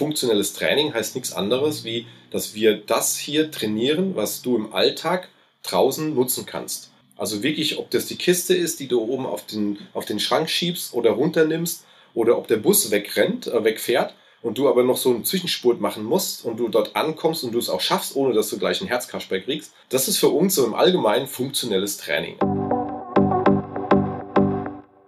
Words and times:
funktionelles 0.00 0.54
Training 0.54 0.94
heißt 0.94 1.14
nichts 1.14 1.34
anderes, 1.34 1.84
wie 1.84 2.06
dass 2.30 2.54
wir 2.54 2.78
das 2.78 3.18
hier 3.18 3.50
trainieren, 3.50 4.16
was 4.16 4.40
du 4.40 4.56
im 4.56 4.72
Alltag 4.72 5.28
draußen 5.62 6.14
nutzen 6.14 6.46
kannst. 6.46 6.90
Also 7.18 7.42
wirklich, 7.42 7.76
ob 7.76 7.90
das 7.90 8.06
die 8.06 8.16
Kiste 8.16 8.54
ist, 8.54 8.80
die 8.80 8.88
du 8.88 9.02
oben 9.02 9.26
auf 9.26 9.44
den, 9.44 9.78
auf 9.92 10.06
den 10.06 10.18
Schrank 10.18 10.48
schiebst 10.48 10.94
oder 10.94 11.10
runternimmst, 11.10 11.84
oder 12.14 12.38
ob 12.38 12.48
der 12.48 12.56
Bus 12.56 12.90
wegrennt, 12.90 13.46
äh, 13.46 13.62
wegfährt 13.62 14.14
und 14.42 14.56
du 14.56 14.68
aber 14.70 14.84
noch 14.84 14.96
so 14.96 15.10
einen 15.10 15.24
Zwischenspurt 15.24 15.82
machen 15.82 16.02
musst 16.02 16.46
und 16.46 16.58
du 16.58 16.68
dort 16.68 16.96
ankommst 16.96 17.44
und 17.44 17.52
du 17.52 17.58
es 17.58 17.68
auch 17.68 17.82
schaffst, 17.82 18.16
ohne 18.16 18.32
dass 18.32 18.48
du 18.48 18.58
gleich 18.58 18.80
einen 18.80 18.88
Herzkasper 18.88 19.38
kriegst. 19.40 19.74
Das 19.90 20.08
ist 20.08 20.16
für 20.16 20.30
uns 20.30 20.54
so 20.54 20.64
im 20.64 20.74
Allgemeinen 20.74 21.26
funktionelles 21.26 21.98
Training. 21.98 22.36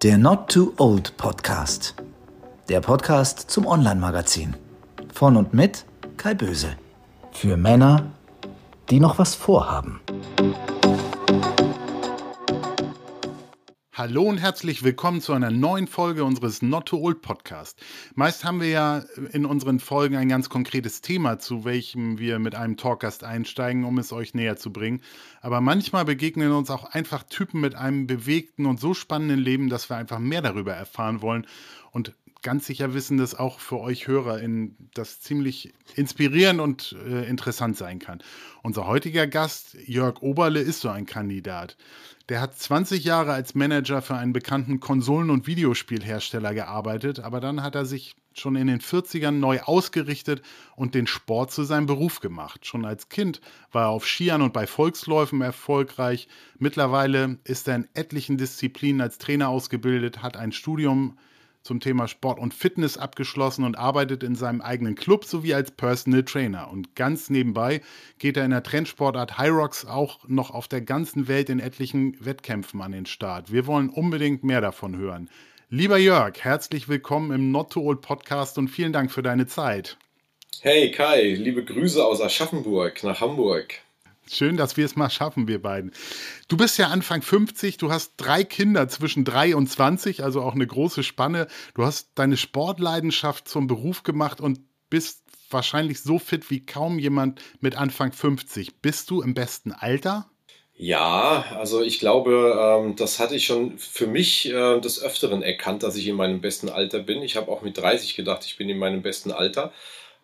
Der 0.03 0.19
Not 0.19 0.51
Too 0.51 0.75
Old 0.77 1.17
Podcast. 1.17 1.95
Der 2.69 2.81
Podcast 2.81 3.51
zum 3.51 3.67
Online-Magazin. 3.67 4.55
Von 5.13 5.37
und 5.37 5.53
mit 5.53 5.85
Kai 6.17 6.35
Böse. 6.35 6.77
Für 7.33 7.57
Männer, 7.59 8.13
die 8.89 8.99
noch 8.99 9.19
was 9.19 9.35
vorhaben. 9.35 10.01
Hallo 13.93 14.23
und 14.23 14.39
herzlich 14.39 14.83
willkommen 14.83 15.21
zu 15.21 15.35
einer 15.35 15.51
neuen 15.51 15.87
Folge 15.87 16.25
unseres 16.25 16.63
Not 16.63 16.87
to 16.87 16.97
Old 16.97 17.21
Podcast. 17.21 17.79
Meist 18.15 18.43
haben 18.43 18.61
wir 18.63 18.71
ja 18.71 19.05
in 19.33 19.45
unseren 19.45 19.81
Folgen 19.81 20.17
ein 20.17 20.31
ganz 20.31 20.49
konkretes 20.49 21.03
Thema, 21.03 21.39
zu 21.39 21.67
welchem 21.67 22.19
wir 22.19 22.39
mit 22.39 22.55
einem 22.55 22.79
Talkgast 22.79 23.23
einsteigen, 23.23 23.85
um 23.85 23.99
es 23.99 24.13
euch 24.13 24.33
näher 24.33 24.57
zu 24.57 24.73
bringen. 24.73 25.03
Aber 25.43 25.61
manchmal 25.61 26.07
begegnen 26.07 26.53
uns 26.53 26.71
auch 26.71 26.85
einfach 26.85 27.23
Typen 27.23 27.61
mit 27.61 27.75
einem 27.75 28.07
bewegten 28.07 28.65
und 28.65 28.81
so 28.81 28.95
spannenden 28.95 29.39
Leben, 29.39 29.69
dass 29.69 29.91
wir 29.91 29.97
einfach 29.97 30.19
mehr 30.19 30.41
darüber 30.41 30.73
erfahren 30.73 31.21
wollen. 31.21 31.47
Und 31.93 32.15
ganz 32.43 32.67
sicher 32.67 32.95
wissen, 32.95 33.19
dass 33.19 33.35
auch 33.35 33.61
für 33.61 33.79
euch 33.79 34.07
Hörer 34.07 34.41
in 34.41 34.77
das 34.95 35.21
ziemlich 35.21 35.73
inspirierend 35.95 36.61
und 36.61 36.97
äh, 37.07 37.29
interessant 37.29 37.77
sein 37.77 37.99
kann. 37.99 38.23
Unser 38.63 38.87
heutiger 38.87 39.27
Gast, 39.27 39.77
Jörg 39.87 40.21
Oberle, 40.23 40.61
ist 40.61 40.81
so 40.81 40.89
ein 40.89 41.07
Kandidat. 41.07 41.77
Der 42.29 42.41
hat 42.41 42.59
20 42.59 43.05
Jahre 43.05 43.33
als 43.33 43.55
Manager 43.55 44.03
für 44.03 44.15
einen 44.15 44.33
bekannten 44.33 44.81
Konsolen- 44.81 45.31
und 45.31 45.47
Videospielhersteller 45.47 46.55
gearbeitet, 46.55 47.21
aber 47.21 47.41
dann 47.41 47.63
hat 47.63 47.75
er 47.75 47.85
sich 47.85 48.17
schon 48.35 48.57
in 48.57 48.67
den 48.67 48.81
40ern 48.81 49.33
neu 49.33 49.61
ausgerichtet 49.61 50.43
und 50.75 50.95
den 50.95 51.07
Sport 51.07 51.53
zu 51.53 51.65
seinem 51.65 51.87
Beruf 51.87 52.21
gemacht. 52.21 52.67
Schon 52.67 52.85
als 52.85 53.09
Kind 53.09 53.41
war 53.71 53.85
er 53.85 53.89
auf 53.91 54.07
Skiern 54.07 54.43
und 54.43 54.53
bei 54.53 54.67
Volksläufen 54.67 55.43
erfolgreich. 55.43 56.29
Mittlerweile 56.59 57.39
ist 57.45 57.69
er 57.69 57.77
in 57.77 57.89
etlichen 57.95 58.39
Disziplinen 58.39 59.01
als 59.01 59.19
Trainer 59.19 59.49
ausgebildet, 59.49 60.23
hat 60.23 60.37
ein 60.37 60.53
Studium 60.53 61.19
zum 61.63 61.81
Thema 61.81 62.09
Sport 62.09 62.39
und 62.39 62.55
Fitness 62.55 62.97
abgeschlossen 62.97 63.65
und 63.65 63.79
arbeitet 63.79 64.23
in 64.23 64.35
seinem 64.35 64.61
eigenen 64.61 64.95
Club 64.95 65.25
sowie 65.25 65.55
als 65.55 65.71
Personal 65.71 66.25
Trainer. 66.25 66.71
Und 66.71 66.95
ganz 66.97 67.31
nebenbei 67.31 67.81
geht 68.19 68.37
er 68.37 68.45
in 68.45 68.51
der 68.51 68.63
Trendsportart 68.63 69.39
High 69.39 69.53
Rocks 69.53 69.85
auch 69.85 70.19
noch 70.29 70.51
auf 70.51 70.69
der 70.69 70.81
ganzen 70.81 71.29
Welt 71.29 71.51
in 71.51 71.61
etlichen 71.61 72.17
Wettkämpfen 72.25 72.81
an 72.83 72.93
den 72.93 73.07
Start. 73.07 73.53
Wir 73.53 73.67
wollen 73.67 73.91
unbedingt 73.91 74.45
mehr 74.45 74.61
davon 74.61 74.97
hören. 74.97 75.31
Lieber 75.71 75.97
Jörg, 75.97 76.35
herzlich 76.41 76.89
willkommen 76.89 77.33
im 77.33 77.51
Not 77.51 77.73
to 77.73 77.81
Old 77.81 78.03
Podcast 78.03 78.59
und 78.59 78.69
vielen 78.69 78.93
Dank 78.93 79.11
für 79.11 79.23
deine 79.23 79.47
Zeit. 79.47 79.97
Hey 80.61 80.91
Kai, 80.91 81.35
liebe 81.35 81.65
Grüße 81.65 82.05
aus 82.05 82.21
Aschaffenburg 82.21 83.03
nach 83.05 83.21
Hamburg. 83.21 83.81
Schön, 84.31 84.57
dass 84.57 84.77
wir 84.77 84.87
es 84.87 84.97
mal 84.97 85.11
schaffen, 85.11 85.49
wir 85.49 85.61
beiden. 85.61 85.93
Du 86.49 86.57
bist 86.57 86.79
ja 86.79 86.89
Anfang 86.89 87.23
50, 87.23 87.77
du 87.77 87.91
hast 87.91 88.15
drei 88.17 88.45
Kinder 88.45 88.89
zwischen 88.89 89.25
3 89.25 89.57
und 89.57 89.67
20, 89.69 90.23
also 90.23 90.43
auch 90.43 90.55
eine 90.55 90.67
große 90.67 91.03
Spanne. 91.03 91.49
Du 91.75 91.85
hast 91.85 92.11
deine 92.15 92.37
Sportleidenschaft 92.37 93.49
zum 93.49 93.67
Beruf 93.67 94.05
gemacht 94.05 94.41
und 94.41 94.61
bist 94.91 95.23
wahrscheinlich 95.51 96.01
so 96.03 96.19
fit 96.19 96.51
wie 96.51 96.65
kaum 96.65 96.99
jemand 96.99 97.41
mit 97.61 97.77
Anfang 97.77 98.13
50. 98.13 98.81
Bist 98.81 99.11
du 99.11 99.23
im 99.23 99.35
besten 99.35 99.73
Alter? 99.73 100.29
Ja, 100.75 101.45
also 101.59 101.83
ich 101.83 101.99
glaube, 101.99 102.57
ähm, 102.59 102.97
das 102.97 103.21
hatte 103.21 103.37
ich 103.37 103.47
schon 103.47 103.79
für 103.79 104.07
mich 104.07 104.49
äh, 104.49 104.81
des 104.81 105.03
Öfteren 105.03 105.43
erkannt, 105.43 105.83
dass 105.83 105.97
ich 105.97 106.09
in 106.09 106.17
meinem 106.17 106.41
besten 106.41 106.69
Alter 106.71 107.01
bin. 107.01 107.23
Ich 107.23 107.37
habe 107.37 107.51
auch 107.53 107.63
mit 107.63 107.77
30 107.77 108.17
gedacht, 108.17 108.45
ich 108.45 108.57
bin 108.57 108.69
in 108.69 108.79
meinem 108.79 109.03
besten 109.03 109.31
Alter. 109.31 109.73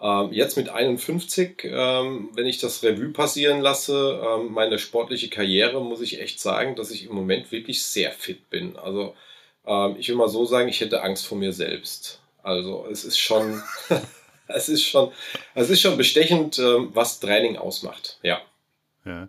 Ähm, 0.00 0.32
jetzt 0.32 0.56
mit 0.56 0.68
51, 0.68 1.64
ähm, 1.64 2.30
wenn 2.34 2.46
ich 2.46 2.58
das 2.58 2.82
Revue 2.82 3.10
passieren 3.10 3.60
lasse, 3.60 4.22
ähm, 4.24 4.52
meine 4.52 4.78
sportliche 4.78 5.28
Karriere, 5.28 5.82
muss 5.82 6.00
ich 6.00 6.20
echt 6.20 6.40
sagen, 6.40 6.76
dass 6.76 6.90
ich 6.90 7.06
im 7.06 7.14
Moment 7.14 7.50
wirklich 7.50 7.82
sehr 7.82 8.12
fit 8.12 8.50
bin. 8.50 8.76
Also 8.76 9.14
ich 9.98 10.08
will 10.08 10.16
mal 10.16 10.30
so 10.30 10.46
sagen, 10.46 10.70
ich 10.70 10.80
hätte 10.80 11.02
Angst 11.02 11.26
vor 11.26 11.36
mir 11.36 11.52
selbst. 11.52 12.22
Also 12.42 12.86
es 12.90 13.04
ist 13.04 13.18
schon, 13.18 13.62
es 14.48 14.70
ist 14.70 14.82
schon, 14.82 15.12
es 15.54 15.68
ist 15.68 15.82
schon 15.82 15.98
bestechend, 15.98 16.56
was 16.56 17.20
Training 17.20 17.58
ausmacht. 17.58 18.18
Ja. 18.22 18.40
Ja. 19.04 19.28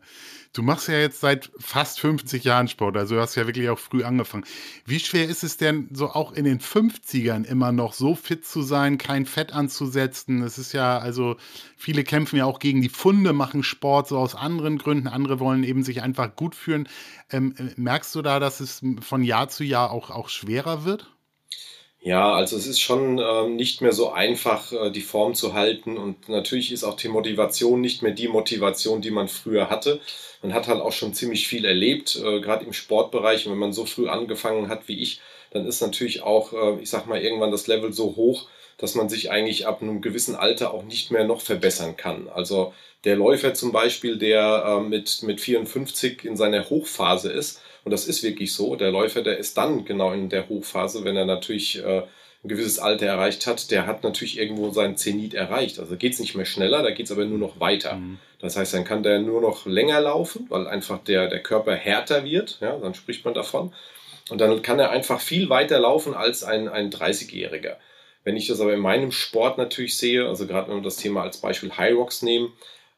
Du 0.51 0.63
machst 0.63 0.87
ja 0.87 0.95
jetzt 0.95 1.19
seit 1.19 1.51
fast 1.59 1.99
50 1.99 2.43
Jahren 2.43 2.67
Sport, 2.67 2.97
also 2.97 3.15
du 3.15 3.21
hast 3.21 3.35
ja 3.35 3.45
wirklich 3.45 3.69
auch 3.69 3.77
früh 3.77 4.03
angefangen. 4.03 4.45
Wie 4.83 4.99
schwer 4.99 5.29
ist 5.29 5.43
es 5.43 5.57
denn, 5.57 5.87
so 5.93 6.09
auch 6.09 6.31
in 6.31 6.43
den 6.43 6.59
50ern 6.59 7.45
immer 7.45 7.71
noch 7.71 7.93
so 7.93 8.15
fit 8.15 8.43
zu 8.45 8.63
sein, 8.63 8.97
kein 8.97 9.27
Fett 9.27 9.53
anzusetzen? 9.53 10.41
Es 10.41 10.57
ist 10.57 10.73
ja, 10.73 10.97
also 10.97 11.37
viele 11.77 12.03
kämpfen 12.03 12.37
ja 12.37 12.45
auch 12.45 12.57
gegen 12.57 12.81
die 12.81 12.89
Funde, 12.89 13.31
machen 13.31 13.61
Sport 13.61 14.07
so 14.07 14.17
aus 14.17 14.33
anderen 14.33 14.79
Gründen, 14.79 15.07
andere 15.07 15.39
wollen 15.39 15.63
eben 15.63 15.83
sich 15.83 16.01
einfach 16.01 16.35
gut 16.35 16.55
fühlen. 16.55 16.89
Ähm, 17.29 17.53
äh, 17.57 17.69
merkst 17.75 18.15
du 18.15 18.23
da, 18.23 18.39
dass 18.39 18.59
es 18.59 18.81
von 19.01 19.23
Jahr 19.23 19.49
zu 19.49 19.63
Jahr 19.63 19.91
auch, 19.91 20.09
auch 20.09 20.29
schwerer 20.29 20.83
wird? 20.83 21.11
Ja, 22.01 22.33
also 22.33 22.55
es 22.55 22.65
ist 22.65 22.79
schon 22.79 23.19
ähm, 23.19 23.55
nicht 23.57 23.81
mehr 23.81 23.91
so 23.91 24.09
einfach, 24.11 24.71
äh, 24.71 24.89
die 24.89 25.01
Form 25.01 25.35
zu 25.35 25.53
halten 25.53 25.97
und 25.97 26.29
natürlich 26.29 26.71
ist 26.71 26.85
auch 26.85 26.95
die 26.95 27.09
Motivation 27.09 27.81
nicht 27.81 28.01
mehr 28.01 28.13
die 28.13 28.29
Motivation, 28.29 29.01
die 29.01 29.11
man 29.11 29.27
früher 29.27 29.69
hatte. 29.69 29.99
Man 30.41 30.53
hat 30.53 30.67
halt 30.69 30.79
auch 30.81 30.93
schon 30.93 31.13
ziemlich 31.13 31.47
viel 31.49 31.65
erlebt, 31.65 32.15
äh, 32.15 32.39
gerade 32.39 32.63
im 32.65 32.71
Sportbereich. 32.71 33.45
Und 33.45 33.51
wenn 33.51 33.59
man 33.59 33.73
so 33.73 33.85
früh 33.85 34.07
angefangen 34.07 34.69
hat 34.69 34.87
wie 34.87 35.01
ich, 35.01 35.19
dann 35.51 35.65
ist 35.67 35.81
natürlich 35.81 36.21
auch, 36.21 36.53
äh, 36.53 36.81
ich 36.81 36.89
sag 36.89 37.05
mal, 37.05 37.21
irgendwann 37.21 37.51
das 37.51 37.67
Level 37.67 37.91
so 37.91 38.15
hoch, 38.15 38.47
dass 38.79 38.95
man 38.95 39.09
sich 39.09 39.29
eigentlich 39.29 39.67
ab 39.67 39.81
einem 39.81 40.01
gewissen 40.01 40.35
Alter 40.35 40.73
auch 40.73 40.83
nicht 40.83 41.11
mehr 41.11 41.25
noch 41.25 41.41
verbessern 41.41 41.97
kann. 41.97 42.29
Also 42.29 42.73
der 43.03 43.15
Läufer 43.15 43.53
zum 43.53 43.71
Beispiel, 43.71 44.17
der 44.17 44.63
äh, 44.65 44.79
mit, 44.81 45.23
mit 45.23 45.39
54 45.39 46.25
in 46.25 46.35
seiner 46.35 46.69
Hochphase 46.69 47.31
ist, 47.31 47.61
und 47.85 47.91
das 47.91 48.07
ist 48.07 48.23
wirklich 48.23 48.53
so. 48.53 48.75
Der 48.75 48.91
Läufer, 48.91 49.21
der 49.21 49.37
ist 49.37 49.57
dann 49.57 49.85
genau 49.85 50.11
in 50.11 50.29
der 50.29 50.49
Hochphase, 50.49 51.05
wenn 51.05 51.15
er 51.15 51.25
natürlich 51.25 51.83
äh, 51.83 52.03
ein 52.43 52.47
gewisses 52.47 52.79
Alter 52.79 53.05
erreicht 53.05 53.47
hat, 53.47 53.71
der 53.71 53.85
hat 53.85 54.03
natürlich 54.03 54.37
irgendwo 54.37 54.71
seinen 54.71 54.95
Zenit 54.95 55.33
erreicht. 55.33 55.79
Also 55.79 55.95
geht 55.97 56.13
es 56.13 56.19
nicht 56.19 56.35
mehr 56.35 56.45
schneller, 56.45 56.83
da 56.83 56.91
geht 56.91 57.05
es 57.05 57.11
aber 57.11 57.25
nur 57.25 57.37
noch 57.37 57.59
weiter. 57.59 57.95
Mhm. 57.95 58.19
Das 58.39 58.55
heißt, 58.55 58.73
dann 58.73 58.85
kann 58.85 59.03
der 59.03 59.19
nur 59.19 59.41
noch 59.41 59.65
länger 59.65 59.99
laufen, 59.99 60.45
weil 60.49 60.67
einfach 60.67 60.99
der, 61.03 61.27
der 61.27 61.43
Körper 61.43 61.75
härter 61.75 62.23
wird, 62.23 62.59
ja, 62.61 62.77
dann 62.77 62.93
spricht 62.93 63.25
man 63.25 63.33
davon. 63.33 63.73
Und 64.29 64.39
dann 64.39 64.61
kann 64.61 64.79
er 64.79 64.91
einfach 64.91 65.19
viel 65.19 65.49
weiter 65.49 65.79
laufen 65.79 66.13
als 66.13 66.43
ein, 66.43 66.69
ein 66.69 66.91
30-Jähriger. 66.91 67.75
Wenn 68.23 68.37
ich 68.37 68.47
das 68.47 68.59
aber 68.59 68.73
in 68.73 68.79
meinem 68.79 69.11
Sport 69.11 69.57
natürlich 69.57 69.97
sehe, 69.97 70.27
also 70.27 70.45
gerade 70.45 70.69
wenn 70.69 70.77
wir 70.77 70.83
das 70.83 70.97
Thema 70.97 71.23
als 71.23 71.37
Beispiel 71.37 71.71
High 71.77 71.95
Rocks 71.95 72.21
nehmen, 72.21 72.53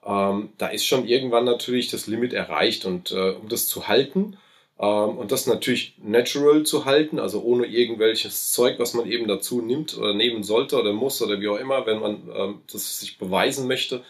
ähm, 0.05 0.49
da 0.57 0.67
ist 0.67 0.85
schon 0.85 1.07
irgendwann 1.07 1.45
natürlich 1.45 1.89
das 1.89 2.07
Limit 2.07 2.33
erreicht. 2.33 2.85
Und 2.85 3.11
äh, 3.11 3.31
um 3.31 3.49
das 3.49 3.67
zu 3.67 3.87
halten, 3.87 4.37
ähm, 4.81 5.17
und 5.17 5.31
das 5.31 5.45
natürlich 5.45 5.93
natural 6.01 6.63
zu 6.63 6.85
halten, 6.85 7.19
also 7.19 7.41
ohne 7.43 7.67
irgendwelches 7.67 8.51
Zeug, 8.51 8.79
was 8.79 8.95
man 8.95 9.09
eben 9.09 9.27
dazu 9.27 9.61
nimmt 9.61 9.95
oder 9.95 10.13
nehmen 10.13 10.43
sollte 10.43 10.79
oder 10.79 10.91
muss 10.91 11.21
oder 11.21 11.39
wie 11.39 11.47
auch 11.47 11.57
immer, 11.57 11.85
wenn 11.85 11.99
man 11.99 12.29
ähm, 12.35 12.61
das 12.71 12.99
sich 12.99 13.19
beweisen 13.19 13.67
möchte, 13.67 14.03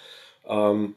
ähm, 0.48 0.96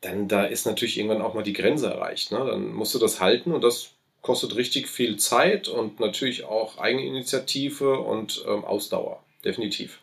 dann 0.00 0.28
da 0.28 0.44
ist 0.44 0.64
natürlich 0.64 0.96
irgendwann 0.96 1.22
auch 1.22 1.34
mal 1.34 1.42
die 1.42 1.52
Grenze 1.52 1.88
erreicht. 1.88 2.30
Ne? 2.30 2.38
Dann 2.38 2.72
musst 2.72 2.94
du 2.94 2.98
das 2.98 3.20
halten 3.20 3.52
und 3.52 3.62
das 3.62 3.90
kostet 4.22 4.54
richtig 4.56 4.88
viel 4.88 5.16
Zeit 5.16 5.68
und 5.68 5.98
natürlich 5.98 6.44
auch 6.44 6.78
Eigeninitiative 6.78 7.98
und 7.98 8.44
ähm, 8.46 8.64
Ausdauer, 8.64 9.22
definitiv. 9.44 10.00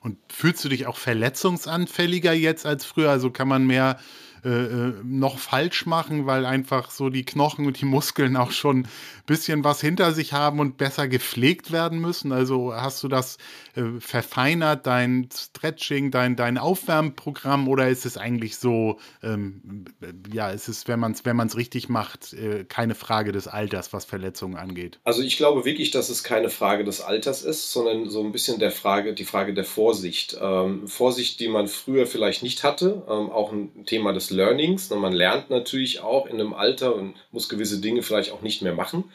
Und 0.00 0.18
fühlst 0.32 0.64
du 0.64 0.68
dich 0.68 0.86
auch 0.86 0.96
verletzungsanfälliger 0.96 2.32
jetzt 2.32 2.66
als 2.66 2.84
früher? 2.84 3.10
Also 3.10 3.30
kann 3.30 3.48
man 3.48 3.66
mehr 3.66 3.98
äh, 4.46 4.48
äh, 4.48 4.94
noch 5.02 5.38
falsch 5.40 5.86
machen, 5.86 6.26
weil 6.26 6.46
einfach 6.46 6.92
so 6.92 7.08
die 7.08 7.24
Knochen 7.24 7.66
und 7.66 7.80
die 7.80 7.84
Muskeln 7.84 8.36
auch 8.36 8.52
schon 8.52 8.82
ein 8.82 8.88
bisschen 9.26 9.64
was 9.64 9.80
hinter 9.80 10.12
sich 10.12 10.34
haben 10.34 10.60
und 10.60 10.76
besser 10.76 11.08
gepflegt 11.08 11.72
werden 11.72 11.98
müssen. 11.98 12.30
Also 12.30 12.72
hast 12.72 13.02
du 13.02 13.08
das 13.08 13.38
äh, 13.74 13.98
verfeinert, 13.98 14.86
dein 14.86 15.28
Stretching, 15.34 16.12
dein, 16.12 16.36
dein 16.36 16.58
Aufwärmprogramm 16.58 17.66
oder 17.66 17.88
ist 17.88 18.06
es 18.06 18.16
eigentlich 18.16 18.56
so, 18.58 19.00
ähm, 19.20 19.86
ja, 20.32 20.50
ist 20.50 20.68
es, 20.68 20.86
wenn 20.86 21.00
man 21.00 21.10
es 21.10 21.24
wenn 21.24 21.40
richtig 21.40 21.88
macht, 21.88 22.32
äh, 22.32 22.64
keine 22.64 22.94
Frage 22.94 23.32
des 23.32 23.48
Alters, 23.48 23.92
was 23.92 24.04
Verletzungen 24.04 24.54
angeht? 24.54 25.00
Also 25.02 25.22
ich 25.22 25.38
glaube 25.38 25.64
wirklich, 25.64 25.90
dass 25.90 26.08
es 26.08 26.22
keine 26.22 26.50
Frage 26.50 26.84
des 26.84 27.00
Alters 27.00 27.42
ist, 27.42 27.72
sondern 27.72 28.08
so 28.10 28.22
ein 28.22 28.30
bisschen 28.30 28.60
der 28.60 28.70
Frage, 28.70 29.12
die 29.12 29.24
Frage 29.24 29.54
der 29.54 29.64
Vorsicht. 29.64 30.38
Ähm, 30.40 30.86
Vorsicht, 30.86 31.40
die 31.40 31.48
man 31.48 31.66
früher 31.66 32.06
vielleicht 32.06 32.44
nicht 32.44 32.62
hatte, 32.62 33.02
ähm, 33.08 33.30
auch 33.30 33.50
ein 33.50 33.84
Thema 33.86 34.12
des 34.12 34.35
Learnings. 34.36 34.90
Man 34.90 35.12
lernt 35.12 35.50
natürlich 35.50 36.00
auch 36.00 36.26
in 36.26 36.34
einem 36.34 36.54
Alter 36.54 36.94
und 36.94 37.14
muss 37.32 37.48
gewisse 37.48 37.80
Dinge 37.80 38.02
vielleicht 38.02 38.32
auch 38.32 38.42
nicht 38.42 38.62
mehr 38.62 38.74
machen, 38.74 39.10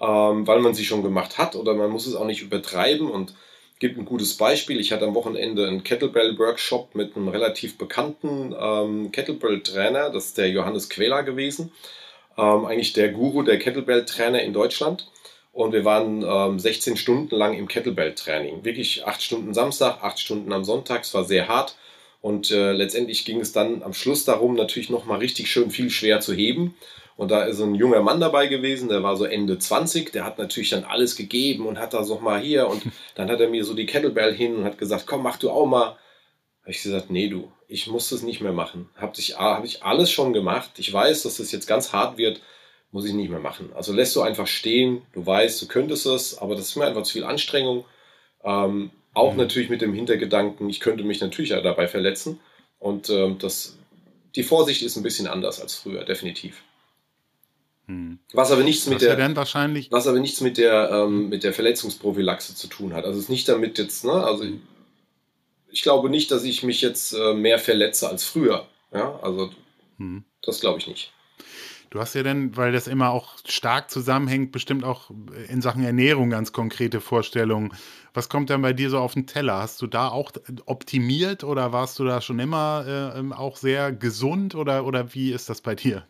ähm, 0.00 0.46
weil 0.46 0.60
man 0.60 0.74
sie 0.74 0.84
schon 0.84 1.02
gemacht 1.02 1.38
hat 1.38 1.56
oder 1.56 1.74
man 1.74 1.90
muss 1.90 2.06
es 2.06 2.14
auch 2.14 2.24
nicht 2.24 2.42
übertreiben 2.42 3.10
und 3.10 3.34
gibt 3.80 3.98
ein 3.98 4.04
gutes 4.04 4.36
Beispiel. 4.36 4.78
Ich 4.78 4.92
hatte 4.92 5.06
am 5.06 5.14
Wochenende 5.14 5.66
einen 5.66 5.82
Kettlebell-Workshop 5.82 6.94
mit 6.94 7.16
einem 7.16 7.28
relativ 7.28 7.78
bekannten 7.78 8.54
ähm, 8.58 9.10
Kettlebell-Trainer, 9.10 10.10
das 10.10 10.26
ist 10.26 10.38
der 10.38 10.50
Johannes 10.50 10.88
Quäler 10.88 11.22
gewesen. 11.22 11.72
Ähm, 12.38 12.66
eigentlich 12.66 12.92
der 12.92 13.08
Guru 13.08 13.42
der 13.42 13.58
Kettlebell-Trainer 13.58 14.42
in 14.42 14.52
Deutschland. 14.52 15.08
Und 15.52 15.72
wir 15.72 15.84
waren 15.84 16.22
ähm, 16.22 16.58
16 16.60 16.96
Stunden 16.96 17.34
lang 17.34 17.54
im 17.54 17.66
Kettlebell-Training. 17.66 18.64
Wirklich 18.64 19.04
acht 19.06 19.22
Stunden 19.22 19.52
Samstag, 19.52 20.02
acht 20.02 20.20
Stunden 20.20 20.52
am 20.52 20.64
Sonntag. 20.64 21.02
Es 21.02 21.12
war 21.12 21.24
sehr 21.24 21.48
hart. 21.48 21.74
Und 22.20 22.50
äh, 22.50 22.72
letztendlich 22.72 23.24
ging 23.24 23.40
es 23.40 23.52
dann 23.52 23.82
am 23.82 23.94
Schluss 23.94 24.24
darum, 24.24 24.54
natürlich 24.54 24.90
nochmal 24.90 25.18
richtig 25.18 25.50
schön 25.50 25.70
viel 25.70 25.90
schwer 25.90 26.20
zu 26.20 26.34
heben. 26.34 26.74
Und 27.16 27.30
da 27.30 27.42
ist 27.42 27.60
ein 27.60 27.74
junger 27.74 28.00
Mann 28.00 28.20
dabei 28.20 28.46
gewesen, 28.46 28.88
der 28.88 29.02
war 29.02 29.16
so 29.16 29.24
Ende 29.24 29.58
20, 29.58 30.10
der 30.12 30.24
hat 30.24 30.38
natürlich 30.38 30.70
dann 30.70 30.84
alles 30.84 31.16
gegeben 31.16 31.66
und 31.66 31.78
hat 31.78 31.92
da 31.92 32.02
so 32.02 32.18
mal 32.18 32.40
hier 32.40 32.66
und 32.68 32.82
dann 33.14 33.30
hat 33.30 33.40
er 33.40 33.48
mir 33.48 33.64
so 33.64 33.74
die 33.74 33.86
Kettlebell 33.86 34.34
hin 34.34 34.56
und 34.56 34.64
hat 34.64 34.78
gesagt, 34.78 35.06
komm, 35.06 35.22
mach 35.22 35.36
du 35.36 35.50
auch 35.50 35.66
mal. 35.66 35.98
Habe 36.62 36.70
ich 36.70 36.82
gesagt, 36.82 37.10
nee, 37.10 37.28
du, 37.28 37.50
ich 37.68 37.86
muss 37.86 38.10
das 38.10 38.22
nicht 38.22 38.40
mehr 38.40 38.52
machen. 38.52 38.88
Habe 38.96 39.12
ich, 39.18 39.38
hab 39.38 39.64
ich 39.64 39.82
alles 39.82 40.10
schon 40.10 40.32
gemacht. 40.32 40.72
Ich 40.78 40.92
weiß, 40.92 41.22
dass 41.22 41.38
das 41.38 41.52
jetzt 41.52 41.66
ganz 41.66 41.92
hart 41.92 42.18
wird, 42.18 42.40
muss 42.90 43.04
ich 43.06 43.12
nicht 43.12 43.30
mehr 43.30 43.38
machen. 43.38 43.70
Also 43.74 43.92
lässt 43.92 44.16
du 44.16 44.22
einfach 44.22 44.46
stehen, 44.46 45.02
du 45.12 45.24
weißt, 45.24 45.60
du 45.62 45.68
könntest 45.68 46.06
es, 46.06 46.38
aber 46.38 46.54
das 46.54 46.68
ist 46.68 46.76
mir 46.76 46.86
einfach 46.86 47.02
zu 47.02 47.12
viel 47.12 47.24
Anstrengung. 47.24 47.84
Ähm, 48.44 48.90
auch 49.14 49.32
mhm. 49.32 49.38
natürlich 49.38 49.70
mit 49.70 49.82
dem 49.82 49.92
Hintergedanken, 49.92 50.68
ich 50.68 50.80
könnte 50.80 51.04
mich 51.04 51.20
natürlich 51.20 51.50
dabei 51.50 51.88
verletzen. 51.88 52.40
Und 52.78 53.10
ähm, 53.10 53.38
das, 53.38 53.76
die 54.34 54.42
Vorsicht 54.42 54.82
ist 54.82 54.96
ein 54.96 55.02
bisschen 55.02 55.26
anders 55.26 55.60
als 55.60 55.74
früher, 55.74 56.04
definitiv. 56.04 56.62
Hm. 57.86 58.20
Was 58.32 58.52
aber 58.52 58.62
nichts 58.62 58.86
mit 58.86 59.02
der, 59.02 59.36
wahrscheinlich 59.36 59.90
was 59.90 60.06
aber 60.06 60.20
nichts 60.20 60.40
mit 60.40 60.58
der, 60.58 60.90
ähm, 60.92 61.28
mit 61.28 61.42
der 61.42 61.52
Verletzungsprophylaxe 61.52 62.54
zu 62.54 62.68
tun 62.68 62.94
hat. 62.94 63.04
Also 63.04 63.18
es 63.18 63.24
ist 63.24 63.30
nicht 63.30 63.48
damit 63.48 63.78
jetzt, 63.78 64.04
ne, 64.04 64.12
also 64.12 64.44
ich, 64.44 64.54
ich 65.70 65.82
glaube 65.82 66.08
nicht, 66.08 66.30
dass 66.30 66.44
ich 66.44 66.62
mich 66.62 66.80
jetzt 66.82 67.12
äh, 67.12 67.34
mehr 67.34 67.58
verletze 67.58 68.08
als 68.08 68.24
früher. 68.24 68.68
Ja, 68.94 69.18
also 69.22 69.50
hm. 69.98 70.24
das 70.42 70.60
glaube 70.60 70.78
ich 70.78 70.86
nicht. 70.86 71.12
Du 71.90 71.98
hast 71.98 72.14
ja 72.14 72.22
dann, 72.22 72.56
weil 72.56 72.70
das 72.70 72.86
immer 72.86 73.10
auch 73.10 73.34
stark 73.44 73.90
zusammenhängt, 73.90 74.52
bestimmt 74.52 74.84
auch 74.84 75.10
in 75.48 75.60
Sachen 75.60 75.84
Ernährung 75.84 76.30
ganz 76.30 76.52
konkrete 76.52 77.00
Vorstellungen. 77.00 77.72
Was 78.14 78.28
kommt 78.28 78.48
dann 78.48 78.62
bei 78.62 78.72
dir 78.72 78.90
so 78.90 78.98
auf 78.98 79.14
den 79.14 79.26
Teller? 79.26 79.58
Hast 79.58 79.82
du 79.82 79.88
da 79.88 80.08
auch 80.08 80.30
optimiert 80.66 81.42
oder 81.42 81.72
warst 81.72 81.98
du 81.98 82.04
da 82.04 82.20
schon 82.20 82.38
immer 82.38 82.84
äh, 82.86 83.18
ähm, 83.18 83.32
auch 83.32 83.56
sehr 83.56 83.90
gesund 83.90 84.54
oder, 84.54 84.86
oder 84.86 85.14
wie 85.14 85.32
ist 85.32 85.50
das 85.50 85.60
bei 85.60 85.74
dir? 85.74 86.06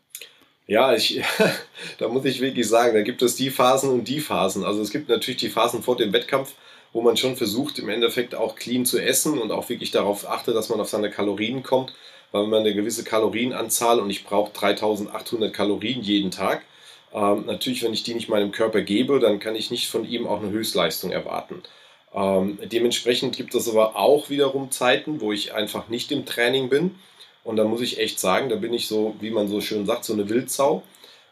Ja, 0.66 0.94
ich, 0.94 1.22
da 1.98 2.08
muss 2.08 2.26
ich 2.26 2.42
wirklich 2.42 2.68
sagen, 2.68 2.92
da 2.92 3.00
gibt 3.00 3.22
es 3.22 3.36
die 3.36 3.50
Phasen 3.50 3.88
und 3.88 4.06
die 4.06 4.20
Phasen. 4.20 4.64
Also 4.64 4.82
es 4.82 4.90
gibt 4.90 5.08
natürlich 5.08 5.40
die 5.40 5.48
Phasen 5.48 5.82
vor 5.82 5.96
dem 5.96 6.12
Wettkampf, 6.12 6.52
wo 6.92 7.00
man 7.00 7.16
schon 7.16 7.36
versucht, 7.36 7.78
im 7.78 7.88
Endeffekt 7.88 8.34
auch 8.34 8.54
clean 8.54 8.84
zu 8.84 8.98
essen 8.98 9.38
und 9.38 9.50
auch 9.50 9.70
wirklich 9.70 9.92
darauf 9.92 10.28
achtet, 10.28 10.54
dass 10.54 10.68
man 10.68 10.78
auf 10.78 10.90
seine 10.90 11.10
Kalorien 11.10 11.62
kommt 11.62 11.94
weil 12.32 12.46
man 12.46 12.60
eine 12.60 12.74
gewisse 12.74 13.04
Kalorienanzahl 13.04 14.00
und 14.00 14.10
ich 14.10 14.24
brauche 14.24 14.52
3800 14.52 15.52
Kalorien 15.52 16.02
jeden 16.02 16.30
Tag. 16.30 16.62
Ähm, 17.12 17.44
natürlich, 17.46 17.82
wenn 17.82 17.92
ich 17.92 18.02
die 18.02 18.14
nicht 18.14 18.28
meinem 18.28 18.52
Körper 18.52 18.82
gebe, 18.82 19.18
dann 19.18 19.40
kann 19.40 19.56
ich 19.56 19.70
nicht 19.70 19.88
von 19.88 20.08
ihm 20.08 20.26
auch 20.26 20.40
eine 20.40 20.50
Höchstleistung 20.50 21.10
erwarten. 21.10 21.62
Ähm, 22.14 22.58
dementsprechend 22.62 23.36
gibt 23.36 23.54
es 23.54 23.68
aber 23.68 23.96
auch 23.96 24.30
wiederum 24.30 24.70
Zeiten, 24.70 25.20
wo 25.20 25.32
ich 25.32 25.54
einfach 25.54 25.88
nicht 25.88 26.12
im 26.12 26.26
Training 26.26 26.68
bin. 26.68 26.96
Und 27.44 27.56
da 27.56 27.64
muss 27.64 27.80
ich 27.80 27.98
echt 27.98 28.20
sagen, 28.20 28.48
da 28.48 28.56
bin 28.56 28.74
ich 28.74 28.86
so, 28.86 29.14
wie 29.20 29.30
man 29.30 29.48
so 29.48 29.60
schön 29.60 29.86
sagt, 29.86 30.04
so 30.04 30.12
eine 30.12 30.28
Wildsau. 30.28 30.82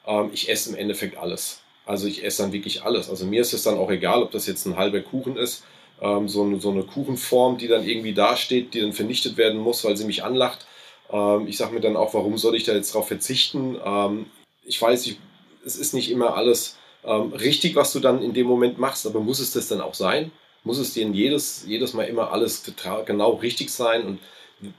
Ähm, 0.06 0.30
ich 0.32 0.48
esse 0.48 0.70
im 0.70 0.76
Endeffekt 0.76 1.16
alles. 1.16 1.62
Also 1.86 2.06
ich 2.06 2.24
esse 2.24 2.42
dann 2.42 2.52
wirklich 2.52 2.82
alles. 2.82 3.08
Also 3.08 3.24
mir 3.24 3.40
ist 3.40 3.52
es 3.52 3.62
dann 3.62 3.78
auch 3.78 3.90
egal, 3.90 4.22
ob 4.22 4.30
das 4.30 4.46
jetzt 4.46 4.66
ein 4.66 4.76
halber 4.76 5.00
Kuchen 5.00 5.36
ist, 5.36 5.64
ähm, 6.00 6.28
so, 6.28 6.42
eine, 6.42 6.60
so 6.60 6.70
eine 6.70 6.82
Kuchenform, 6.82 7.58
die 7.58 7.68
dann 7.68 7.86
irgendwie 7.86 8.14
dasteht, 8.14 8.74
die 8.74 8.80
dann 8.80 8.92
vernichtet 8.92 9.36
werden 9.36 9.58
muss, 9.58 9.84
weil 9.84 9.96
sie 9.96 10.04
mich 10.04 10.22
anlacht. 10.22 10.66
Ähm, 11.10 11.46
ich 11.46 11.56
sage 11.56 11.74
mir 11.74 11.80
dann 11.80 11.96
auch, 11.96 12.14
warum 12.14 12.38
soll 12.38 12.56
ich 12.56 12.64
da 12.64 12.72
jetzt 12.72 12.94
drauf 12.94 13.08
verzichten? 13.08 13.78
Ähm, 13.84 14.26
ich 14.64 14.80
weiß, 14.80 15.06
ich, 15.06 15.18
es 15.64 15.76
ist 15.76 15.94
nicht 15.94 16.10
immer 16.10 16.34
alles 16.36 16.76
ähm, 17.04 17.32
richtig, 17.32 17.76
was 17.76 17.92
du 17.92 18.00
dann 18.00 18.22
in 18.22 18.34
dem 18.34 18.46
Moment 18.46 18.78
machst, 18.78 19.06
aber 19.06 19.20
muss 19.20 19.40
es 19.40 19.52
das 19.52 19.68
dann 19.68 19.80
auch 19.80 19.94
sein? 19.94 20.30
Muss 20.64 20.78
es 20.78 20.92
dir 20.92 21.06
jedes, 21.08 21.64
jedes 21.66 21.94
Mal 21.94 22.04
immer 22.04 22.32
alles 22.32 22.62
genau 23.06 23.30
richtig 23.34 23.70
sein? 23.70 24.04
Und 24.04 24.18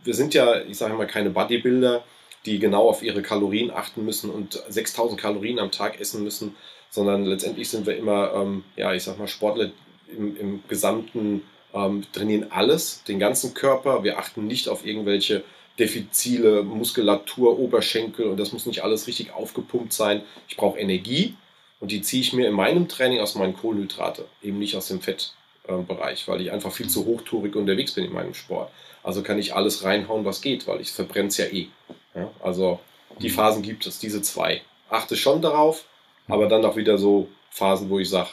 wir 0.04 0.14
sind 0.14 0.34
ja, 0.34 0.62
ich 0.62 0.78
sage 0.78 0.94
mal, 0.94 1.08
keine 1.08 1.30
Bodybuilder, 1.30 2.04
die 2.46 2.60
genau 2.60 2.88
auf 2.88 3.02
ihre 3.02 3.22
Kalorien 3.22 3.72
achten 3.72 4.06
müssen 4.06 4.30
und 4.30 4.62
6000 4.68 5.20
Kalorien 5.20 5.60
am 5.60 5.72
Tag 5.72 6.00
essen 6.00 6.24
müssen, 6.24 6.56
sondern 6.90 7.26
letztendlich 7.26 7.70
sind 7.70 7.86
wir 7.86 7.98
immer, 7.98 8.34
ähm, 8.34 8.64
ja, 8.76 8.94
ich 8.94 9.04
sag 9.04 9.18
mal, 9.18 9.28
Sportler 9.28 9.72
im, 10.16 10.38
im 10.38 10.64
gesamten 10.68 11.44
ähm, 11.74 12.04
trainieren 12.12 12.52
alles, 12.52 13.04
den 13.04 13.20
ganzen 13.20 13.54
Körper. 13.54 14.04
Wir 14.04 14.18
achten 14.18 14.48
nicht 14.48 14.70
auf 14.70 14.86
irgendwelche 14.86 15.44
Defizile, 15.80 16.64
Muskulatur, 16.64 17.58
Oberschenkel 17.58 18.28
und 18.28 18.38
das 18.38 18.52
muss 18.52 18.66
nicht 18.66 18.84
alles 18.84 19.08
richtig 19.08 19.32
aufgepumpt 19.32 19.94
sein. 19.94 20.22
Ich 20.48 20.58
brauche 20.58 20.78
Energie 20.78 21.36
und 21.80 21.92
die 21.92 22.02
ziehe 22.02 22.22
ich 22.22 22.34
mir 22.34 22.48
in 22.48 22.54
meinem 22.54 22.88
Training 22.88 23.20
aus 23.22 23.36
meinen 23.36 23.56
Kohlenhydrate, 23.56 24.26
eben 24.44 24.60
nicht 24.60 24.76
aus 24.76 24.90
dem 24.90 25.02
Fettbereich, 25.02 26.28
weil 26.28 26.42
ich 26.42 26.52
einfach 26.52 26.72
viel 26.72 26.90
zu 26.90 27.06
hochtourig 27.06 27.56
unterwegs 27.56 27.94
bin 27.94 28.06
in 28.06 28.14
meinem 28.14 28.34
Sport. 28.34 28.72
Also 29.04 29.24
kann 29.24 29.40
ich 29.40 29.56
alles 29.56 29.84
reinhauen, 29.84 30.26
was 30.26 30.42
geht, 30.42 30.68
weil 30.68 30.82
ich 30.82 30.92
verbrenne 30.92 31.30
es 31.30 31.38
ja 31.38 31.46
eh. 31.46 31.68
Ja, 32.14 32.30
also 32.42 32.80
die 33.22 33.30
Phasen 33.30 33.64
gibt 33.64 33.86
es, 33.86 34.00
diese 34.00 34.22
zwei. 34.22 34.62
Achte 34.90 35.16
schon 35.16 35.42
darauf, 35.42 35.86
aber 36.28 36.48
dann 36.48 36.66
auch 36.66 36.76
wieder 36.76 36.98
so 36.98 37.30
Phasen, 37.52 37.90
wo 37.90 38.00
ich 38.00 38.10
sage, 38.10 38.30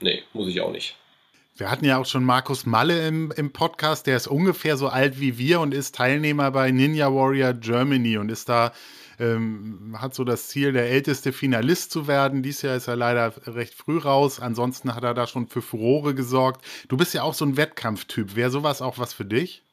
nee, 0.00 0.22
muss 0.32 0.48
ich 0.48 0.60
auch 0.60 0.70
nicht. 0.70 0.96
Wir 1.58 1.72
hatten 1.72 1.84
ja 1.84 1.98
auch 1.98 2.06
schon 2.06 2.22
Markus 2.22 2.66
Malle 2.66 3.08
im, 3.08 3.32
im 3.32 3.52
Podcast, 3.52 4.06
der 4.06 4.16
ist 4.16 4.28
ungefähr 4.28 4.76
so 4.76 4.86
alt 4.86 5.18
wie 5.18 5.38
wir 5.38 5.58
und 5.58 5.74
ist 5.74 5.96
Teilnehmer 5.96 6.52
bei 6.52 6.70
Ninja 6.70 7.12
Warrior 7.12 7.52
Germany 7.52 8.16
und 8.16 8.30
ist 8.30 8.48
da, 8.48 8.72
ähm, 9.18 9.96
hat 9.98 10.14
so 10.14 10.22
das 10.22 10.46
Ziel, 10.46 10.70
der 10.70 10.88
älteste 10.88 11.32
Finalist 11.32 11.90
zu 11.90 12.06
werden. 12.06 12.44
Dies 12.44 12.62
Jahr 12.62 12.76
ist 12.76 12.86
er 12.86 12.94
leider 12.94 13.34
recht 13.48 13.74
früh 13.74 13.98
raus. 13.98 14.38
Ansonsten 14.38 14.94
hat 14.94 15.02
er 15.02 15.14
da 15.14 15.26
schon 15.26 15.48
für 15.48 15.60
Furore 15.60 16.14
gesorgt. 16.14 16.64
Du 16.86 16.96
bist 16.96 17.12
ja 17.12 17.24
auch 17.24 17.34
so 17.34 17.44
ein 17.44 17.56
Wettkampftyp. 17.56 18.36
Wäre 18.36 18.52
sowas 18.52 18.80
auch 18.80 18.98
was 18.98 19.12
für 19.12 19.24
dich? 19.24 19.64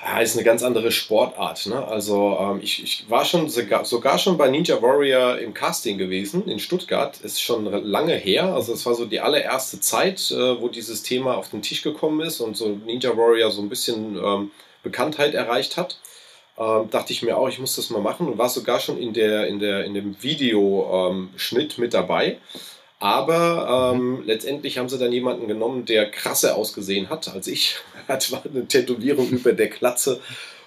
Ja, 0.00 0.20
ist 0.20 0.36
eine 0.36 0.44
ganz 0.44 0.62
andere 0.62 0.92
Sportart. 0.92 1.66
Ne? 1.66 1.86
Also 1.86 2.38
ähm, 2.40 2.60
ich, 2.62 2.82
ich 2.82 3.10
war 3.10 3.24
schon 3.24 3.48
sogar, 3.48 3.84
sogar 3.84 4.18
schon 4.18 4.38
bei 4.38 4.48
Ninja 4.48 4.80
Warrior 4.80 5.38
im 5.38 5.54
Casting 5.54 5.98
gewesen 5.98 6.46
in 6.48 6.60
Stuttgart. 6.60 7.20
Ist 7.20 7.42
schon 7.42 7.64
lange 7.64 8.14
her. 8.14 8.54
Also 8.54 8.72
es 8.72 8.86
war 8.86 8.94
so 8.94 9.06
die 9.06 9.20
allererste 9.20 9.80
Zeit, 9.80 10.30
äh, 10.30 10.60
wo 10.60 10.68
dieses 10.68 11.02
Thema 11.02 11.36
auf 11.36 11.50
den 11.50 11.62
Tisch 11.62 11.82
gekommen 11.82 12.20
ist 12.20 12.40
und 12.40 12.56
so 12.56 12.68
Ninja 12.68 13.16
Warrior 13.16 13.50
so 13.50 13.60
ein 13.60 13.68
bisschen 13.68 14.16
ähm, 14.16 14.52
Bekanntheit 14.84 15.34
erreicht 15.34 15.76
hat. 15.76 15.98
Ähm, 16.56 16.88
dachte 16.90 17.12
ich 17.12 17.22
mir 17.22 17.36
auch, 17.36 17.48
ich 17.48 17.58
muss 17.58 17.74
das 17.74 17.90
mal 17.90 18.00
machen 18.00 18.28
und 18.28 18.38
war 18.38 18.48
sogar 18.48 18.78
schon 18.78 18.98
in, 18.98 19.12
der, 19.12 19.48
in, 19.48 19.58
der, 19.58 19.84
in 19.84 19.94
dem 19.94 20.22
Videoschnitt 20.22 21.74
ähm, 21.76 21.82
mit 21.82 21.94
dabei. 21.94 22.38
Aber 23.00 23.92
ähm, 23.94 24.16
mhm. 24.16 24.22
letztendlich 24.24 24.78
haben 24.78 24.88
sie 24.88 24.98
dann 24.98 25.12
jemanden 25.12 25.46
genommen, 25.46 25.84
der 25.84 26.10
krasser 26.10 26.56
ausgesehen 26.56 27.10
hat 27.10 27.28
als 27.28 27.46
ich. 27.46 27.76
Hat 28.08 28.26
eine 28.50 28.66
Tätowierung 28.66 29.28
über 29.30 29.52
der 29.52 29.70
Klatze. 29.70 30.20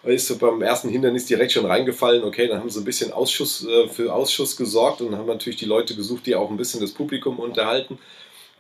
Ist 0.04 0.28
so 0.28 0.38
beim 0.38 0.62
ersten 0.62 0.90
Hindernis 0.90 1.26
direkt 1.26 1.52
schon 1.52 1.66
reingefallen. 1.66 2.24
Okay, 2.24 2.48
dann 2.48 2.60
haben 2.60 2.70
sie 2.70 2.80
ein 2.80 2.86
bisschen 2.86 3.14
Ausschuss, 3.14 3.66
äh, 3.68 3.88
für 3.88 4.14
Ausschuss 4.14 4.56
gesorgt 4.56 5.02
und 5.02 5.16
haben 5.16 5.28
natürlich 5.28 5.60
die 5.60 5.66
Leute 5.66 5.96
gesucht, 5.96 6.26
die 6.26 6.36
auch 6.36 6.50
ein 6.50 6.58
bisschen 6.58 6.82
das 6.82 6.92
Publikum 6.92 7.38
unterhalten. 7.40 8.00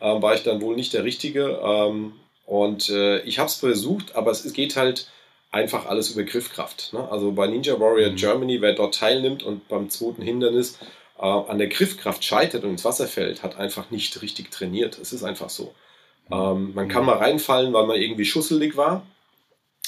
Ähm, 0.01 0.21
war 0.21 0.35
ich 0.35 0.43
dann 0.43 0.61
wohl 0.61 0.75
nicht 0.75 0.93
der 0.93 1.03
Richtige. 1.03 1.59
Ähm, 1.63 2.13
und 2.45 2.89
äh, 2.89 3.21
ich 3.21 3.39
habe 3.39 3.47
es 3.47 3.55
versucht, 3.55 4.15
aber 4.15 4.31
es 4.31 4.51
geht 4.53 4.75
halt 4.75 5.07
einfach 5.51 5.85
alles 5.85 6.11
über 6.11 6.23
Griffkraft. 6.23 6.93
Ne? 6.93 7.07
Also 7.09 7.31
bei 7.31 7.47
Ninja 7.47 7.79
Warrior 7.79 8.11
mhm. 8.11 8.15
Germany, 8.15 8.61
wer 8.61 8.73
dort 8.73 8.95
teilnimmt 8.95 9.43
und 9.43 9.67
beim 9.67 9.89
zweiten 9.89 10.21
Hindernis 10.21 10.77
äh, 11.21 11.25
an 11.25 11.59
der 11.59 11.67
Griffkraft 11.67 12.23
scheitert 12.23 12.63
und 12.63 12.71
ins 12.71 12.85
Wasser 12.85 13.07
fällt, 13.07 13.43
hat 13.43 13.57
einfach 13.57 13.91
nicht 13.91 14.21
richtig 14.21 14.51
trainiert. 14.51 14.97
Es 14.99 15.13
ist 15.13 15.23
einfach 15.23 15.49
so. 15.49 15.73
Ähm, 16.31 16.73
man 16.73 16.87
kann 16.87 17.05
mal 17.05 17.17
reinfallen, 17.17 17.73
weil 17.73 17.85
man 17.85 17.97
irgendwie 17.97 18.25
schusselig 18.25 18.75
war. 18.75 19.05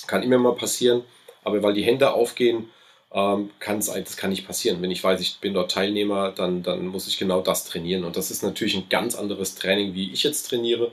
Kann 0.07 0.23
immer 0.23 0.37
mal 0.37 0.55
passieren. 0.55 1.03
Aber 1.43 1.61
weil 1.63 1.73
die 1.73 1.83
Hände 1.83 2.13
aufgehen, 2.13 2.69
ähm, 3.13 3.49
kann 3.59 3.79
es 3.79 3.87
das 3.87 4.17
kann 4.17 4.29
nicht 4.29 4.45
passieren. 4.45 4.81
Wenn 4.81 4.91
ich 4.91 5.03
weiß, 5.03 5.19
ich 5.21 5.39
bin 5.39 5.53
dort 5.53 5.71
Teilnehmer, 5.71 6.31
dann, 6.31 6.63
dann 6.63 6.87
muss 6.87 7.07
ich 7.07 7.17
genau 7.17 7.41
das 7.41 7.65
trainieren. 7.65 8.03
Und 8.03 8.15
das 8.15 8.31
ist 8.31 8.43
natürlich 8.43 8.75
ein 8.75 8.89
ganz 8.89 9.15
anderes 9.15 9.55
Training, 9.55 9.93
wie 9.93 10.11
ich 10.11 10.23
jetzt 10.23 10.49
trainiere. 10.49 10.91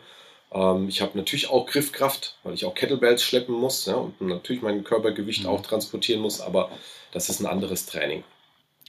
Ähm, 0.53 0.89
ich 0.89 1.01
habe 1.03 1.17
natürlich 1.17 1.51
auch 1.51 1.67
Griffkraft, 1.67 2.37
weil 2.43 2.55
ich 2.55 2.65
auch 2.65 2.75
Kettlebells 2.75 3.23
schleppen 3.23 3.55
muss 3.55 3.87
ja, 3.87 3.95
und 3.95 4.21
natürlich 4.21 4.63
mein 4.63 4.85
Körpergewicht 4.85 5.43
mhm. 5.43 5.49
auch 5.49 5.61
transportieren 5.63 6.21
muss, 6.21 6.41
aber 6.41 6.71
das 7.13 7.29
ist 7.29 7.41
ein 7.41 7.47
anderes 7.47 7.87
Training. 7.87 8.25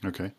Okay. 0.04 0.32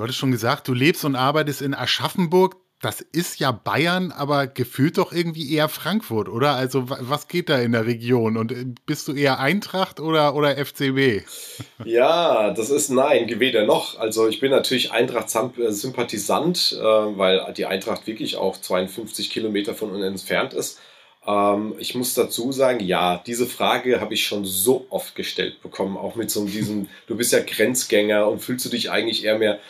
Du 0.00 0.04
hattest 0.04 0.18
schon 0.18 0.32
gesagt, 0.32 0.66
du 0.66 0.72
lebst 0.72 1.04
und 1.04 1.14
arbeitest 1.14 1.60
in 1.60 1.74
Aschaffenburg. 1.74 2.56
Das 2.80 3.02
ist 3.02 3.38
ja 3.38 3.52
Bayern, 3.52 4.12
aber 4.12 4.46
gefühlt 4.46 4.96
doch 4.96 5.12
irgendwie 5.12 5.52
eher 5.52 5.68
Frankfurt, 5.68 6.30
oder? 6.30 6.54
Also 6.54 6.84
was 6.88 7.28
geht 7.28 7.50
da 7.50 7.58
in 7.58 7.72
der 7.72 7.84
Region? 7.84 8.38
Und 8.38 8.50
äh, 8.50 8.64
bist 8.86 9.08
du 9.08 9.12
eher 9.12 9.40
Eintracht 9.40 10.00
oder, 10.00 10.34
oder 10.34 10.56
FCB? 10.56 11.26
Ja, 11.84 12.50
das 12.54 12.70
ist 12.70 12.88
nein, 12.88 13.28
weder 13.40 13.66
noch. 13.66 13.98
Also 13.98 14.26
ich 14.26 14.40
bin 14.40 14.50
natürlich 14.50 14.90
Eintracht-Sympathisant, 14.90 16.78
äh, 16.80 16.82
weil 16.82 17.52
die 17.54 17.66
Eintracht 17.66 18.06
wirklich 18.06 18.36
auch 18.36 18.58
52 18.58 19.28
Kilometer 19.28 19.74
von 19.74 19.90
uns 19.90 20.02
entfernt 20.02 20.54
ist. 20.54 20.78
Ähm, 21.26 21.74
ich 21.78 21.94
muss 21.94 22.14
dazu 22.14 22.52
sagen, 22.52 22.80
ja, 22.80 23.22
diese 23.26 23.46
Frage 23.46 24.00
habe 24.00 24.14
ich 24.14 24.24
schon 24.24 24.46
so 24.46 24.86
oft 24.88 25.14
gestellt 25.14 25.60
bekommen, 25.60 25.98
auch 25.98 26.16
mit 26.16 26.30
so 26.30 26.46
diesem, 26.46 26.88
du 27.06 27.16
bist 27.16 27.34
ja 27.34 27.40
Grenzgänger 27.40 28.26
und 28.28 28.40
fühlst 28.40 28.64
du 28.64 28.70
dich 28.70 28.90
eigentlich 28.90 29.24
eher 29.24 29.38
mehr. 29.38 29.60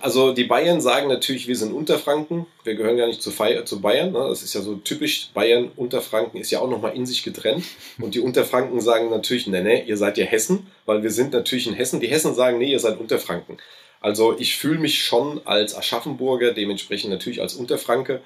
Also 0.00 0.32
die 0.32 0.44
Bayern 0.44 0.80
sagen 0.80 1.08
natürlich, 1.08 1.46
wir 1.46 1.56
sind 1.56 1.72
Unterfranken, 1.72 2.46
wir 2.64 2.74
gehören 2.74 2.96
gar 2.96 3.06
nicht 3.06 3.22
zu, 3.22 3.30
zu 3.30 3.80
Bayern. 3.80 4.12
Ne? 4.12 4.26
Das 4.28 4.42
ist 4.42 4.54
ja 4.54 4.60
so 4.60 4.76
typisch. 4.76 5.30
Bayern, 5.34 5.70
Unterfranken 5.76 6.40
ist 6.40 6.50
ja 6.50 6.60
auch 6.60 6.70
nochmal 6.70 6.96
in 6.96 7.06
sich 7.06 7.22
getrennt. 7.22 7.64
Und 7.98 8.14
die 8.14 8.20
Unterfranken 8.20 8.80
sagen 8.80 9.10
natürlich, 9.10 9.46
nee, 9.46 9.62
nee, 9.62 9.84
ihr 9.86 9.96
seid 9.96 10.18
ja 10.18 10.24
Hessen, 10.24 10.66
weil 10.86 11.02
wir 11.02 11.10
sind 11.10 11.32
natürlich 11.32 11.66
in 11.66 11.74
Hessen. 11.74 12.00
Die 12.00 12.08
Hessen 12.08 12.34
sagen, 12.34 12.58
nee, 12.58 12.72
ihr 12.72 12.80
seid 12.80 12.98
Unterfranken. 12.98 13.58
Also 14.00 14.36
ich 14.36 14.56
fühle 14.56 14.80
mich 14.80 15.04
schon 15.04 15.40
als 15.44 15.76
Aschaffenburger, 15.76 16.52
dementsprechend 16.52 17.10
natürlich 17.10 17.40
als 17.40 17.54
Unterfranke 17.54 18.20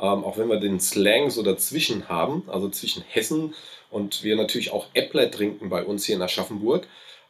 ähm, 0.00 0.24
auch 0.24 0.38
wenn 0.38 0.48
wir 0.48 0.60
den 0.60 0.80
Slang 0.80 1.30
so 1.30 1.42
dazwischen 1.42 2.08
haben, 2.08 2.44
also 2.46 2.68
zwischen 2.68 3.02
Hessen 3.08 3.54
und 3.90 4.22
wir 4.22 4.36
natürlich 4.36 4.70
auch 4.72 4.86
Äppler 4.94 5.30
trinken 5.30 5.68
bei 5.68 5.82
uns 5.82 6.04
hier 6.04 6.16
in 6.16 6.22
Aschaffenburg, 6.22 6.86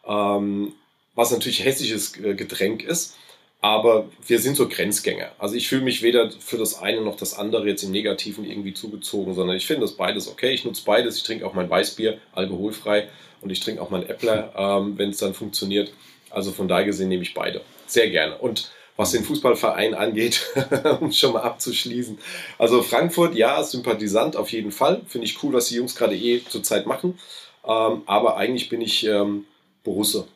ähm, 0.06 0.74
was 1.14 1.30
natürlich 1.30 1.64
hessisches 1.64 2.12
Getränk 2.12 2.82
ist. 2.82 3.16
Aber 3.60 4.08
wir 4.26 4.38
sind 4.38 4.56
so 4.56 4.68
Grenzgänger. 4.68 5.32
Also 5.38 5.56
ich 5.56 5.68
fühle 5.68 5.82
mich 5.82 6.02
weder 6.02 6.30
für 6.30 6.58
das 6.58 6.80
eine 6.80 7.00
noch 7.00 7.16
das 7.16 7.34
andere 7.34 7.66
jetzt 7.66 7.82
im 7.82 7.90
Negativen 7.90 8.44
irgendwie 8.44 8.72
zugezogen, 8.72 9.34
sondern 9.34 9.56
ich 9.56 9.66
finde 9.66 9.82
das 9.82 9.96
beides 9.96 10.28
okay. 10.28 10.52
Ich 10.52 10.64
nutze 10.64 10.84
beides. 10.84 11.16
Ich 11.16 11.24
trinke 11.24 11.44
auch 11.44 11.54
mein 11.54 11.68
Weißbier, 11.68 12.18
alkoholfrei, 12.32 13.08
und 13.40 13.50
ich 13.50 13.60
trinke 13.60 13.82
auch 13.82 13.90
mein 13.90 14.08
Äppler, 14.08 14.52
ähm, 14.56 14.96
wenn 14.96 15.10
es 15.10 15.18
dann 15.18 15.34
funktioniert. 15.34 15.92
Also 16.30 16.52
von 16.52 16.68
daher 16.68 16.84
gesehen 16.84 17.08
nehme 17.08 17.22
ich 17.22 17.34
beide. 17.34 17.62
Sehr 17.86 18.10
gerne. 18.10 18.38
Und 18.38 18.70
was 18.96 19.12
den 19.12 19.24
Fußballverein 19.24 19.94
angeht, 19.94 20.44
um 21.00 21.12
schon 21.12 21.32
mal 21.32 21.42
abzuschließen. 21.42 22.18
Also 22.58 22.82
Frankfurt, 22.82 23.34
ja, 23.34 23.62
Sympathisant 23.62 24.36
auf 24.36 24.50
jeden 24.50 24.72
Fall. 24.72 25.02
Finde 25.06 25.26
ich 25.26 25.42
cool, 25.42 25.52
was 25.52 25.68
die 25.68 25.76
Jungs 25.76 25.94
gerade 25.94 26.16
eh 26.16 26.42
zurzeit 26.48 26.86
machen. 26.86 27.18
Ähm, 27.64 28.02
aber 28.06 28.36
eigentlich 28.36 28.68
bin 28.68 28.80
ich 28.80 29.04
ähm, 29.06 29.46
Borusse, 29.84 30.26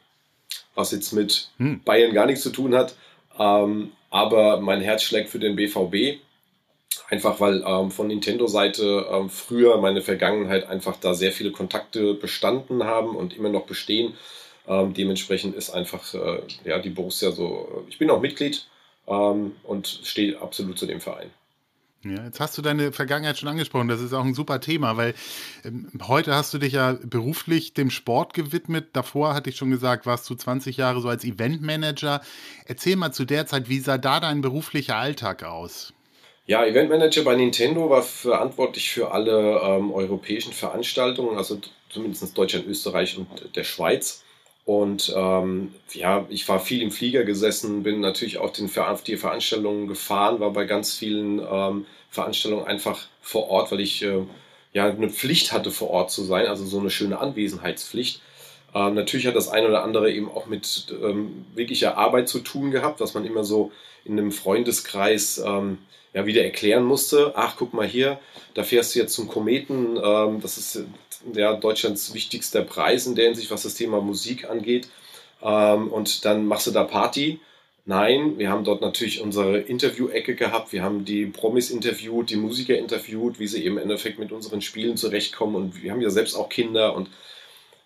was 0.75 0.93
jetzt 0.93 1.13
mit 1.13 1.51
hm. 1.59 1.83
Bayern 1.85 2.15
gar 2.15 2.27
nichts 2.27 2.43
zu 2.43 2.51
tun 2.51 2.75
hat. 2.75 2.95
Ähm, 3.39 3.93
aber 4.11 4.61
mein 4.61 4.81
Herz 4.81 5.03
schlägt 5.03 5.31
für 5.31 5.39
den 5.39 5.57
BVB. 5.57 6.21
Einfach 7.09 7.41
weil 7.41 7.63
ähm, 7.67 7.91
von 7.91 8.07
Nintendo-Seite 8.07 9.07
ähm, 9.11 9.31
früher 9.31 9.79
meine 9.79 10.03
Vergangenheit 10.03 10.67
einfach 10.69 10.97
da 10.97 11.15
sehr 11.15 11.33
viele 11.33 11.51
Kontakte 11.51 12.15
bestanden 12.15 12.85
haben 12.85 13.17
und 13.17 13.37
immer 13.37 13.49
noch 13.49 13.67
bestehen. 13.67 14.15
Ähm, 14.67 14.95
dementsprechend 14.95 15.55
ist 15.57 15.71
einfach 15.71 16.15
äh, 16.15 16.43
ja, 16.65 16.79
die 16.79 16.91
Borussia 16.91 17.33
so. 17.33 17.85
Ich 17.89 17.99
bin 17.99 18.11
auch 18.11 18.21
Mitglied 18.21 18.67
ähm, 19.07 19.57
und 19.63 19.87
stehe 20.05 20.41
absolut 20.41 20.79
zu 20.79 20.87
dem 20.87 21.01
Verein. 21.01 21.31
Ja, 22.05 22.25
jetzt 22.25 22.41
hast 22.41 22.59
du 22.59 22.63
deine 22.63 22.91
Vergangenheit 22.91 23.39
schon 23.39 23.49
angesprochen. 23.49 23.87
Das 23.87 24.01
ist 24.01 24.13
auch 24.13 24.25
ein 24.25 24.35
super 24.35 24.61
Thema, 24.61 24.97
weil 24.97 25.15
ähm, 25.65 25.89
heute 26.09 26.35
hast 26.35 26.53
du 26.53 26.59
dich 26.59 26.73
ja 26.73 26.99
beruflich 27.05 27.75
dem 27.75 27.91
Sport 27.91 28.35
gewidmet. 28.35 28.89
Davor 28.93 29.35
hatte 29.35 29.51
ich 29.51 29.57
schon 29.57 29.71
gesagt, 29.71 30.05
warst 30.05 30.29
du 30.29 30.35
20 30.35 30.77
Jahre 30.77 31.01
so 31.01 31.09
als 31.09 31.25
Eventmanager. 31.25 32.21
Erzähl 32.67 32.97
mal 32.97 33.13
zu 33.13 33.25
der 33.25 33.47
Zeit, 33.47 33.69
wie 33.69 33.79
sah 33.79 33.99
da 33.99 34.19
dein 34.19 34.41
beruflicher 34.41 34.97
Alltag 34.97 35.45
aus? 35.45 35.93
Ja, 36.47 36.67
Eventmanager 36.67 37.23
bei 37.23 37.37
Nintendo 37.37 37.89
war 37.89 38.03
verantwortlich 38.03 38.91
für 38.91 39.13
alle 39.13 39.61
ähm, 39.63 39.93
europäischen 39.93 40.53
Veranstaltungen, 40.53 41.37
also 41.37 41.61
zumindest 41.89 42.37
Deutschland, 42.37 42.67
Österreich 42.67 43.17
und 43.17 43.29
der 43.55 43.63
Schweiz. 43.63 44.25
Und 44.65 45.13
ähm, 45.17 45.75
ja, 45.93 46.25
ich 46.29 46.49
war 46.49 46.61
viel 46.61 46.83
im 46.83 46.93
Flieger 46.93 47.25
gesessen, 47.25 47.83
bin 47.83 48.01
natürlich 48.01 48.39
auch 48.39 48.53
den, 48.53 48.71
die 49.07 49.17
Veranstaltungen 49.17 49.89
gefahren, 49.89 50.39
war 50.39 50.53
bei 50.53 50.65
ganz 50.67 50.95
vielen 50.95 51.41
ähm, 51.41 51.87
Veranstaltungen 52.11 52.67
einfach 52.67 53.07
vor 53.21 53.49
Ort, 53.49 53.73
weil 53.73 53.81
ich 53.81 54.03
äh, 54.03 54.23
ja 54.73 54.89
eine 54.89 55.11
Pflicht 55.11 55.53
hatte, 55.53 55.73
vor 55.73 55.91
Ort 55.91 56.13
zu 56.13 56.23
sein, 56.23 56.47
also 56.47 56.65
so 56.65 56.79
eine 56.79 56.91
schöne 56.91 57.19
Anwesenheitspflicht. 57.19 58.21
Ähm, 58.75 58.95
natürlich 58.95 59.27
hat 59.27 59.37
das 59.37 59.49
eine 59.49 59.67
oder 59.67 59.83
andere 59.83 60.13
eben 60.13 60.31
auch 60.31 60.47
mit 60.47 60.87
ähm, 61.03 61.45
wirklicher 61.55 61.99
Arbeit 61.99 62.29
zu 62.29 62.39
tun 62.39 62.71
gehabt, 62.71 63.01
was 63.01 63.15
man 63.15 63.25
immer 63.25 63.45
so 63.45 63.73
in 64.05 64.13
einem 64.13 64.33
Freundeskreis 64.33 65.43
ähm, 65.45 65.79
ja 66.15 66.25
wieder 66.27 66.45
erklären 66.45 66.85
musste. 66.85 67.33
Ach, 67.35 67.57
guck 67.57 67.75
mal 67.75 67.87
hier, 67.87 68.19
da 68.55 68.63
fährst 68.63 68.95
du 68.95 69.01
jetzt 69.01 69.15
zum 69.15 69.29
Kometen, 69.29 69.99
ähm, 70.03 70.41
das 70.41 70.57
ist 70.57 70.85
ja, 71.35 71.55
Deutschlands 71.55 72.15
wichtigster 72.15 72.63
Preis 72.63 73.07
in 73.07 73.15
der 73.15 73.27
Hinsicht, 73.27 73.51
was 73.51 73.63
das 73.63 73.75
Thema 73.75 74.01
Musik 74.01 74.49
angeht. 74.49 74.89
Ähm, 75.43 75.89
und 75.89 76.25
dann 76.25 76.47
machst 76.47 76.67
du 76.67 76.71
da 76.71 76.85
Party. 76.85 77.41
Nein, 77.85 78.39
wir 78.39 78.49
haben 78.49 78.63
dort 78.63 78.81
natürlich 78.81 79.21
unsere 79.21 79.59
Interview-Ecke 79.59 80.37
gehabt. 80.37 80.73
Wir 80.73 80.85
haben 80.85 81.05
die 81.05 81.27
Promis 81.27 81.71
interviewt, 81.71 82.31
die 82.31 82.37
Musiker 82.37 82.79
interviewt, 82.79 83.41
wie 83.41 83.49
sie 83.49 83.65
eben 83.65 83.77
im 83.77 83.83
Endeffekt 83.83 84.21
mit 84.21 84.31
unseren 84.31 84.63
Spielen 84.63 84.97
zurechtkommen. 84.97 85.57
Und 85.57 85.83
wir 85.83 85.91
haben 85.91 86.01
ja 86.01 86.11
selbst 86.11 86.37
auch 86.37 86.49
Kinder 86.49 86.95
und 86.95 87.09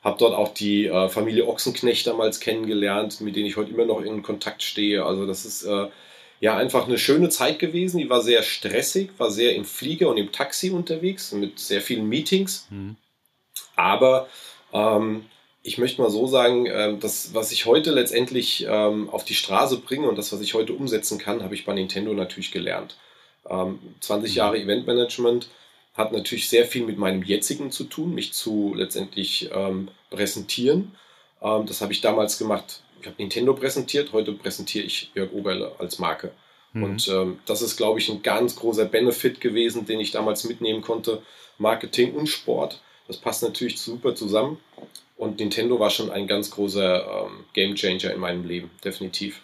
habe 0.03 0.19
dort 0.19 0.35
auch 0.35 0.53
die 0.53 0.87
äh, 0.87 1.09
Familie 1.09 1.49
Ochsenknecht 1.49 2.07
damals 2.07 2.41
kennengelernt, 2.41 3.23
mit 3.23 3.37
denen 3.37 3.47
ich 3.47 3.57
heute 3.57 3.73
immer 3.73 3.87
noch 3.87 4.03
in 4.03 4.23
Kontakt 4.23 4.63
stehe. 4.63 5.05
Also 5.05 5.27
das 5.27 5.47
ist 5.47 5.65
äh, 5.65 5.89
ja 6.41 6.57
einfach 6.57 6.87
eine 6.87 6.99
schöne 6.99 7.31
Zeit 7.31 7.59
gewesen. 7.59 7.99
Die 7.99 8.11
war 8.11 8.21
sehr 8.21 8.43
stressig, 8.43 9.11
war 9.17 9.31
sehr 9.31 9.57
im 9.57 9.65
Flieger 9.65 10.11
und 10.11 10.19
im 10.19 10.31
Taxi 10.31 10.71
unterwegs 10.71 11.33
mit 11.33 11.59
sehr 11.59 11.81
vielen 11.81 12.07
Meetings. 12.07 12.67
Mhm. 12.71 12.97
Aber 13.77 14.29
ähm, 14.73 15.27
ich 15.63 15.79
möchte 15.79 16.01
mal 16.01 16.11
so 16.11 16.27
sagen, 16.27 16.67
äh, 16.67 16.97
das, 16.99 17.35
was 17.35 17.53
ich 17.53 17.67
heute 17.67 17.91
letztendlich 17.91 18.67
ähm, 18.69 19.11
auf 19.11 19.25
die 19.25 19.35
Straße 19.35 19.79
bringe 19.79 20.09
und 20.09 20.17
das, 20.17 20.33
was 20.33 20.41
ich 20.41 20.55
heute 20.55 20.73
umsetzen 20.73 21.19
kann, 21.19 21.43
habe 21.43 21.55
ich 21.55 21.65
bei 21.65 21.75
Nintendo 21.75 22.13
natürlich 22.15 22.53
gelernt. 22.53 22.97
Ähm, 23.49 23.79
20 24.01 24.31
mhm. 24.31 24.37
Jahre 24.37 24.59
Eventmanagement 24.59 25.49
hat 25.95 26.13
natürlich 26.13 26.49
sehr 26.49 26.67
viel 26.67 26.85
mit 26.85 26.99
meinem 26.99 27.23
jetzigen 27.23 27.71
zu 27.71 27.85
tun, 27.85 28.15
mich 28.15 28.33
zu 28.33 28.75
letztendlich 28.77 29.51
ähm, 29.53 29.89
präsentieren. 30.11 30.93
Ähm, 31.43 31.67
das 31.67 31.81
habe 31.81 31.93
ich 31.93 32.01
damals 32.01 32.39
gemacht. 32.39 32.83
Ich 33.01 33.07
habe 33.07 33.17
Nintendo 33.19 33.55
präsentiert, 33.55 34.13
heute 34.13 34.33
präsentiere 34.33 34.85
ich 34.85 35.11
Jörg 35.15 35.33
Oberle 35.33 35.73
als 35.79 35.99
Marke. 35.99 36.33
Mhm. 36.73 36.83
Und 36.83 37.09
ähm, 37.09 37.39
das 37.47 37.63
ist, 37.63 37.77
glaube 37.77 37.99
ich, 37.99 38.09
ein 38.09 38.23
ganz 38.23 38.57
großer 38.57 38.85
Benefit 38.85 39.41
gewesen, 39.41 39.87
den 39.87 40.01
ich 40.01 40.13
damals 40.13 40.45
mitnehmen 40.45 40.83
konnte. 40.83 41.23
Marketing 41.59 42.15
und 42.15 42.29
Sport 42.29 42.81
das 43.07 43.17
passt 43.19 43.43
natürlich 43.43 43.81
super 43.81 44.15
zusammen. 44.15 44.59
Und 45.17 45.39
Nintendo 45.39 45.81
war 45.81 45.91
schon 45.91 46.11
ein 46.11 46.27
ganz 46.27 46.51
großer 46.51 47.25
ähm, 47.25 47.45
Gamechanger 47.55 48.13
in 48.13 48.21
meinem 48.21 48.47
Leben, 48.47 48.71
definitiv. 48.85 49.41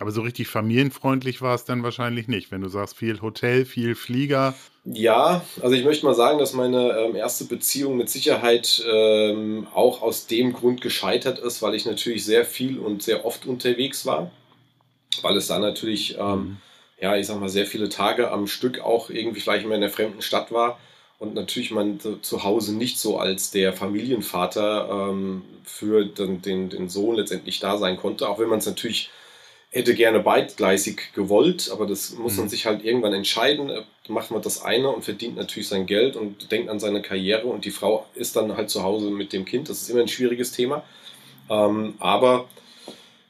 Aber 0.00 0.10
so 0.10 0.22
richtig 0.22 0.48
familienfreundlich 0.48 1.40
war 1.40 1.54
es 1.54 1.64
dann 1.64 1.84
wahrscheinlich 1.84 2.26
nicht, 2.26 2.50
wenn 2.50 2.62
du 2.62 2.68
sagst, 2.68 2.96
viel 2.96 3.20
Hotel, 3.20 3.64
viel 3.64 3.94
Flieger. 3.94 4.54
Ja, 4.84 5.44
also 5.62 5.76
ich 5.76 5.84
möchte 5.84 6.04
mal 6.04 6.14
sagen, 6.14 6.38
dass 6.38 6.52
meine 6.52 6.98
ähm, 6.98 7.14
erste 7.14 7.44
Beziehung 7.44 7.96
mit 7.96 8.10
Sicherheit 8.10 8.84
ähm, 8.90 9.68
auch 9.72 10.02
aus 10.02 10.26
dem 10.26 10.52
Grund 10.52 10.80
gescheitert 10.80 11.38
ist, 11.38 11.62
weil 11.62 11.76
ich 11.76 11.86
natürlich 11.86 12.24
sehr 12.24 12.44
viel 12.44 12.80
und 12.80 13.04
sehr 13.04 13.24
oft 13.24 13.46
unterwegs 13.46 14.04
war. 14.04 14.32
Weil 15.22 15.36
es 15.36 15.46
da 15.46 15.60
natürlich, 15.60 16.18
ähm, 16.18 16.38
mhm. 16.38 16.56
ja, 17.00 17.16
ich 17.16 17.28
sag 17.28 17.38
mal, 17.38 17.48
sehr 17.48 17.66
viele 17.66 17.88
Tage 17.88 18.32
am 18.32 18.48
Stück 18.48 18.80
auch 18.80 19.10
irgendwie 19.10 19.40
vielleicht 19.40 19.64
immer 19.64 19.76
in 19.76 19.82
einer 19.84 19.92
fremden 19.92 20.22
Stadt 20.22 20.50
war 20.50 20.80
und 21.18 21.34
natürlich 21.34 21.70
man 21.70 22.00
zu 22.00 22.42
Hause 22.42 22.74
nicht 22.74 22.98
so 22.98 23.18
als 23.18 23.50
der 23.50 23.72
Familienvater 23.72 25.10
ähm, 25.10 25.42
für 25.64 26.04
den, 26.04 26.42
den, 26.42 26.68
den 26.68 26.88
Sohn 26.88 27.16
letztendlich 27.16 27.60
da 27.60 27.78
sein 27.78 27.96
konnte, 27.96 28.28
auch 28.28 28.38
wenn 28.38 28.48
man 28.48 28.58
es 28.58 28.66
natürlich 28.66 29.10
hätte 29.74 29.94
gerne 29.94 30.20
beidgleisig 30.20 31.12
gewollt, 31.14 31.68
aber 31.72 31.86
das 31.86 32.12
muss 32.12 32.36
man 32.36 32.46
mhm. 32.46 32.50
sich 32.50 32.64
halt 32.64 32.84
irgendwann 32.84 33.12
entscheiden. 33.12 33.70
Äh, 33.70 33.82
macht 34.08 34.30
man 34.30 34.40
das 34.40 34.62
eine 34.62 34.88
und 34.90 35.04
verdient 35.04 35.36
natürlich 35.36 35.68
sein 35.68 35.86
Geld 35.86 36.14
und 36.14 36.52
denkt 36.52 36.68
an 36.68 36.78
seine 36.78 37.02
Karriere 37.02 37.46
und 37.46 37.64
die 37.64 37.70
Frau 37.70 38.06
ist 38.14 38.36
dann 38.36 38.56
halt 38.56 38.70
zu 38.70 38.82
Hause 38.82 39.10
mit 39.10 39.32
dem 39.32 39.44
Kind. 39.44 39.68
Das 39.68 39.82
ist 39.82 39.88
immer 39.88 40.02
ein 40.02 40.08
schwieriges 40.08 40.52
Thema. 40.52 40.84
Ähm, 41.50 41.94
aber 41.98 42.46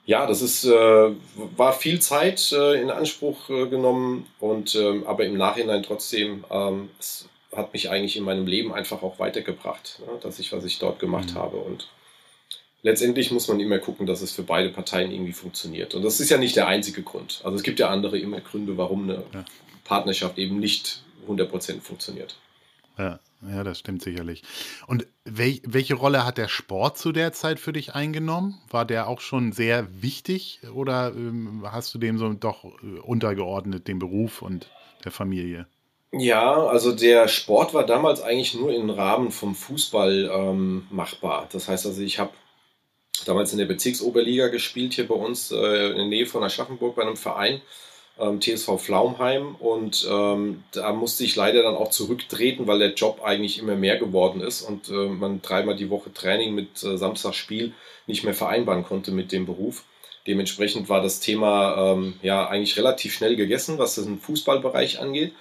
ja, 0.04 0.26
das 0.26 0.42
ist, 0.42 0.64
äh, 0.64 1.10
war 1.56 1.72
viel 1.72 2.00
Zeit 2.00 2.52
äh, 2.52 2.80
in 2.80 2.90
Anspruch 2.90 3.48
äh, 3.48 3.66
genommen 3.66 4.26
und 4.38 4.74
ähm, 4.74 5.06
aber 5.06 5.24
im 5.24 5.38
Nachhinein 5.38 5.82
trotzdem, 5.82 6.44
ähm, 6.50 6.90
es 6.98 7.26
hat 7.56 7.72
mich 7.72 7.90
eigentlich 7.90 8.16
in 8.16 8.24
meinem 8.24 8.46
Leben 8.46 8.72
einfach 8.72 9.02
auch 9.02 9.18
weitergebracht, 9.18 10.00
ne? 10.00 10.18
dass 10.22 10.38
ich, 10.38 10.52
was 10.52 10.64
ich 10.64 10.78
dort 10.78 10.98
gemacht 10.98 11.32
mhm. 11.32 11.38
habe. 11.38 11.56
Und 11.58 11.88
letztendlich 12.82 13.30
muss 13.30 13.48
man 13.48 13.60
immer 13.60 13.78
gucken, 13.78 14.06
dass 14.06 14.22
es 14.22 14.32
für 14.32 14.42
beide 14.42 14.70
Parteien 14.70 15.10
irgendwie 15.10 15.32
funktioniert. 15.32 15.94
Und 15.94 16.02
das 16.02 16.20
ist 16.20 16.30
ja 16.30 16.38
nicht 16.38 16.56
der 16.56 16.68
einzige 16.68 17.02
Grund. 17.02 17.40
Also 17.44 17.56
es 17.56 17.62
gibt 17.62 17.78
ja 17.80 17.88
andere 17.88 18.18
immer 18.18 18.40
Gründe, 18.40 18.76
warum 18.76 19.04
eine 19.04 19.24
ja. 19.32 19.44
Partnerschaft 19.84 20.38
eben 20.38 20.58
nicht 20.58 21.02
100% 21.28 21.80
funktioniert. 21.80 22.36
Ja, 22.98 23.18
ja, 23.42 23.64
das 23.64 23.80
stimmt 23.80 24.02
sicherlich. 24.02 24.42
Und 24.86 25.06
wel 25.24 25.60
welche 25.64 25.94
Rolle 25.94 26.24
hat 26.24 26.38
der 26.38 26.48
Sport 26.48 26.96
zu 26.96 27.12
der 27.12 27.32
Zeit 27.32 27.58
für 27.58 27.72
dich 27.72 27.94
eingenommen? 27.94 28.60
War 28.70 28.84
der 28.84 29.08
auch 29.08 29.20
schon 29.20 29.52
sehr 29.52 30.02
wichtig 30.02 30.60
oder 30.72 31.12
ähm, 31.14 31.64
hast 31.66 31.92
du 31.94 31.98
dem 31.98 32.18
so 32.18 32.32
doch 32.32 32.64
äh, 32.64 33.00
untergeordnet, 33.00 33.88
dem 33.88 33.98
Beruf 33.98 34.42
und 34.42 34.70
der 35.04 35.10
Familie? 35.10 35.66
Ja, 36.18 36.66
also 36.66 36.92
der 36.92 37.28
Sport 37.28 37.74
war 37.74 37.84
damals 37.84 38.20
eigentlich 38.22 38.54
nur 38.54 38.72
im 38.72 38.90
Rahmen 38.90 39.30
vom 39.32 39.54
Fußball 39.54 40.30
ähm, 40.32 40.86
machbar. 40.90 41.48
Das 41.52 41.68
heißt 41.68 41.86
also, 41.86 42.02
ich 42.02 42.18
habe 42.18 42.32
damals 43.26 43.52
in 43.52 43.58
der 43.58 43.64
Bezirksoberliga 43.66 44.48
gespielt, 44.48 44.94
hier 44.94 45.08
bei 45.08 45.14
uns 45.14 45.50
äh, 45.50 45.90
in 45.90 45.96
der 45.96 46.06
Nähe 46.06 46.26
von 46.26 46.42
Aschaffenburg 46.44 46.94
bei 46.96 47.02
einem 47.02 47.16
Verein. 47.16 47.62
ähm, 48.18 48.40
TSV 48.40 48.78
Flaumheim 48.78 49.56
und 49.56 50.06
ähm, 50.08 50.62
da 50.72 50.92
musste 50.92 51.24
ich 51.24 51.34
leider 51.36 51.62
dann 51.62 51.74
auch 51.74 51.90
zurücktreten, 51.90 52.66
weil 52.66 52.78
der 52.78 52.94
Job 52.94 53.22
eigentlich 53.24 53.58
immer 53.58 53.74
mehr 53.74 53.98
geworden 53.98 54.40
ist 54.40 54.62
und 54.62 54.88
äh, 54.88 55.08
man 55.08 55.42
dreimal 55.42 55.76
die 55.76 55.90
Woche 55.90 56.12
Training 56.12 56.54
mit 56.54 56.82
äh, 56.84 56.96
Samstagsspiel 56.96 57.72
nicht 58.06 58.24
mehr 58.24 58.34
vereinbaren 58.34 58.84
konnte 58.84 59.10
mit 59.10 59.32
dem 59.32 59.46
Beruf. 59.46 59.84
Dementsprechend 60.26 60.88
war 60.88 61.02
das 61.02 61.20
Thema 61.20 61.92
ähm, 61.92 62.14
ja 62.22 62.48
eigentlich 62.48 62.76
relativ 62.76 63.14
schnell 63.14 63.36
gegessen, 63.36 63.78
was 63.78 63.96
den 63.96 64.18
Fußballbereich 64.20 65.00
angeht. 65.00 65.32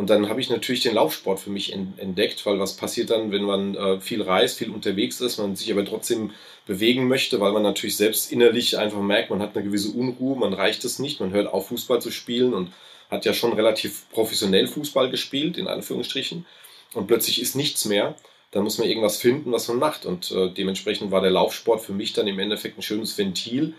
Und 0.00 0.08
dann 0.08 0.30
habe 0.30 0.40
ich 0.40 0.48
natürlich 0.48 0.80
den 0.80 0.94
Laufsport 0.94 1.40
für 1.40 1.50
mich 1.50 1.74
entdeckt, 1.74 2.46
weil 2.46 2.58
was 2.58 2.74
passiert 2.74 3.10
dann, 3.10 3.32
wenn 3.32 3.42
man 3.42 3.74
äh, 3.74 4.00
viel 4.00 4.22
reist, 4.22 4.56
viel 4.56 4.70
unterwegs 4.70 5.20
ist, 5.20 5.36
man 5.36 5.56
sich 5.56 5.70
aber 5.70 5.84
trotzdem 5.84 6.30
bewegen 6.64 7.06
möchte, 7.06 7.38
weil 7.38 7.52
man 7.52 7.62
natürlich 7.62 7.98
selbst 7.98 8.32
innerlich 8.32 8.78
einfach 8.78 9.02
merkt, 9.02 9.28
man 9.28 9.42
hat 9.42 9.54
eine 9.54 9.62
gewisse 9.62 9.90
Unruhe, 9.90 10.38
man 10.38 10.54
reicht 10.54 10.86
es 10.86 11.00
nicht, 11.00 11.20
man 11.20 11.32
hört 11.34 11.52
auf 11.52 11.68
Fußball 11.68 12.00
zu 12.00 12.10
spielen 12.10 12.54
und 12.54 12.72
hat 13.10 13.26
ja 13.26 13.34
schon 13.34 13.52
relativ 13.52 14.08
professionell 14.08 14.68
Fußball 14.68 15.10
gespielt, 15.10 15.58
in 15.58 15.68
Anführungsstrichen. 15.68 16.46
Und 16.94 17.06
plötzlich 17.06 17.38
ist 17.38 17.54
nichts 17.54 17.84
mehr. 17.84 18.14
Dann 18.52 18.64
muss 18.64 18.78
man 18.78 18.88
irgendwas 18.88 19.18
finden, 19.18 19.52
was 19.52 19.68
man 19.68 19.76
macht. 19.76 20.06
Und 20.06 20.30
äh, 20.30 20.48
dementsprechend 20.48 21.10
war 21.10 21.20
der 21.20 21.30
Laufsport 21.30 21.82
für 21.82 21.92
mich 21.92 22.14
dann 22.14 22.26
im 22.26 22.38
Endeffekt 22.38 22.78
ein 22.78 22.82
schönes 22.82 23.18
Ventil, 23.18 23.74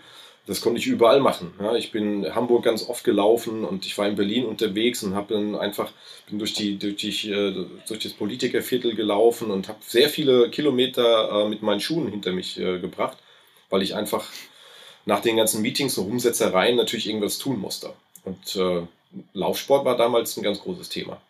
das 0.46 0.60
konnte 0.60 0.80
ich 0.80 0.86
überall 0.86 1.20
machen. 1.20 1.54
Ja, 1.60 1.76
ich 1.76 1.92
bin 1.92 2.24
in 2.24 2.34
Hamburg 2.34 2.64
ganz 2.64 2.88
oft 2.88 3.04
gelaufen 3.04 3.64
und 3.64 3.86
ich 3.86 3.96
war 3.96 4.08
in 4.08 4.16
Berlin 4.16 4.44
unterwegs 4.44 5.02
und 5.02 5.14
habe 5.14 5.34
dann 5.34 5.54
einfach 5.54 5.92
bin 6.28 6.38
durch 6.38 6.52
die 6.52 6.78
durch, 6.78 6.96
die, 6.96 7.30
äh, 7.30 7.66
durch 7.86 8.00
das 8.00 8.12
Politikerviertel 8.12 8.94
gelaufen 8.94 9.50
und 9.50 9.68
habe 9.68 9.78
sehr 9.82 10.08
viele 10.08 10.50
Kilometer 10.50 11.44
äh, 11.44 11.48
mit 11.48 11.62
meinen 11.62 11.80
Schuhen 11.80 12.08
hinter 12.08 12.32
mich 12.32 12.58
äh, 12.58 12.78
gebracht, 12.80 13.18
weil 13.70 13.82
ich 13.82 13.94
einfach 13.94 14.28
nach 15.06 15.20
den 15.20 15.36
ganzen 15.36 15.62
Meetings 15.62 15.98
und 15.98 16.10
Umsetzereien 16.10 16.76
natürlich 16.76 17.08
irgendwas 17.08 17.38
tun 17.38 17.58
musste. 17.58 17.92
Und 18.24 18.56
äh, 18.56 18.82
Laufsport 19.34 19.84
war 19.84 19.96
damals 19.96 20.36
ein 20.36 20.42
ganz 20.42 20.60
großes 20.60 20.88
Thema 20.88 21.20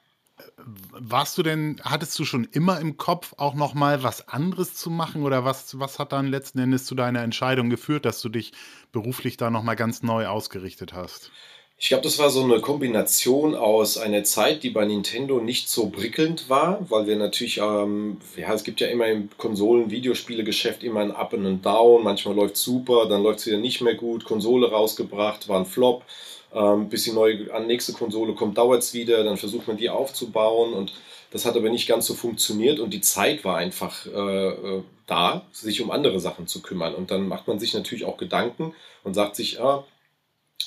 warst 0.57 1.39
du 1.39 1.43
denn, 1.43 1.81
hattest 1.83 2.19
du 2.19 2.25
schon 2.25 2.45
immer 2.53 2.81
im 2.81 2.97
Kopf, 2.97 3.35
auch 3.37 3.55
noch 3.55 3.75
mal 3.75 4.03
was 4.03 4.29
anderes 4.29 4.75
zu 4.75 4.91
machen 4.91 5.23
oder 5.23 5.45
was, 5.45 5.79
was 5.79 5.99
hat 5.99 6.13
dann 6.13 6.27
letzten 6.27 6.59
Endes 6.59 6.85
zu 6.85 6.95
deiner 6.95 7.23
Entscheidung 7.23 7.71
geführt, 7.71 8.05
dass 8.05 8.21
du 8.21 8.29
dich 8.29 8.53
beruflich 8.93 9.37
da 9.37 9.51
noch 9.51 9.63
mal 9.63 9.75
ganz 9.75 10.03
neu 10.03 10.27
ausgerichtet 10.27 10.93
hast? 10.93 11.31
Ich 11.79 11.89
glaube, 11.89 12.05
das 12.05 12.21
war 12.21 12.31
so 12.31 12.45
eine 12.45 12.61
Kombination 12.61 13.57
aus 13.57 13.99
einer 13.99 14.23
Zeit, 14.23 14.63
die 14.63 14.71
bei 14.71 14.85
Nintendo 14.85 15.41
nicht 15.41 15.69
so 15.69 15.89
prickelnd 15.89 16.49
war, 16.49 16.79
weil 16.91 17.09
wir 17.09 17.17
natürlich, 17.17 17.59
ähm, 17.59 18.19
ja, 18.37 18.55
es 18.55 18.63
gibt 18.63 18.81
ja 18.81 18.87
immer 18.87 19.09
im 19.09 19.29
Konsolen-Videospiele-Geschäft 19.37 20.85
immer 20.85 21.01
ein 21.01 21.11
Up 21.11 21.35
and 21.35 21.45
ein 21.45 21.61
Down. 21.61 22.05
Manchmal 22.05 22.37
läuft 22.37 22.57
super, 22.57 23.09
dann 23.09 23.25
läuft 23.25 23.41
es 23.41 23.47
wieder 23.47 23.59
nicht 23.59 23.81
mehr 23.81 23.97
gut. 23.97 24.25
Konsole 24.25 24.71
rausgebracht, 24.71 25.49
war 25.49 25.59
ein 25.59 25.67
Flop 25.67 26.05
ähm, 26.55 26.89
bis 26.89 27.05
die 27.05 27.13
neue 27.13 27.53
an 27.53 27.67
nächste 27.67 27.93
Konsole 27.93 28.35
kommt, 28.35 28.59
dauert 28.59 28.83
es 28.83 28.95
wieder, 28.95 29.25
dann 29.25 29.37
versucht 29.37 29.69
man 29.69 29.77
die 29.77 29.91
aufzubauen 29.91 30.73
und 30.73 30.93
das 31.33 31.47
hat 31.47 31.57
aber 31.57 31.71
nicht 31.71 31.89
ganz 31.89 32.07
so 32.07 32.15
funktioniert 32.15 32.79
und 32.79 32.91
die 32.91 33.01
Zeit 33.01 33.43
war 33.43 33.57
einfach 33.57 34.07
äh, 34.07 34.49
äh, 34.49 34.83
da, 35.07 35.47
sich 35.51 35.81
um 35.81 35.91
andere 35.91 36.21
Sachen 36.21 36.47
zu 36.47 36.61
kümmern. 36.61 36.95
Und 36.95 37.11
dann 37.11 37.27
macht 37.27 37.49
man 37.49 37.59
sich 37.59 37.73
natürlich 37.73 38.05
auch 38.05 38.19
Gedanken 38.19 38.75
und 39.03 39.15
sagt 39.15 39.37
sich, 39.37 39.59
ah, 39.59 39.85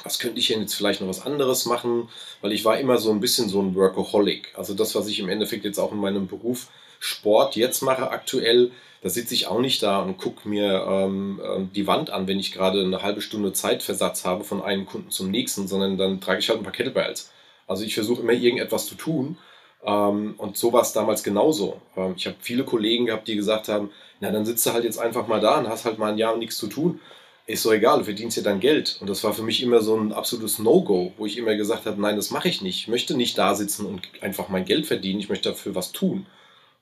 was 0.03 0.17
könnte 0.17 0.39
ich 0.39 0.47
denn 0.47 0.61
jetzt 0.61 0.73
vielleicht 0.73 1.01
noch 1.01 1.07
was 1.07 1.23
anderes 1.23 1.65
machen? 1.65 2.09
Weil 2.41 2.51
ich 2.51 2.65
war 2.65 2.79
immer 2.79 2.97
so 2.97 3.11
ein 3.11 3.19
bisschen 3.19 3.47
so 3.47 3.61
ein 3.61 3.75
Workaholic. 3.75 4.53
Also 4.57 4.73
das, 4.73 4.95
was 4.95 5.07
ich 5.07 5.19
im 5.19 5.29
Endeffekt 5.29 5.65
jetzt 5.65 5.79
auch 5.79 5.91
in 5.91 5.99
meinem 5.99 6.27
Beruf 6.27 6.67
Sport 6.99 7.55
jetzt 7.55 7.81
mache 7.81 8.09
aktuell, 8.09 8.71
da 9.05 9.11
sitze 9.11 9.35
ich 9.35 9.45
auch 9.45 9.59
nicht 9.59 9.83
da 9.83 9.99
und 9.99 10.17
gucke 10.17 10.49
mir 10.49 10.83
ähm, 10.89 11.39
ähm, 11.45 11.69
die 11.75 11.85
Wand 11.85 12.09
an, 12.09 12.27
wenn 12.27 12.39
ich 12.39 12.51
gerade 12.51 12.81
eine 12.81 13.03
halbe 13.03 13.21
Stunde 13.21 13.53
Zeitversatz 13.53 14.25
habe 14.25 14.43
von 14.43 14.63
einem 14.63 14.87
Kunden 14.87 15.11
zum 15.11 15.29
nächsten, 15.29 15.67
sondern 15.67 15.95
dann 15.95 16.19
trage 16.19 16.39
ich 16.39 16.49
halt 16.49 16.57
ein 16.57 16.63
paar 16.63 16.73
Kettlebells. 16.73 17.31
Also 17.67 17.83
ich 17.83 17.93
versuche 17.93 18.23
immer 18.23 18.31
irgendetwas 18.31 18.87
zu 18.87 18.95
tun. 18.95 19.37
Ähm, 19.85 20.33
und 20.39 20.57
so 20.57 20.73
war 20.73 20.81
es 20.81 20.91
damals 20.91 21.21
genauso. 21.21 21.79
Ähm, 21.95 22.15
ich 22.17 22.25
habe 22.25 22.37
viele 22.39 22.63
Kollegen 22.63 23.05
gehabt, 23.05 23.27
die 23.27 23.35
gesagt 23.35 23.67
haben, 23.67 23.91
na 24.21 24.31
dann 24.31 24.43
sitzt 24.43 24.65
du 24.65 24.73
halt 24.73 24.85
jetzt 24.85 24.97
einfach 24.97 25.27
mal 25.27 25.39
da 25.39 25.59
und 25.59 25.69
hast 25.69 25.85
halt 25.85 25.99
mal 25.99 26.11
ein 26.11 26.17
Jahr 26.17 26.35
nichts 26.35 26.57
zu 26.57 26.65
tun. 26.65 26.99
Ist 27.45 27.61
so 27.61 27.71
egal, 27.71 27.99
du 27.99 28.05
verdienst 28.05 28.37
ja 28.37 28.41
dein 28.41 28.59
Geld. 28.59 28.97
Und 29.01 29.07
das 29.07 29.23
war 29.23 29.33
für 29.33 29.43
mich 29.43 29.61
immer 29.61 29.81
so 29.81 29.95
ein 29.95 30.13
absolutes 30.13 30.57
No-Go, 30.57 31.13
wo 31.19 31.27
ich 31.27 31.37
immer 31.37 31.53
gesagt 31.53 31.85
habe, 31.85 32.01
nein, 32.01 32.15
das 32.15 32.31
mache 32.31 32.49
ich 32.49 32.63
nicht. 32.63 32.77
Ich 32.79 32.87
möchte 32.87 33.15
nicht 33.15 33.37
da 33.37 33.53
sitzen 33.53 33.85
und 33.85 34.01
einfach 34.21 34.49
mein 34.49 34.65
Geld 34.65 34.87
verdienen. 34.87 35.19
Ich 35.19 35.29
möchte 35.29 35.49
dafür 35.49 35.75
was 35.75 35.91
tun. 35.91 36.25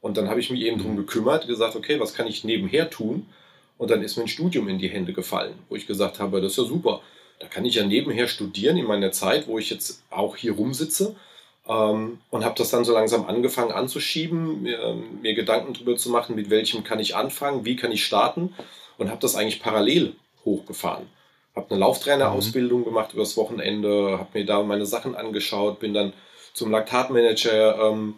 Und 0.04 0.18
dann 0.18 0.30
habe 0.30 0.42
ich 0.42 0.50
mich 0.50 0.60
eben 0.60 0.80
darum 0.80 0.98
gekümmert, 0.98 1.48
gesagt, 1.48 1.78
okay, 1.78 1.98
was 1.98 2.14
kann 2.14 2.28
ich 2.28 2.44
nebenher 2.44 2.90
tun? 2.90 3.26
Und 3.78 3.90
dann 3.90 4.04
ist 4.04 4.18
mir 4.18 4.24
ein 4.24 4.28
Studium 4.28 4.68
in 4.68 4.78
die 4.78 4.90
Hände 4.90 5.14
gefallen, 5.14 5.54
wo 5.70 5.78
ich 5.78 5.88
gesagt 5.88 6.20
habe, 6.20 6.42
das 6.42 6.52
ist 6.52 6.58
ja 6.58 6.66
super. 6.66 7.00
Da 7.40 7.48
kann 7.48 7.64
ich 7.64 7.76
ja 7.76 7.86
nebenher 7.86 8.28
studieren 8.28 8.76
in 8.76 8.86
meiner 8.86 9.14
Zeit, 9.14 9.48
wo 9.48 9.58
ich 9.58 9.70
jetzt 9.70 10.04
auch 10.10 10.36
hier 10.36 10.56
rumsitze. 10.56 11.16
Ähm, 11.70 12.20
und 12.32 12.44
habe 12.44 12.56
das 12.58 12.70
dann 12.70 12.84
so 12.84 12.92
langsam 12.92 13.26
angefangen 13.28 13.72
anzuschieben, 13.72 14.64
mir, 14.64 14.98
mir 15.22 15.36
Gedanken 15.36 15.74
darüber 15.74 15.96
zu 15.96 16.10
machen, 16.10 16.36
mit 16.36 16.50
welchem 16.50 16.84
kann 16.84 17.00
ich 17.00 17.16
anfangen, 17.16 17.64
wie 17.64 17.78
kann 17.78 17.94
ich 17.94 18.04
starten. 18.04 18.54
Und 18.98 19.10
habe 19.10 19.22
das 19.22 19.36
eigentlich 19.38 19.62
parallel 19.62 20.18
hochgefahren. 20.44 21.08
Habe 21.56 21.70
eine 21.70 21.80
Lauftrainerausbildung 21.80 22.82
mhm. 22.82 22.86
gemacht 22.86 23.14
übers 23.14 23.38
Wochenende, 23.38 24.18
habe 24.20 24.38
mir 24.38 24.46
da 24.46 24.64
meine 24.64 24.86
Sachen 24.86 25.16
angeschaut, 25.16 25.80
bin 25.80 25.94
dann 25.94 26.12
zum 26.54 26.72
Laktatmanager 26.72 27.90
ähm, 27.90 28.16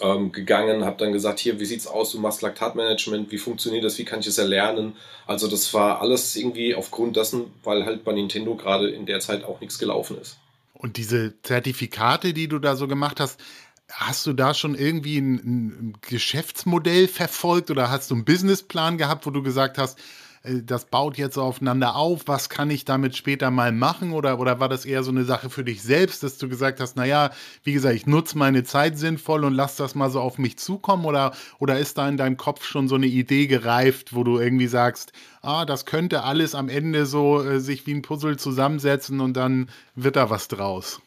ähm, 0.00 0.32
gegangen, 0.32 0.84
habe 0.84 0.96
dann 0.98 1.12
gesagt, 1.12 1.38
hier, 1.38 1.60
wie 1.60 1.64
sieht's 1.64 1.86
aus, 1.86 2.12
du 2.12 2.18
machst 2.18 2.42
Laktatmanagement, 2.42 3.30
wie 3.30 3.38
funktioniert 3.38 3.84
das, 3.84 3.98
wie 3.98 4.04
kann 4.04 4.20
ich 4.20 4.26
es 4.26 4.38
erlernen? 4.38 4.96
Also 5.26 5.48
das 5.48 5.72
war 5.74 6.00
alles 6.00 6.34
irgendwie 6.36 6.74
aufgrund 6.74 7.16
dessen, 7.16 7.52
weil 7.62 7.84
halt 7.84 8.04
bei 8.04 8.12
Nintendo 8.12 8.56
gerade 8.56 8.88
in 8.90 9.06
der 9.06 9.20
Zeit 9.20 9.44
auch 9.44 9.60
nichts 9.60 9.78
gelaufen 9.78 10.18
ist. 10.20 10.38
Und 10.74 10.96
diese 10.96 11.40
Zertifikate, 11.42 12.32
die 12.32 12.48
du 12.48 12.58
da 12.58 12.74
so 12.74 12.88
gemacht 12.88 13.20
hast, 13.20 13.40
hast 13.88 14.26
du 14.26 14.32
da 14.32 14.54
schon 14.54 14.74
irgendwie 14.74 15.18
ein, 15.18 15.34
ein 15.34 15.98
Geschäftsmodell 16.00 17.08
verfolgt 17.08 17.70
oder 17.70 17.90
hast 17.90 18.10
du 18.10 18.14
einen 18.14 18.24
Businessplan 18.24 18.98
gehabt, 18.98 19.26
wo 19.26 19.30
du 19.30 19.42
gesagt 19.42 19.78
hast, 19.78 19.98
das 20.44 20.86
baut 20.86 21.18
jetzt 21.18 21.38
aufeinander 21.38 21.94
auf, 21.94 22.22
was 22.26 22.48
kann 22.48 22.70
ich 22.70 22.84
damit 22.84 23.16
später 23.16 23.50
mal 23.50 23.70
machen? 23.70 24.12
Oder, 24.12 24.40
oder 24.40 24.58
war 24.58 24.68
das 24.68 24.84
eher 24.84 25.04
so 25.04 25.12
eine 25.12 25.24
Sache 25.24 25.50
für 25.50 25.62
dich 25.62 25.82
selbst, 25.82 26.22
dass 26.22 26.38
du 26.38 26.48
gesagt 26.48 26.80
hast, 26.80 26.96
naja, 26.96 27.30
wie 27.62 27.72
gesagt, 27.72 27.94
ich 27.94 28.06
nutze 28.06 28.36
meine 28.36 28.64
Zeit 28.64 28.98
sinnvoll 28.98 29.44
und 29.44 29.54
lass 29.54 29.76
das 29.76 29.94
mal 29.94 30.10
so 30.10 30.20
auf 30.20 30.38
mich 30.38 30.58
zukommen? 30.58 31.04
Oder, 31.04 31.32
oder 31.60 31.78
ist 31.78 31.96
da 31.96 32.08
in 32.08 32.16
deinem 32.16 32.36
Kopf 32.36 32.64
schon 32.64 32.88
so 32.88 32.96
eine 32.96 33.06
Idee 33.06 33.46
gereift, 33.46 34.14
wo 34.14 34.24
du 34.24 34.38
irgendwie 34.38 34.66
sagst, 34.66 35.12
ah, 35.42 35.64
das 35.64 35.86
könnte 35.86 36.24
alles 36.24 36.56
am 36.56 36.68
Ende 36.68 37.06
so 37.06 37.42
äh, 37.42 37.60
sich 37.60 37.86
wie 37.86 37.94
ein 37.94 38.02
Puzzle 38.02 38.36
zusammensetzen 38.36 39.20
und 39.20 39.36
dann 39.36 39.68
wird 39.94 40.16
da 40.16 40.28
was 40.28 40.48
draus? 40.48 41.00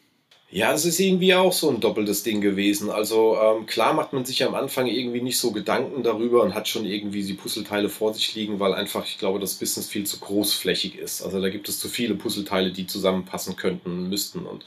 Ja, 0.48 0.72
es 0.72 0.84
ist 0.84 1.00
irgendwie 1.00 1.34
auch 1.34 1.52
so 1.52 1.68
ein 1.70 1.80
doppeltes 1.80 2.22
Ding 2.22 2.40
gewesen. 2.40 2.88
Also 2.88 3.36
ähm, 3.36 3.66
klar 3.66 3.94
macht 3.94 4.12
man 4.12 4.24
sich 4.24 4.44
am 4.44 4.54
Anfang 4.54 4.86
irgendwie 4.86 5.20
nicht 5.20 5.38
so 5.38 5.50
Gedanken 5.50 6.04
darüber 6.04 6.42
und 6.44 6.54
hat 6.54 6.68
schon 6.68 6.84
irgendwie 6.86 7.24
die 7.24 7.34
Puzzleteile 7.34 7.88
vor 7.88 8.14
sich 8.14 8.34
liegen, 8.36 8.60
weil 8.60 8.72
einfach, 8.72 9.04
ich 9.06 9.18
glaube, 9.18 9.40
das 9.40 9.54
Business 9.54 9.88
viel 9.88 10.04
zu 10.06 10.20
großflächig 10.20 10.96
ist. 10.98 11.22
Also 11.22 11.40
da 11.40 11.48
gibt 11.48 11.68
es 11.68 11.80
zu 11.80 11.88
viele 11.88 12.14
Puzzleteile, 12.14 12.70
die 12.70 12.86
zusammenpassen 12.86 13.56
könnten, 13.56 14.08
müssten. 14.08 14.46
Und 14.46 14.64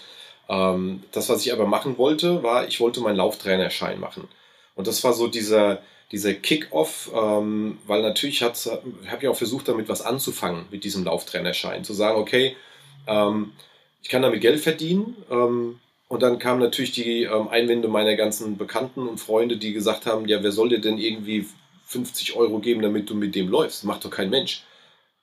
ähm, 0.50 1.04
das, 1.14 1.30
was 1.30 1.46
ich 1.46 1.54
aber 1.54 1.66
machen 1.66 1.98
wollte, 1.98 2.44
war, 2.44 2.68
ich 2.68 2.82
wollte 2.82 3.00
meinen 3.00 3.16
Lauftrainerschein 3.16 4.02
machen. 4.02 4.28
Und 4.76 4.86
das 4.88 5.02
war 5.06 5.14
so 5.14 5.28
dieser, 5.28 5.82
dieser 6.12 6.34
Kick-Off, 6.34 7.10
ähm, 7.16 7.78
weil 7.88 8.02
natürlich 8.02 8.42
habe 8.44 8.56
ich 9.22 9.28
auch 9.30 9.36
versucht, 9.36 9.70
damit 9.70 9.88
was 9.88 10.02
anzufangen, 10.02 10.66
mit 10.72 10.84
diesem 10.84 11.06
Lauftrainerschein. 11.06 11.86
Zu 11.86 11.94
sagen, 11.94 12.20
okay, 12.20 12.58
ähm, 13.08 13.54
ich 14.02 14.10
kann 14.10 14.22
damit 14.22 14.42
Geld 14.42 14.60
verdienen. 14.60 15.16
Ähm, 15.30 15.80
und 16.08 16.24
dann 16.24 16.40
kamen 16.40 16.60
natürlich 16.60 16.92
die 16.92 17.24
ähm, 17.24 17.48
Einwände 17.50 17.88
meiner 17.88 18.16
ganzen 18.16 18.58
Bekannten 18.58 19.08
und 19.08 19.20
Freunde, 19.20 19.58
die 19.58 19.74
gesagt 19.74 20.06
haben, 20.06 20.28
ja, 20.28 20.42
wer 20.42 20.52
soll 20.52 20.70
dir 20.70 20.82
denn 20.82 20.98
irgendwie 20.98 21.46
50 21.86 22.36
Euro 22.36 22.60
geben, 22.60 22.82
damit 22.82 23.10
du 23.10 23.16
mit 23.16 23.36
dem 23.36 23.48
läufst? 23.48 23.84
Macht 23.84 24.06
doch 24.06 24.10
kein 24.10 24.30
Mensch. 24.30 24.64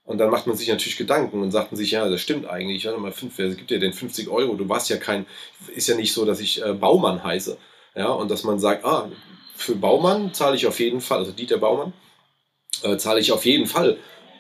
Und 0.05 0.19
dann 0.19 0.31
macht 0.31 0.47
man 0.47 0.57
sich 0.57 0.69
natürlich 0.69 0.97
Gedanken 0.97 1.43
und 1.43 1.51
sagten 1.51 1.75
sich, 1.75 1.91
ja, 1.91 2.09
das 2.09 2.21
stimmt 2.21 2.47
eigentlich. 2.47 2.85
Warte 2.85 3.01
mal, 3.01 3.11
fünf, 3.11 3.37
wer 3.39 3.49
gibt 3.49 3.71
dir 3.71 3.81
denn 3.81 3.93
50 3.93 4.29
Euro? 4.29 4.55
Du 4.55 4.69
warst 4.69 4.89
ja 4.89 4.97
kein, 4.97 5.27
ist 5.75 5.89
ja 5.89 5.97
nicht 5.97 6.13
so, 6.13 6.25
dass 6.25 6.39
ich 6.39 6.65
äh, 6.65 6.73
Baumann 6.73 7.25
heiße. 7.25 7.59
Ja, 7.97 8.11
und 8.11 8.31
dass 8.31 8.45
man 8.45 8.61
sagt, 8.61 8.85
ah, 8.85 9.11
für 9.57 9.75
Baumann 9.75 10.33
zahle 10.35 10.55
ich 10.55 10.67
auf 10.67 10.79
jeden 10.79 11.01
Fall, 11.01 11.19
also 11.19 11.33
Dieter 11.33 11.59
Baumann, 11.59 11.93
äh, 12.83 12.97
zahle 12.99 13.19
ich 13.19 13.33
auf 13.33 13.45
jeden 13.45 13.67
Fall 13.67 13.97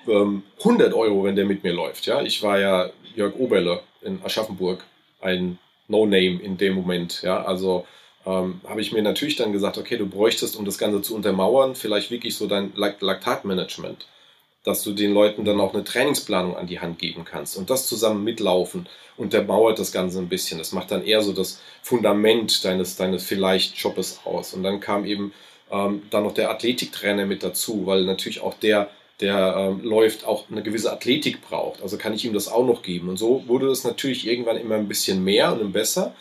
ähm, 0.07 0.44
100 0.59 0.94
Euro, 0.94 1.25
wenn 1.25 1.35
der 1.35 1.46
mit 1.46 1.64
mir 1.64 1.72
läuft. 1.72 2.07
Ja, 2.07 2.22
ich 2.22 2.42
war 2.42 2.61
ja 2.61 2.90
Jörg 3.16 3.35
Oberle 3.35 3.81
in 4.07 4.23
Aschaffenburg 4.25 4.85
ein 5.21 5.59
No-Name 5.88 6.40
in 6.40 6.57
dem 6.57 6.75
Moment. 6.75 7.23
Ja, 7.23 7.45
also 7.45 7.87
ähm, 8.25 8.61
habe 8.66 8.81
ich 8.81 8.92
mir 8.92 9.03
natürlich 9.03 9.37
dann 9.37 9.53
gesagt, 9.53 9.79
okay, 9.79 9.97
du 9.97 10.07
bräuchtest, 10.07 10.57
um 10.57 10.64
das 10.64 10.79
Ganze 10.79 11.03
zu 11.03 11.14
untermauern, 11.14 11.75
vielleicht 11.75 12.11
wirklich 12.11 12.37
so 12.37 12.47
dein 12.47 12.73
Laktatmanagement, 12.75 14.07
dass 14.64 14.83
du 14.83 14.92
den 14.92 15.12
Leuten 15.12 15.45
dann 15.45 15.61
auch 15.61 15.75
eine 15.75 15.85
Trainingsplanung 15.85 16.57
an 16.57 16.66
die 16.66 16.81
Hand 16.81 16.99
geben 16.99 17.25
kannst 17.25 17.57
und 17.57 17.71
das 17.71 17.87
zusammen 17.87 18.25
mitlaufen 18.25 18.88
untermauert 19.16 19.79
das 19.79 19.92
Ganze 19.92 20.19
ein 20.19 20.29
bisschen. 20.29 20.59
Das 20.59 20.73
macht 20.73 20.90
dann 20.90 21.05
eher 21.05 21.23
so 21.23 21.33
das 21.33 21.61
Fundament 21.83 22.64
deines, 22.64 22.97
deines 22.97 23.25
vielleicht 23.25 23.77
Jobs 23.77 24.21
aus. 24.25 24.55
Und 24.55 24.62
dann 24.62 24.81
kam 24.81 25.05
eben 25.05 25.33
ähm, 25.71 26.03
dann 26.11 26.25
noch 26.25 26.35
der 26.35 26.51
Athletiktrainer 26.51 27.27
mit 27.27 27.42
dazu, 27.42 27.87
weil 27.87 28.05
natürlich 28.05 28.40
auch 28.40 28.55
der 28.55 28.90
der 29.20 29.55
ähm, 29.57 29.83
läuft, 29.83 30.24
auch 30.24 30.50
eine 30.50 30.62
gewisse 30.62 30.92
Athletik 30.92 31.40
braucht. 31.40 31.83
Also 31.83 31.96
kann 31.96 32.12
ich 32.12 32.24
ihm 32.24 32.35
das 32.35 32.48
auch 32.48 32.66
noch 32.66 32.83
geben. 32.83 33.09
Und 33.09 33.16
so 33.16 33.44
wurde 33.46 33.68
es 33.68 33.85
natürlich 33.85 34.26
irgendwann 34.26 34.59
immer 34.59 34.74
ein 34.74 34.88
bisschen 34.88 35.24
mehr 35.24 35.59
und 35.59 35.72
besser. 35.72 36.14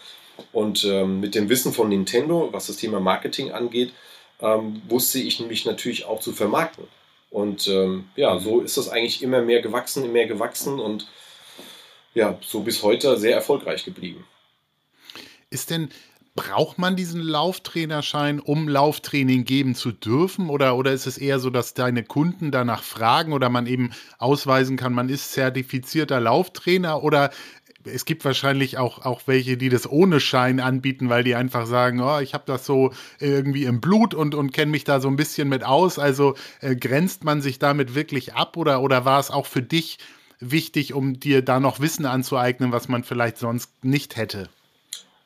Und 0.51 0.83
ähm, 0.85 1.19
mit 1.19 1.35
dem 1.35 1.49
Wissen 1.49 1.73
von 1.73 1.89
Nintendo, 1.89 2.49
was 2.51 2.67
das 2.67 2.77
Thema 2.77 2.99
Marketing 2.99 3.51
angeht, 3.51 3.93
ähm, 4.41 4.81
wusste 4.87 5.19
ich 5.19 5.39
mich 5.41 5.65
natürlich 5.65 6.05
auch 6.05 6.19
zu 6.19 6.31
vermarkten. 6.33 6.85
Und 7.29 7.67
ähm, 7.67 8.09
ja, 8.15 8.39
so 8.39 8.61
ist 8.61 8.77
das 8.77 8.89
eigentlich 8.89 9.21
immer 9.21 9.41
mehr 9.41 9.61
gewachsen, 9.61 10.03
immer 10.03 10.13
mehr 10.13 10.27
gewachsen 10.27 10.79
und 10.79 11.07
ja, 12.13 12.39
so 12.41 12.61
bis 12.61 12.81
heute 12.81 13.17
sehr 13.17 13.35
erfolgreich 13.35 13.83
geblieben. 13.83 14.25
Ist 15.49 15.69
denn, 15.69 15.89
braucht 16.35 16.77
man 16.77 16.97
diesen 16.97 17.21
Lauftrainerschein, 17.21 18.41
um 18.41 18.67
Lauftraining 18.67 19.45
geben 19.45 19.73
zu 19.73 19.91
dürfen? 19.93 20.49
Oder, 20.49 20.75
oder 20.75 20.91
ist 20.91 21.07
es 21.07 21.17
eher 21.17 21.39
so, 21.39 21.49
dass 21.49 21.73
deine 21.73 22.03
Kunden 22.03 22.51
danach 22.51 22.83
fragen 22.83 23.31
oder 23.31 23.49
man 23.49 23.67
eben 23.67 23.91
ausweisen 24.17 24.75
kann, 24.75 24.93
man 24.93 25.07
ist 25.07 25.31
zertifizierter 25.31 26.19
Lauftrainer? 26.19 27.03
Oder 27.03 27.31
es 27.85 28.03
gibt 28.03 28.25
wahrscheinlich 28.25 28.77
auch, 28.77 29.05
auch 29.05 29.21
welche, 29.27 29.55
die 29.55 29.69
das 29.69 29.89
ohne 29.89 30.19
Schein 30.19 30.59
anbieten, 30.59 31.09
weil 31.09 31.23
die 31.23 31.35
einfach 31.35 31.67
sagen, 31.67 32.01
oh, 32.01 32.19
ich 32.19 32.33
habe 32.33 32.43
das 32.47 32.65
so 32.65 32.91
irgendwie 33.19 33.63
im 33.63 33.79
Blut 33.79 34.13
und, 34.13 34.35
und 34.35 34.51
kenne 34.51 34.71
mich 34.71 34.83
da 34.83 34.99
so 34.99 35.07
ein 35.07 35.15
bisschen 35.15 35.47
mit 35.47 35.63
aus. 35.63 35.99
Also 35.99 36.35
äh, 36.59 36.75
grenzt 36.75 37.23
man 37.23 37.41
sich 37.41 37.59
damit 37.59 37.95
wirklich 37.95 38.33
ab 38.33 38.57
oder, 38.57 38.81
oder 38.81 39.05
war 39.05 39.21
es 39.21 39.31
auch 39.31 39.45
für 39.45 39.61
dich 39.61 39.99
wichtig, 40.41 40.93
um 40.93 41.17
dir 41.17 41.41
da 41.43 41.61
noch 41.61 41.79
Wissen 41.79 42.05
anzueignen, 42.05 42.73
was 42.73 42.89
man 42.89 43.05
vielleicht 43.05 43.37
sonst 43.37 43.85
nicht 43.85 44.17
hätte? 44.17 44.49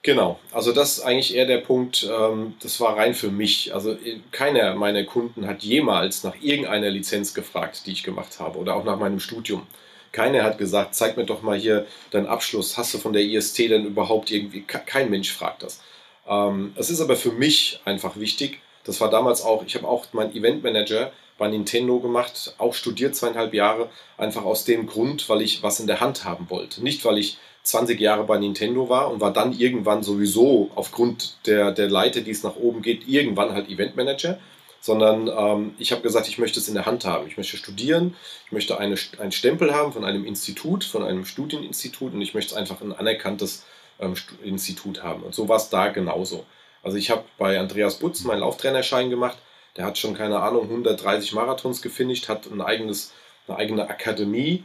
Genau, 0.02 0.40
also 0.54 0.72
das 0.72 0.98
ist 0.98 1.04
eigentlich 1.04 1.36
eher 1.36 1.46
der 1.46 1.58
Punkt, 1.58 2.10
ähm, 2.10 2.56
das 2.62 2.80
war 2.80 2.96
rein 2.96 3.14
für 3.14 3.30
mich. 3.32 3.74
Also 3.74 3.92
äh, 3.92 4.20
keiner 4.32 4.74
meiner 4.76 5.04
Kunden 5.04 5.46
hat 5.46 5.62
jemals 5.62 6.24
nach 6.24 6.36
irgendeiner 6.42 6.90
Lizenz 6.90 7.34
gefragt, 7.34 7.86
die 7.86 7.92
ich 7.92 8.04
gemacht 8.04 8.40
habe 8.40 8.58
oder 8.60 8.76
auch 8.76 8.86
nach 8.86 8.98
meinem 8.98 9.20
Studium. 9.20 9.68
Keiner 10.14 10.44
hat 10.44 10.58
gesagt, 10.58 10.96
zeig 10.96 11.18
mir 11.18 11.26
doch 11.26 11.42
mal 11.42 11.58
hier 11.58 11.86
deinen 12.12 12.28
Abschluss. 12.28 12.78
Hast 12.78 12.94
du 12.94 12.98
von 12.98 13.12
der 13.14 13.24
IST 13.24 13.60
denn 13.60 13.86
überhaupt 13.86 14.32
irgendwie? 14.32 14.62
Kein 14.62 15.10
Mensch 15.10 15.32
fragt 15.34 15.64
das. 15.64 15.82
Ähm, 16.28 16.74
es 16.78 16.90
ist 16.90 17.02
aber 17.02 17.18
für 17.18 17.34
mich 17.34 17.82
einfach 17.84 18.16
wichtig. 18.18 18.62
Das 18.86 19.02
war 19.02 19.10
damals 19.10 19.42
auch, 19.44 19.64
ich 19.66 19.76
habe 19.76 19.88
auch 19.88 20.06
meinen 20.14 20.34
Eventmanager 20.34 21.12
bei 21.38 21.50
Nintendo 21.50 22.00
gemacht, 22.00 22.56
auch 22.58 22.74
studiert 22.74 23.16
zweieinhalb 23.16 23.54
Jahre, 23.54 23.90
einfach 24.18 24.44
aus 24.46 24.64
dem 24.66 24.88
Grund, 24.88 25.28
weil 25.30 25.42
ich 25.42 25.62
was 25.62 25.80
in 25.82 25.88
der 25.88 26.00
Hand 26.00 26.24
haben 26.24 26.50
wollte. 26.50 26.84
Nicht, 26.84 27.04
weil 27.06 27.18
ich 27.18 27.38
20 27.64 28.00
Jahre 28.00 28.24
bei 28.24 28.38
Nintendo 28.38 28.90
war 28.90 29.12
und 29.12 29.22
war 29.22 29.34
dann 29.34 29.54
irgendwann 29.54 30.04
sowieso 30.04 30.72
aufgrund 30.76 31.38
der, 31.46 31.72
der 31.72 31.90
Leite, 31.90 32.22
die 32.22 32.32
es 32.32 32.44
nach 32.44 32.56
oben 32.56 32.82
geht, 32.82 33.08
irgendwann 33.08 33.54
halt 33.54 33.70
Eventmanager 33.70 34.40
sondern 34.82 35.28
ähm, 35.28 35.76
ich 35.78 35.92
habe 35.92 36.02
gesagt, 36.02 36.28
ich 36.28 36.38
möchte 36.38 36.60
es 36.60 36.68
in 36.68 36.74
der 36.74 36.86
Hand 36.86 37.06
haben. 37.06 37.28
Ich 37.28 37.38
möchte 37.38 37.58
studieren, 37.58 38.16
ich 38.46 38.52
möchte 38.52 38.80
eine, 38.80 38.96
einen 39.20 39.32
Stempel 39.32 39.74
haben 39.74 39.92
von 39.92 40.06
einem 40.06 40.26
Institut, 40.26 40.84
von 40.84 41.04
einem 41.04 41.26
Studieninstitut 41.26 42.14
und 42.14 42.22
ich 42.22 42.34
möchte 42.34 42.56
einfach 42.56 42.82
ein 42.82 42.94
anerkanntes 42.94 43.66
ähm, 44.00 44.14
Institut 44.44 45.04
haben. 45.04 45.24
Und 45.24 45.36
so 45.36 45.50
war 45.50 45.58
es 45.58 45.70
da 45.70 45.90
genauso. 45.90 46.46
Also 46.82 46.98
ich 46.98 47.10
habe 47.10 47.26
bei 47.38 47.60
Andreas 47.60 48.00
Butz 48.00 48.24
meinen 48.24 48.40
Lauftrainerschein 48.40 49.10
gemacht. 49.10 49.38
Der 49.76 49.86
hat 49.86 49.98
schon, 49.98 50.14
keine 50.14 50.40
Ahnung, 50.40 50.64
130 50.64 51.34
Marathons 51.34 51.82
gefinisht, 51.82 52.30
hat 52.30 52.50
ein 52.50 52.62
eigenes, 52.62 53.12
eine 53.48 53.58
eigene 53.58 53.90
Akademie. 53.90 54.64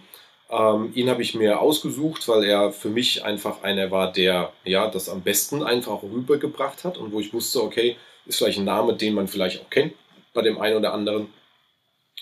Ähm, 0.50 0.92
ihn 0.94 1.08
habe 1.10 1.22
ich 1.22 1.34
mir 1.34 1.60
ausgesucht, 1.60 2.28
weil 2.28 2.44
er 2.44 2.72
für 2.72 2.90
mich 2.90 3.24
einfach 3.24 3.62
einer 3.62 3.90
war, 3.90 4.12
der 4.12 4.52
ja 4.64 4.88
das 4.88 5.08
am 5.08 5.22
besten 5.22 5.62
einfach 5.62 6.02
rübergebracht 6.02 6.84
hat 6.84 6.98
und 6.98 7.12
wo 7.12 7.20
ich 7.20 7.32
wusste, 7.32 7.62
okay, 7.62 7.96
ist 8.26 8.38
vielleicht 8.38 8.58
ein 8.58 8.64
Name, 8.64 8.94
den 8.94 9.14
man 9.14 9.28
vielleicht 9.28 9.60
auch 9.60 9.70
kennt 9.70 9.94
bei 10.32 10.42
dem 10.42 10.60
einen 10.60 10.76
oder 10.76 10.92
anderen. 10.92 11.32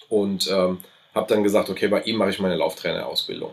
Und 0.09 0.49
ähm, 0.51 0.79
habe 1.15 1.27
dann 1.29 1.43
gesagt, 1.43 1.71
okay, 1.71 1.89
bei 1.89 2.03
ihm 2.03 2.17
mache 2.17 2.31
ich 2.31 2.39
meine 2.39 2.57
Lauftrainerausbildung. 2.57 3.53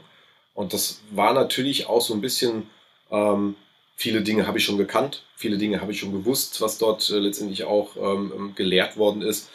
Und 0.53 0.73
das 0.73 1.01
war 1.11 1.33
natürlich 1.33 1.87
auch 1.87 2.01
so 2.01 2.13
ein 2.13 2.21
bisschen, 2.21 2.69
ähm, 3.11 3.55
viele 3.95 4.21
Dinge 4.21 4.45
habe 4.45 4.57
ich 4.57 4.65
schon 4.65 4.77
gekannt, 4.77 5.23
viele 5.35 5.57
Dinge 5.57 5.81
habe 5.81 5.91
ich 5.91 5.99
schon 5.99 6.11
gewusst, 6.11 6.61
was 6.61 6.77
dort 6.77 7.09
äh, 7.09 7.17
letztendlich 7.17 7.63
auch 7.63 7.95
ähm, 7.95 8.33
ähm 8.35 8.55
gelehrt 8.55 8.97
worden 8.97 9.21
ist. 9.21 9.49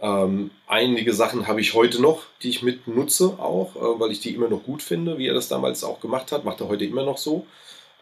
Ähm, 0.00 0.50
einige 0.66 1.12
Sachen 1.12 1.46
habe 1.46 1.60
ich 1.60 1.74
heute 1.74 2.00
noch, 2.00 2.22
die 2.42 2.48
ich 2.48 2.62
mit 2.62 2.88
nutze 2.88 3.38
auch, 3.38 3.76
äh, 3.76 4.00
weil 4.00 4.12
ich 4.12 4.20
die 4.20 4.34
immer 4.34 4.48
noch 4.48 4.62
gut 4.62 4.82
finde, 4.82 5.18
wie 5.18 5.26
er 5.26 5.34
das 5.34 5.48
damals 5.48 5.84
auch 5.84 6.00
gemacht 6.00 6.32
hat. 6.32 6.44
Macht 6.44 6.60
er 6.60 6.68
heute 6.68 6.84
immer 6.84 7.04
noch 7.04 7.18
so. 7.18 7.46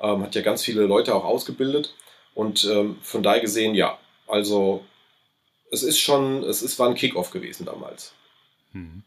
Ähm, 0.01 0.23
hat 0.23 0.35
ja 0.35 0.43
ganz 0.43 0.63
viele 0.63 0.87
Leute 0.87 1.15
auch 1.15 1.25
ausgebildet. 1.25 1.95
Und 2.35 2.65
ähm, 2.65 2.99
von 3.03 3.23
daher 3.25 3.41
gesehen, 3.41 3.75
ja, 3.75 3.99
also 4.29 4.85
es 5.73 5.83
ist 5.83 5.99
schon, 5.99 6.45
es 6.45 6.63
ist, 6.63 6.79
war 6.79 6.89
ein 6.89 6.95
Kickoff 6.95 7.31
gewesen 7.31 7.67
damals. 7.67 8.13
Hm. 8.73 9.03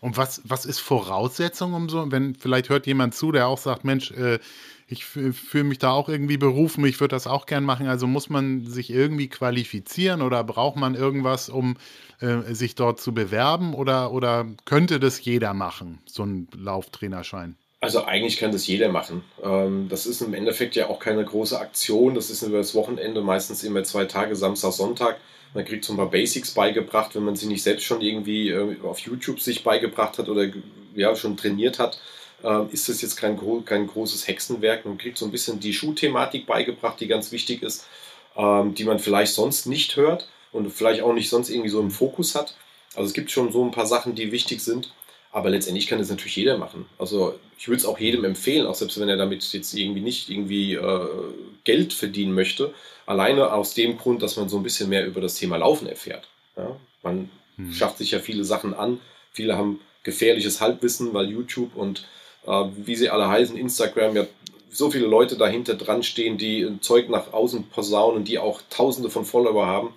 Und 0.00 0.16
was, 0.16 0.42
was 0.44 0.66
ist 0.66 0.80
Voraussetzung, 0.80 1.72
um 1.72 1.88
so, 1.88 2.10
wenn 2.10 2.34
vielleicht 2.34 2.68
hört 2.68 2.86
jemand 2.86 3.14
zu, 3.14 3.32
der 3.32 3.46
auch 3.46 3.58
sagt, 3.58 3.84
Mensch, 3.84 4.10
äh, 4.10 4.38
ich 4.86 5.04
fühle 5.04 5.64
mich 5.64 5.78
da 5.78 5.90
auch 5.90 6.08
irgendwie 6.08 6.36
berufen, 6.36 6.84
ich 6.84 7.00
würde 7.00 7.14
das 7.14 7.26
auch 7.26 7.46
gern 7.46 7.64
machen. 7.64 7.86
Also 7.86 8.06
muss 8.06 8.28
man 8.28 8.66
sich 8.66 8.90
irgendwie 8.90 9.28
qualifizieren 9.28 10.22
oder 10.22 10.44
braucht 10.44 10.76
man 10.76 10.94
irgendwas, 10.94 11.48
um 11.48 11.76
äh, 12.20 12.54
sich 12.54 12.74
dort 12.74 13.00
zu 13.00 13.14
bewerben 13.14 13.74
oder, 13.74 14.12
oder 14.12 14.46
könnte 14.64 15.00
das 15.00 15.24
jeder 15.24 15.54
machen, 15.54 16.00
so 16.06 16.24
ein 16.24 16.48
Lauftrainerschein? 16.56 17.56
Also 17.80 18.04
eigentlich 18.04 18.38
kann 18.38 18.50
das 18.50 18.66
jeder 18.66 18.88
machen. 18.88 19.22
Ähm, 19.42 19.88
das 19.90 20.06
ist 20.06 20.22
im 20.22 20.32
Endeffekt 20.32 20.74
ja 20.74 20.88
auch 20.88 20.98
keine 20.98 21.24
große 21.24 21.58
Aktion. 21.58 22.14
Das 22.14 22.30
ist 22.30 22.42
über 22.42 22.58
das 22.58 22.74
Wochenende 22.74 23.20
meistens 23.20 23.62
immer 23.62 23.84
zwei 23.84 24.06
Tage, 24.06 24.36
Samstag, 24.36 24.72
Sonntag. 24.72 25.18
Man 25.52 25.64
kriegt 25.64 25.84
so 25.84 25.92
ein 25.92 25.96
paar 25.96 26.10
Basics 26.10 26.52
beigebracht, 26.52 27.14
wenn 27.14 27.24
man 27.24 27.36
sie 27.36 27.46
nicht 27.46 27.62
selbst 27.62 27.84
schon 27.84 28.00
irgendwie 28.00 28.48
äh, 28.48 28.76
auf 28.82 29.00
YouTube 29.00 29.40
sich 29.40 29.64
beigebracht 29.64 30.18
hat 30.18 30.28
oder 30.28 30.46
ja, 30.94 31.14
schon 31.14 31.36
trainiert 31.36 31.78
hat, 31.78 32.00
äh, 32.44 32.72
ist 32.72 32.88
das 32.88 33.02
jetzt 33.02 33.16
kein, 33.16 33.38
kein 33.64 33.86
großes 33.86 34.28
Hexenwerk. 34.28 34.84
Man 34.84 34.98
kriegt 34.98 35.18
so 35.18 35.24
ein 35.24 35.32
bisschen 35.32 35.60
die 35.60 35.72
Schuhthematik 35.72 36.46
beigebracht, 36.46 37.00
die 37.00 37.08
ganz 37.08 37.32
wichtig 37.32 37.62
ist, 37.62 37.86
ähm, 38.36 38.74
die 38.74 38.84
man 38.84 38.98
vielleicht 38.98 39.34
sonst 39.34 39.66
nicht 39.66 39.96
hört 39.96 40.28
und 40.52 40.70
vielleicht 40.70 41.02
auch 41.02 41.14
nicht 41.14 41.28
sonst 41.28 41.50
irgendwie 41.50 41.70
so 41.70 41.80
im 41.80 41.90
Fokus 41.90 42.34
hat. 42.34 42.54
Also 42.94 43.08
es 43.08 43.14
gibt 43.14 43.30
schon 43.30 43.52
so 43.52 43.64
ein 43.64 43.72
paar 43.72 43.86
Sachen, 43.86 44.14
die 44.14 44.30
wichtig 44.30 44.60
sind. 44.60 44.92
Aber 45.32 45.50
letztendlich 45.50 45.88
kann 45.88 45.98
das 45.98 46.10
natürlich 46.10 46.36
jeder 46.36 46.58
machen. 46.58 46.86
Also 46.96 47.34
ich 47.58 47.66
würde 47.66 47.78
es 47.78 47.86
auch 47.86 47.98
jedem 47.98 48.24
empfehlen, 48.24 48.68
auch 48.68 48.76
selbst 48.76 49.00
wenn 49.00 49.08
er 49.08 49.16
damit 49.16 49.42
jetzt 49.52 49.74
irgendwie 49.74 50.00
nicht 50.00 50.30
irgendwie 50.30 50.74
äh, 50.74 51.08
Geld 51.64 51.92
verdienen 51.92 52.34
möchte. 52.34 52.72
Alleine 53.04 53.52
aus 53.52 53.74
dem 53.74 53.98
Grund, 53.98 54.22
dass 54.22 54.36
man 54.36 54.48
so 54.48 54.58
ein 54.58 54.62
bisschen 54.62 54.88
mehr 54.88 55.04
über 55.04 55.20
das 55.20 55.34
Thema 55.34 55.56
Laufen 55.56 55.88
erfährt. 55.88 56.28
Ja? 56.56 56.76
Man 57.02 57.30
hm. 57.56 57.72
schafft 57.72 57.98
sich 57.98 58.12
ja 58.12 58.20
viele 58.20 58.44
Sachen 58.44 58.74
an. 58.74 59.00
Viele 59.32 59.56
haben 59.56 59.80
gefährliches 60.04 60.60
Halbwissen, 60.60 61.12
weil 61.14 61.28
YouTube 61.28 61.74
und 61.74 62.06
wie 62.46 62.96
sie 62.96 63.10
alle 63.10 63.28
heißen, 63.28 63.56
Instagram 63.56 64.16
ja 64.16 64.26
so 64.70 64.90
viele 64.90 65.06
Leute 65.06 65.36
dahinter 65.36 65.74
dran 65.74 66.02
stehen, 66.02 66.36
die 66.36 66.78
Zeug 66.80 67.08
nach 67.08 67.32
außen 67.32 67.68
posaunen, 67.68 68.24
die 68.24 68.38
auch 68.38 68.60
tausende 68.70 69.08
von 69.08 69.24
Follower 69.24 69.66
haben, 69.66 69.94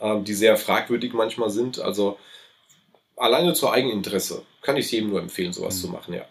äh, 0.00 0.20
die 0.20 0.34
sehr 0.34 0.56
fragwürdig 0.56 1.12
manchmal 1.14 1.50
sind. 1.50 1.80
Also 1.80 2.18
alleine 3.16 3.54
zur 3.54 3.72
Eigeninteresse 3.72 4.42
kann 4.62 4.76
ich 4.76 4.86
es 4.86 4.90
jedem 4.92 5.10
nur 5.10 5.20
empfehlen, 5.20 5.52
sowas 5.52 5.74
hm. 5.76 5.80
zu 5.80 5.88
machen, 5.88 6.14
ja. 6.14 6.24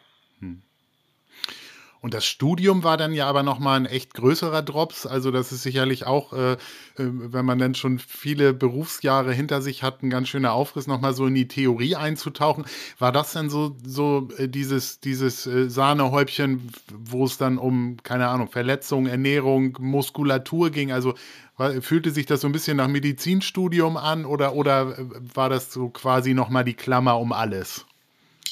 Und 2.02 2.14
das 2.14 2.26
Studium 2.26 2.84
war 2.84 2.98
dann 2.98 3.14
ja 3.14 3.28
aber 3.28 3.44
nochmal 3.44 3.80
ein 3.80 3.86
echt 3.86 4.14
größerer 4.14 4.62
Drops. 4.62 5.06
Also 5.06 5.32
das 5.32 5.52
ist 5.52 5.64
sicherlich 5.64 6.06
auch, 6.06 6.34
äh, 6.34 6.54
äh, 6.54 6.58
wenn 6.96 7.46
man 7.46 7.60
dann 7.60 7.76
schon 7.76 8.00
viele 8.00 8.54
Berufsjahre 8.54 9.34
hinter 9.34 9.62
sich 9.62 9.84
hat, 9.84 10.04
ein 10.04 10.10
ganz 10.10 10.30
schöner 10.30 10.54
Aufriss, 10.54 10.88
nochmal 10.88 11.14
so 11.14 11.26
in 11.26 11.36
die 11.36 11.48
Theorie 11.48 11.96
einzutauchen. 11.96 12.66
War 13.00 13.12
das 13.12 13.34
denn 13.34 13.50
so, 13.50 13.76
so 13.86 14.30
äh, 14.38 14.48
dieses, 14.48 15.00
dieses 15.00 15.48
äh, 15.48 15.70
Sahnehäubchen, 15.70 16.72
wo 16.94 17.26
es 17.26 17.38
dann 17.38 17.58
um, 17.58 17.98
keine 18.04 18.28
Ahnung, 18.28 18.48
Verletzung, 18.48 19.08
Ernährung, 19.08 19.78
Muskulatur 19.80 20.70
ging? 20.70 20.92
Also 20.92 21.16
Fühlte 21.82 22.12
sich 22.12 22.28
das 22.28 22.42
so 22.42 22.48
ein 22.48 22.52
bisschen 22.52 22.78
nach 22.78 22.88
Medizinstudium 22.88 23.98
an 23.98 24.26
oder, 24.26 24.54
oder 24.54 24.96
war 25.34 25.50
das 25.50 25.74
so 25.74 25.90
quasi 25.90 26.36
nochmal 26.36 26.64
die 26.64 26.76
Klammer 26.76 27.20
um 27.20 27.34
alles? 27.34 27.87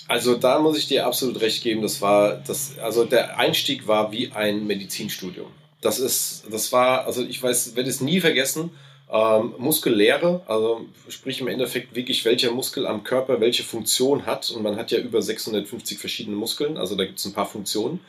Also 0.07 0.35
da 0.35 0.59
muss 0.59 0.77
ich 0.77 0.87
dir 0.87 1.07
absolut 1.07 1.41
recht 1.41 1.63
geben. 1.63 1.81
Das 1.81 2.01
war 2.01 2.35
das, 2.35 2.77
also 2.79 3.05
der 3.05 3.37
Einstieg 3.39 3.87
war 3.87 4.11
wie 4.11 4.31
ein 4.31 4.67
Medizinstudium. 4.67 5.47
Das 5.81 5.99
ist, 5.99 6.45
das 6.49 6.71
war, 6.71 7.05
also 7.05 7.23
ich 7.23 7.41
weiß, 7.41 7.75
werde 7.75 7.89
es 7.89 8.01
nie 8.01 8.19
vergessen. 8.19 8.71
Ähm, 9.11 9.53
Muskellehre, 9.57 10.41
also 10.47 10.85
sprich 11.09 11.39
im 11.41 11.47
Endeffekt 11.47 11.95
wirklich, 11.95 12.25
welcher 12.25 12.51
Muskel 12.51 12.87
am 12.87 13.03
Körper 13.03 13.39
welche 13.39 13.63
Funktion 13.63 14.25
hat. 14.25 14.49
Und 14.49 14.63
man 14.63 14.77
hat 14.77 14.91
ja 14.91 14.99
über 14.99 15.21
650 15.21 15.97
verschiedene 15.97 16.35
Muskeln, 16.35 16.77
also 16.77 16.95
da 16.95 17.05
gibt 17.05 17.19
es 17.19 17.25
ein 17.25 17.33
paar 17.33 17.45
Funktionen 17.45 17.99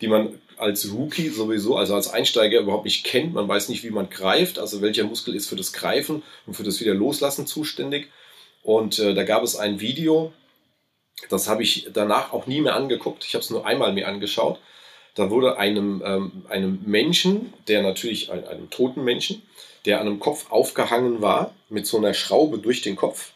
die 0.00 0.08
man 0.08 0.38
als 0.56 0.92
Rookie 0.92 1.28
sowieso, 1.28 1.76
also 1.76 1.94
als 1.94 2.12
Einsteiger 2.12 2.60
überhaupt 2.60 2.84
nicht 2.84 3.04
kennt. 3.04 3.34
Man 3.34 3.48
weiß 3.48 3.68
nicht, 3.68 3.84
wie 3.84 3.90
man 3.90 4.10
greift, 4.10 4.58
also 4.58 4.82
welcher 4.82 5.04
Muskel 5.04 5.34
ist 5.34 5.48
für 5.48 5.56
das 5.56 5.72
Greifen 5.72 6.22
und 6.46 6.54
für 6.54 6.62
das 6.62 6.80
wieder 6.80 6.94
Loslassen 6.94 7.46
zuständig. 7.46 8.08
Und 8.62 8.98
äh, 8.98 9.14
da 9.14 9.24
gab 9.24 9.42
es 9.42 9.56
ein 9.56 9.80
Video, 9.80 10.32
das 11.30 11.48
habe 11.48 11.62
ich 11.62 11.88
danach 11.92 12.32
auch 12.32 12.46
nie 12.46 12.60
mehr 12.60 12.74
angeguckt. 12.74 13.24
Ich 13.24 13.34
habe 13.34 13.42
es 13.42 13.50
nur 13.50 13.66
einmal 13.66 13.92
mir 13.92 14.08
angeschaut. 14.08 14.58
Da 15.14 15.30
wurde 15.30 15.58
einem, 15.58 16.02
ähm, 16.04 16.44
einem 16.48 16.80
Menschen, 16.84 17.52
der 17.68 17.82
natürlich, 17.82 18.32
ein, 18.32 18.46
einem 18.46 18.70
toten 18.70 19.04
Menschen, 19.04 19.42
der 19.84 20.00
an 20.00 20.06
einem 20.06 20.20
Kopf 20.20 20.50
aufgehangen 20.50 21.22
war, 21.22 21.54
mit 21.68 21.86
so 21.86 21.98
einer 21.98 22.14
Schraube 22.14 22.58
durch 22.58 22.82
den 22.82 22.96
Kopf, 22.96 23.32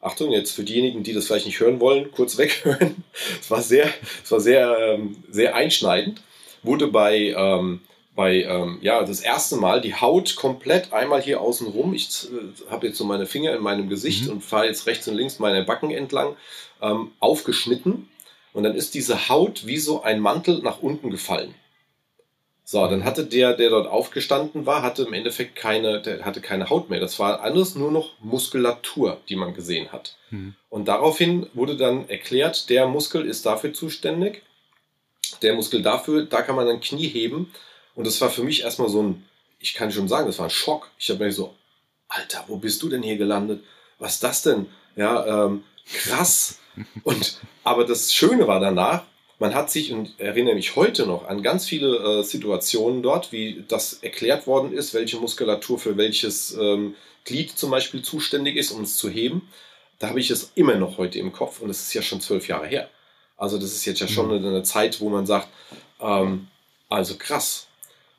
Achtung, 0.00 0.32
jetzt 0.32 0.50
für 0.50 0.64
diejenigen, 0.64 1.04
die 1.04 1.12
das 1.12 1.26
vielleicht 1.28 1.46
nicht 1.46 1.60
hören 1.60 1.78
wollen, 1.78 2.10
kurz 2.10 2.36
weghören. 2.36 3.04
Es 3.40 3.50
war 3.50 3.62
sehr, 3.62 3.88
es 4.24 4.32
war 4.32 4.40
sehr, 4.40 4.76
ähm, 4.80 5.22
sehr 5.30 5.54
einschneidend. 5.54 6.20
Wurde 6.64 6.88
bei, 6.88 7.34
ähm, 7.36 7.80
bei 8.14 8.42
ähm, 8.42 8.78
ja, 8.82 9.02
das 9.04 9.20
erste 9.20 9.56
Mal 9.56 9.80
die 9.80 9.94
Haut 9.94 10.36
komplett 10.36 10.92
einmal 10.92 11.22
hier 11.22 11.40
außen 11.40 11.66
rum. 11.66 11.94
Ich 11.94 12.28
äh, 12.30 12.70
habe 12.70 12.86
jetzt 12.86 12.98
so 12.98 13.04
meine 13.04 13.26
Finger 13.26 13.54
in 13.54 13.62
meinem 13.62 13.88
Gesicht 13.88 14.26
mhm. 14.26 14.32
und 14.32 14.44
fahre 14.44 14.66
jetzt 14.66 14.86
rechts 14.86 15.08
und 15.08 15.14
links 15.14 15.38
meine 15.38 15.64
Backen 15.64 15.90
entlang, 15.90 16.36
ähm, 16.80 17.12
aufgeschnitten. 17.20 18.08
Und 18.52 18.64
dann 18.64 18.74
ist 18.74 18.94
diese 18.94 19.28
Haut 19.28 19.66
wie 19.66 19.78
so 19.78 20.02
ein 20.02 20.20
Mantel 20.20 20.60
nach 20.62 20.82
unten 20.82 21.10
gefallen. 21.10 21.54
So, 22.64 22.86
dann 22.86 23.04
hatte 23.04 23.24
der, 23.24 23.54
der 23.54 23.70
dort 23.70 23.88
aufgestanden 23.88 24.66
war, 24.66 24.82
hatte 24.82 25.02
im 25.02 25.12
Endeffekt 25.12 25.56
keine, 25.56 26.00
der 26.00 26.24
hatte 26.24 26.40
keine 26.40 26.70
Haut 26.70 26.90
mehr. 26.90 27.00
Das 27.00 27.18
war 27.18 27.40
alles 27.40 27.74
nur 27.74 27.90
noch 27.90 28.10
Muskulatur, 28.20 29.20
die 29.28 29.36
man 29.36 29.52
gesehen 29.52 29.90
hat. 29.90 30.16
Mhm. 30.30 30.54
Und 30.68 30.86
daraufhin 30.86 31.48
wurde 31.54 31.76
dann 31.76 32.08
erklärt, 32.08 32.70
der 32.70 32.86
Muskel 32.86 33.26
ist 33.26 33.46
dafür 33.46 33.72
zuständig, 33.72 34.42
der 35.42 35.54
Muskel 35.54 35.82
dafür, 35.82 36.24
da 36.24 36.42
kann 36.42 36.56
man 36.56 36.68
ein 36.68 36.80
Knie 36.80 37.08
heben. 37.08 37.52
Und 37.94 38.06
das 38.06 38.20
war 38.20 38.30
für 38.30 38.42
mich 38.42 38.62
erstmal 38.62 38.88
so 38.88 39.02
ein, 39.02 39.24
ich 39.58 39.74
kann 39.74 39.92
schon 39.92 40.08
sagen, 40.08 40.26
das 40.26 40.38
war 40.38 40.46
ein 40.46 40.50
Schock. 40.50 40.90
Ich 40.98 41.10
habe 41.10 41.24
mir 41.24 41.32
so, 41.32 41.54
Alter, 42.08 42.44
wo 42.48 42.56
bist 42.56 42.82
du 42.82 42.88
denn 42.88 43.02
hier 43.02 43.16
gelandet? 43.16 43.62
Was 43.98 44.14
ist 44.14 44.24
das 44.24 44.42
denn? 44.42 44.66
Ja, 44.96 45.46
ähm, 45.46 45.64
krass. 45.86 46.58
Und 47.04 47.40
aber 47.64 47.84
das 47.84 48.12
Schöne 48.12 48.46
war 48.46 48.60
danach, 48.60 49.04
man 49.42 49.54
hat 49.54 49.72
sich, 49.72 49.92
und 49.92 50.20
erinnere 50.20 50.54
mich 50.54 50.76
heute 50.76 51.04
noch 51.04 51.26
an 51.26 51.42
ganz 51.42 51.66
viele 51.66 52.20
äh, 52.20 52.22
Situationen 52.22 53.02
dort, 53.02 53.32
wie 53.32 53.64
das 53.66 53.94
erklärt 53.94 54.46
worden 54.46 54.72
ist, 54.72 54.94
welche 54.94 55.16
Muskulatur 55.16 55.80
für 55.80 55.96
welches 55.96 56.56
ähm, 56.56 56.94
Glied 57.24 57.50
zum 57.50 57.72
Beispiel 57.72 58.02
zuständig 58.02 58.56
ist, 58.56 58.70
um 58.70 58.82
es 58.82 58.96
zu 58.96 59.10
heben. 59.10 59.48
Da 59.98 60.08
habe 60.08 60.20
ich 60.20 60.30
es 60.30 60.52
immer 60.54 60.76
noch 60.76 60.96
heute 60.96 61.18
im 61.18 61.32
Kopf 61.32 61.60
und 61.60 61.70
es 61.70 61.82
ist 61.82 61.92
ja 61.92 62.02
schon 62.02 62.20
zwölf 62.20 62.46
Jahre 62.46 62.68
her. 62.68 62.88
Also 63.36 63.58
das 63.58 63.72
ist 63.72 63.84
jetzt 63.84 64.00
ja 64.00 64.06
schon 64.06 64.28
mhm. 64.28 64.46
eine, 64.46 64.62
Zeit, 64.62 65.00
wo 65.00 65.08
man 65.08 65.26
sagt, 65.26 65.48
ähm, 66.00 66.46
also 66.88 67.16
krass. 67.16 67.66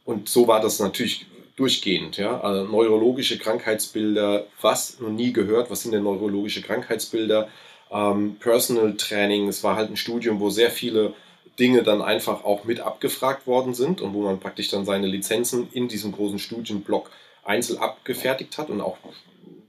Und 0.06 0.30
so 0.30 0.48
war 0.48 0.60
das 0.60 0.80
natürlich 0.80 1.26
durchgehend. 1.56 2.18
Ja? 2.18 2.42
Also 2.42 2.64
neurologische 2.66 3.38
Krankheitsbilder, 3.38 4.48
was 4.62 5.00
noch 5.00 5.10
nie 5.10 5.34
gehört, 5.34 5.70
was 5.70 5.84
sind 5.84 5.92
denn 5.92 6.04
neurologische 6.04 6.62
Krankheitsbilder? 6.62 7.50
ähm, 7.94 8.36
Personal 8.40 8.96
Training. 8.96 9.48
Es 9.48 9.64
war 9.64 9.76
halt 9.76 9.90
ein 9.90 9.98
Studium, 9.98 10.40
wo 10.40 10.50
sehr 10.50 10.72
viele 10.72 11.14
Dinge 11.60 11.84
dann 11.84 12.02
einfach 12.02 12.44
auch 12.44 12.64
mit 12.64 12.80
abgefragt 12.80 13.46
worden 13.46 13.76
sind 13.76 14.02
und 14.02 14.14
wo 14.14 14.24
man 14.24 14.40
praktisch 14.40 14.70
dann 14.70 14.86
seine 14.86 15.08
Lizenzen 15.08 15.70
in 15.72 15.88
diesem 15.88 16.12
großen 16.12 16.40
Studienblock 16.40 17.12
einzeln 17.44 17.78
abgefertigt 17.78 18.58
hat 18.58 18.70
und 18.70 18.82
auch 18.82 18.98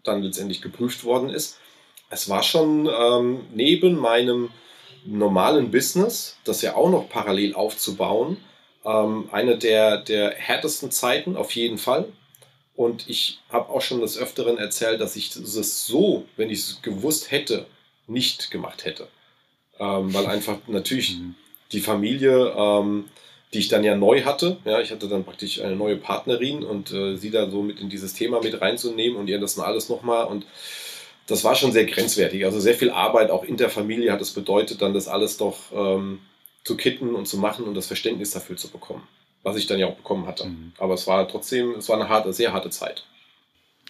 dann 0.03 0.23
letztendlich 0.23 0.63
geprüft 0.63 1.05
worden 1.05 1.29
ist. 1.29 1.59
Es 2.09 2.29
war 2.29 2.43
schon 2.43 2.89
ähm, 2.89 3.41
neben 3.55 3.97
meinem 3.97 4.51
normalen 5.05 5.71
Business, 5.71 6.39
das 6.45 6.63
ja 6.63 6.75
auch 6.77 6.89
noch 6.89 7.11
parallel 7.11 7.55
aufzubauen, 7.55 8.39
ähm, 8.85 9.29
eine 9.33 9.57
der, 9.59 9.99
der 9.99 10.31
härtesten 10.31 10.91
Zeiten 10.91 11.37
auf 11.37 11.53
jeden 11.53 11.79
Fall. 11.79 12.07
Und 12.77 13.09
ich 13.09 13.39
habe 13.51 13.71
auch 13.71 13.83
schon 13.83 14.01
des 14.01 14.19
Öfteren 14.19 14.59
erzählt, 14.59 15.01
dass 15.01 15.17
ich 15.17 15.35
es 15.37 15.87
so, 15.87 16.27
wenn 16.37 16.51
ich 16.51 16.59
es 16.61 16.83
gewusst 16.83 17.31
hätte, 17.31 17.67
nicht 18.07 18.51
gemacht 18.51 18.85
hätte. 18.85 19.09
Ähm, 19.79 20.13
weil 20.13 20.27
einfach 20.27 20.59
natürlich 20.67 21.17
mhm. 21.17 21.35
die 21.73 21.81
Familie, 21.81 22.53
ähm, 22.57 23.05
die 23.53 23.61
ich 23.61 23.69
dann 23.69 23.85
ja 23.85 23.95
neu 23.95 24.23
hatte, 24.25 24.57
ja, 24.65 24.81
ich 24.81 24.91
hatte 24.91 25.09
dann 25.09 25.25
praktisch 25.25 25.61
eine 25.61 25.77
neue 25.77 25.97
Partnerin 25.97 26.65
und 26.65 26.93
äh, 26.93 27.17
sie 27.17 27.31
da 27.31 27.49
so 27.49 27.63
mit 27.63 27.81
in 27.81 27.89
dieses 27.89 28.15
Thema 28.15 28.43
mit 28.43 28.61
reinzunehmen 28.61 29.17
und 29.17 29.29
ihr 29.29 29.41
das 29.41 29.55
dann 29.55 29.65
alles 29.65 29.89
nochmal 29.89 30.27
und 30.27 30.45
das 31.27 31.45
war 31.45 31.55
schon 31.55 31.73
sehr 31.73 31.87
grenzwertig. 31.87 32.45
Also 32.45 32.61
sehr 32.61 32.75
viel 32.75 32.91
Arbeit 32.91 33.31
auch 33.31 33.45
in 33.45 33.57
der 33.57 33.71
Familie 33.71 34.13
hat 34.13 34.21
es 34.21 34.33
bedeutet, 34.33 34.83
dann 34.83 34.93
das 34.93 35.09
alles 35.09 35.37
doch 35.39 35.57
ähm, 35.73 36.21
zu 36.65 36.77
kitten 36.77 37.15
und 37.15 37.27
zu 37.27 37.39
machen 37.39 37.67
und 37.67 37.75
das 37.75 37.87
Verständnis 37.87 38.31
dafür 38.31 38.57
zu 38.57 38.71
bekommen. 38.71 39.07
Was 39.43 39.57
ich 39.57 39.67
dann 39.67 39.79
ja 39.79 39.87
auch 39.87 39.97
bekommen 39.97 40.27
hatte. 40.27 40.47
Mhm. 40.47 40.73
Aber 40.79 40.95
es 40.95 41.07
war 41.07 41.29
trotzdem, 41.29 41.73
es 41.73 41.89
war 41.89 41.97
eine 41.97 42.09
harte, 42.09 42.33
sehr 42.33 42.53
harte 42.53 42.71
Zeit. 42.71 43.05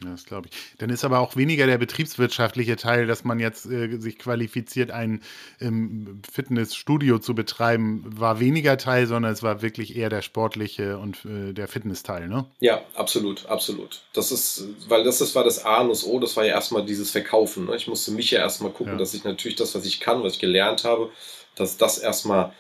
Ja, 0.03 0.11
das 0.11 0.25
glaube 0.25 0.49
ich. 0.51 0.79
Dann 0.79 0.91
ist 0.91 1.05
aber 1.05 1.21
auch 1.21 1.37
weniger 1.37 1.67
der 1.67 1.79
betriebswirtschaftliche 1.79 2.77
Teil, 2.77 3.07
dass 3.07 3.25
man 3.25 3.39
jetzt 3.39 3.67
äh, 3.67 3.97
sich 3.99 4.19
qualifiziert, 4.19 4.91
ein 4.91 5.23
ähm, 5.61 6.21
Fitnessstudio 6.31 7.19
zu 7.19 7.35
betreiben, 7.35 8.05
war 8.19 8.41
weniger 8.41 8.77
Teil, 8.77 9.07
sondern 9.07 9.33
es 9.33 9.43
war 9.43 9.63
wirklich 9.63 9.97
eher 9.97 10.11
der 10.11 10.23
sportliche 10.23 10.99
und 10.99 11.25
äh, 11.25 11.53
der 11.53 11.69
Fitnessteil, 11.69 12.29
ne? 12.29 12.47
Ja, 12.61 12.83
absolut, 12.95 13.47
absolut. 13.47 14.03
Das 14.13 14.33
ist, 14.33 14.65
weil 14.89 15.05
das, 15.05 15.19
das 15.19 15.35
war 15.35 15.45
das 15.45 15.65
A 15.65 15.83
und 15.83 15.91
das 15.91 16.05
O, 16.05 16.19
das 16.19 16.37
war 16.37 16.45
ja 16.45 16.55
erstmal 16.55 16.85
dieses 16.85 17.11
Verkaufen. 17.11 17.67
Ne? 17.67 17.77
Ich 17.77 17.87
musste 17.87 18.11
mich 18.11 18.31
ja 18.31 18.41
erstmal 18.41 18.73
gucken, 18.73 18.95
ja. 18.95 18.99
dass 18.99 19.15
ich 19.15 19.23
natürlich 19.23 19.57
das, 19.57 19.75
was 19.75 19.85
ich 19.85 20.01
kann, 20.01 20.23
was 20.23 20.35
ich 20.35 20.41
gelernt 20.41 20.85
habe, 20.85 21.11
dass 21.57 21.77
das 21.77 21.99
erstmal, 21.99 22.53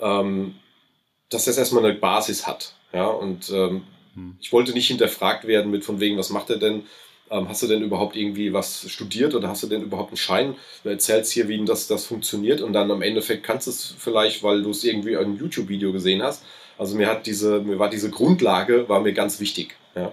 ähm, 0.00 0.56
dass 1.30 1.46
das 1.46 1.58
erstmal 1.58 1.84
eine 1.84 1.94
Basis 1.94 2.46
hat. 2.46 2.74
Ja, 2.92 3.06
und 3.06 3.50
ähm, 3.50 3.84
hm. 4.14 4.36
Ich 4.40 4.52
wollte 4.52 4.72
nicht 4.72 4.88
hinterfragt 4.88 5.46
werden 5.46 5.70
mit 5.70 5.84
von 5.84 6.00
wegen, 6.00 6.18
was 6.18 6.30
macht 6.30 6.50
er 6.50 6.58
denn? 6.58 6.84
Ähm, 7.30 7.48
hast 7.48 7.62
du 7.62 7.66
denn 7.66 7.82
überhaupt 7.82 8.16
irgendwie 8.16 8.52
was 8.52 8.90
studiert 8.90 9.34
oder 9.34 9.48
hast 9.48 9.62
du 9.62 9.66
denn 9.66 9.82
überhaupt 9.82 10.10
einen 10.10 10.16
Schein? 10.16 10.54
Du 10.82 10.90
erzählst 10.90 11.32
hier, 11.32 11.48
wie 11.48 11.64
das, 11.64 11.86
das 11.86 12.04
funktioniert 12.04 12.60
und 12.60 12.72
dann 12.72 12.90
am 12.90 13.02
Endeffekt 13.02 13.44
kannst 13.44 13.66
du 13.66 13.70
es 13.70 13.94
vielleicht, 13.98 14.42
weil 14.42 14.62
du 14.62 14.70
es 14.70 14.84
irgendwie 14.84 15.12
in 15.12 15.18
einem 15.18 15.36
YouTube-Video 15.38 15.92
gesehen 15.92 16.22
hast. 16.22 16.44
Also 16.76 16.96
mir 16.96 17.06
hat 17.06 17.26
diese, 17.26 17.60
mir 17.60 17.78
war 17.78 17.88
diese 17.88 18.10
Grundlage, 18.10 18.88
war 18.88 19.00
mir 19.00 19.12
ganz 19.12 19.40
wichtig. 19.40 19.76
Ja. 19.94 20.12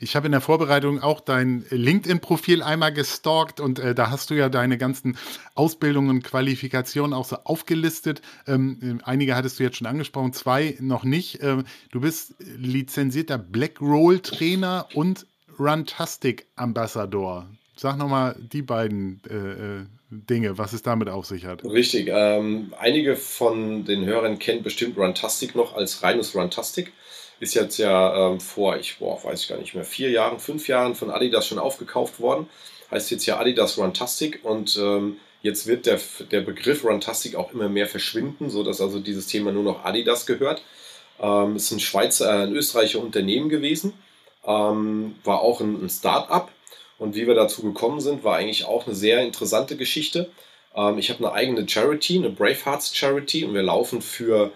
Ich 0.00 0.16
habe 0.16 0.26
in 0.26 0.32
der 0.32 0.40
Vorbereitung 0.40 1.02
auch 1.02 1.20
dein 1.20 1.64
LinkedIn-Profil 1.70 2.62
einmal 2.62 2.92
gestalkt 2.92 3.60
und 3.60 3.78
äh, 3.78 3.94
da 3.94 4.10
hast 4.10 4.30
du 4.30 4.34
ja 4.34 4.48
deine 4.48 4.78
ganzen 4.78 5.16
Ausbildungen 5.54 6.10
und 6.10 6.24
Qualifikationen 6.24 7.12
auch 7.12 7.24
so 7.24 7.36
aufgelistet. 7.44 8.22
Ähm, 8.46 9.00
einige 9.04 9.34
hattest 9.34 9.58
du 9.58 9.64
jetzt 9.64 9.76
schon 9.76 9.86
angesprochen, 9.86 10.32
zwei 10.32 10.76
noch 10.80 11.04
nicht. 11.04 11.42
Ähm, 11.42 11.64
du 11.90 12.00
bist 12.00 12.34
lizenzierter 12.38 13.38
Black 13.38 13.80
Roll 13.80 14.20
Trainer 14.20 14.86
und 14.94 15.26
Runtastic 15.58 16.46
Ambassador. 16.56 17.48
Sag 17.76 17.96
nochmal 17.96 18.36
die 18.52 18.62
beiden 18.62 19.20
äh, 19.28 19.34
äh, 19.34 19.86
Dinge, 20.10 20.58
was 20.58 20.72
es 20.72 20.82
damit 20.82 21.08
auf 21.08 21.26
sich 21.26 21.44
hat. 21.44 21.64
Richtig. 21.64 22.08
Ähm, 22.10 22.72
einige 22.78 23.14
von 23.16 23.84
den 23.84 24.04
Hörern 24.04 24.38
kennen 24.38 24.62
bestimmt 24.62 24.96
Runtastic 24.96 25.54
noch 25.54 25.74
als 25.74 26.02
reines 26.02 26.34
Runtastic 26.34 26.92
ist 27.40 27.54
jetzt 27.54 27.78
ja 27.78 28.30
ähm, 28.30 28.40
vor, 28.40 28.76
ich 28.76 28.98
boah, 28.98 29.22
weiß 29.22 29.42
ich 29.42 29.48
gar 29.48 29.58
nicht 29.58 29.74
mehr, 29.74 29.84
vier 29.84 30.10
Jahren, 30.10 30.40
fünf 30.40 30.68
Jahren 30.68 30.94
von 30.94 31.10
Adidas 31.10 31.46
schon 31.46 31.58
aufgekauft 31.58 32.20
worden. 32.20 32.48
Heißt 32.90 33.10
jetzt 33.10 33.26
ja 33.26 33.38
Adidas 33.38 33.78
Runtastic 33.78 34.40
und 34.44 34.76
ähm, 34.76 35.16
jetzt 35.42 35.66
wird 35.66 35.86
der, 35.86 36.00
der 36.30 36.40
Begriff 36.40 36.84
Runtastic 36.84 37.36
auch 37.36 37.52
immer 37.52 37.68
mehr 37.68 37.86
verschwinden, 37.86 38.50
sodass 38.50 38.80
also 38.80 38.98
dieses 38.98 39.26
Thema 39.26 39.52
nur 39.52 39.62
noch 39.62 39.84
Adidas 39.84 40.26
gehört. 40.26 40.62
Ähm, 41.20 41.56
ist 41.56 41.70
ein 41.70 41.80
Schweizer, 41.80 42.26
äh, 42.26 42.42
ein 42.44 42.52
österreichischer 42.54 43.00
Unternehmen 43.00 43.48
gewesen, 43.48 43.92
ähm, 44.44 45.16
war 45.24 45.40
auch 45.40 45.60
ein, 45.60 45.84
ein 45.84 45.90
Start-up 45.90 46.50
und 46.98 47.14
wie 47.14 47.26
wir 47.26 47.34
dazu 47.34 47.62
gekommen 47.62 48.00
sind, 48.00 48.24
war 48.24 48.36
eigentlich 48.36 48.64
auch 48.64 48.86
eine 48.86 48.94
sehr 48.94 49.22
interessante 49.22 49.76
Geschichte. 49.76 50.30
Ähm, 50.74 50.98
ich 50.98 51.10
habe 51.10 51.24
eine 51.24 51.32
eigene 51.32 51.68
Charity, 51.68 52.16
eine 52.16 52.30
Bravehearts 52.30 52.96
Charity 52.96 53.44
und 53.44 53.54
wir 53.54 53.62
laufen 53.62 54.02
für 54.02 54.52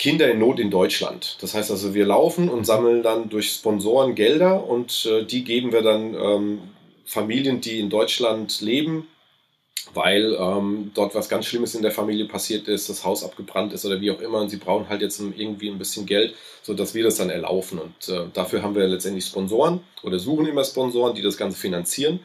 Kinder 0.00 0.30
in 0.30 0.38
Not 0.38 0.58
in 0.58 0.70
Deutschland. 0.70 1.36
Das 1.42 1.52
heißt 1.52 1.70
also, 1.70 1.92
wir 1.92 2.06
laufen 2.06 2.48
und 2.48 2.64
sammeln 2.64 3.02
dann 3.02 3.28
durch 3.28 3.52
Sponsoren 3.52 4.14
Gelder 4.14 4.66
und 4.66 5.04
äh, 5.04 5.26
die 5.26 5.44
geben 5.44 5.72
wir 5.72 5.82
dann 5.82 6.14
ähm, 6.14 6.58
Familien, 7.04 7.60
die 7.60 7.80
in 7.80 7.90
Deutschland 7.90 8.62
leben, 8.62 9.08
weil 9.92 10.38
ähm, 10.40 10.90
dort 10.94 11.14
was 11.14 11.28
ganz 11.28 11.44
Schlimmes 11.44 11.74
in 11.74 11.82
der 11.82 11.90
Familie 11.90 12.24
passiert 12.24 12.66
ist, 12.66 12.88
das 12.88 13.04
Haus 13.04 13.22
abgebrannt 13.22 13.74
ist 13.74 13.84
oder 13.84 14.00
wie 14.00 14.10
auch 14.10 14.22
immer 14.22 14.38
und 14.38 14.48
sie 14.48 14.56
brauchen 14.56 14.88
halt 14.88 15.02
jetzt 15.02 15.20
irgendwie 15.20 15.68
ein 15.68 15.76
bisschen 15.76 16.06
Geld, 16.06 16.34
sodass 16.62 16.94
wir 16.94 17.04
das 17.04 17.16
dann 17.16 17.28
erlaufen. 17.28 17.78
Und 17.78 18.08
äh, 18.08 18.24
dafür 18.32 18.62
haben 18.62 18.74
wir 18.74 18.88
letztendlich 18.88 19.26
Sponsoren 19.26 19.80
oder 20.02 20.18
suchen 20.18 20.46
immer 20.46 20.64
Sponsoren, 20.64 21.14
die 21.14 21.20
das 21.20 21.36
Ganze 21.36 21.58
finanzieren. 21.58 22.20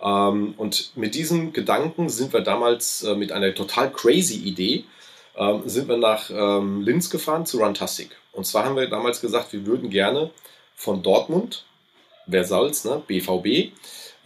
Ähm, 0.00 0.54
und 0.56 0.92
mit 0.96 1.14
diesem 1.14 1.52
Gedanken 1.52 2.08
sind 2.08 2.32
wir 2.32 2.40
damals 2.40 3.02
äh, 3.02 3.14
mit 3.14 3.32
einer 3.32 3.54
total 3.54 3.92
crazy 3.92 4.36
Idee 4.36 4.84
ähm, 5.38 5.62
sind 5.66 5.88
wir 5.88 5.96
nach 5.96 6.30
ähm, 6.30 6.82
Linz 6.82 7.08
gefahren 7.08 7.46
zu 7.46 7.58
Runtastic. 7.58 8.10
Und 8.32 8.44
zwar 8.44 8.64
haben 8.64 8.76
wir 8.76 8.88
damals 8.88 9.20
gesagt, 9.20 9.52
wir 9.52 9.64
würden 9.64 9.88
gerne 9.88 10.30
von 10.74 11.02
Dortmund, 11.02 11.64
wer 12.26 12.44
soll's, 12.44 12.84
ne, 12.84 13.02
BVB, 13.06 13.72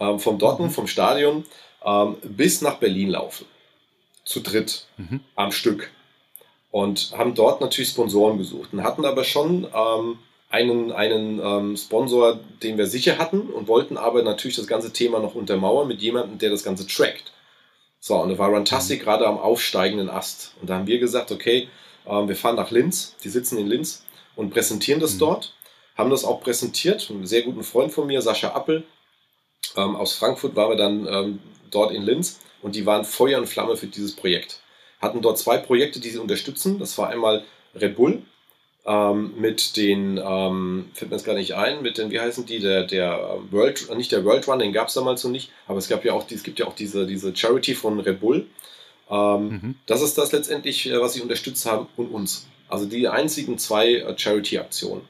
ähm, 0.01 0.19
vom 0.19 0.39
Dortmund, 0.39 0.71
mhm. 0.71 0.75
vom 0.75 0.87
Stadion 0.87 1.45
ähm, 1.85 2.17
bis 2.23 2.63
nach 2.63 2.77
Berlin 2.77 3.11
laufen. 3.11 3.47
Zu 4.25 4.41
dritt 4.41 4.87
mhm. 4.97 5.21
am 5.37 5.53
Stück. 5.53 5.91
Und 6.71 7.13
haben 7.17 7.35
dort 7.35 7.61
natürlich 7.61 7.91
Sponsoren 7.91 8.39
gesucht 8.39 8.73
und 8.73 8.83
hatten 8.83 9.05
aber 9.05 9.25
schon 9.25 9.67
ähm, 9.75 10.19
einen, 10.49 10.93
einen 10.93 11.41
ähm, 11.43 11.77
Sponsor, 11.77 12.41
den 12.63 12.79
wir 12.79 12.87
sicher 12.87 13.19
hatten 13.19 13.41
und 13.43 13.69
wollten 13.69 13.99
aber 13.99 14.23
natürlich 14.23 14.57
das 14.57 14.67
ganze 14.67 14.93
Thema 14.93 15.19
noch 15.19 15.35
untermauern 15.35 15.89
mit 15.89 16.01
jemandem, 16.01 16.39
der 16.39 16.51
das 16.51 16.65
Ganze 16.65 16.87
trackt. 16.87 17.32
So, 18.05 18.17
und 18.17 18.31
da 18.31 18.39
war 18.39 18.49
Runtastic 18.49 19.01
mhm. 19.01 19.05
gerade 19.05 19.27
am 19.29 19.39
aufsteigenden 19.39 20.11
Ast. 20.11 20.55
Und 20.61 20.69
da 20.69 20.75
haben 20.75 20.89
wir 20.89 20.99
gesagt, 20.99 21.31
okay, 21.31 21.69
äh, 22.05 22.11
wir 22.11 22.35
fahren 22.35 22.57
nach 22.57 22.73
Linz, 22.73 23.15
die 23.23 23.29
sitzen 23.29 23.59
in 23.59 23.69
Linz 23.69 24.05
und 24.35 24.51
präsentieren 24.51 25.01
das 25.01 25.15
mhm. 25.15 25.19
dort. 25.21 25.55
Haben 25.97 26.11
das 26.11 26.25
auch 26.25 26.41
präsentiert. 26.41 27.09
Einen 27.11 27.27
sehr 27.27 27.43
guten 27.43 27.63
Freund 27.63 27.93
von 27.93 28.09
mir, 28.09 28.21
Sascha 28.21 28.57
Appel, 28.57 28.83
ähm, 29.77 29.95
aus 29.95 30.15
Frankfurt 30.15 30.57
waren 30.57 30.71
wir 30.71 30.77
dann 30.77 31.07
ähm, 31.07 31.39
dort 31.71 31.93
in 31.93 32.03
Linz 32.03 32.41
und 32.61 32.75
die 32.75 32.87
waren 32.87 33.05
Feuer 33.05 33.39
und 33.39 33.47
Flamme 33.47 33.77
für 33.77 33.87
dieses 33.87 34.17
Projekt. 34.17 34.61
Hatten 35.01 35.23
dort 35.23 35.39
zwei 35.39 35.59
Projekte, 35.59 36.01
die 36.01 36.11
sie 36.11 36.19
unterstützen. 36.19 36.81
Das 36.81 36.99
war 36.99 37.09
einmal 37.09 37.45
Red 37.77 37.95
Bull 37.95 38.23
ähm, 38.85 39.35
mit 39.39 39.77
den, 39.77 40.19
ähm, 40.19 40.91
fällt 40.95 41.11
mir 41.11 41.17
jetzt 41.17 41.27
gar 41.27 41.35
nicht 41.35 41.55
ein, 41.55 41.83
mit 41.83 41.99
den, 41.99 42.11
wie 42.11 42.21
heißen 42.21 42.47
die, 42.47 42.59
der, 42.59 42.85
der 42.85 43.37
ähm, 43.37 43.53
World, 43.53 43.95
nicht 43.97 44.11
der 44.11 44.25
World 44.25 44.49
Run, 44.49 44.59
den 44.59 44.73
gab 44.73 44.89
es 44.89 44.95
damals 44.95 45.23
noch 45.23 45.31
nicht, 45.31 45.51
aber 45.69 45.79
es 45.79 45.89
gab 45.89 46.05
ja 46.05 46.13
auch, 46.13 46.29
es 46.31 46.43
gibt 46.43 46.59
ja 46.59 46.67
auch 46.67 46.75
diese, 46.75 47.07
diese 47.07 47.35
Charity 47.35 47.75
von 47.75 48.01
Red 48.01 48.21
Bull. 48.21 48.47
Ähm, 49.09 49.49
mhm. 49.49 49.75
Das 49.87 50.03
ist 50.03 50.19
das 50.19 50.33
letztendlich, 50.33 50.91
äh, 50.91 51.01
was 51.01 51.15
sie 51.15 51.21
unterstützt 51.21 51.65
haben 51.67 51.87
und 51.97 52.09
uns. 52.09 52.49
Also 52.69 52.87
die 52.87 53.07
einzigen 53.07 53.59
zwei 53.59 53.97
äh, 53.97 54.19
Charity-Aktionen. 54.19 55.03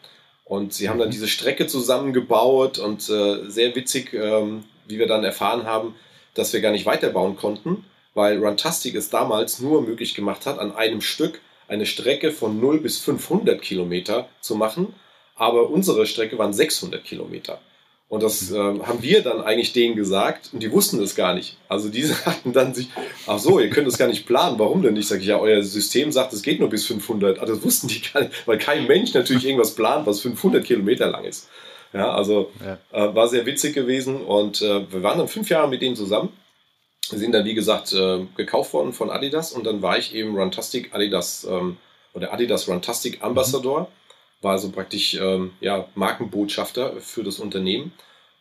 Und 0.44 0.74
sie 0.74 0.90
haben 0.90 0.98
dann 0.98 1.08
mhm. 1.08 1.12
diese 1.12 1.28
Strecke 1.28 1.66
zusammengebaut 1.66 2.78
und 2.78 3.08
äh, 3.08 3.48
sehr 3.48 3.74
witzig, 3.74 4.12
ähm, 4.12 4.64
wie 4.86 4.98
wir 4.98 5.06
dann 5.06 5.24
erfahren 5.24 5.64
haben, 5.64 5.94
dass 6.34 6.52
wir 6.52 6.60
gar 6.60 6.72
nicht 6.72 6.84
weiterbauen 6.84 7.36
konnten, 7.36 7.84
weil 8.14 8.38
Runtastic 8.44 8.94
es 8.94 9.08
damals 9.08 9.60
nur 9.60 9.80
möglich 9.80 10.14
gemacht 10.14 10.44
hat, 10.44 10.58
an 10.58 10.74
einem 10.74 11.00
Stück 11.00 11.40
eine 11.72 11.86
Strecke 11.86 12.32
von 12.32 12.60
0 12.60 12.80
bis 12.80 12.98
500 12.98 13.60
Kilometer 13.60 14.28
zu 14.40 14.54
machen, 14.54 14.94
aber 15.36 15.70
unsere 15.70 16.06
Strecke 16.06 16.38
waren 16.38 16.52
600 16.52 17.02
Kilometer. 17.02 17.60
Und 18.08 18.22
das 18.22 18.52
äh, 18.52 18.56
haben 18.56 19.02
wir 19.02 19.22
dann 19.22 19.40
eigentlich 19.40 19.72
denen 19.72 19.96
gesagt 19.96 20.50
und 20.52 20.62
die 20.62 20.70
wussten 20.70 21.00
das 21.00 21.14
gar 21.14 21.32
nicht. 21.34 21.56
Also 21.70 21.88
die 21.88 22.02
sagten 22.02 22.52
dann 22.52 22.74
sich, 22.74 22.88
ach 23.26 23.38
so, 23.38 23.58
ihr 23.58 23.70
könnt 23.70 23.86
das 23.86 23.96
gar 23.96 24.06
nicht 24.06 24.26
planen, 24.26 24.58
warum 24.58 24.82
denn 24.82 24.92
nicht? 24.92 25.08
Sag 25.08 25.20
ich, 25.20 25.28
ja, 25.28 25.38
euer 25.38 25.62
System 25.62 26.12
sagt, 26.12 26.34
es 26.34 26.42
geht 26.42 26.60
nur 26.60 26.68
bis 26.68 26.84
500. 26.84 27.38
Aber 27.38 27.46
das 27.46 27.64
wussten 27.64 27.88
die 27.88 28.02
gar 28.02 28.20
nicht, 28.20 28.46
weil 28.46 28.58
kein 28.58 28.86
Mensch 28.86 29.14
natürlich 29.14 29.46
irgendwas 29.46 29.74
plant, 29.74 30.06
was 30.06 30.20
500 30.20 30.62
Kilometer 30.62 31.06
lang 31.10 31.24
ist. 31.24 31.48
Ja, 31.94 32.12
also 32.12 32.50
ja. 32.62 32.78
Äh, 32.92 33.14
war 33.14 33.28
sehr 33.28 33.46
witzig 33.46 33.74
gewesen 33.74 34.22
und 34.22 34.60
äh, 34.60 34.92
wir 34.92 35.02
waren 35.02 35.16
dann 35.16 35.28
fünf 35.28 35.48
Jahre 35.48 35.68
mit 35.68 35.80
denen 35.80 35.96
zusammen. 35.96 36.28
Wir 37.12 37.18
sind 37.18 37.32
dann, 37.32 37.44
wie 37.44 37.54
gesagt, 37.54 37.92
äh, 37.92 38.26
gekauft 38.36 38.72
worden 38.72 38.92
von 38.92 39.10
Adidas 39.10 39.52
und 39.52 39.64
dann 39.64 39.82
war 39.82 39.98
ich 39.98 40.14
eben 40.14 40.36
Runtastic 40.36 40.94
Adidas 40.94 41.46
ähm, 41.48 41.76
oder 42.14 42.32
Adidas 42.32 42.68
Runtastic 42.68 43.22
Ambassador. 43.22 43.82
Mhm 43.82 44.02
war 44.42 44.52
also 44.52 44.70
praktisch 44.70 45.14
ähm, 45.14 45.52
ja, 45.60 45.88
Markenbotschafter 45.94 47.00
für 47.00 47.22
das 47.22 47.38
Unternehmen. 47.38 47.92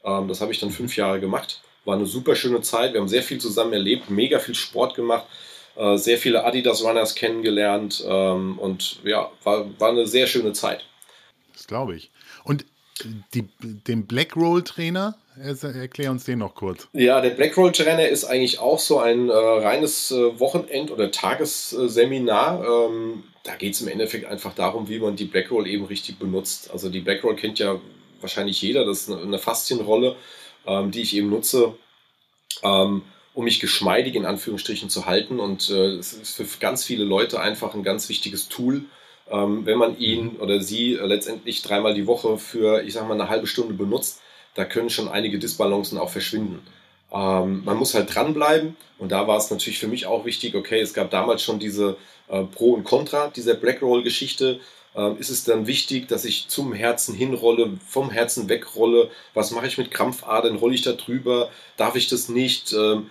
Ähm, 0.03 0.27
das 0.27 0.41
habe 0.41 0.51
ich 0.51 0.59
dann 0.59 0.71
fünf 0.71 0.97
Jahre 0.97 1.19
gemacht. 1.19 1.61
War 1.85 1.95
eine 1.95 2.05
super 2.05 2.35
schöne 2.35 2.61
Zeit. 2.61 2.93
Wir 2.93 2.99
haben 2.99 3.07
sehr 3.07 3.23
viel 3.23 3.39
zusammen 3.39 3.73
erlebt, 3.73 4.09
mega 4.09 4.39
viel 4.39 4.55
Sport 4.55 4.95
gemacht, 4.95 5.25
äh, 5.75 5.97
sehr 5.97 6.17
viele 6.17 6.43
Adidas 6.43 6.83
Runners 6.83 7.15
kennengelernt 7.15 8.03
ähm, 8.05 8.59
und 8.59 8.99
ja, 9.03 9.31
war, 9.43 9.67
war 9.79 9.89
eine 9.89 10.07
sehr 10.07 10.27
schöne 10.27 10.53
Zeit. 10.53 10.85
Das 11.53 11.67
glaube 11.67 11.95
ich. 11.95 12.11
Und 12.43 12.65
die, 13.33 13.47
den 13.61 14.05
Blackroll 14.05 14.63
Trainer, 14.63 15.17
erklär 15.37 16.11
uns 16.11 16.25
den 16.25 16.39
noch 16.39 16.55
kurz. 16.55 16.87
Ja, 16.93 17.21
der 17.21 17.31
Blackroll 17.31 17.71
Trainer 17.71 18.07
ist 18.07 18.25
eigentlich 18.25 18.59
auch 18.59 18.79
so 18.79 18.99
ein 18.99 19.29
äh, 19.29 19.33
reines 19.33 20.11
äh, 20.11 20.39
Wochenend- 20.39 20.91
oder 20.91 21.11
Tagesseminar. 21.11 22.63
Ähm, 22.63 23.23
da 23.43 23.55
geht 23.55 23.73
es 23.73 23.81
im 23.81 23.87
Endeffekt 23.87 24.25
einfach 24.25 24.53
darum, 24.53 24.89
wie 24.89 24.99
man 24.99 25.15
die 25.15 25.25
Blackroll 25.25 25.67
eben 25.67 25.85
richtig 25.85 26.19
benutzt. 26.19 26.69
Also 26.71 26.89
die 26.89 26.99
Blackroll 26.99 27.35
kennt 27.35 27.59
ja 27.59 27.79
wahrscheinlich 28.19 28.61
jeder, 28.61 28.85
das 28.85 29.07
ist 29.07 29.11
eine 29.11 29.39
Faszienrolle, 29.39 30.15
ähm, 30.65 30.91
die 30.91 31.01
ich 31.01 31.15
eben 31.15 31.29
nutze, 31.29 31.75
ähm, 32.63 33.03
um 33.33 33.45
mich 33.45 33.59
geschmeidig 33.59 34.15
in 34.15 34.25
Anführungsstrichen 34.25 34.89
zu 34.89 35.05
halten. 35.05 35.39
Und 35.39 35.69
äh, 35.69 35.95
es 35.95 36.13
ist 36.13 36.35
für 36.35 36.45
ganz 36.59 36.83
viele 36.83 37.03
Leute 37.03 37.39
einfach 37.39 37.73
ein 37.73 37.83
ganz 37.83 38.09
wichtiges 38.09 38.49
Tool, 38.49 38.83
ähm, 39.29 39.65
wenn 39.65 39.77
man 39.77 39.97
ihn 39.97 40.37
oder 40.37 40.61
sie 40.61 40.95
äh, 40.95 41.05
letztendlich 41.05 41.61
dreimal 41.61 41.93
die 41.93 42.07
Woche 42.07 42.37
für, 42.37 42.83
ich 42.83 42.93
sag 42.93 43.07
mal, 43.07 43.13
eine 43.13 43.29
halbe 43.29 43.47
Stunde 43.47 43.73
benutzt, 43.73 44.21
da 44.55 44.65
können 44.65 44.89
schon 44.89 45.09
einige 45.09 45.39
Disbalancen 45.39 45.97
auch 45.97 46.09
verschwinden. 46.09 46.61
Ähm, 47.11 47.63
man 47.65 47.77
muss 47.77 47.93
halt 47.93 48.13
dranbleiben 48.13 48.75
und 48.97 49.11
da 49.11 49.27
war 49.27 49.37
es 49.37 49.51
natürlich 49.51 49.79
für 49.79 49.87
mich 49.87 50.05
auch 50.05 50.25
wichtig, 50.25 50.55
okay, 50.55 50.79
es 50.79 50.93
gab 50.93 51.11
damals 51.11 51.43
schon 51.43 51.59
diese 51.59 51.97
äh, 52.29 52.43
Pro 52.43 52.73
und 52.73 52.83
Contra 52.83 53.27
dieser 53.29 53.55
Blackroll-Geschichte. 53.55 54.59
Ähm, 54.95 55.17
ist 55.17 55.29
es 55.29 55.43
dann 55.43 55.67
wichtig, 55.67 56.07
dass 56.07 56.25
ich 56.25 56.47
zum 56.47 56.73
Herzen 56.73 57.15
hinrolle, 57.15 57.77
vom 57.87 58.09
Herzen 58.09 58.49
wegrolle? 58.49 59.09
Was 59.33 59.51
mache 59.51 59.67
ich 59.67 59.77
mit 59.77 59.91
Krampfadern? 59.91 60.57
Rolle 60.57 60.75
ich 60.75 60.81
da 60.81 60.93
drüber? 60.93 61.49
Darf 61.77 61.95
ich 61.95 62.07
das 62.07 62.29
nicht? 62.29 62.73
Ähm, 62.73 63.09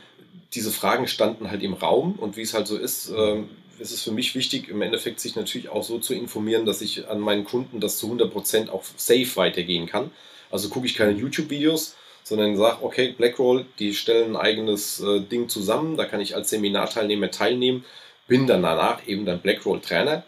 diese 0.55 0.73
Fragen 0.73 1.07
standen 1.07 1.51
halt 1.51 1.63
im 1.63 1.75
Raum 1.75 2.15
und 2.19 2.37
wie 2.37 2.43
es 2.43 2.55
halt 2.55 2.67
so 2.67 2.77
ist, 2.77 3.13
ähm, 3.17 3.49
ist 3.79 3.93
es 3.93 4.03
für 4.03 4.13
mich 4.13 4.35
wichtig, 4.35 4.69
im 4.69 4.83
Endeffekt 4.83 5.21
sich 5.21 5.37
natürlich 5.37 5.71
auch 5.71 5.83
so 5.83 5.99
zu 5.99 6.13
informieren, 6.13 6.67
dass 6.67 6.83
ich 6.83 7.09
an 7.09 7.21
meinen 7.21 7.45
Kunden 7.45 7.81
das 7.81 7.99
zu 7.99 8.13
100% 8.13 8.69
auch 8.69 8.85
safe 8.97 9.37
weitergehen 9.37 9.87
kann. 9.87 10.11
Also 10.51 10.69
gucke 10.69 10.87
ich 10.87 10.95
keine 10.95 11.13
YouTube-Videos, 11.13 11.97
sondern 12.23 12.57
sage, 12.57 12.83
okay, 12.83 13.15
Blackroll, 13.17 13.67
die 13.79 13.95
stellen 13.95 14.37
ein 14.37 14.41
eigenes 14.41 15.01
äh, 15.01 15.21
Ding 15.21 15.49
zusammen, 15.49 15.97
da 15.97 16.05
kann 16.05 16.21
ich 16.21 16.35
als 16.35 16.51
Seminarteilnehmer 16.51 17.31
teilnehmen, 17.31 17.85
bin 18.27 18.47
dann 18.47 18.63
danach 18.63 19.07
eben 19.07 19.25
dann 19.25 19.41
Blackroll-Trainer, 19.41 20.25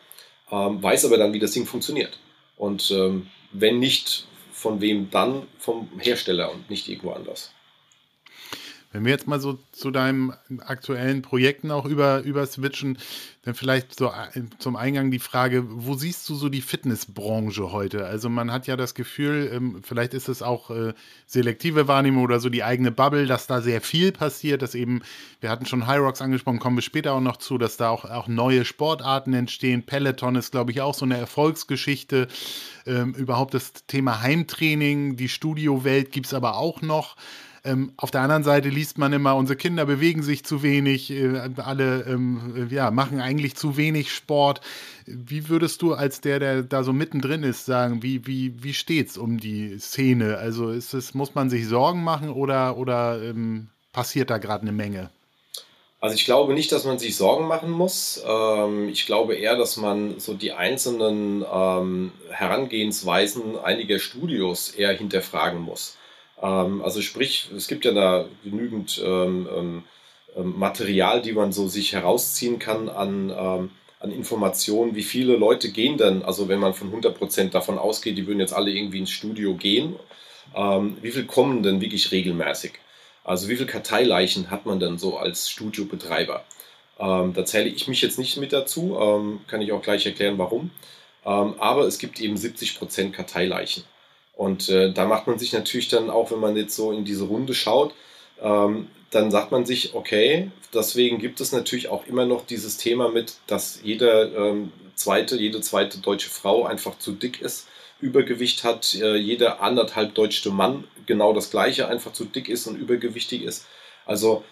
ähm, 0.51 0.83
weiß 0.83 1.05
aber 1.05 1.19
dann, 1.19 1.33
wie 1.33 1.39
das 1.39 1.53
Ding 1.53 1.67
funktioniert. 1.67 2.19
Und 2.57 2.91
ähm, 2.91 3.29
wenn 3.53 3.79
nicht, 3.79 4.27
von 4.53 4.81
wem 4.81 5.11
dann? 5.11 5.49
Vom 5.59 5.89
Hersteller 5.99 6.53
und 6.53 6.71
nicht 6.71 6.89
irgendwo 6.89 7.11
anders. 7.11 7.53
Wenn 8.93 9.05
wir 9.05 9.13
jetzt 9.13 9.27
mal 9.27 9.41
so 9.41 9.59
zu 9.73 9.91
deinen 9.91 10.35
aktuellen 10.61 11.23
Projekten 11.23 11.71
auch 11.71 11.87
über, 11.87 12.21
über 12.23 12.47
switchen, 12.47 12.99
dann 13.43 13.55
vielleicht 13.55 13.97
so 13.99 14.13
zum 14.59 14.77
Eingang 14.77 15.11
die 15.11 15.19
Frage, 15.19 15.65
wo 15.67 15.95
siehst 15.95 16.29
du 16.29 16.35
so 16.35 16.49
die 16.49 16.61
Fitnessbranche 16.61 17.73
heute? 17.73 18.07
Also 18.07 18.29
man 18.29 18.53
hat 18.53 18.67
ja 18.67 18.77
das 18.77 18.95
Gefühl, 18.95 19.51
ähm, 19.53 19.81
vielleicht 19.83 20.15
ist 20.15 20.29
es 20.29 20.43
auch 20.43 20.71
äh, 20.71 20.93
selektive 21.27 21.89
Wahrnehmung 21.89 22.23
oder 22.23 22.39
so 22.39 22.51
die 22.51 22.63
eigene 22.63 22.93
Bubble, 22.93 23.27
dass 23.27 23.47
da 23.47 23.61
sehr 23.61 23.81
viel 23.81 24.13
passiert, 24.13 24.63
dass 24.63 24.75
eben, 24.75 25.03
wir 25.41 25.51
hatten 25.51 25.67
schon 25.67 25.87
High 25.87 26.01
Rocks 26.01 26.23
angesprochen, 26.23 26.61
kommen 26.61 26.77
wir 26.77 26.83
später 26.83 27.15
auch 27.15 27.21
noch 27.21 27.39
zu, 27.39 27.59
dass 27.59 27.77
da 27.77 27.89
auch, 27.89 28.05
auch 28.05 28.29
neue 28.29 28.65
Sportarten 28.65 29.33
entstehen. 29.35 29.85
Peloton 29.85 30.37
ist, 30.37 30.53
glaube 30.53 30.71
ich, 30.71 30.81
auch 30.81 30.95
so 30.95 31.05
eine 31.05 31.17
Erfolgsgeschichte. 31.17 32.29
Ähm, 32.87 33.15
überhaupt 33.15 33.55
das 33.55 33.73
Thema 33.87 34.21
Heimtraining, 34.21 35.17
die 35.17 35.29
Studiowelt 35.29 36.13
gibt 36.13 36.27
es 36.27 36.35
aber 36.35 36.57
auch 36.57 36.83
noch. 36.83 37.17
Ähm, 37.65 37.93
auf 37.97 38.11
der 38.11 38.23
anderen 38.23 38.43
Seite 38.43 38.71
liest 38.71 38.99
man 38.99 39.13
immer, 39.13 39.37
unsere 39.37 39.57
Kinder 39.57 39.87
bewegen 39.87 40.23
sich 40.23 40.45
zu 40.45 40.65
wenig, 40.65 41.13
äh, 41.13 41.49
alle 41.57 42.03
ähm, 42.09 42.69
ja, 42.71 42.91
machen 42.91 43.21
eigentlich 43.21 43.55
zu 43.55 43.77
wenig 43.77 44.13
Sport. 44.13 44.61
Wie 45.07 45.49
würdest 45.49 45.81
du 45.81 45.95
als 45.95 46.21
der, 46.21 46.41
der 46.41 46.63
da 46.65 46.83
so 46.83 46.93
mittendrin 46.93 47.45
ist, 47.45 47.65
sagen, 47.65 48.03
wie, 48.03 48.27
wie, 48.27 48.65
wie 48.65 48.75
steht's 48.75 49.17
um 49.17 49.39
die 49.39 49.79
Szene? 49.79 50.39
Also 50.39 50.71
ist 50.71 50.93
es, 50.93 51.15
muss 51.15 51.37
man 51.37 51.51
sich 51.51 51.69
Sorgen 51.69 52.03
machen 52.03 52.31
oder, 52.31 52.77
oder 52.77 53.23
ähm, 53.23 53.69
passiert 53.93 54.31
da 54.31 54.39
gerade 54.39 54.63
eine 54.63 54.73
Menge? 54.73 55.11
Also 56.01 56.17
ich 56.17 56.25
glaube 56.25 56.55
nicht, 56.55 56.73
dass 56.73 56.85
man 56.85 56.99
sich 56.99 57.17
Sorgen 57.17 57.47
machen 57.47 57.71
muss. 57.71 58.21
Ähm, 58.27 58.89
ich 58.89 59.07
glaube 59.07 59.37
eher, 59.37 59.57
dass 59.57 59.77
man 59.77 60.19
so 60.19 60.35
die 60.35 60.51
einzelnen 60.51 61.45
ähm, 61.49 62.11
Herangehensweisen 62.29 63.57
einiger 63.57 64.01
Studios 64.01 64.71
eher 64.71 64.93
hinterfragen 64.95 65.61
muss. 65.61 65.97
Ähm, 66.43 66.83
also 66.83 67.01
sprich, 67.01 67.49
es 67.57 67.69
gibt 67.69 67.85
ja 67.85 67.93
da 67.93 68.27
genügend 68.45 69.01
ähm, 69.05 69.49
ähm, 69.57 69.85
ähm, 70.37 70.59
Material, 70.59 71.23
die 71.23 71.33
man 71.33 71.53
so 71.53 71.69
sich 71.69 71.93
herausziehen 71.93 72.59
kann 72.59 72.89
an, 72.89 73.31
ähm, 73.31 73.71
an 74.01 74.11
Informationen. 74.11 74.97
Wie 74.97 75.05
viele 75.05 75.37
Leute 75.37 75.71
gehen 75.71 75.97
denn, 75.97 76.23
also 76.23 76.49
wenn 76.49 76.59
man 76.59 76.75
von 76.75 76.93
100% 76.93 77.51
davon 77.51 77.79
ausgeht, 77.79 78.19
die 78.19 78.27
würden 78.27 78.41
jetzt 78.41 78.53
alle 78.53 78.73
irgendwie 78.73 78.99
ins 78.99 79.11
Studio 79.11 79.55
gehen, 79.55 79.97
ähm, 80.55 80.97
wie 81.01 81.13
viel 81.13 81.25
kommen 81.27 81.63
denn 81.63 81.81
wirklich 81.81 82.11
regelmäßig? 82.11 82.73
Also 83.25 83.49
wie 83.49 83.57
viele 83.57 83.69
Karteileichen 83.69 84.51
hat 84.51 84.67
man 84.67 84.81
denn 84.81 84.99
so 84.99 85.17
als 85.17 85.49
Studiobetreiber? 85.49 86.45
da 86.99 87.45
zähle 87.45 87.69
ich 87.69 87.89
mich 87.89 88.01
jetzt 88.01 88.19
nicht 88.19 88.37
mit 88.37 88.53
dazu, 88.53 89.41
kann 89.49 89.61
ich 89.61 89.73
auch 89.73 89.83
gleich 89.83 90.07
erklären, 90.07 90.39
warum. 90.39 90.71
aber 91.25 91.87
es 91.87 91.99
gibt 91.99 92.21
eben 92.21 92.37
70% 92.37 93.11
Karteileichen. 93.11 93.83
Und 94.35 94.69
äh, 94.69 94.93
da 94.93 95.05
macht 95.07 95.27
man 95.27 95.39
sich 95.39 95.53
natürlich 95.53 95.89
dann 95.89 96.11
auch, 96.11 96.31
wenn 96.31 96.41
man 96.41 96.57
jetzt 96.57 96.75
so 96.75 96.93
in 96.93 97.05
diese 97.05 97.25
Runde 97.25 97.55
schaut, 97.55 97.95
ähm, 98.41 98.89
dann 99.11 99.31
sagt 99.31 99.53
man 99.53 99.67
sich, 99.67 99.95
okay, 99.95 100.51
deswegen 100.73 101.19
gibt 101.19 101.41
es 101.41 101.53
natürlich 101.53 101.89
auch 101.89 102.07
immer 102.07 102.25
noch 102.25 102.47
dieses 102.47 102.79
Thema 102.79 103.11
mit, 103.11 103.35
dass 103.47 103.81
jeder 103.83 104.35
ähm, 104.35 104.73
zweite, 104.95 105.37
jede 105.37 105.61
zweite 105.61 105.99
deutsche 105.99 106.31
Frau 106.31 106.65
einfach 106.65 106.99
zu 106.99 107.13
dick 107.13 107.41
ist, 107.41 107.69
Übergewicht 108.01 108.65
hat, 108.65 108.95
äh, 108.95 109.17
jeder 109.17 109.61
anderthalb 109.61 110.15
deutsche 110.15 110.51
Mann 110.51 110.85
genau 111.07 111.33
das 111.33 111.51
gleiche, 111.51 111.89
einfach 111.89 112.13
zu 112.13 112.25
dick 112.25 112.49
ist 112.49 112.67
und 112.67 112.77
übergewichtig 112.77 113.43
ist. 113.43 113.67
Also 114.07 114.45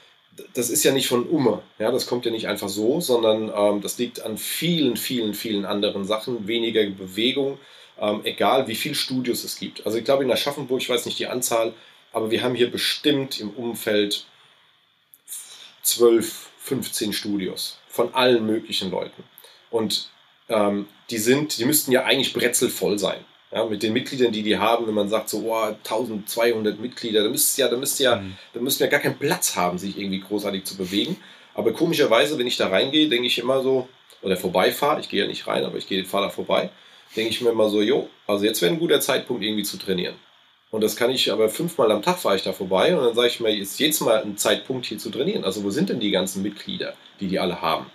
das 0.54 0.70
ist 0.70 0.84
ja 0.84 0.92
nicht 0.92 1.08
von 1.08 1.24
Umme, 1.26 1.62
ja, 1.78 1.90
das 1.90 2.06
kommt 2.06 2.24
ja 2.24 2.30
nicht 2.30 2.46
einfach 2.46 2.68
so, 2.68 3.00
sondern 3.00 3.50
ähm, 3.54 3.80
das 3.80 3.98
liegt 3.98 4.22
an 4.22 4.38
vielen, 4.38 4.96
vielen, 4.96 5.34
vielen 5.34 5.64
anderen 5.64 6.04
Sachen, 6.04 6.46
weniger 6.46 6.88
Bewegung, 6.88 7.58
ähm, 8.00 8.22
egal 8.24 8.66
wie 8.66 8.74
viele 8.74 8.94
Studios 8.94 9.44
es 9.44 9.58
gibt. 9.58 9.84
Also 9.86 9.98
ich 9.98 10.04
glaube 10.04 10.24
in 10.24 10.32
Aschaffenburg, 10.32 10.80
ich 10.80 10.88
weiß 10.88 11.06
nicht 11.06 11.18
die 11.18 11.26
Anzahl, 11.26 11.74
aber 12.12 12.30
wir 12.30 12.42
haben 12.42 12.54
hier 12.54 12.70
bestimmt 12.70 13.38
im 13.40 13.50
Umfeld 13.50 14.26
12, 15.82 16.48
15 16.58 17.12
Studios 17.12 17.78
von 17.88 18.14
allen 18.14 18.46
möglichen 18.46 18.90
Leuten. 18.90 19.24
Und 19.70 20.10
ähm, 20.48 20.86
die 21.10 21.18
sind, 21.18 21.58
die 21.58 21.64
müssten 21.64 21.92
ja 21.92 22.04
eigentlich 22.04 22.32
bretzelvoll 22.32 22.98
sein. 22.98 23.24
Ja, 23.52 23.64
mit 23.64 23.82
den 23.82 23.92
Mitgliedern, 23.92 24.30
die 24.30 24.44
die 24.44 24.58
haben, 24.58 24.86
wenn 24.86 24.94
man 24.94 25.08
sagt 25.08 25.28
so, 25.28 25.38
oh, 25.52 25.56
1200 25.56 26.78
Mitglieder, 26.78 27.24
da 27.24 27.28
müsst 27.28 27.58
ja, 27.58 27.66
da 27.66 27.76
müsst 27.76 27.98
ja, 27.98 28.16
mhm. 28.16 28.36
da 28.54 28.60
müssen 28.60 28.84
ja 28.84 28.88
gar 28.88 29.00
keinen 29.00 29.18
Platz 29.18 29.56
haben, 29.56 29.76
sich 29.76 29.98
irgendwie 29.98 30.20
großartig 30.20 30.64
zu 30.64 30.76
bewegen. 30.76 31.16
Aber 31.54 31.72
komischerweise, 31.72 32.38
wenn 32.38 32.46
ich 32.46 32.56
da 32.56 32.68
reingehe, 32.68 33.08
denke 33.08 33.26
ich 33.26 33.38
immer 33.38 33.60
so, 33.62 33.88
oder 34.22 34.36
vorbeifahre, 34.36 35.00
ich 35.00 35.08
gehe 35.08 35.22
ja 35.22 35.28
nicht 35.28 35.48
rein, 35.48 35.64
aber 35.64 35.78
ich 35.78 35.88
gehe, 35.88 36.04
fahre 36.04 36.26
da 36.26 36.30
vorbei, 36.30 36.70
denke 37.16 37.30
ich 37.30 37.40
mir 37.40 37.50
immer 37.50 37.68
so, 37.68 37.82
jo, 37.82 38.08
also 38.26 38.44
jetzt 38.44 38.62
wäre 38.62 38.72
ein 38.72 38.78
guter 38.78 39.00
Zeitpunkt 39.00 39.42
irgendwie 39.42 39.62
zu 39.62 39.76
trainieren. 39.78 40.14
Und 40.70 40.82
das 40.82 40.94
kann 40.94 41.10
ich 41.10 41.32
aber 41.32 41.48
fünfmal 41.48 41.90
am 41.90 42.02
Tag 42.02 42.18
fahre 42.18 42.36
ich 42.36 42.42
da 42.42 42.52
vorbei 42.52 42.96
und 42.96 43.04
dann 43.04 43.14
sage 43.14 43.28
ich 43.28 43.40
mir, 43.40 43.50
ist 43.50 43.80
jetzt 43.80 44.00
mal 44.00 44.22
ein 44.22 44.36
Zeitpunkt 44.36 44.86
hier 44.86 44.98
zu 44.98 45.10
trainieren. 45.10 45.44
Also 45.44 45.64
wo 45.64 45.70
sind 45.70 45.90
denn 45.90 45.98
die 45.98 46.12
ganzen 46.12 46.42
Mitglieder, 46.42 46.94
die 47.18 47.26
die 47.26 47.40
alle 47.40 47.60
haben? 47.60 47.86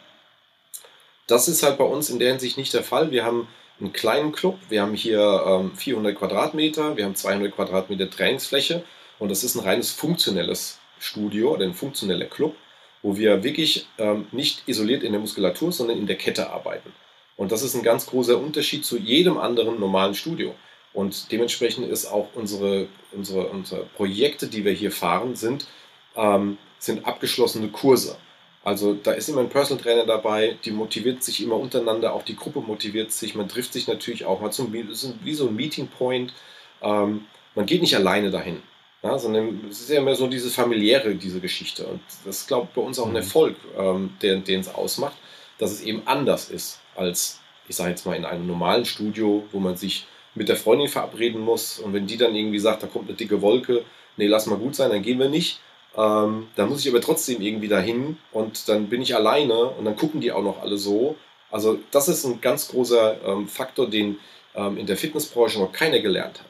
Das 1.27 1.47
ist 1.47 1.63
halt 1.63 1.77
bei 1.77 1.85
uns 1.85 2.09
in 2.09 2.19
der 2.19 2.29
Hinsicht 2.29 2.57
nicht 2.57 2.73
der 2.73 2.83
Fall. 2.83 3.11
Wir 3.11 3.23
haben 3.23 3.47
einen 3.79 3.93
kleinen 3.93 4.31
Club, 4.33 4.59
wir 4.69 4.81
haben 4.81 4.93
hier 4.93 5.43
ähm, 5.47 5.75
400 5.75 6.15
Quadratmeter, 6.15 6.97
wir 6.97 7.05
haben 7.05 7.15
200 7.15 7.53
Quadratmeter 7.53 8.09
Trainingsfläche 8.09 8.83
und 9.19 9.29
das 9.29 9.43
ist 9.43 9.55
ein 9.55 9.63
reines 9.63 9.91
funktionelles 9.91 10.79
Studio 10.99 11.53
oder 11.53 11.65
ein 11.65 11.73
funktioneller 11.73 12.25
Club, 12.25 12.55
wo 13.01 13.17
wir 13.17 13.43
wirklich 13.43 13.87
ähm, 13.97 14.27
nicht 14.31 14.63
isoliert 14.67 15.03
in 15.03 15.13
der 15.13 15.21
Muskulatur, 15.21 15.71
sondern 15.71 15.97
in 15.97 16.07
der 16.07 16.17
Kette 16.17 16.49
arbeiten. 16.49 16.93
Und 17.37 17.51
das 17.51 17.63
ist 17.63 17.75
ein 17.75 17.83
ganz 17.83 18.05
großer 18.05 18.37
Unterschied 18.37 18.85
zu 18.85 18.97
jedem 18.97 19.37
anderen 19.37 19.79
normalen 19.79 20.15
Studio. 20.15 20.55
Und 20.93 21.31
dementsprechend 21.31 21.89
ist 21.89 22.05
auch 22.05 22.29
unsere, 22.35 22.87
unsere, 23.11 23.47
unsere 23.47 23.85
Projekte, 23.95 24.47
die 24.47 24.63
wir 24.63 24.71
hier 24.71 24.91
fahren, 24.91 25.35
sind, 25.35 25.67
ähm, 26.15 26.57
sind 26.79 27.05
abgeschlossene 27.05 27.67
Kurse. 27.67 28.17
Also 28.63 28.95
da 28.95 29.11
ist 29.11 29.29
immer 29.29 29.41
ein 29.41 29.49
Personal 29.49 29.83
Trainer 29.83 30.05
dabei, 30.05 30.57
die 30.65 30.71
motiviert 30.71 31.23
sich 31.23 31.43
immer 31.43 31.55
untereinander, 31.55 32.13
auch 32.13 32.23
die 32.23 32.35
Gruppe 32.35 32.61
motiviert 32.61 33.11
sich, 33.11 33.35
man 33.35 33.47
trifft 33.47 33.73
sich 33.73 33.87
natürlich 33.87 34.25
auch 34.25 34.41
mal 34.41 34.51
zum, 34.51 34.73
wie 34.73 35.33
so 35.33 35.47
ein 35.47 35.55
Meeting 35.55 35.87
Point. 35.87 36.33
Ähm, 36.81 37.25
man 37.53 37.65
geht 37.67 37.81
nicht 37.81 37.95
alleine 37.95 38.31
dahin, 38.31 38.63
ja, 39.03 39.19
sondern 39.19 39.65
es 39.69 39.81
ist 39.81 39.89
ja 39.91 39.99
immer 39.99 40.15
so 40.15 40.27
diese 40.27 40.49
familiäre, 40.49 41.13
diese 41.13 41.41
Geschichte. 41.41 41.85
Und 41.85 42.01
das 42.25 42.39
ist, 42.39 42.47
glaube 42.47 42.67
ich, 42.69 42.75
bei 42.75 42.81
uns 42.81 42.97
auch 42.97 43.05
ein 43.05 43.11
mhm. 43.11 43.17
Erfolg, 43.17 43.55
ähm, 43.77 44.17
den 44.21 44.59
es 44.59 44.73
ausmacht, 44.73 45.15
dass 45.57 45.71
es 45.71 45.81
eben 45.81 46.03
anders 46.05 46.49
ist 46.49 46.79
als, 46.95 47.39
ich 47.67 47.75
sage 47.75 47.91
jetzt 47.91 48.05
mal, 48.05 48.15
in 48.15 48.25
einem 48.25 48.47
normalen 48.47 48.85
Studio, 48.85 49.43
wo 49.51 49.59
man 49.59 49.75
sich 49.77 50.07
mit 50.33 50.49
der 50.49 50.57
Freundin 50.57 50.89
verabreden 50.89 51.41
muss 51.41 51.79
und 51.79 51.93
wenn 51.93 52.07
die 52.07 52.17
dann 52.17 52.35
irgendwie 52.35 52.59
sagt, 52.59 52.83
da 52.83 52.87
kommt 52.87 53.07
eine 53.07 53.17
dicke 53.17 53.41
Wolke, 53.41 53.85
nee, 54.17 54.27
lass 54.27 54.47
mal 54.47 54.57
gut 54.59 54.75
sein, 54.75 54.89
dann 54.91 55.01
gehen 55.01 55.19
wir 55.19 55.29
nicht. 55.29 55.59
Ähm, 55.97 56.47
dann 56.55 56.69
muss 56.69 56.81
ich 56.81 56.91
aber 56.91 57.01
trotzdem 57.01 57.41
irgendwie 57.41 57.69
dahin 57.69 58.17
und 58.31 58.67
dann 58.67 58.89
bin 58.89 59.01
ich 59.01 59.15
alleine 59.15 59.55
und 59.65 59.85
dann 59.85 59.95
gucken 59.95 60.19
die 60.19 60.31
auch 60.31 60.43
noch 60.43 60.61
alle 60.61 60.77
so. 60.77 61.15
Also 61.49 61.79
das 61.91 62.09
ist 62.09 62.25
ein 62.25 62.41
ganz 62.41 62.67
großer 62.67 63.23
ähm, 63.25 63.47
Faktor, 63.47 63.89
den 63.89 64.19
ähm, 64.55 64.77
in 64.77 64.85
der 64.85 64.97
Fitnessbranche 64.97 65.59
noch 65.59 65.71
keiner 65.71 65.99
gelernt 65.99 66.41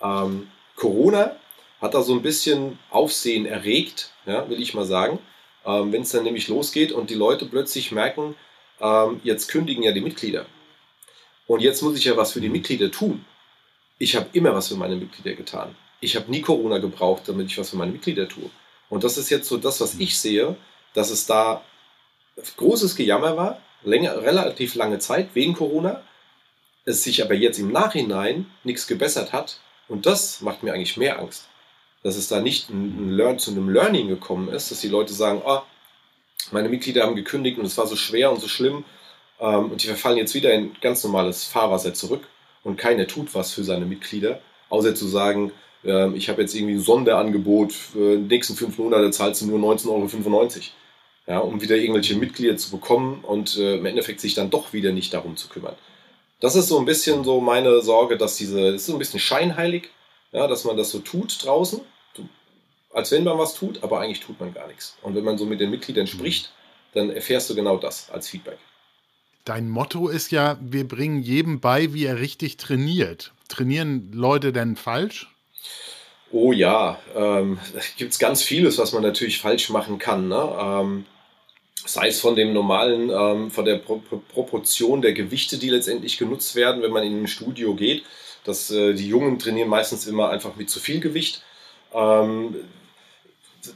hat. 0.00 0.24
Ähm, 0.26 0.48
Corona 0.74 1.36
hat 1.80 1.94
da 1.94 2.02
so 2.02 2.14
ein 2.14 2.22
bisschen 2.22 2.78
Aufsehen 2.90 3.46
erregt, 3.46 4.12
ja, 4.26 4.48
will 4.48 4.60
ich 4.60 4.74
mal 4.74 4.84
sagen. 4.84 5.18
Ähm, 5.64 5.92
wenn 5.92 6.02
es 6.02 6.10
dann 6.10 6.24
nämlich 6.24 6.48
losgeht 6.48 6.92
und 6.92 7.10
die 7.10 7.14
Leute 7.14 7.46
plötzlich 7.46 7.92
merken, 7.92 8.34
ähm, 8.80 9.20
jetzt 9.24 9.48
kündigen 9.48 9.82
ja 9.82 9.92
die 9.92 10.00
Mitglieder. 10.00 10.46
Und 11.46 11.60
jetzt 11.60 11.82
muss 11.82 11.98
ich 11.98 12.04
ja 12.04 12.16
was 12.16 12.32
für 12.32 12.40
die 12.40 12.48
Mitglieder 12.48 12.90
tun. 12.90 13.24
Ich 13.98 14.16
habe 14.16 14.26
immer 14.32 14.54
was 14.54 14.68
für 14.68 14.76
meine 14.76 14.96
Mitglieder 14.96 15.36
getan. 15.36 15.74
Ich 16.00 16.16
habe 16.16 16.30
nie 16.30 16.40
Corona 16.40 16.78
gebraucht, 16.78 17.24
damit 17.26 17.48
ich 17.48 17.58
was 17.58 17.70
für 17.70 17.76
meine 17.76 17.92
Mitglieder 17.92 18.28
tue. 18.28 18.50
Und 18.88 19.04
das 19.04 19.18
ist 19.18 19.30
jetzt 19.30 19.48
so 19.48 19.58
das, 19.58 19.80
was 19.80 19.96
ich 19.96 20.18
sehe, 20.18 20.56
dass 20.94 21.10
es 21.10 21.26
da 21.26 21.62
großes 22.56 22.96
Gejammer 22.96 23.36
war, 23.36 23.60
länger, 23.82 24.22
relativ 24.22 24.74
lange 24.74 24.98
Zeit 24.98 25.34
wegen 25.34 25.54
Corona, 25.54 26.02
es 26.84 27.04
sich 27.04 27.22
aber 27.22 27.34
jetzt 27.34 27.58
im 27.58 27.70
Nachhinein 27.72 28.50
nichts 28.64 28.86
gebessert 28.86 29.32
hat. 29.32 29.60
Und 29.88 30.06
das 30.06 30.40
macht 30.40 30.62
mir 30.62 30.72
eigentlich 30.72 30.96
mehr 30.96 31.18
Angst. 31.18 31.48
Dass 32.02 32.16
es 32.16 32.28
da 32.28 32.40
nicht 32.40 32.70
ein 32.70 33.10
Learn, 33.10 33.38
zu 33.38 33.50
einem 33.50 33.68
Learning 33.68 34.08
gekommen 34.08 34.48
ist, 34.48 34.70
dass 34.70 34.80
die 34.80 34.88
Leute 34.88 35.12
sagen, 35.12 35.42
oh, 35.44 35.60
meine 36.50 36.68
Mitglieder 36.68 37.04
haben 37.04 37.16
gekündigt 37.16 37.58
und 37.58 37.66
es 37.66 37.76
war 37.76 37.86
so 37.86 37.96
schwer 37.96 38.32
und 38.32 38.40
so 38.40 38.48
schlimm 38.48 38.84
ähm, 39.38 39.70
und 39.70 39.82
die 39.82 39.86
verfallen 39.86 40.18
jetzt 40.18 40.34
wieder 40.34 40.52
in 40.52 40.72
ganz 40.80 41.04
normales 41.04 41.44
Fahrwasser 41.44 41.94
zurück 41.94 42.26
und 42.64 42.76
keiner 42.76 43.06
tut 43.06 43.34
was 43.34 43.52
für 43.52 43.64
seine 43.64 43.86
Mitglieder, 43.86 44.40
außer 44.68 44.94
zu 44.94 45.06
sagen, 45.06 45.52
äh, 45.84 46.10
ich 46.14 46.28
habe 46.28 46.42
jetzt 46.42 46.54
irgendwie 46.54 46.74
ein 46.74 46.80
Sonderangebot, 46.80 47.72
für 47.72 48.16
die 48.16 48.34
nächsten 48.34 48.56
fünf 48.56 48.78
Monate 48.78 49.10
zahlst 49.10 49.42
du 49.42 49.46
nur 49.46 49.58
19,95 49.74 49.88
Euro. 50.30 50.48
Ja, 51.26 51.38
um 51.38 51.60
wieder 51.60 51.76
irgendwelche 51.76 52.16
Mitglieder 52.16 52.56
zu 52.56 52.70
bekommen 52.70 53.22
und 53.22 53.56
äh, 53.56 53.76
im 53.76 53.86
Endeffekt 53.86 54.20
sich 54.20 54.34
dann 54.34 54.50
doch 54.50 54.72
wieder 54.72 54.90
nicht 54.90 55.14
darum 55.14 55.36
zu 55.36 55.48
kümmern. 55.48 55.76
Das 56.40 56.56
ist 56.56 56.68
so 56.68 56.78
ein 56.78 56.86
bisschen 56.86 57.22
so 57.22 57.40
meine 57.40 57.82
Sorge, 57.82 58.16
dass 58.16 58.36
diese, 58.36 58.72
das 58.72 58.80
ist 58.80 58.86
so 58.86 58.94
ein 58.94 58.98
bisschen 58.98 59.20
scheinheilig, 59.20 59.90
ja, 60.32 60.46
dass 60.46 60.64
man 60.64 60.76
das 60.76 60.90
so 60.90 61.00
tut 61.00 61.44
draußen, 61.44 61.80
als 62.92 63.12
wenn 63.12 63.24
man 63.24 63.38
was 63.38 63.54
tut, 63.54 63.82
aber 63.82 64.00
eigentlich 64.00 64.20
tut 64.20 64.40
man 64.40 64.52
gar 64.52 64.66
nichts. 64.66 64.96
Und 65.02 65.14
wenn 65.14 65.24
man 65.24 65.38
so 65.38 65.46
mit 65.46 65.60
den 65.60 65.70
Mitgliedern 65.70 66.06
spricht, 66.06 66.52
dann 66.92 67.10
erfährst 67.10 67.48
du 67.50 67.54
genau 67.54 67.76
das 67.76 68.10
als 68.10 68.28
Feedback. 68.28 68.58
Dein 69.44 69.68
Motto 69.68 70.08
ist 70.08 70.32
ja, 70.32 70.58
wir 70.60 70.86
bringen 70.86 71.22
jedem 71.22 71.60
bei, 71.60 71.94
wie 71.94 72.04
er 72.04 72.20
richtig 72.20 72.56
trainiert. 72.56 73.32
Trainieren 73.48 74.10
Leute 74.12 74.52
denn 74.52 74.76
falsch? 74.76 75.28
Oh 76.30 76.52
ja, 76.52 77.00
ähm, 77.16 77.58
gibt 77.96 78.12
es 78.12 78.18
ganz 78.18 78.42
vieles, 78.42 78.78
was 78.78 78.92
man 78.92 79.02
natürlich 79.02 79.40
falsch 79.40 79.70
machen 79.70 79.98
kann. 79.98 80.28
Ne? 80.28 80.58
Ähm, 80.60 81.06
sei 81.86 82.08
es 82.08 82.20
von 82.20 82.36
dem 82.36 82.52
normalen, 82.52 83.10
ähm, 83.10 83.50
von 83.50 83.64
der 83.64 83.76
Pro 83.76 84.02
Proportion 84.28 85.00
der 85.00 85.12
Gewichte, 85.12 85.58
die 85.58 85.70
letztendlich 85.70 86.18
genutzt 86.18 86.54
werden, 86.54 86.82
wenn 86.82 86.92
man 86.92 87.04
in 87.04 87.22
ein 87.22 87.28
Studio 87.28 87.74
geht. 87.74 88.04
Dass 88.44 88.70
äh, 88.70 88.94
die 88.94 89.08
Jungen 89.08 89.38
trainieren 89.38 89.68
meistens 89.68 90.06
immer 90.06 90.30
einfach 90.30 90.56
mit 90.56 90.70
zu 90.70 90.80
viel 90.80 91.00
Gewicht. 91.00 91.42
Ähm, 91.92 92.56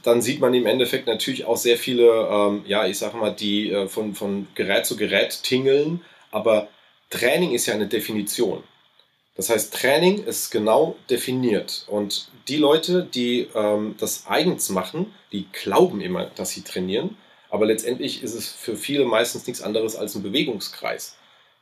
dann 0.03 0.21
sieht 0.21 0.39
man 0.39 0.53
im 0.53 0.65
Endeffekt 0.65 1.07
natürlich 1.07 1.45
auch 1.45 1.57
sehr 1.57 1.77
viele, 1.77 2.09
ähm, 2.31 2.63
ja, 2.65 2.87
ich 2.87 2.97
sage 2.97 3.17
mal, 3.17 3.31
die 3.31 3.71
äh, 3.71 3.87
von, 3.87 4.15
von 4.15 4.47
Gerät 4.55 4.85
zu 4.85 4.97
Gerät 4.97 5.43
tingeln. 5.43 6.01
Aber 6.31 6.67
Training 7.09 7.51
ist 7.53 7.67
ja 7.67 7.75
eine 7.75 7.87
Definition. 7.87 8.63
Das 9.35 9.49
heißt, 9.49 9.73
Training 9.73 10.23
ist 10.23 10.49
genau 10.49 10.95
definiert. 11.09 11.85
Und 11.87 12.29
die 12.47 12.57
Leute, 12.57 13.03
die 13.03 13.47
ähm, 13.53 13.95
das 13.99 14.25
eigens 14.27 14.69
machen, 14.69 15.13
die 15.31 15.47
glauben 15.51 16.01
immer, 16.01 16.25
dass 16.25 16.51
sie 16.51 16.61
trainieren. 16.61 17.17
Aber 17.49 17.65
letztendlich 17.65 18.23
ist 18.23 18.33
es 18.33 18.49
für 18.49 18.75
viele 18.75 19.05
meistens 19.05 19.45
nichts 19.45 19.61
anderes 19.61 19.95
als 19.95 20.15
ein 20.15 20.23
Bewegungskreis 20.23 21.17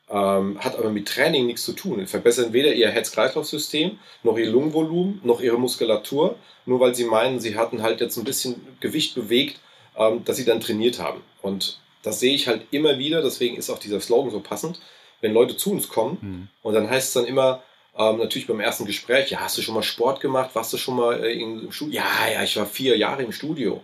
ähm, 0.10 0.60
hat 0.60 0.78
aber 0.78 0.90
mit 0.90 1.08
Training 1.08 1.48
nichts 1.48 1.64
zu 1.64 1.74
tun. 1.74 2.00
Sie 2.00 2.08
verbessern 2.08 2.54
weder 2.54 2.74
ihr 2.74 2.90
Herz-Kreislauf-System, 2.90 3.98
noch 4.24 4.38
ihr 4.38 4.50
Lungenvolumen, 4.50 5.22
noch 5.24 5.42
ihre 5.42 5.58
Muskulatur, 5.58 6.36
nur 6.66 6.80
weil 6.80 6.96
sie 6.96 7.06
meinen, 7.06 7.40
sie 7.40 7.58
hatten 7.58 7.82
halt 7.82 8.02
jetzt 8.02 8.18
ein 8.18 8.24
bisschen 8.24 8.56
Gewicht 8.80 9.16
bewegt, 9.16 9.60
ähm, 9.98 10.24
dass 10.26 10.38
sie 10.38 10.46
dann 10.46 10.60
trainiert 10.60 11.00
haben. 11.00 11.22
Und 11.42 11.80
das 12.04 12.20
sehe 12.20 12.36
ich 12.36 12.48
halt 12.48 12.68
immer 12.72 12.98
wieder, 12.98 13.22
deswegen 13.22 13.56
ist 13.56 13.70
auch 13.70 13.80
dieser 13.80 14.02
Slogan 14.02 14.32
so 14.32 14.40
passend, 14.40 14.80
wenn 15.22 15.34
Leute 15.34 15.56
zu 15.56 15.72
uns 15.72 15.88
kommen 15.88 16.18
mhm. 16.22 16.48
und 16.62 16.74
dann 16.74 16.90
heißt 16.90 17.08
es 17.08 17.14
dann 17.14 17.26
immer, 17.26 17.64
ähm, 17.98 18.18
natürlich 18.18 18.48
beim 18.48 18.60
ersten 18.60 18.86
Gespräch, 18.86 19.30
ja, 19.30 19.40
hast 19.40 19.58
du 19.58 19.62
schon 19.62 19.76
mal 19.76 19.84
Sport 19.84 20.20
gemacht? 20.20 20.50
Warst 20.54 20.74
du 20.74 20.78
schon 20.78 20.96
mal 20.96 21.24
äh, 21.24 21.34
im 21.34 21.72
Studio? 21.72 22.02
Ja, 22.02 22.28
ja, 22.34 22.44
ich 22.44 22.56
war 22.58 22.66
vier 22.66 22.98
Jahre 22.98 23.24
im 23.24 23.32
Studio. 23.32 23.84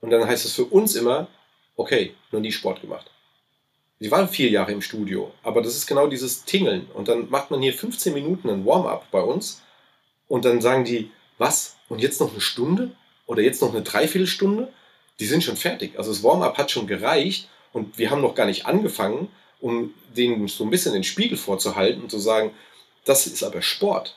Und 0.00 0.10
dann 0.10 0.26
heißt 0.26 0.44
es 0.44 0.52
für 0.52 0.64
uns 0.64 0.96
immer, 0.96 1.28
okay, 1.76 2.14
noch 2.32 2.40
nie 2.40 2.52
Sport 2.52 2.80
gemacht. 2.80 3.10
Sie 4.02 4.10
waren 4.10 4.30
vier 4.30 4.48
Jahre 4.48 4.72
im 4.72 4.80
Studio, 4.80 5.30
aber 5.42 5.60
das 5.60 5.76
ist 5.76 5.86
genau 5.86 6.06
dieses 6.06 6.44
Tingeln. 6.44 6.86
Und 6.94 7.08
dann 7.08 7.28
macht 7.28 7.50
man 7.50 7.60
hier 7.60 7.74
15 7.74 8.14
Minuten 8.14 8.48
ein 8.48 8.64
Warm-up 8.64 9.10
bei 9.10 9.20
uns 9.20 9.60
und 10.26 10.46
dann 10.46 10.62
sagen 10.62 10.84
die, 10.86 11.10
was? 11.36 11.76
Und 11.90 12.00
jetzt 12.00 12.18
noch 12.18 12.32
eine 12.32 12.40
Stunde? 12.40 12.92
Oder 13.26 13.42
jetzt 13.42 13.60
noch 13.60 13.74
eine 13.74 13.82
Dreiviertelstunde? 13.82 14.72
Die 15.20 15.26
sind 15.26 15.44
schon 15.44 15.56
fertig. 15.56 15.98
Also 15.98 16.10
das 16.10 16.22
Warm-up 16.22 16.56
hat 16.56 16.70
schon 16.70 16.86
gereicht 16.86 17.48
und 17.74 17.98
wir 17.98 18.10
haben 18.10 18.22
noch 18.22 18.34
gar 18.34 18.46
nicht 18.46 18.64
angefangen, 18.64 19.28
um 19.60 19.92
denen 20.16 20.48
so 20.48 20.64
ein 20.64 20.70
bisschen 20.70 20.94
den 20.94 21.04
Spiegel 21.04 21.36
vorzuhalten 21.36 22.02
und 22.02 22.10
zu 22.10 22.18
sagen, 22.18 22.52
das 23.04 23.26
ist 23.26 23.42
aber 23.42 23.60
Sport. 23.60 24.16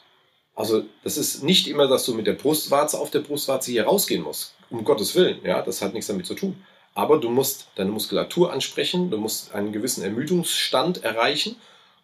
Also 0.55 0.85
das 1.03 1.17
ist 1.17 1.43
nicht 1.43 1.67
immer, 1.67 1.87
dass 1.87 2.05
du 2.05 2.13
mit 2.13 2.25
der 2.25 2.33
Brustwarze 2.33 2.97
auf 2.97 3.11
der 3.11 3.19
Brustwarze 3.19 3.71
hier 3.71 3.83
rausgehen 3.83 4.23
musst. 4.23 4.55
Um 4.69 4.85
Gottes 4.85 5.13
Willen, 5.15 5.43
ja, 5.43 5.61
das 5.61 5.81
hat 5.81 5.93
nichts 5.93 6.07
damit 6.07 6.25
zu 6.25 6.35
tun. 6.35 6.55
Aber 6.95 7.19
du 7.19 7.29
musst 7.29 7.67
deine 7.75 7.91
Muskulatur 7.91 8.53
ansprechen, 8.53 9.09
du 9.09 9.17
musst 9.17 9.53
einen 9.53 9.71
gewissen 9.71 10.03
Ermüdungsstand 10.03 11.03
erreichen. 11.03 11.55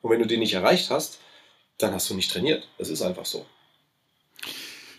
Und 0.02 0.12
wenn 0.12 0.20
du 0.20 0.28
den 0.28 0.40
nicht 0.40 0.54
erreicht 0.54 0.90
hast, 0.90 1.20
dann 1.78 1.94
hast 1.94 2.10
du 2.10 2.16
nicht 2.16 2.32
trainiert. 2.32 2.68
Das 2.78 2.90
ist 2.90 3.02
einfach 3.02 3.26
so. 3.26 3.46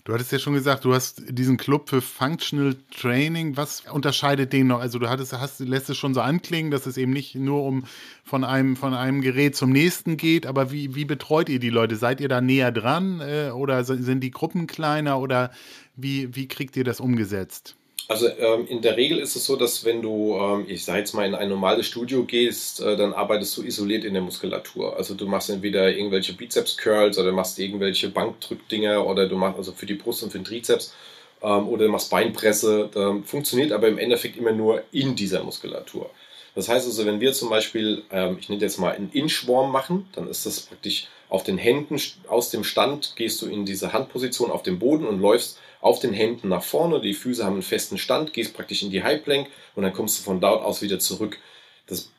Du 0.05 0.15
hattest 0.15 0.33
ja 0.33 0.39
schon 0.39 0.55
gesagt, 0.55 0.85
du 0.85 0.95
hast 0.95 1.23
diesen 1.29 1.57
Club 1.57 1.89
für 1.91 2.01
Functional 2.01 2.75
Training. 2.91 3.57
Was 3.57 3.83
unterscheidet 3.93 4.53
den 4.53 4.69
noch? 4.69 4.81
Also 4.81 4.99
du 4.99 5.09
hattest, 5.09 5.35
hast, 5.35 5.61
lässt 5.61 5.91
es 5.91 5.99
schon 5.99 6.15
so 6.15 6.21
anklingen, 6.21 6.71
dass 6.71 6.87
es 6.87 6.97
eben 6.97 7.13
nicht 7.13 7.35
nur 7.35 7.65
um 7.65 7.85
von 8.25 8.43
einem, 8.43 8.77
von 8.77 8.95
einem 8.95 9.21
Gerät 9.21 9.57
zum 9.57 9.71
nächsten 9.71 10.17
geht, 10.17 10.47
aber 10.47 10.73
wie, 10.73 10.95
wie 10.95 11.05
betreut 11.05 11.49
ihr 11.49 11.61
die 11.61 11.71
Leute? 11.71 11.97
Seid 11.97 12.21
ihr 12.21 12.29
da 12.29 12.41
näher 12.41 12.73
dran 12.73 13.21
äh, 13.21 13.51
oder 13.51 13.85
sind 13.85 14.21
die 14.21 14.31
Gruppen 14.31 14.67
kleiner 14.67 15.21
oder 15.21 15.51
wie, 15.97 16.35
wie 16.35 16.49
kriegt 16.49 16.77
ihr 16.77 16.85
das 16.85 17.01
umgesetzt? 17.01 17.77
Also 18.11 18.27
ähm, 18.27 18.67
in 18.67 18.83
der 18.83 18.97
Regel 18.97 19.21
ist 19.21 19.37
es 19.37 19.45
so, 19.45 19.55
dass 19.55 19.85
wenn 19.85 20.03
du, 20.03 20.37
ähm, 20.37 20.65
ich 20.67 20.85
sage 20.85 20.99
jetzt 20.99 21.15
mal, 21.15 21.25
in 21.25 21.37
ein 21.37 21.49
normales 21.49 21.87
Studio 21.87 22.25
gehst, 22.25 22.81
äh, 22.81 22.97
dann 22.97 23.13
arbeitest 23.13 23.57
du 23.57 23.63
isoliert 23.63 24.05
in 24.05 24.15
der 24.15 24.23
Muskulatur. 24.23 24.97
Also 24.97 25.15
du 25.15 25.29
machst 25.29 25.49
entweder 25.49 25.89
irgendwelche 25.89 26.33
Bizeps-Curls 26.33 27.19
oder 27.19 27.31
machst 27.31 27.57
irgendwelche 27.61 28.09
Bankdrückdinger 28.09 29.07
oder 29.07 29.29
du 29.29 29.37
machst 29.37 29.59
also 29.59 29.71
für 29.71 29.87
die 29.87 29.95
Brust 29.95 30.25
und 30.25 30.33
für 30.33 30.41
den 30.41 30.45
Trizeps 30.45 30.93
ähm, 31.41 31.69
oder 31.69 31.85
du 31.85 31.93
machst 31.93 32.11
Beinpresse. 32.11 32.89
Da 32.93 33.17
funktioniert 33.25 33.71
aber 33.71 33.87
im 33.87 33.99
Endeffekt 33.99 34.37
immer 34.37 34.51
nur 34.51 34.83
in 34.91 35.15
dieser 35.15 35.45
Muskulatur. 35.45 36.11
Das 36.57 36.69
heißt 36.69 36.87
also, 36.89 37.07
wenn 37.07 37.21
wir 37.21 37.33
zum 37.33 37.49
Beispiel, 37.49 38.03
ähm, 38.11 38.39
ich 38.41 38.49
nenne 38.49 38.61
jetzt 38.61 38.81
mal 38.81 38.91
einen 38.91 39.13
Inchworm 39.13 39.71
machen, 39.71 40.09
dann 40.17 40.27
ist 40.27 40.47
das 40.47 40.63
praktisch 40.63 41.07
auf 41.29 41.45
den 41.45 41.59
Händen 41.59 41.95
aus 42.27 42.51
dem 42.51 42.65
Stand, 42.65 43.13
gehst 43.15 43.41
du 43.41 43.47
in 43.47 43.65
diese 43.65 43.93
Handposition 43.93 44.51
auf 44.51 44.65
dem 44.65 44.81
Boden 44.81 45.07
und 45.07 45.21
läufst 45.21 45.61
auf 45.81 45.99
den 45.99 46.13
Händen 46.13 46.49
nach 46.49 46.63
vorne. 46.63 47.01
Die 47.01 47.15
Füße 47.15 47.45
haben 47.45 47.55
einen 47.55 47.63
festen 47.63 47.99
Stand, 47.99 48.33
gehst 48.33 48.55
praktisch 48.55 48.83
in 48.83 48.91
die 48.91 49.03
High 49.03 49.23
Plank 49.23 49.49
und 49.75 49.83
dann 49.83 49.93
kommst 49.93 50.19
du 50.19 50.23
von 50.23 50.41
dort 50.41 50.65
aus 50.65 50.83
wieder 50.83 50.99
zurück. 50.99 51.39
Das, 51.87 52.11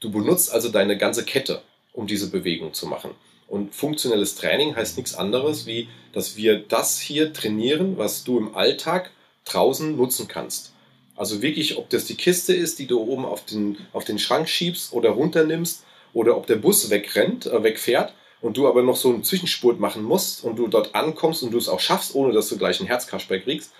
du 0.00 0.10
benutzt 0.10 0.52
also 0.52 0.68
deine 0.68 0.96
ganze 0.96 1.24
Kette, 1.24 1.62
um 1.92 2.06
diese 2.06 2.30
Bewegung 2.30 2.72
zu 2.72 2.86
machen. 2.86 3.10
Und 3.48 3.74
funktionelles 3.74 4.36
Training 4.36 4.74
heißt 4.74 4.96
nichts 4.96 5.14
anderes, 5.14 5.66
wie 5.66 5.88
dass 6.12 6.36
wir 6.36 6.58
das 6.58 7.00
hier 7.00 7.32
trainieren, 7.32 7.98
was 7.98 8.24
du 8.24 8.38
im 8.38 8.54
Alltag 8.54 9.10
draußen 9.44 9.96
nutzen 9.96 10.28
kannst. 10.28 10.72
Also 11.16 11.42
wirklich, 11.42 11.76
ob 11.76 11.90
das 11.90 12.06
die 12.06 12.16
Kiste 12.16 12.54
ist, 12.54 12.78
die 12.78 12.86
du 12.86 13.00
oben 13.00 13.24
auf 13.24 13.44
den, 13.44 13.78
auf 13.92 14.04
den 14.04 14.18
Schrank 14.18 14.48
schiebst 14.48 14.92
oder 14.92 15.10
runternimmst, 15.10 15.84
oder 16.12 16.36
ob 16.36 16.46
der 16.46 16.56
Bus 16.56 16.90
wegrennt, 16.90 17.46
äh, 17.46 17.62
wegfährt 17.62 18.12
und 18.42 18.56
du 18.56 18.68
aber 18.68 18.82
noch 18.82 18.96
so 18.96 19.08
einen 19.08 19.24
Zwischenspurt 19.24 19.80
machen 19.80 20.02
musst 20.02 20.44
und 20.44 20.56
du 20.56 20.66
dort 20.66 20.94
ankommst 20.94 21.42
und 21.42 21.52
du 21.52 21.58
es 21.58 21.68
auch 21.68 21.80
schaffst, 21.80 22.14
ohne 22.14 22.34
dass 22.34 22.48
du 22.48 22.58
gleich 22.58 22.80
einen 22.80 22.88
Herzkasper 22.88 23.38
kriegst. 23.38 23.72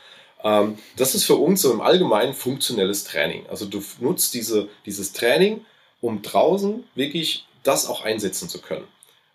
Ähm, 0.42 0.78
das 0.96 1.14
ist 1.14 1.24
für 1.24 1.34
uns 1.34 1.62
so 1.62 1.72
im 1.72 1.80
Allgemeinen 1.80 2.32
funktionelles 2.32 3.04
Training. 3.04 3.44
Also 3.50 3.66
du 3.66 3.82
nutzt 4.00 4.32
diese, 4.34 4.68
dieses 4.86 5.12
Training, 5.12 5.64
um 6.00 6.22
draußen 6.22 6.84
wirklich 6.94 7.44
das 7.64 7.86
auch 7.86 8.04
einsetzen 8.04 8.48
zu 8.48 8.60
können. 8.60 8.86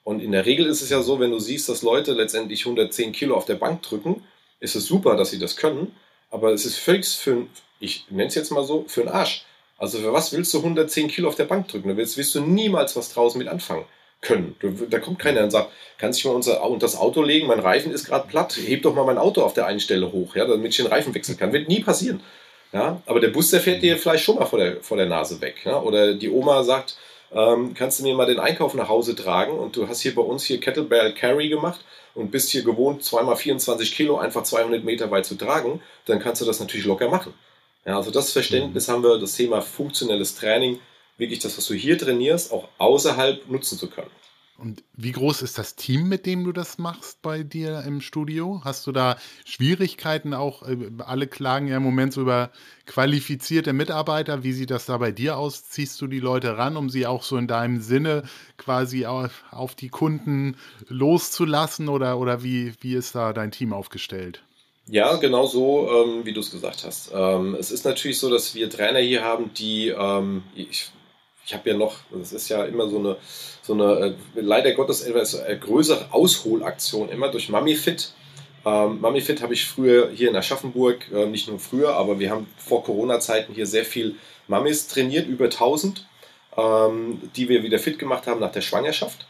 Und 0.06 0.22
in 0.22 0.32
der 0.32 0.46
Regel 0.46 0.66
ist 0.66 0.82
es 0.82 0.90
ja 0.90 1.02
so, 1.02 1.20
wenn 1.20 1.32
du 1.32 1.40
siehst, 1.40 1.68
dass 1.68 1.82
Leute 1.82 2.14
letztendlich 2.14 2.62
110 2.66 3.12
Kilo 3.12 3.36
auf 3.36 3.46
der 3.46 3.56
Bank 3.56 3.84
drücken, 3.84 4.24
ist 4.62 4.76
es 4.76 4.86
super, 4.86 5.18
dass 5.18 5.32
sie 5.32 5.40
das 5.40 5.58
können, 5.58 5.94
aber 6.32 6.54
es 6.54 6.66
ist 6.66 6.78
völlig 6.78 7.08
für, 7.08 7.46
ich 7.80 8.06
nenne 8.10 8.28
es 8.28 8.36
jetzt 8.36 8.52
mal 8.52 8.64
so, 8.64 8.86
für 8.88 9.02
einen 9.02 9.10
Arsch. 9.10 9.46
Also 9.78 10.00
für 10.00 10.14
was 10.14 10.32
willst 10.32 10.54
du 10.54 10.60
110 10.60 11.10
Kilo 11.10 11.28
auf 11.28 11.36
der 11.36 11.46
Bank 11.46 11.68
drücken? 11.68 11.90
Da 11.90 11.98
willst, 11.98 12.18
willst 12.18 12.34
du 12.34 12.42
niemals 12.42 12.96
was 12.96 13.14
draußen 13.14 13.38
mit 13.38 13.50
anfangen 13.50 13.86
können. 14.22 14.56
Da 14.90 15.00
kommt 15.00 15.20
keiner 15.20 15.44
und 15.44 15.52
sagt, 15.52 15.72
kannst 15.98 16.24
du 16.24 16.30
mal 16.30 16.36
unser, 16.36 16.62
das 16.80 16.98
Auto 16.98 17.22
legen, 17.22 17.48
mein 17.48 17.60
Reifen 17.60 17.92
ist 17.92 18.06
gerade 18.06 18.28
platt, 18.28 18.58
heb 18.58 18.82
doch 18.82 18.96
mal 18.96 19.06
mein 19.06 19.18
Auto 19.18 19.42
auf 19.42 19.54
der 19.54 19.68
einen 19.68 19.80
Stelle 19.80 20.12
hoch, 20.12 20.36
ja, 20.36 20.46
damit 20.46 20.72
ich 20.72 20.78
den 20.78 20.88
Reifen 20.88 21.14
wechseln 21.14 21.38
kann. 21.38 21.54
Wird 21.54 21.68
nie 21.68 21.82
passieren. 21.82 22.22
Ja, 22.74 23.02
aber 23.06 23.20
der 23.20 23.30
Bus, 23.30 23.50
der 23.52 23.62
fährt 23.62 23.82
dir 23.82 23.98
vielleicht 23.98 24.24
schon 24.24 24.36
mal 24.36 24.46
vor 24.46 24.60
der, 24.60 24.82
vor 24.82 24.98
der 24.98 25.06
Nase 25.06 25.40
weg. 25.40 25.62
Ja? 25.64 25.82
Oder 25.82 26.16
die 26.16 26.30
Oma 26.30 26.64
sagt, 26.64 26.98
ähm, 27.32 27.74
kannst 27.74 28.00
du 28.00 28.04
mir 28.04 28.16
mal 28.16 28.26
den 28.26 28.40
Einkauf 28.40 28.74
nach 28.74 28.90
Hause 28.90 29.16
tragen 29.16 29.58
und 29.58 29.76
du 29.76 29.88
hast 29.88 30.02
hier 30.02 30.16
bei 30.16 30.22
uns 30.22 30.44
hier 30.44 30.60
Kettlebell 30.60 31.14
Carry 31.14 31.50
gemacht 31.50 31.80
und 32.14 32.32
bist 32.32 32.50
hier 32.50 32.64
gewohnt, 32.64 33.04
zweimal 33.04 33.36
24 33.36 33.94
Kilo 33.96 34.18
einfach 34.18 34.44
200 34.44 34.84
Meter 34.84 35.12
weit 35.12 35.26
zu 35.26 35.36
tragen, 35.36 35.82
dann 36.06 36.20
kannst 36.20 36.42
du 36.42 36.46
das 36.46 36.60
natürlich 36.60 36.86
locker 36.86 37.10
machen. 37.10 37.34
Ja, 37.86 37.98
also 37.98 38.12
das 38.12 38.32
Verständnis 38.34 38.90
haben 38.90 39.04
wir, 39.04 39.18
das 39.18 39.36
Thema 39.36 39.62
funktionelles 39.62 40.36
Training, 40.36 40.80
wirklich 41.18 41.40
das, 41.40 41.58
was 41.58 41.66
du 41.66 41.74
hier 41.74 41.98
trainierst, 41.98 42.52
auch 42.52 42.70
außerhalb 42.78 43.50
nutzen 43.50 43.78
zu 43.78 43.90
können. 43.90 44.12
Und 44.58 44.84
wie 44.94 45.12
groß 45.12 45.44
ist 45.44 45.60
das 45.60 45.76
Team, 45.76 46.10
mit 46.10 46.26
dem 46.26 46.44
du 46.44 46.52
das 46.52 46.80
machst 46.80 47.22
bei 47.22 47.44
dir 47.44 47.84
im 47.86 48.02
Studio? 48.02 48.62
Hast 48.64 48.88
du 48.88 48.92
da 48.92 49.18
Schwierigkeiten 49.46 50.34
auch? 50.34 50.64
Äh, 50.64 50.78
alle 50.98 51.28
klagen 51.28 51.68
ja 51.68 51.78
im 51.78 51.84
Moment 51.84 52.12
so 52.12 52.22
über 52.22 52.50
qualifizierte 52.88 53.72
Mitarbeiter. 53.72 54.44
Wie 54.44 54.54
sieht 54.54 54.72
das 54.72 54.88
da 54.88 54.98
bei 54.98 55.12
dir 55.12 55.38
aus? 55.38 55.70
Ziehst 55.70 56.02
du 56.02 56.08
die 56.08 56.20
Leute 56.20 56.58
ran, 56.58 56.76
um 56.76 56.90
sie 56.90 57.06
auch 57.06 57.22
so 57.22 57.38
in 57.38 57.48
deinem 57.48 57.82
Sinne 57.82 58.24
quasi 58.58 59.06
auf, 59.06 59.44
auf 59.52 59.76
die 59.76 59.90
Kunden 59.90 60.58
loszulassen? 60.88 61.88
Oder, 61.88 62.18
oder 62.18 62.42
wie, 62.42 62.74
wie 62.82 62.96
ist 62.96 63.14
da 63.14 63.34
dein 63.34 63.52
Team 63.52 63.74
aufgestellt? 63.74 64.42
Ja, 64.88 65.18
genau 65.18 65.46
so, 65.46 65.88
ähm, 65.92 66.26
wie 66.26 66.34
du 66.34 66.40
es 66.40 66.50
gesagt 66.50 66.84
hast. 66.84 67.12
Ähm, 67.14 67.56
es 67.60 67.70
ist 67.70 67.86
natürlich 67.86 68.18
so, 68.18 68.32
dass 68.32 68.56
wir 68.56 68.72
Trainer 68.72 69.00
hier 69.00 69.24
haben, 69.24 69.54
die, 69.54 69.90
ähm, 69.90 70.44
ich 70.56 70.90
ich 71.48 71.54
habe 71.54 71.70
ja 71.70 71.78
noch, 71.78 71.96
das 72.12 72.34
ist 72.34 72.50
ja 72.50 72.66
immer 72.66 72.90
so 72.90 73.00
eine, 73.00 73.16
so 73.62 73.74
eine 73.74 74.18
äh, 74.36 74.42
leider 74.42 74.74
Gottes 74.74 75.02
etwas 75.02 75.34
äh, 75.34 75.58
größere 75.58 76.10
Ausholaktion 76.12 77.08
immer 77.08 77.30
durch 77.30 77.48
MamiFit. 77.48 78.12
Ähm, 78.66 79.00
MamiFit 79.00 79.42
habe 79.42 79.54
ich 79.54 79.66
früher 79.66 80.12
hier 80.14 80.30
in 80.30 80.36
Aschaffenburg, 80.36 81.10
äh, 81.14 81.26
nicht 81.26 81.48
nur 81.48 81.58
früher, 81.58 81.96
aber 81.96 82.20
wir 82.20 82.32
haben 82.32 82.48
vor 82.58 82.84
Corona-Zeiten 82.84 83.54
hier 83.54 83.66
sehr 83.66 83.86
viel 83.86 84.16
Mamis 84.50 84.90
trainiert, 84.90 85.26
über 85.26 85.46
1000, 85.46 86.06
ähm, 86.58 87.22
die 87.38 87.48
wir 87.48 87.64
wieder 87.64 87.80
fit 87.80 87.98
gemacht 87.98 88.28
haben 88.28 88.42
nach 88.42 88.52
der 88.52 88.62
Schwangerschaft. 88.62 89.26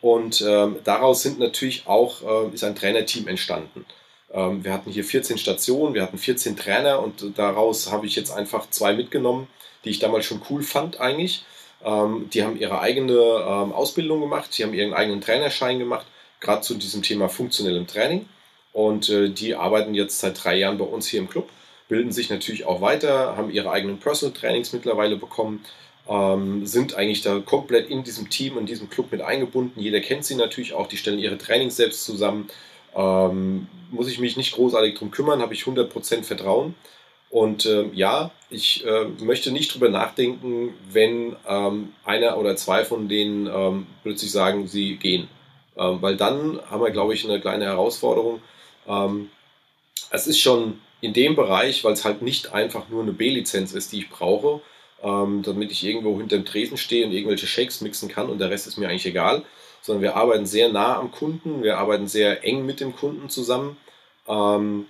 Und 0.00 0.42
ähm, 0.46 0.76
daraus 0.84 1.22
sind 1.22 1.38
natürlich 1.38 1.86
auch, 1.86 2.22
äh, 2.22 2.54
ist 2.54 2.64
ein 2.64 2.76
Trainerteam 2.76 3.28
entstanden. 3.28 3.84
Ähm, 4.32 4.64
wir 4.64 4.72
hatten 4.72 4.90
hier 4.90 5.04
14 5.04 5.36
Stationen, 5.36 5.92
wir 5.92 6.02
hatten 6.02 6.16
14 6.16 6.56
Trainer 6.56 7.02
und 7.02 7.36
daraus 7.36 7.92
habe 7.92 8.06
ich 8.06 8.16
jetzt 8.16 8.30
einfach 8.30 8.70
zwei 8.70 8.94
mitgenommen, 8.94 9.48
die 9.84 9.90
ich 9.90 9.98
damals 9.98 10.24
schon 10.24 10.40
cool 10.48 10.62
fand 10.62 10.98
eigentlich. 10.98 11.44
Ähm, 11.84 12.28
die 12.32 12.42
haben 12.42 12.58
ihre 12.58 12.80
eigene 12.80 13.12
ähm, 13.12 13.72
Ausbildung 13.72 14.20
gemacht, 14.20 14.56
die 14.56 14.64
haben 14.64 14.74
ihren 14.74 14.94
eigenen 14.94 15.20
Trainerschein 15.20 15.78
gemacht, 15.78 16.06
gerade 16.40 16.62
zu 16.62 16.74
diesem 16.74 17.02
Thema 17.02 17.28
funktionellem 17.28 17.86
Training. 17.86 18.28
Und 18.72 19.08
äh, 19.08 19.30
die 19.30 19.54
arbeiten 19.54 19.94
jetzt 19.94 20.20
seit 20.20 20.42
drei 20.42 20.56
Jahren 20.56 20.78
bei 20.78 20.84
uns 20.84 21.06
hier 21.06 21.20
im 21.20 21.28
Club, 21.28 21.48
bilden 21.88 22.12
sich 22.12 22.30
natürlich 22.30 22.66
auch 22.66 22.80
weiter, 22.80 23.36
haben 23.36 23.50
ihre 23.50 23.70
eigenen 23.70 23.98
Personal 23.98 24.34
Trainings 24.34 24.72
mittlerweile 24.72 25.16
bekommen, 25.16 25.64
ähm, 26.08 26.66
sind 26.66 26.94
eigentlich 26.94 27.22
da 27.22 27.38
komplett 27.40 27.90
in 27.90 28.02
diesem 28.02 28.30
Team, 28.30 28.58
in 28.58 28.66
diesem 28.66 28.88
Club 28.90 29.12
mit 29.12 29.20
eingebunden. 29.20 29.80
Jeder 29.80 30.00
kennt 30.00 30.24
sie 30.24 30.34
natürlich 30.34 30.74
auch, 30.74 30.86
die 30.86 30.96
stellen 30.96 31.18
ihre 31.18 31.38
Trainings 31.38 31.76
selbst 31.76 32.04
zusammen. 32.04 32.48
Ähm, 32.94 33.68
muss 33.90 34.08
ich 34.08 34.18
mich 34.18 34.36
nicht 34.36 34.54
großartig 34.54 34.94
drum 34.94 35.10
kümmern, 35.10 35.40
habe 35.40 35.54
ich 35.54 35.62
100% 35.62 36.24
Vertrauen. 36.24 36.74
Und 37.30 37.66
äh, 37.66 37.88
ja, 37.92 38.30
ich 38.50 38.84
äh, 38.86 39.04
möchte 39.20 39.52
nicht 39.52 39.74
drüber 39.74 39.90
nachdenken, 39.90 40.74
wenn 40.90 41.36
ähm, 41.46 41.92
einer 42.04 42.38
oder 42.38 42.56
zwei 42.56 42.84
von 42.84 43.08
denen 43.08 43.46
ähm, 43.46 43.86
plötzlich 44.02 44.30
sagen, 44.30 44.66
sie 44.66 44.96
gehen. 44.96 45.28
Ähm, 45.76 46.00
weil 46.00 46.16
dann 46.16 46.58
haben 46.70 46.82
wir, 46.82 46.90
glaube 46.90 47.14
ich, 47.14 47.24
eine 47.24 47.40
kleine 47.40 47.66
Herausforderung. 47.66 48.40
Ähm, 48.86 49.30
es 50.10 50.26
ist 50.26 50.40
schon 50.40 50.80
in 51.00 51.12
dem 51.12 51.36
Bereich, 51.36 51.84
weil 51.84 51.92
es 51.92 52.04
halt 52.04 52.22
nicht 52.22 52.52
einfach 52.52 52.88
nur 52.88 53.02
eine 53.02 53.12
B-Lizenz 53.12 53.72
ist, 53.72 53.92
die 53.92 53.98
ich 53.98 54.10
brauche, 54.10 54.60
ähm, 55.02 55.42
damit 55.42 55.70
ich 55.70 55.84
irgendwo 55.84 56.16
hinter 56.18 56.36
dem 56.36 56.44
Tresen 56.44 56.76
stehe 56.76 57.06
und 57.06 57.12
irgendwelche 57.12 57.46
Shakes 57.46 57.80
mixen 57.82 58.08
kann 58.08 58.28
und 58.30 58.38
der 58.38 58.50
Rest 58.50 58.66
ist 58.66 58.78
mir 58.78 58.88
eigentlich 58.88 59.06
egal, 59.06 59.44
sondern 59.82 60.02
wir 60.02 60.16
arbeiten 60.16 60.46
sehr 60.46 60.70
nah 60.70 60.98
am 60.98 61.12
Kunden, 61.12 61.62
wir 61.62 61.78
arbeiten 61.78 62.08
sehr 62.08 62.44
eng 62.44 62.66
mit 62.66 62.80
dem 62.80 62.96
Kunden 62.96 63.28
zusammen. 63.28 63.76
Ähm, 64.26 64.86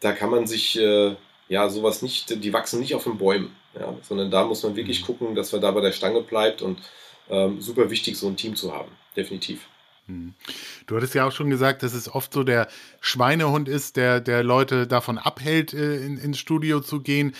da 0.00 0.12
kann 0.12 0.30
man 0.30 0.46
sich 0.46 0.78
äh, 0.78 1.16
ja, 1.48 1.68
sowas 1.68 2.02
nicht, 2.02 2.42
die 2.42 2.52
wachsen 2.52 2.80
nicht 2.80 2.94
auf 2.94 3.04
den 3.04 3.18
Bäumen, 3.18 3.54
ja, 3.78 3.94
sondern 4.02 4.30
da 4.30 4.44
muss 4.44 4.62
man 4.62 4.76
wirklich 4.76 5.00
mhm. 5.02 5.06
gucken, 5.06 5.34
dass 5.34 5.52
man 5.52 5.60
da 5.60 5.70
bei 5.70 5.80
der 5.80 5.92
Stange 5.92 6.22
bleibt 6.22 6.62
und 6.62 6.78
ähm, 7.30 7.60
super 7.60 7.90
wichtig, 7.90 8.16
so 8.16 8.28
ein 8.28 8.36
Team 8.36 8.56
zu 8.56 8.72
haben, 8.74 8.90
definitiv. 9.16 9.66
Mhm. 10.06 10.34
Du 10.86 10.96
hattest 10.96 11.14
ja 11.14 11.26
auch 11.26 11.32
schon 11.32 11.50
gesagt, 11.50 11.82
dass 11.82 11.94
es 11.94 12.12
oft 12.12 12.32
so 12.32 12.42
der 12.42 12.68
Schweinehund 13.00 13.68
ist, 13.68 13.96
der, 13.96 14.20
der 14.20 14.42
Leute 14.42 14.86
davon 14.86 15.18
abhält, 15.18 15.74
äh, 15.74 15.96
in, 15.96 16.18
ins 16.18 16.38
Studio 16.38 16.80
zu 16.80 17.00
gehen. 17.00 17.34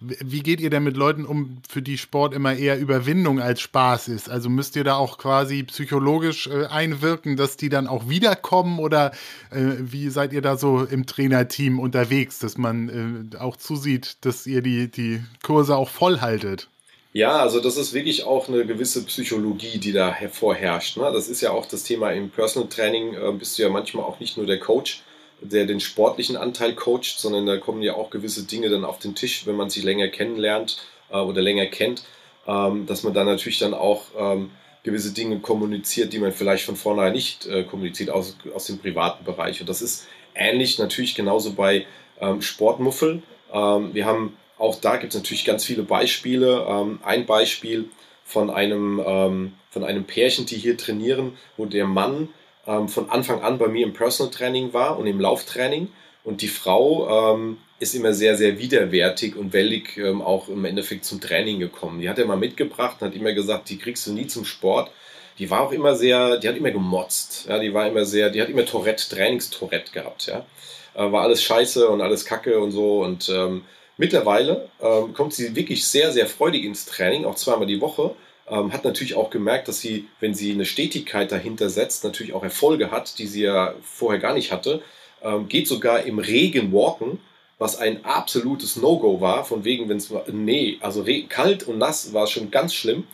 Wie 0.00 0.40
geht 0.40 0.60
ihr 0.60 0.70
denn 0.70 0.82
mit 0.82 0.96
Leuten 0.96 1.24
um, 1.24 1.58
für 1.68 1.82
die 1.82 1.98
Sport 1.98 2.34
immer 2.34 2.54
eher 2.54 2.78
Überwindung 2.78 3.40
als 3.40 3.60
Spaß 3.60 4.08
ist? 4.08 4.30
Also 4.30 4.48
müsst 4.48 4.76
ihr 4.76 4.84
da 4.84 4.96
auch 4.96 5.18
quasi 5.18 5.62
psychologisch 5.64 6.46
äh, 6.46 6.66
einwirken, 6.66 7.36
dass 7.36 7.56
die 7.56 7.68
dann 7.68 7.86
auch 7.86 8.08
wiederkommen 8.08 8.78
oder 8.78 9.12
äh, 9.50 9.74
wie 9.80 10.08
seid 10.10 10.32
ihr 10.32 10.42
da 10.42 10.56
so 10.56 10.84
im 10.84 11.06
Trainerteam 11.06 11.78
unterwegs, 11.78 12.38
dass 12.38 12.58
man 12.58 13.30
äh, 13.32 13.36
auch 13.38 13.56
zusieht, 13.56 14.16
dass 14.22 14.46
ihr 14.46 14.62
die, 14.62 14.90
die 14.90 15.22
Kurse 15.42 15.76
auch 15.76 15.88
voll 15.88 16.20
haltet? 16.20 16.68
Ja, 17.12 17.36
also 17.36 17.60
das 17.60 17.76
ist 17.76 17.92
wirklich 17.92 18.24
auch 18.24 18.48
eine 18.48 18.66
gewisse 18.66 19.04
Psychologie, 19.04 19.78
die 19.78 19.92
da 19.92 20.12
hervorherrscht. 20.12 20.96
Ne? 20.96 21.10
Das 21.12 21.28
ist 21.28 21.40
ja 21.40 21.52
auch 21.52 21.66
das 21.66 21.84
Thema 21.84 22.10
im 22.10 22.28
Personal 22.28 22.68
Training, 22.68 23.14
äh, 23.14 23.32
bist 23.32 23.56
du 23.56 23.62
ja 23.62 23.68
manchmal 23.68 24.04
auch 24.04 24.18
nicht 24.18 24.36
nur 24.36 24.46
der 24.46 24.58
Coach, 24.58 25.04
der 25.40 25.66
den 25.66 25.80
sportlichen 25.80 26.36
Anteil 26.36 26.74
coacht, 26.74 27.18
sondern 27.18 27.46
da 27.46 27.56
kommen 27.56 27.82
ja 27.82 27.94
auch 27.94 28.10
gewisse 28.10 28.44
Dinge 28.44 28.70
dann 28.70 28.84
auf 28.84 28.98
den 28.98 29.14
Tisch, 29.14 29.46
wenn 29.46 29.56
man 29.56 29.70
sich 29.70 29.84
länger 29.84 30.08
kennenlernt 30.08 30.78
äh, 31.10 31.16
oder 31.16 31.42
länger 31.42 31.66
kennt, 31.66 32.04
ähm, 32.46 32.86
dass 32.86 33.02
man 33.02 33.14
dann 33.14 33.26
natürlich 33.26 33.58
dann 33.58 33.74
auch 33.74 34.04
ähm, 34.18 34.50
gewisse 34.82 35.12
Dinge 35.12 35.40
kommuniziert, 35.40 36.12
die 36.12 36.18
man 36.18 36.32
vielleicht 36.32 36.64
von 36.64 36.76
vornherein 36.76 37.12
nicht 37.12 37.46
äh, 37.46 37.64
kommuniziert 37.64 38.10
aus, 38.10 38.36
aus 38.54 38.66
dem 38.66 38.78
privaten 38.78 39.24
Bereich. 39.24 39.60
Und 39.60 39.68
das 39.68 39.82
ist 39.82 40.06
ähnlich 40.34 40.78
natürlich 40.78 41.14
genauso 41.14 41.52
bei 41.52 41.86
ähm, 42.20 42.42
Sportmuffel. 42.42 43.22
Ähm, 43.52 43.94
wir 43.94 44.04
haben 44.06 44.36
auch 44.58 44.76
da 44.76 44.96
gibt 44.96 45.14
es 45.14 45.20
natürlich 45.20 45.44
ganz 45.44 45.64
viele 45.64 45.82
Beispiele. 45.82 46.66
Ähm, 46.68 47.00
ein 47.02 47.26
Beispiel 47.26 47.90
von 48.24 48.50
einem, 48.50 49.02
ähm, 49.04 49.52
von 49.70 49.84
einem 49.84 50.04
Pärchen, 50.04 50.46
die 50.46 50.56
hier 50.56 50.76
trainieren, 50.76 51.36
wo 51.56 51.66
der 51.66 51.86
Mann 51.86 52.28
ähm, 52.66 52.88
von 52.88 53.10
Anfang 53.10 53.42
an 53.42 53.58
bei 53.58 53.68
mir 53.68 53.86
im 53.86 53.92
Personal 53.92 54.32
Training 54.32 54.72
war 54.72 54.98
und 54.98 55.06
im 55.06 55.20
Lauftraining 55.20 55.88
Und 56.24 56.40
die 56.42 56.48
Frau 56.48 57.34
ähm, 57.34 57.58
ist 57.78 57.94
immer 57.94 58.14
sehr, 58.14 58.36
sehr 58.36 58.58
widerwärtig 58.58 59.36
und 59.36 59.52
wellig 59.52 59.96
ähm, 59.98 60.22
auch 60.22 60.48
im 60.48 60.64
Endeffekt 60.64 61.04
zum 61.04 61.20
Training 61.20 61.58
gekommen. 61.58 62.00
Die 62.00 62.08
hat 62.08 62.18
er 62.18 62.26
mal 62.26 62.36
mitgebracht 62.36 62.96
und 63.00 63.08
hat 63.08 63.14
immer 63.14 63.32
gesagt, 63.32 63.68
die 63.68 63.78
kriegst 63.78 64.06
du 64.06 64.12
nie 64.12 64.26
zum 64.26 64.44
Sport. 64.44 64.90
Die 65.38 65.50
war 65.50 65.62
auch 65.62 65.72
immer 65.72 65.94
sehr, 65.94 66.38
die 66.38 66.48
hat 66.48 66.56
immer 66.56 66.70
gemotzt. 66.70 67.46
Ja, 67.48 67.58
die 67.58 67.74
war 67.74 67.86
immer 67.86 68.04
sehr, 68.04 68.30
die 68.30 68.40
hat 68.40 68.48
immer 68.48 68.64
Tourette, 68.64 69.08
Trainingstourette 69.08 69.92
gehabt. 69.92 70.26
Ja, 70.26 70.46
äh, 70.94 71.12
war 71.12 71.22
alles 71.22 71.42
scheiße 71.42 71.88
und 71.88 72.00
alles 72.00 72.24
Kacke 72.24 72.58
und 72.60 72.70
so. 72.70 73.02
Und 73.02 73.28
ähm, 73.28 73.64
mittlerweile 73.98 74.68
ähm, 74.80 75.12
kommt 75.12 75.34
sie 75.34 75.54
wirklich 75.54 75.86
sehr, 75.86 76.12
sehr 76.12 76.26
freudig 76.26 76.64
ins 76.64 76.86
Training, 76.86 77.24
auch 77.24 77.34
zweimal 77.34 77.66
die 77.66 77.80
Woche. 77.80 78.14
Ähm, 78.48 78.72
hat 78.72 78.84
natürlich 78.84 79.14
auch 79.14 79.30
gemerkt, 79.30 79.68
dass 79.68 79.80
sie, 79.80 80.08
wenn 80.20 80.34
sie 80.34 80.52
eine 80.52 80.66
Stetigkeit 80.66 81.32
dahinter 81.32 81.70
setzt, 81.70 82.04
natürlich 82.04 82.34
auch 82.34 82.42
Erfolge 82.42 82.90
hat, 82.90 83.18
die 83.18 83.26
sie 83.26 83.42
ja 83.42 83.74
vorher 83.82 84.20
gar 84.20 84.34
nicht 84.34 84.52
hatte. 84.52 84.82
Ähm, 85.22 85.48
geht 85.48 85.66
sogar 85.66 86.02
im 86.02 86.18
Regen 86.18 86.72
walken, 86.72 87.20
was 87.58 87.76
ein 87.76 88.04
absolutes 88.04 88.76
No-Go 88.76 89.20
war, 89.20 89.44
von 89.44 89.64
wegen, 89.64 89.88
wenn 89.88 89.96
es 89.96 90.12
nee, 90.30 90.78
also 90.80 91.06
kalt 91.28 91.62
und 91.62 91.78
nass 91.78 92.12
war 92.12 92.26
schon 92.26 92.50
ganz 92.50 92.74
schlimm. 92.74 93.04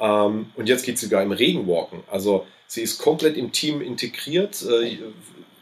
Ähm, 0.00 0.50
und 0.56 0.68
jetzt 0.68 0.84
geht 0.84 0.98
sie 0.98 1.06
sogar 1.06 1.22
im 1.22 1.32
Regen 1.32 1.68
walken. 1.68 2.02
Also 2.10 2.44
sie 2.66 2.82
ist 2.82 2.98
komplett 2.98 3.36
im 3.36 3.52
Team 3.52 3.80
integriert. 3.80 4.60
Äh, 4.62 4.98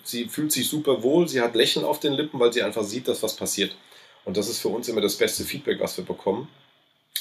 sie 0.03 0.29
fühlt 0.29 0.53
sich 0.53 0.67
super 0.67 1.03
wohl, 1.03 1.29
sie 1.29 1.43
hat 1.43 1.55
Lächeln 1.55 1.85
auf 1.85 2.01
den 2.01 2.15
Lippen, 2.15 2.41
weil 2.41 2.53
sie 2.53 2.63
einfach 2.63 2.85
sieht, 2.85 3.07
dass 3.07 3.23
was 3.23 3.37
passiert. 3.37 3.77
Und 4.25 4.39
das 4.39 4.49
ist 4.49 4.61
für 4.61 4.69
uns 4.69 4.89
immer 4.89 5.03
das 5.03 5.17
beste 5.17 5.45
Feedback, 5.45 5.79
was 5.81 5.97
wir 5.99 6.05
bekommen. 6.05 6.49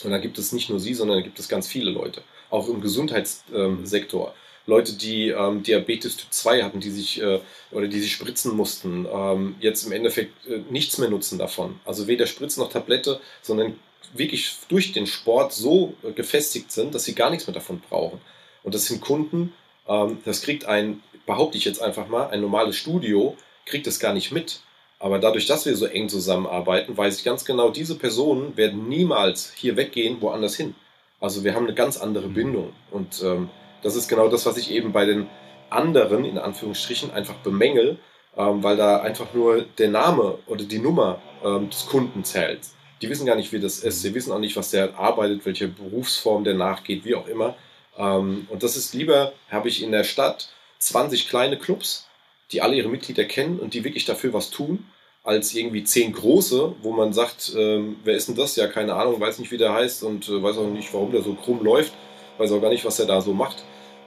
Und 0.03 0.11
da 0.11 0.17
gibt 0.17 0.37
es 0.37 0.51
nicht 0.51 0.69
nur 0.69 0.79
sie, 0.79 0.93
sondern 0.93 1.17
da 1.17 1.23
gibt 1.23 1.39
es 1.39 1.49
ganz 1.49 1.67
viele 1.67 1.91
Leute, 1.91 2.23
auch 2.49 2.69
im 2.69 2.81
Gesundheitssektor. 2.81 4.33
Leute, 4.65 4.93
die 4.93 5.29
ähm, 5.29 5.63
Diabetes 5.63 6.15
Typ 6.17 6.31
2 6.31 6.63
hatten, 6.63 6.79
die 6.79 6.91
sich 6.91 7.21
äh, 7.21 7.39
oder 7.71 7.87
die 7.87 7.99
sich 7.99 8.13
spritzen 8.13 8.55
mussten, 8.55 9.07
ähm, 9.11 9.55
jetzt 9.59 9.85
im 9.85 9.91
Endeffekt 9.91 10.45
äh, 10.47 10.61
nichts 10.69 10.97
mehr 10.99 11.09
nutzen 11.09 11.39
davon. 11.39 11.79
Also 11.85 12.07
weder 12.07 12.27
Spritze 12.27 12.59
noch 12.59 12.69
Tablette, 12.69 13.19
sondern 13.41 13.77
wirklich 14.13 14.57
durch 14.69 14.91
den 14.91 15.07
Sport 15.07 15.53
so 15.53 15.95
äh, 16.03 16.11
gefestigt 16.11 16.71
sind, 16.71 16.93
dass 16.95 17.05
sie 17.05 17.15
gar 17.15 17.29
nichts 17.29 17.47
mehr 17.47 17.53
davon 17.53 17.81
brauchen. 17.89 18.21
Und 18.63 18.75
das 18.75 18.85
sind 18.85 19.01
Kunden, 19.01 19.53
ähm, 19.87 20.19
das 20.23 20.41
kriegt 20.43 20.65
ein, 20.65 21.01
behaupte 21.25 21.57
ich 21.57 21.65
jetzt 21.65 21.81
einfach 21.81 22.07
mal, 22.07 22.27
ein 22.27 22.41
normales 22.41 22.77
Studio, 22.77 23.35
kriegt 23.65 23.87
das 23.87 23.99
gar 23.99 24.13
nicht 24.13 24.31
mit. 24.31 24.61
Aber 24.99 25.19
dadurch, 25.19 25.45
dass 25.47 25.65
wir 25.65 25.75
so 25.75 25.85
eng 25.85 26.09
zusammenarbeiten, 26.09 26.97
weiß 26.97 27.17
ich 27.17 27.23
ganz 27.23 27.45
genau, 27.45 27.69
diese 27.69 27.97
Personen 27.97 28.57
werden 28.57 28.89
niemals 28.89 29.53
hier 29.53 29.77
weggehen, 29.77 30.21
woanders 30.21 30.55
hin. 30.55 30.75
Also 31.21 31.43
wir 31.43 31.55
haben 31.55 31.65
eine 31.65 31.73
ganz 31.73 31.97
andere 31.97 32.27
mhm. 32.27 32.33
Bindung. 32.33 32.73
Und 32.91 33.21
ähm, 33.23 33.49
das 33.81 33.95
ist 33.95 34.09
genau 34.09 34.27
das, 34.27 34.45
was 34.45 34.57
ich 34.57 34.71
eben 34.71 34.91
bei 34.91 35.05
den 35.05 35.27
anderen, 35.69 36.25
in 36.25 36.37
Anführungsstrichen, 36.37 37.11
einfach 37.11 37.35
bemängel, 37.35 37.97
ähm, 38.37 38.61
weil 38.61 38.75
da 38.75 39.01
einfach 39.01 39.33
nur 39.33 39.61
der 39.77 39.89
Name 39.89 40.37
oder 40.47 40.65
die 40.65 40.79
Nummer 40.79 41.21
ähm, 41.43 41.69
des 41.69 41.85
Kunden 41.85 42.23
zählt. 42.25 42.59
Die 43.01 43.09
wissen 43.09 43.25
gar 43.25 43.35
nicht, 43.35 43.53
wie 43.53 43.59
das 43.59 43.79
ist. 43.79 44.01
Sie 44.01 44.13
wissen 44.13 44.33
auch 44.33 44.39
nicht, 44.39 44.57
was 44.57 44.71
der 44.71 44.99
arbeitet, 44.99 45.45
welche 45.45 45.69
Berufsform 45.69 46.43
der 46.43 46.55
nachgeht, 46.55 47.05
wie 47.05 47.15
auch 47.15 47.27
immer. 47.27 47.55
Ähm, 47.97 48.47
und 48.49 48.63
das 48.63 48.75
ist 48.75 48.93
lieber, 48.93 49.31
habe 49.49 49.69
ich 49.69 49.81
in 49.81 49.91
der 49.93 50.03
Stadt 50.03 50.49
20 50.79 51.29
kleine 51.29 51.57
Clubs, 51.57 52.08
die 52.51 52.61
alle 52.61 52.75
ihre 52.75 52.89
Mitglieder 52.89 53.25
kennen 53.25 53.59
und 53.59 53.73
die 53.73 53.83
wirklich 53.83 54.05
dafür 54.05 54.33
was 54.33 54.49
tun, 54.49 54.85
als 55.23 55.53
irgendwie 55.53 55.83
zehn 55.83 56.13
große, 56.13 56.75
wo 56.81 56.91
man 56.91 57.13
sagt, 57.13 57.53
ähm, 57.55 57.97
wer 58.03 58.15
ist 58.15 58.27
denn 58.29 58.35
das? 58.35 58.55
Ja, 58.55 58.67
keine 58.67 58.95
Ahnung, 58.95 59.19
weiß 59.19 59.39
nicht, 59.39 59.51
wie 59.51 59.57
der 59.57 59.73
heißt 59.73 60.03
und 60.03 60.27
äh, 60.29 60.41
weiß 60.41 60.57
auch 60.57 60.69
nicht, 60.69 60.93
warum 60.93 61.11
der 61.11 61.21
so 61.21 61.33
krumm 61.33 61.63
läuft, 61.63 61.93
weiß 62.37 62.51
auch 62.51 62.61
gar 62.61 62.69
nicht, 62.69 62.85
was 62.85 62.99
er 62.99 63.05
da 63.05 63.21
so 63.21 63.33
macht. 63.33 63.63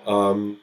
Ähm, 0.07 0.57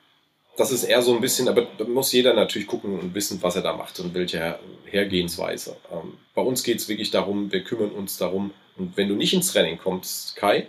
das 0.58 0.72
ist 0.72 0.84
eher 0.84 1.02
so 1.02 1.16
ein 1.16 1.22
bisschen, 1.22 1.48
aber 1.48 1.68
da 1.78 1.86
muss 1.86 2.12
jeder 2.12 2.34
natürlich 2.34 2.68
gucken 2.68 3.00
und 3.00 3.16
wissen, 3.16 3.42
was 3.42 3.56
er 3.56 3.62
da 3.62 3.74
macht 3.74 4.00
und 4.02 4.14
welche 4.14 4.60
Hergehensweise. 4.86 5.78
Ähm, 5.92 6.18
bei 6.36 6.42
uns 6.42 6.64
geht 6.64 6.80
es 6.80 6.90
wirklich 6.90 7.12
darum, 7.12 7.52
wir 7.52 7.64
kümmern 7.64 7.92
uns 7.92 8.18
darum. 8.18 8.52
Und 8.78 8.98
wenn 8.98 9.08
du 9.08 9.16
nicht 9.16 9.34
ins 9.34 9.54
Training 9.54 9.78
kommst, 9.78 10.36
Kai, 10.36 10.68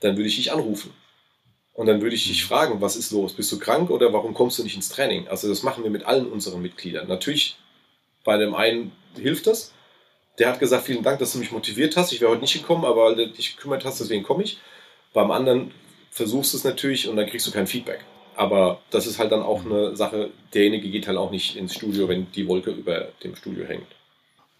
dann 0.00 0.16
würde 0.16 0.28
ich 0.28 0.36
dich 0.36 0.52
anrufen. 0.52 0.92
Und 1.80 1.86
dann 1.86 2.02
würde 2.02 2.14
ich 2.14 2.28
dich 2.28 2.44
fragen, 2.44 2.82
was 2.82 2.94
ist 2.94 3.10
los? 3.10 3.32
Bist 3.32 3.50
du 3.52 3.58
krank 3.58 3.88
oder 3.88 4.12
warum 4.12 4.34
kommst 4.34 4.58
du 4.58 4.62
nicht 4.62 4.76
ins 4.76 4.90
Training? 4.90 5.26
Also 5.28 5.48
das 5.48 5.62
machen 5.62 5.82
wir 5.82 5.90
mit 5.90 6.04
allen 6.04 6.30
unseren 6.30 6.60
Mitgliedern. 6.60 7.08
Natürlich, 7.08 7.56
bei 8.22 8.36
dem 8.36 8.54
einen 8.54 8.92
hilft 9.16 9.46
das. 9.46 9.72
Der 10.38 10.50
hat 10.50 10.60
gesagt, 10.60 10.84
vielen 10.84 11.02
Dank, 11.02 11.20
dass 11.20 11.32
du 11.32 11.38
mich 11.38 11.52
motiviert 11.52 11.96
hast. 11.96 12.12
Ich 12.12 12.20
wäre 12.20 12.32
heute 12.32 12.42
nicht 12.42 12.52
gekommen, 12.52 12.84
aber 12.84 13.06
weil 13.06 13.16
du 13.16 13.28
dich 13.28 13.56
gekümmert 13.56 13.86
hast, 13.86 13.98
deswegen 13.98 14.24
komme 14.24 14.42
ich. 14.42 14.58
Beim 15.14 15.30
anderen 15.30 15.70
versuchst 16.10 16.52
du 16.52 16.58
es 16.58 16.64
natürlich 16.64 17.08
und 17.08 17.16
dann 17.16 17.26
kriegst 17.26 17.46
du 17.46 17.50
kein 17.50 17.66
Feedback. 17.66 18.04
Aber 18.36 18.82
das 18.90 19.06
ist 19.06 19.18
halt 19.18 19.32
dann 19.32 19.40
auch 19.40 19.64
eine 19.64 19.96
Sache, 19.96 20.28
derjenige 20.52 20.90
geht 20.90 21.06
halt 21.06 21.16
auch 21.16 21.30
nicht 21.30 21.56
ins 21.56 21.74
Studio, 21.74 22.08
wenn 22.08 22.30
die 22.32 22.46
Wolke 22.46 22.72
über 22.72 23.08
dem 23.24 23.34
Studio 23.36 23.64
hängt. 23.64 23.86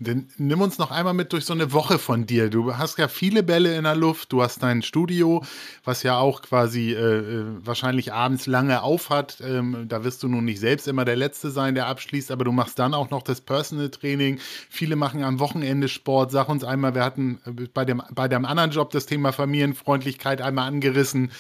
Dann 0.03 0.29
nimm 0.39 0.63
uns 0.63 0.79
noch 0.79 0.91
einmal 0.91 1.13
mit 1.13 1.35
durch 1.35 1.45
so 1.45 1.53
eine 1.53 1.73
Woche 1.73 1.99
von 1.99 2.25
dir. 2.25 2.49
Du 2.49 2.79
hast 2.79 2.97
ja 2.97 3.07
viele 3.07 3.43
Bälle 3.43 3.77
in 3.77 3.85
der 3.85 3.95
Luft, 3.95 4.33
du 4.33 4.43
hast 4.43 4.63
dein 4.63 4.81
Studio, 4.81 5.45
was 5.85 6.03
ja 6.03 6.17
auch 6.17 6.41
quasi 6.41 6.93
äh, 6.93 7.19
äh, 7.19 7.45
wahrscheinlich 7.63 8.11
abends 8.11 8.47
lange 8.47 8.83
aufhat. 8.83 9.43
Ähm, 9.43 9.85
da 9.89 10.03
wirst 10.03 10.23
du 10.23 10.29
nun 10.29 10.47
nicht 10.47 10.59
selbst 10.59 10.89
immer 10.89 11.05
der 11.05 11.17
Letzte 11.17 11.51
sein, 11.51 11.75
der 11.75 11.87
abschließt, 11.87 12.31
aber 12.31 12.45
du 12.45 12.53
machst 12.53 12.79
dann 12.79 12.95
auch 12.95 13.11
noch 13.11 13.23
das 13.23 13.43
Personal 13.43 13.91
Training. 13.91 14.39
Viele 14.71 14.97
machen 14.97 15.23
am 15.23 15.39
Wochenende 15.39 15.89
Sport. 15.89 16.31
Sag 16.31 16.49
uns 16.49 16.65
einmal, 16.65 16.95
wir 16.95 17.05
hatten 17.05 17.39
äh, 17.45 17.67
bei 17.75 17.85
dem, 17.85 18.03
bei 18.11 18.27
deinem 18.27 18.47
anderen 18.47 18.71
Job 18.71 18.93
das 18.93 19.05
Thema 19.05 19.33
Familienfreundlichkeit 19.33 20.41
einmal 20.41 20.67
angerissen. 20.67 21.31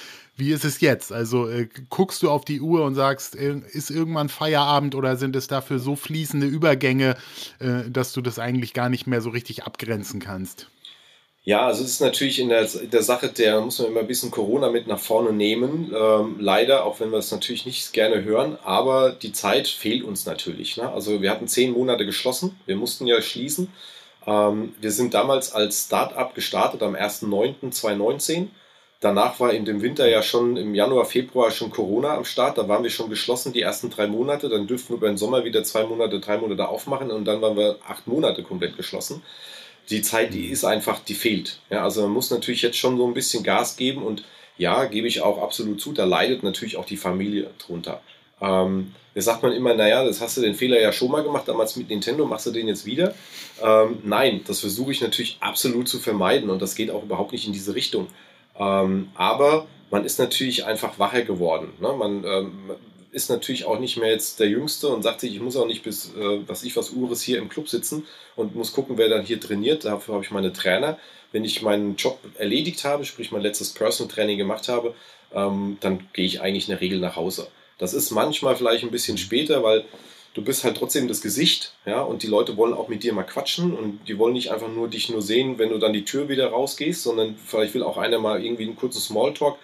Wie 0.40 0.52
ist 0.52 0.64
es 0.64 0.80
jetzt? 0.80 1.12
Also 1.12 1.48
äh, 1.48 1.68
guckst 1.90 2.22
du 2.22 2.30
auf 2.30 2.46
die 2.46 2.62
Uhr 2.62 2.82
und 2.84 2.94
sagst, 2.94 3.36
äh, 3.36 3.60
ist 3.70 3.90
irgendwann 3.90 4.30
Feierabend 4.30 4.94
oder 4.94 5.16
sind 5.16 5.36
es 5.36 5.46
dafür 5.46 5.78
so 5.78 5.96
fließende 5.96 6.46
Übergänge, 6.46 7.16
äh, 7.58 7.90
dass 7.90 8.14
du 8.14 8.22
das 8.22 8.38
eigentlich 8.38 8.72
gar 8.72 8.88
nicht 8.88 9.06
mehr 9.06 9.20
so 9.20 9.28
richtig 9.30 9.64
abgrenzen 9.64 10.18
kannst? 10.18 10.68
Ja, 11.44 11.66
also 11.66 11.84
es 11.84 11.90
ist 11.90 12.00
natürlich 12.00 12.38
in 12.38 12.48
der, 12.48 12.66
in 12.74 12.90
der 12.90 13.02
Sache, 13.02 13.28
der 13.28 13.60
muss 13.60 13.78
man 13.78 13.88
immer 13.88 14.00
ein 14.00 14.06
bisschen 14.06 14.30
Corona 14.30 14.70
mit 14.70 14.86
nach 14.86 14.98
vorne 14.98 15.32
nehmen. 15.32 15.94
Ähm, 15.94 16.36
leider, 16.38 16.84
auch 16.84 17.00
wenn 17.00 17.10
wir 17.10 17.18
es 17.18 17.30
natürlich 17.30 17.66
nicht 17.66 17.92
gerne 17.92 18.24
hören, 18.24 18.58
aber 18.64 19.10
die 19.10 19.32
Zeit 19.32 19.68
fehlt 19.68 20.02
uns 20.04 20.24
natürlich. 20.24 20.78
Ne? 20.78 20.90
Also 20.90 21.20
wir 21.20 21.30
hatten 21.30 21.48
zehn 21.48 21.72
Monate 21.72 22.06
geschlossen, 22.06 22.58
wir 22.64 22.76
mussten 22.76 23.06
ja 23.06 23.20
schließen. 23.20 23.68
Ähm, 24.26 24.74
wir 24.80 24.90
sind 24.90 25.12
damals 25.12 25.52
als 25.52 25.84
Start-up 25.84 26.34
gestartet 26.34 26.82
am 26.82 26.94
1.9.2019 26.94 28.48
Danach 29.00 29.40
war 29.40 29.54
in 29.54 29.64
dem 29.64 29.80
Winter 29.80 30.06
ja 30.06 30.22
schon 30.22 30.58
im 30.58 30.74
Januar, 30.74 31.06
Februar 31.06 31.50
schon 31.50 31.70
Corona 31.70 32.16
am 32.16 32.26
Start. 32.26 32.58
Da 32.58 32.68
waren 32.68 32.82
wir 32.82 32.90
schon 32.90 33.08
geschlossen 33.08 33.54
die 33.54 33.62
ersten 33.62 33.88
drei 33.88 34.06
Monate. 34.06 34.50
Dann 34.50 34.66
dürften 34.66 34.90
wir 34.90 34.96
über 34.98 35.08
den 35.08 35.16
Sommer 35.16 35.42
wieder 35.44 35.64
zwei 35.64 35.84
Monate, 35.84 36.20
drei 36.20 36.36
Monate 36.36 36.68
aufmachen 36.68 37.10
und 37.10 37.24
dann 37.24 37.40
waren 37.40 37.56
wir 37.56 37.78
acht 37.88 38.06
Monate 38.06 38.42
komplett 38.42 38.76
geschlossen. 38.76 39.22
Die 39.88 40.02
Zeit, 40.02 40.34
die 40.34 40.48
ist 40.48 40.64
einfach, 40.64 41.00
die 41.00 41.14
fehlt. 41.14 41.60
Ja, 41.70 41.82
also 41.82 42.02
man 42.02 42.10
muss 42.10 42.30
natürlich 42.30 42.60
jetzt 42.60 42.76
schon 42.76 42.98
so 42.98 43.06
ein 43.06 43.14
bisschen 43.14 43.42
Gas 43.42 43.76
geben 43.78 44.02
und 44.02 44.22
ja, 44.58 44.84
gebe 44.84 45.08
ich 45.08 45.22
auch 45.22 45.42
absolut 45.42 45.80
zu, 45.80 45.92
da 45.92 46.04
leidet 46.04 46.42
natürlich 46.42 46.76
auch 46.76 46.84
die 46.84 46.98
Familie 46.98 47.48
drunter. 47.58 48.02
Ähm, 48.42 48.94
da 49.14 49.20
sagt 49.22 49.42
man 49.42 49.52
immer, 49.52 49.74
naja, 49.74 50.04
das 50.04 50.20
hast 50.20 50.36
du 50.36 50.42
den 50.42 50.54
Fehler 50.54 50.78
ja 50.78 50.92
schon 50.92 51.10
mal 51.10 51.22
gemacht, 51.22 51.48
damals 51.48 51.76
mit 51.76 51.88
Nintendo, 51.88 52.26
machst 52.26 52.46
du 52.46 52.50
den 52.50 52.68
jetzt 52.68 52.84
wieder? 52.84 53.14
Ähm, 53.62 53.98
nein, 54.04 54.42
das 54.46 54.60
versuche 54.60 54.92
ich 54.92 55.00
natürlich 55.00 55.38
absolut 55.40 55.88
zu 55.88 55.98
vermeiden 55.98 56.50
und 56.50 56.60
das 56.60 56.74
geht 56.74 56.90
auch 56.90 57.02
überhaupt 57.02 57.32
nicht 57.32 57.46
in 57.46 57.54
diese 57.54 57.74
Richtung. 57.74 58.08
Ähm, 58.58 59.08
aber 59.14 59.66
man 59.90 60.04
ist 60.04 60.18
natürlich 60.18 60.64
einfach 60.64 60.98
wacher 60.98 61.22
geworden. 61.22 61.72
Ne? 61.80 61.92
Man 61.92 62.24
ähm, 62.24 62.70
ist 63.12 63.30
natürlich 63.30 63.64
auch 63.64 63.78
nicht 63.78 63.96
mehr 63.96 64.10
jetzt 64.10 64.38
der 64.38 64.48
Jüngste 64.48 64.88
und 64.88 65.02
sagt 65.02 65.20
sich, 65.20 65.34
ich 65.34 65.40
muss 65.40 65.56
auch 65.56 65.66
nicht 65.66 65.82
bis, 65.82 66.14
äh, 66.14 66.40
was 66.46 66.62
ich 66.62 66.76
was 66.76 66.90
Ures 66.90 67.22
hier 67.22 67.38
im 67.38 67.48
Club 67.48 67.68
sitzen 67.68 68.06
und 68.36 68.54
muss 68.54 68.72
gucken, 68.72 68.98
wer 68.98 69.08
dann 69.08 69.24
hier 69.24 69.40
trainiert. 69.40 69.84
Dafür 69.84 70.14
habe 70.14 70.24
ich 70.24 70.30
meine 70.30 70.52
Trainer. 70.52 70.98
Wenn 71.32 71.44
ich 71.44 71.62
meinen 71.62 71.96
Job 71.96 72.18
erledigt 72.38 72.84
habe, 72.84 73.04
sprich 73.04 73.30
mein 73.30 73.42
letztes 73.42 73.70
Personal 73.70 74.12
Training 74.12 74.38
gemacht 74.38 74.68
habe, 74.68 74.94
ähm, 75.32 75.78
dann 75.80 76.08
gehe 76.12 76.26
ich 76.26 76.40
eigentlich 76.40 76.68
in 76.68 76.72
der 76.72 76.80
Regel 76.80 76.98
nach 76.98 77.16
Hause. 77.16 77.48
Das 77.78 77.94
ist 77.94 78.10
manchmal 78.10 78.56
vielleicht 78.56 78.84
ein 78.84 78.90
bisschen 78.90 79.16
später, 79.16 79.62
weil 79.62 79.84
du 80.34 80.42
bist 80.42 80.64
halt 80.64 80.76
trotzdem 80.76 81.08
das 81.08 81.20
Gesicht, 81.20 81.74
ja, 81.84 82.00
und 82.02 82.22
die 82.22 82.28
Leute 82.28 82.56
wollen 82.56 82.74
auch 82.74 82.88
mit 82.88 83.02
dir 83.02 83.12
mal 83.12 83.24
quatschen 83.24 83.76
und 83.76 84.06
die 84.08 84.18
wollen 84.18 84.32
nicht 84.32 84.52
einfach 84.52 84.68
nur 84.68 84.88
dich 84.88 85.10
nur 85.10 85.22
sehen, 85.22 85.58
wenn 85.58 85.70
du 85.70 85.78
dann 85.78 85.92
die 85.92 86.04
Tür 86.04 86.28
wieder 86.28 86.48
rausgehst, 86.48 87.02
sondern 87.02 87.36
vielleicht 87.36 87.74
will 87.74 87.82
auch 87.82 87.96
einer 87.96 88.18
mal 88.18 88.44
irgendwie 88.44 88.64
einen 88.64 88.76
kurzen 88.76 89.00
Smalltalk. 89.00 89.56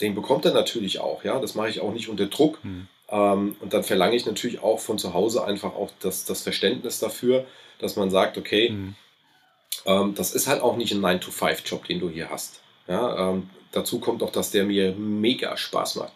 Den 0.00 0.14
bekommt 0.14 0.44
er 0.44 0.52
natürlich 0.52 1.00
auch, 1.00 1.24
ja, 1.24 1.38
das 1.38 1.54
mache 1.54 1.70
ich 1.70 1.80
auch 1.80 1.92
nicht 1.92 2.08
unter 2.08 2.26
Druck. 2.26 2.62
Mhm. 2.64 2.88
Ähm, 3.10 3.56
und 3.60 3.72
dann 3.72 3.84
verlange 3.84 4.16
ich 4.16 4.26
natürlich 4.26 4.62
auch 4.62 4.80
von 4.80 4.98
zu 4.98 5.14
Hause 5.14 5.44
einfach 5.44 5.74
auch 5.74 5.90
das, 6.00 6.24
das 6.24 6.42
Verständnis 6.42 6.98
dafür, 6.98 7.46
dass 7.78 7.96
man 7.96 8.10
sagt, 8.10 8.38
okay, 8.38 8.70
mhm. 8.70 8.94
ähm, 9.86 10.14
das 10.14 10.34
ist 10.34 10.46
halt 10.46 10.62
auch 10.62 10.76
nicht 10.76 10.92
ein 10.92 11.00
9-to-5-Job, 11.00 11.86
den 11.86 12.00
du 12.00 12.10
hier 12.10 12.30
hast. 12.30 12.60
Ja, 12.86 13.30
ähm, 13.30 13.50
dazu 13.72 14.00
kommt 14.00 14.22
auch, 14.22 14.32
dass 14.32 14.50
der 14.50 14.64
mir 14.64 14.92
mega 14.92 15.56
Spaß 15.56 15.96
macht. 15.96 16.12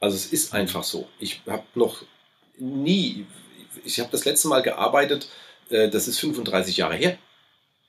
Also 0.00 0.16
es 0.16 0.32
ist 0.32 0.54
einfach 0.54 0.84
so. 0.84 1.08
Ich 1.18 1.40
habe 1.46 1.64
noch 1.74 2.02
nie, 2.58 3.26
ich 3.84 4.00
habe 4.00 4.10
das 4.10 4.24
letzte 4.24 4.48
Mal 4.48 4.62
gearbeitet, 4.62 5.28
äh, 5.70 5.88
das 5.88 6.08
ist 6.08 6.18
35 6.18 6.76
Jahre 6.76 6.96
her. 6.96 7.18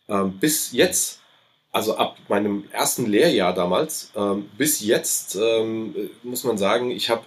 Ähm, 0.07 0.39
bis 0.39 0.71
jetzt, 0.71 1.21
also 1.71 1.95
ab 1.95 2.17
meinem 2.27 2.65
ersten 2.71 3.05
Lehrjahr 3.05 3.53
damals, 3.53 4.11
ähm, 4.15 4.49
bis 4.57 4.81
jetzt 4.81 5.35
ähm, 5.35 6.09
muss 6.23 6.43
man 6.43 6.57
sagen, 6.57 6.91
ich 6.91 7.09
habe 7.09 7.23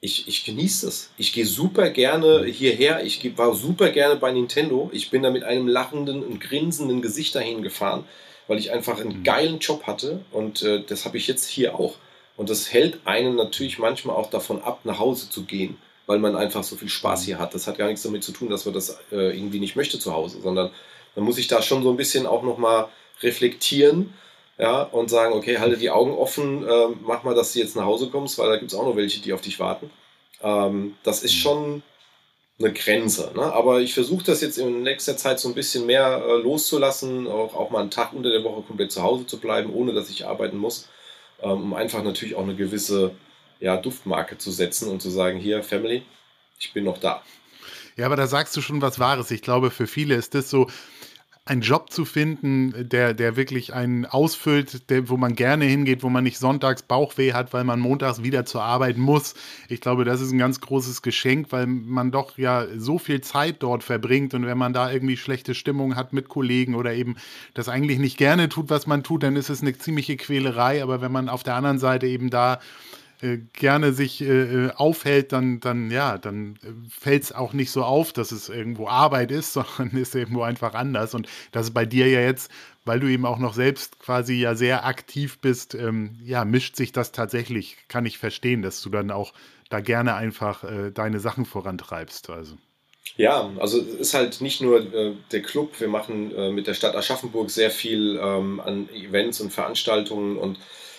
ich, 0.00 0.28
ich 0.28 0.44
genieße 0.44 0.86
das. 0.86 1.10
Ich 1.16 1.32
gehe 1.32 1.46
super 1.46 1.90
gerne 1.90 2.44
hierher. 2.44 3.02
Ich 3.04 3.36
war 3.36 3.54
super 3.54 3.90
gerne 3.90 4.16
bei 4.16 4.30
Nintendo. 4.30 4.90
Ich 4.92 5.10
bin 5.10 5.22
da 5.22 5.30
mit 5.30 5.42
einem 5.42 5.66
lachenden 5.66 6.22
und 6.22 6.40
grinsenden 6.40 7.02
Gesicht 7.02 7.34
dahin 7.34 7.62
gefahren, 7.62 8.04
weil 8.46 8.58
ich 8.58 8.70
einfach 8.70 9.00
einen 9.00 9.18
mhm. 9.18 9.24
geilen 9.24 9.58
Job 9.58 9.84
hatte. 9.84 10.24
Und 10.30 10.62
äh, 10.62 10.84
das 10.84 11.04
habe 11.04 11.16
ich 11.16 11.26
jetzt 11.26 11.48
hier 11.48 11.74
auch. 11.74 11.96
Und 12.36 12.50
das 12.50 12.72
hält 12.72 13.00
einen 13.04 13.34
natürlich 13.34 13.80
manchmal 13.80 14.14
auch 14.14 14.30
davon 14.30 14.62
ab, 14.62 14.80
nach 14.84 15.00
Hause 15.00 15.28
zu 15.28 15.42
gehen, 15.42 15.76
weil 16.08 16.18
man 16.18 16.34
einfach 16.34 16.64
so 16.64 16.74
viel 16.74 16.88
Spaß 16.88 17.20
mhm. 17.20 17.26
hier 17.26 17.38
hat. 17.38 17.54
Das 17.54 17.68
hat 17.68 17.78
gar 17.78 17.86
nichts 17.86 18.02
damit 18.02 18.24
zu 18.24 18.32
tun, 18.32 18.50
dass 18.50 18.64
man 18.64 18.74
das 18.74 18.98
äh, 19.12 19.36
irgendwie 19.36 19.60
nicht 19.60 19.76
möchte 19.76 20.00
zu 20.00 20.12
Hause, 20.12 20.40
sondern 20.40 20.70
man 21.14 21.24
muss 21.24 21.36
sich 21.36 21.46
da 21.46 21.62
schon 21.62 21.84
so 21.84 21.90
ein 21.90 21.96
bisschen 21.96 22.26
auch 22.26 22.42
nochmal 22.42 22.88
reflektieren 23.22 24.14
ja, 24.58 24.82
und 24.82 25.10
sagen, 25.10 25.34
okay, 25.34 25.58
halte 25.58 25.76
die 25.76 25.90
Augen 25.90 26.12
offen, 26.12 26.66
äh, 26.66 26.86
mach 27.02 27.22
mal, 27.22 27.34
dass 27.34 27.52
du 27.52 27.60
jetzt 27.60 27.76
nach 27.76 27.84
Hause 27.84 28.08
kommst, 28.08 28.38
weil 28.38 28.48
da 28.48 28.56
gibt 28.56 28.72
es 28.72 28.78
auch 28.78 28.84
noch 28.84 28.96
welche, 28.96 29.20
die 29.20 29.32
auf 29.32 29.42
dich 29.42 29.60
warten. 29.60 29.90
Ähm, 30.42 30.96
das 31.02 31.22
ist 31.22 31.34
mhm. 31.34 31.40
schon 31.40 31.82
eine 32.58 32.72
Grenze. 32.72 33.30
Ne? 33.36 33.42
Aber 33.42 33.80
ich 33.80 33.92
versuche 33.92 34.24
das 34.24 34.40
jetzt 34.40 34.56
in 34.56 34.82
nächster 34.82 35.16
Zeit 35.16 35.38
so 35.38 35.48
ein 35.48 35.54
bisschen 35.54 35.84
mehr 35.84 36.22
äh, 36.26 36.36
loszulassen, 36.38 37.26
auch, 37.28 37.54
auch 37.54 37.70
mal 37.70 37.80
einen 37.80 37.90
Tag 37.90 38.14
unter 38.14 38.30
der 38.30 38.42
Woche 38.42 38.62
komplett 38.62 38.90
zu 38.92 39.02
Hause 39.02 39.26
zu 39.26 39.38
bleiben, 39.38 39.72
ohne 39.72 39.92
dass 39.92 40.08
ich 40.08 40.26
arbeiten 40.26 40.56
muss, 40.56 40.88
ähm, 41.42 41.50
um 41.50 41.74
einfach 41.74 42.02
natürlich 42.02 42.34
auch 42.34 42.42
eine 42.42 42.56
gewisse 42.56 43.12
ja, 43.60 43.76
Duftmarke 43.76 44.38
zu 44.38 44.50
setzen 44.50 44.88
und 44.88 45.02
zu 45.02 45.10
sagen, 45.10 45.38
hier, 45.38 45.62
Family, 45.62 46.02
ich 46.58 46.72
bin 46.72 46.84
noch 46.84 46.98
da. 46.98 47.22
Ja, 47.96 48.06
aber 48.06 48.16
da 48.16 48.26
sagst 48.26 48.56
du 48.56 48.60
schon 48.60 48.80
was 48.80 48.98
Wahres. 48.98 49.30
Ich 49.30 49.42
glaube, 49.42 49.70
für 49.70 49.86
viele 49.86 50.14
ist 50.14 50.34
das 50.34 50.50
so, 50.50 50.68
einen 51.48 51.62
Job 51.62 51.90
zu 51.90 52.04
finden, 52.04 52.88
der, 52.90 53.14
der 53.14 53.36
wirklich 53.36 53.72
einen 53.72 54.04
ausfüllt, 54.04 54.90
der, 54.90 55.08
wo 55.08 55.16
man 55.16 55.34
gerne 55.34 55.64
hingeht, 55.64 56.02
wo 56.02 56.10
man 56.10 56.22
nicht 56.22 56.38
sonntags 56.38 56.82
Bauchweh 56.82 57.32
hat, 57.32 57.54
weil 57.54 57.64
man 57.64 57.80
montags 57.80 58.22
wieder 58.22 58.44
zur 58.44 58.62
Arbeit 58.62 58.98
muss. 58.98 59.34
Ich 59.68 59.80
glaube, 59.80 60.04
das 60.04 60.20
ist 60.20 60.30
ein 60.30 60.38
ganz 60.38 60.60
großes 60.60 61.00
Geschenk, 61.00 61.46
weil 61.50 61.66
man 61.66 62.10
doch 62.10 62.36
ja 62.36 62.66
so 62.76 62.98
viel 62.98 63.22
Zeit 63.22 63.56
dort 63.60 63.82
verbringt 63.82 64.34
und 64.34 64.44
wenn 64.44 64.58
man 64.58 64.74
da 64.74 64.92
irgendwie 64.92 65.16
schlechte 65.16 65.54
Stimmung 65.54 65.96
hat 65.96 66.12
mit 66.12 66.28
Kollegen 66.28 66.74
oder 66.74 66.92
eben 66.92 67.16
das 67.54 67.70
eigentlich 67.70 67.98
nicht 67.98 68.18
gerne 68.18 68.50
tut, 68.50 68.68
was 68.68 68.86
man 68.86 69.02
tut, 69.02 69.22
dann 69.22 69.34
ist 69.34 69.48
es 69.48 69.62
eine 69.62 69.76
ziemliche 69.76 70.18
Quälerei. 70.18 70.82
Aber 70.82 71.00
wenn 71.00 71.12
man 71.12 71.30
auf 71.30 71.44
der 71.44 71.54
anderen 71.54 71.78
Seite 71.78 72.06
eben 72.06 72.28
da 72.28 72.60
äh, 73.20 73.38
gerne 73.52 73.92
sich 73.92 74.20
äh, 74.20 74.66
äh, 74.66 74.70
aufhält, 74.72 75.32
dann, 75.32 75.60
dann, 75.60 75.90
ja, 75.90 76.18
dann 76.18 76.58
äh, 76.62 76.68
fällt 76.88 77.24
es 77.24 77.32
auch 77.32 77.52
nicht 77.52 77.70
so 77.70 77.82
auf, 77.82 78.12
dass 78.12 78.32
es 78.32 78.48
irgendwo 78.48 78.88
Arbeit 78.88 79.30
ist, 79.30 79.52
sondern 79.54 79.90
ist 79.96 80.14
irgendwo 80.14 80.42
einfach 80.42 80.74
anders. 80.74 81.14
Und 81.14 81.28
das 81.52 81.66
ist 81.66 81.74
bei 81.74 81.84
dir 81.84 82.08
ja 82.08 82.20
jetzt, 82.20 82.50
weil 82.84 83.00
du 83.00 83.08
eben 83.08 83.26
auch 83.26 83.38
noch 83.38 83.54
selbst 83.54 83.98
quasi 83.98 84.34
ja 84.34 84.54
sehr 84.54 84.84
aktiv 84.84 85.38
bist, 85.38 85.74
ähm, 85.74 86.18
ja, 86.24 86.44
mischt 86.44 86.76
sich 86.76 86.92
das 86.92 87.12
tatsächlich, 87.12 87.76
kann 87.88 88.06
ich 88.06 88.18
verstehen, 88.18 88.62
dass 88.62 88.80
du 88.82 88.90
dann 88.90 89.10
auch 89.10 89.32
da 89.68 89.80
gerne 89.80 90.14
einfach 90.14 90.64
äh, 90.64 90.90
deine 90.90 91.20
Sachen 91.20 91.44
vorantreibst. 91.44 92.30
Also. 92.30 92.56
Ja, 93.16 93.50
also 93.58 93.80
es 93.80 93.94
ist 93.94 94.14
halt 94.14 94.40
nicht 94.40 94.60
nur 94.60 94.94
äh, 94.94 95.14
der 95.32 95.42
Club, 95.42 95.80
wir 95.80 95.88
machen 95.88 96.34
äh, 96.34 96.50
mit 96.50 96.66
der 96.66 96.74
Stadt 96.74 96.94
Aschaffenburg 96.94 97.50
sehr 97.50 97.70
viel 97.70 98.18
ähm, 98.22 98.60
an 98.60 98.88
Events 98.90 99.40
und 99.40 99.52
Veranstaltungen 99.52 100.36
und 100.36 100.58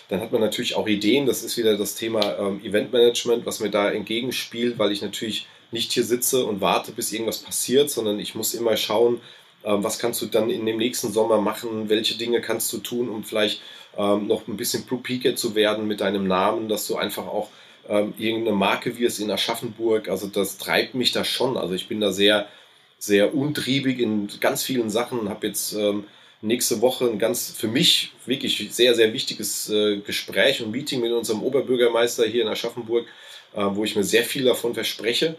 dann 0.10 0.22
hat 0.22 0.32
man 0.32 0.42
natürlich 0.42 0.76
auch 0.76 0.88
Ideen. 0.88 1.26
Das 1.26 1.44
ist 1.44 1.58
wieder 1.58 1.78
das 1.78 1.96
Thema 1.96 2.38
ähm, 2.38 2.62
Eventmanagement, 2.64 3.46
was 3.46 3.60
mir 3.60 3.70
da 3.70 3.90
entgegenspielt, 3.90 4.78
weil 4.78 4.92
ich 4.92 5.02
natürlich 5.02 5.48
nicht 5.72 5.92
hier 5.92 6.04
sitze 6.04 6.46
und 6.46 6.62
warte, 6.62 6.92
bis 6.92 7.14
irgendwas 7.14 7.38
passiert, 7.38 7.90
sondern 7.92 8.20
ich 8.20 8.36
muss 8.36 8.56
immer 8.56 8.76
schauen, 8.76 9.22
ähm, 9.64 9.84
was 9.84 10.00
kannst 10.00 10.22
du 10.22 10.26
dann 10.26 10.50
in 10.50 10.66
dem 10.66 10.78
nächsten 10.78 11.14
Sommer 11.14 11.40
machen, 11.40 11.90
welche 11.90 12.18
Dinge 12.18 12.42
kannst 12.42 12.74
du 12.74 12.80
tun, 12.80 13.08
um 13.08 13.24
vielleicht 13.24 13.62
ähm, 13.98 14.28
noch 14.28 14.48
ein 14.48 14.58
bisschen 14.58 14.86
Peaker 14.86 15.36
zu 15.36 15.56
werden 15.56 15.88
mit 15.88 16.02
deinem 16.02 16.28
Namen, 16.28 16.70
dass 16.70 16.88
du 16.88 16.96
einfach 16.96 17.28
auch 17.28 17.50
ähm, 17.88 18.14
irgendeine 18.18 18.56
Marke 18.56 18.98
wirst 18.98 19.20
in 19.20 19.30
Aschaffenburg. 19.30 20.10
Also 20.10 20.28
das 20.28 20.58
treibt 20.58 20.96
mich 20.96 21.12
da 21.12 21.24
schon. 21.24 21.56
Also 21.56 21.76
ich 21.76 21.88
bin 21.88 22.00
da 22.00 22.12
sehr, 22.12 22.48
sehr 22.98 23.36
untriebig 23.36 24.00
in 24.00 24.28
ganz 24.40 24.64
vielen 24.64 24.90
Sachen, 24.90 25.30
habe 25.30 25.48
jetzt 25.48 25.74
ähm, 25.74 26.06
nächste 26.42 26.82
Woche 26.82 27.06
ein 27.06 27.20
ganz 27.20 27.54
für 27.56 27.68
mich 27.68 28.12
wirklich 28.26 28.74
sehr, 28.74 28.96
sehr 28.96 29.14
wichtiges 29.14 29.70
äh, 29.70 29.98
Gespräch 29.98 30.62
und 30.62 30.72
Meeting 30.72 31.02
mit 31.02 31.12
unserem 31.12 31.44
Oberbürgermeister 31.44 32.26
hier 32.26 32.44
in 32.44 32.48
Aschaffenburg, 32.48 33.08
äh, 33.54 33.64
wo 33.72 33.84
ich 33.84 33.96
mir 33.96 34.04
sehr 34.04 34.24
viel 34.24 34.46
davon 34.46 34.74
verspreche. 34.74 35.36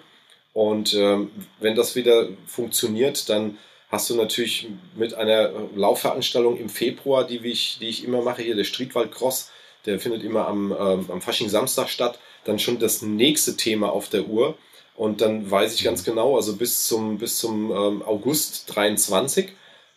Und 0.52 0.94
ähm, 0.94 1.30
wenn 1.60 1.74
das 1.74 1.94
wieder 1.96 2.28
funktioniert, 2.46 3.28
dann 3.28 3.58
hast 3.88 4.10
du 4.10 4.14
natürlich 4.14 4.68
mit 4.96 5.14
einer 5.14 5.52
Laufveranstaltung 5.74 6.58
im 6.58 6.68
Februar, 6.68 7.26
die 7.26 7.38
ich, 7.38 7.78
die 7.80 7.88
ich 7.88 8.04
immer 8.04 8.22
mache, 8.22 8.42
hier 8.42 8.56
der 8.56 8.64
Streetwald 8.64 9.12
Cross, 9.12 9.50
der 9.86 9.98
findet 9.98 10.22
immer 10.22 10.46
am, 10.46 10.72
ähm, 10.72 11.10
am 11.10 11.20
Fasching 11.22 11.48
Samstag 11.48 11.88
statt, 11.88 12.18
dann 12.44 12.58
schon 12.58 12.78
das 12.78 13.02
nächste 13.02 13.56
Thema 13.56 13.90
auf 13.90 14.08
der 14.08 14.26
Uhr. 14.26 14.56
Und 14.96 15.22
dann 15.22 15.50
weiß 15.50 15.74
ich 15.74 15.84
ganz 15.84 16.04
genau, 16.04 16.36
also 16.36 16.56
bis 16.56 16.84
zum, 16.84 17.18
bis 17.18 17.38
zum 17.38 17.70
ähm, 17.70 18.02
August 18.02 18.64
23 18.74 19.50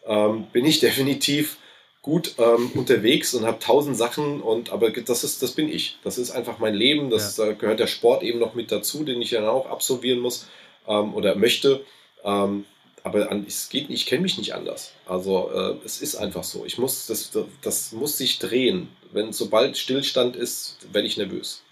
ähm, 0.05 0.47
bin 0.51 0.65
ich 0.65 0.79
definitiv 0.81 1.57
gut 2.01 2.35
ähm, 2.37 2.71
unterwegs 2.75 3.33
und 3.33 3.45
habe 3.45 3.59
tausend 3.59 3.95
Sachen 3.95 4.41
und 4.41 4.71
aber 4.71 4.91
das 4.91 5.23
ist 5.23 5.41
das 5.41 5.53
bin 5.53 5.69
ich. 5.69 5.97
Das 6.03 6.17
ist 6.17 6.31
einfach 6.31 6.59
mein 6.59 6.75
Leben. 6.75 7.09
Das 7.09 7.37
ja. 7.37 7.47
äh, 7.47 7.55
gehört 7.55 7.79
der 7.79 7.87
Sport 7.87 8.23
eben 8.23 8.39
noch 8.39 8.55
mit 8.55 8.71
dazu, 8.71 9.03
den 9.05 9.21
ich 9.21 9.29
dann 9.31 9.45
auch 9.45 9.67
absolvieren 9.67 10.19
muss 10.19 10.47
ähm, 10.87 11.13
oder 11.13 11.35
möchte. 11.35 11.83
Ähm, 12.23 12.65
aber 13.03 13.31
an, 13.31 13.45
es 13.47 13.69
geht, 13.69 13.89
ich 13.89 14.05
kenne 14.05 14.21
mich 14.21 14.37
nicht 14.37 14.53
anders. 14.53 14.93
Also 15.05 15.49
äh, 15.51 15.75
es 15.85 16.01
ist 16.01 16.15
einfach 16.15 16.43
so. 16.43 16.65
Ich 16.65 16.77
muss 16.77 17.07
das, 17.07 17.31
das 17.61 17.91
muss 17.93 18.17
sich 18.17 18.39
drehen. 18.39 18.89
Wenn 19.11 19.31
sobald 19.31 19.77
Stillstand 19.77 20.35
ist, 20.35 20.77
werde 20.91 21.07
ich 21.07 21.17
nervös. 21.17 21.63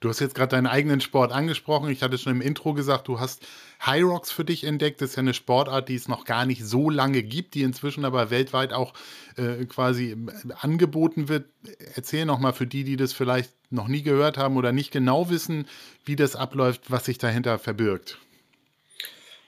Du 0.00 0.08
hast 0.08 0.20
jetzt 0.20 0.36
gerade 0.36 0.50
deinen 0.50 0.68
eigenen 0.68 1.00
Sport 1.00 1.32
angesprochen. 1.32 1.90
Ich 1.90 2.02
hatte 2.02 2.18
schon 2.18 2.32
im 2.32 2.40
Intro 2.40 2.72
gesagt, 2.72 3.08
du 3.08 3.18
hast 3.18 3.44
High 3.84 4.04
Rocks 4.04 4.30
für 4.30 4.44
dich 4.44 4.62
entdeckt. 4.62 5.00
Das 5.00 5.10
ist 5.10 5.16
ja 5.16 5.22
eine 5.22 5.34
Sportart, 5.34 5.88
die 5.88 5.96
es 5.96 6.06
noch 6.06 6.24
gar 6.24 6.46
nicht 6.46 6.64
so 6.64 6.88
lange 6.88 7.22
gibt, 7.24 7.54
die 7.54 7.62
inzwischen 7.62 8.04
aber 8.04 8.30
weltweit 8.30 8.72
auch 8.72 8.94
äh, 9.36 9.64
quasi 9.64 10.12
äh, 10.12 10.16
angeboten 10.60 11.28
wird. 11.28 11.46
Erzähl 11.94 12.26
nochmal 12.26 12.52
für 12.52 12.66
die, 12.66 12.84
die 12.84 12.96
das 12.96 13.12
vielleicht 13.12 13.50
noch 13.70 13.88
nie 13.88 14.02
gehört 14.02 14.38
haben 14.38 14.56
oder 14.56 14.70
nicht 14.70 14.92
genau 14.92 15.30
wissen, 15.30 15.66
wie 16.04 16.14
das 16.14 16.36
abläuft, 16.36 16.90
was 16.90 17.04
sich 17.04 17.18
dahinter 17.18 17.58
verbirgt. 17.58 18.18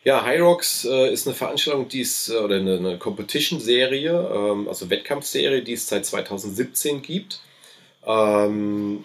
Ja, 0.02 0.24
High 0.24 0.40
Rocks 0.40 0.84
äh, 0.84 1.12
ist 1.12 1.26
eine 1.28 1.36
Veranstaltung, 1.36 1.88
die 1.88 2.00
ist, 2.00 2.28
äh, 2.28 2.38
oder 2.38 2.56
eine, 2.56 2.76
eine 2.76 2.98
Competition-Serie, 2.98 4.30
ähm, 4.34 4.66
also 4.66 4.90
Wettkampfserie, 4.90 5.62
die 5.62 5.74
es 5.74 5.86
seit 5.86 6.06
2017 6.06 7.02
gibt. 7.02 7.40
Ähm, 8.04 9.04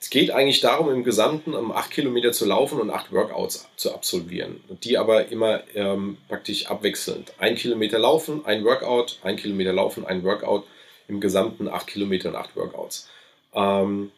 es 0.00 0.08
geht 0.08 0.30
eigentlich 0.30 0.62
darum, 0.62 0.90
im 0.90 1.04
Gesamten 1.04 1.54
um 1.54 1.70
acht 1.72 1.90
Kilometer 1.90 2.32
zu 2.32 2.46
laufen 2.46 2.80
und 2.80 2.90
acht 2.90 3.12
Workouts 3.12 3.68
zu 3.76 3.92
absolvieren. 3.92 4.62
Die 4.82 4.96
aber 4.96 5.28
immer 5.28 5.62
ähm, 5.74 6.16
praktisch 6.26 6.66
abwechselnd. 6.66 7.34
Ein 7.38 7.54
Kilometer 7.54 7.98
laufen, 7.98 8.46
ein 8.46 8.64
Workout, 8.64 9.18
ein 9.22 9.36
Kilometer 9.36 9.74
laufen, 9.74 10.06
ein 10.06 10.24
Workout. 10.24 10.64
Im 11.06 11.20
Gesamten 11.20 11.68
acht 11.68 11.88
Kilometer 11.88 12.30
und 12.30 12.36
acht 12.36 12.56
Workouts. 12.56 13.08
Ähm, 13.52 14.10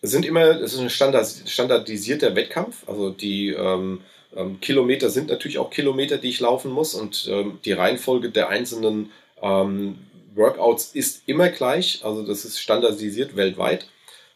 es 0.00 0.12
sind 0.12 0.24
immer, 0.24 0.60
es 0.60 0.72
ist 0.74 0.78
ein 0.78 0.90
Standard, 0.90 1.26
standardisierter 1.26 2.34
Wettkampf. 2.34 2.88
Also 2.88 3.10
die 3.10 3.50
ähm, 3.50 4.02
ähm, 4.34 4.60
Kilometer 4.60 5.10
sind 5.10 5.28
natürlich 5.28 5.58
auch 5.58 5.70
Kilometer, 5.70 6.18
die 6.18 6.28
ich 6.28 6.40
laufen 6.40 6.70
muss. 6.70 6.94
Und 6.94 7.28
ähm, 7.30 7.58
die 7.64 7.72
Reihenfolge 7.72 8.30
der 8.30 8.48
einzelnen 8.48 9.10
ähm, 9.42 9.98
Workouts 10.34 10.94
ist 10.94 11.24
immer 11.26 11.50
gleich. 11.50 12.00
Also 12.04 12.24
das 12.24 12.44
ist 12.44 12.58
standardisiert 12.58 13.36
weltweit. 13.36 13.88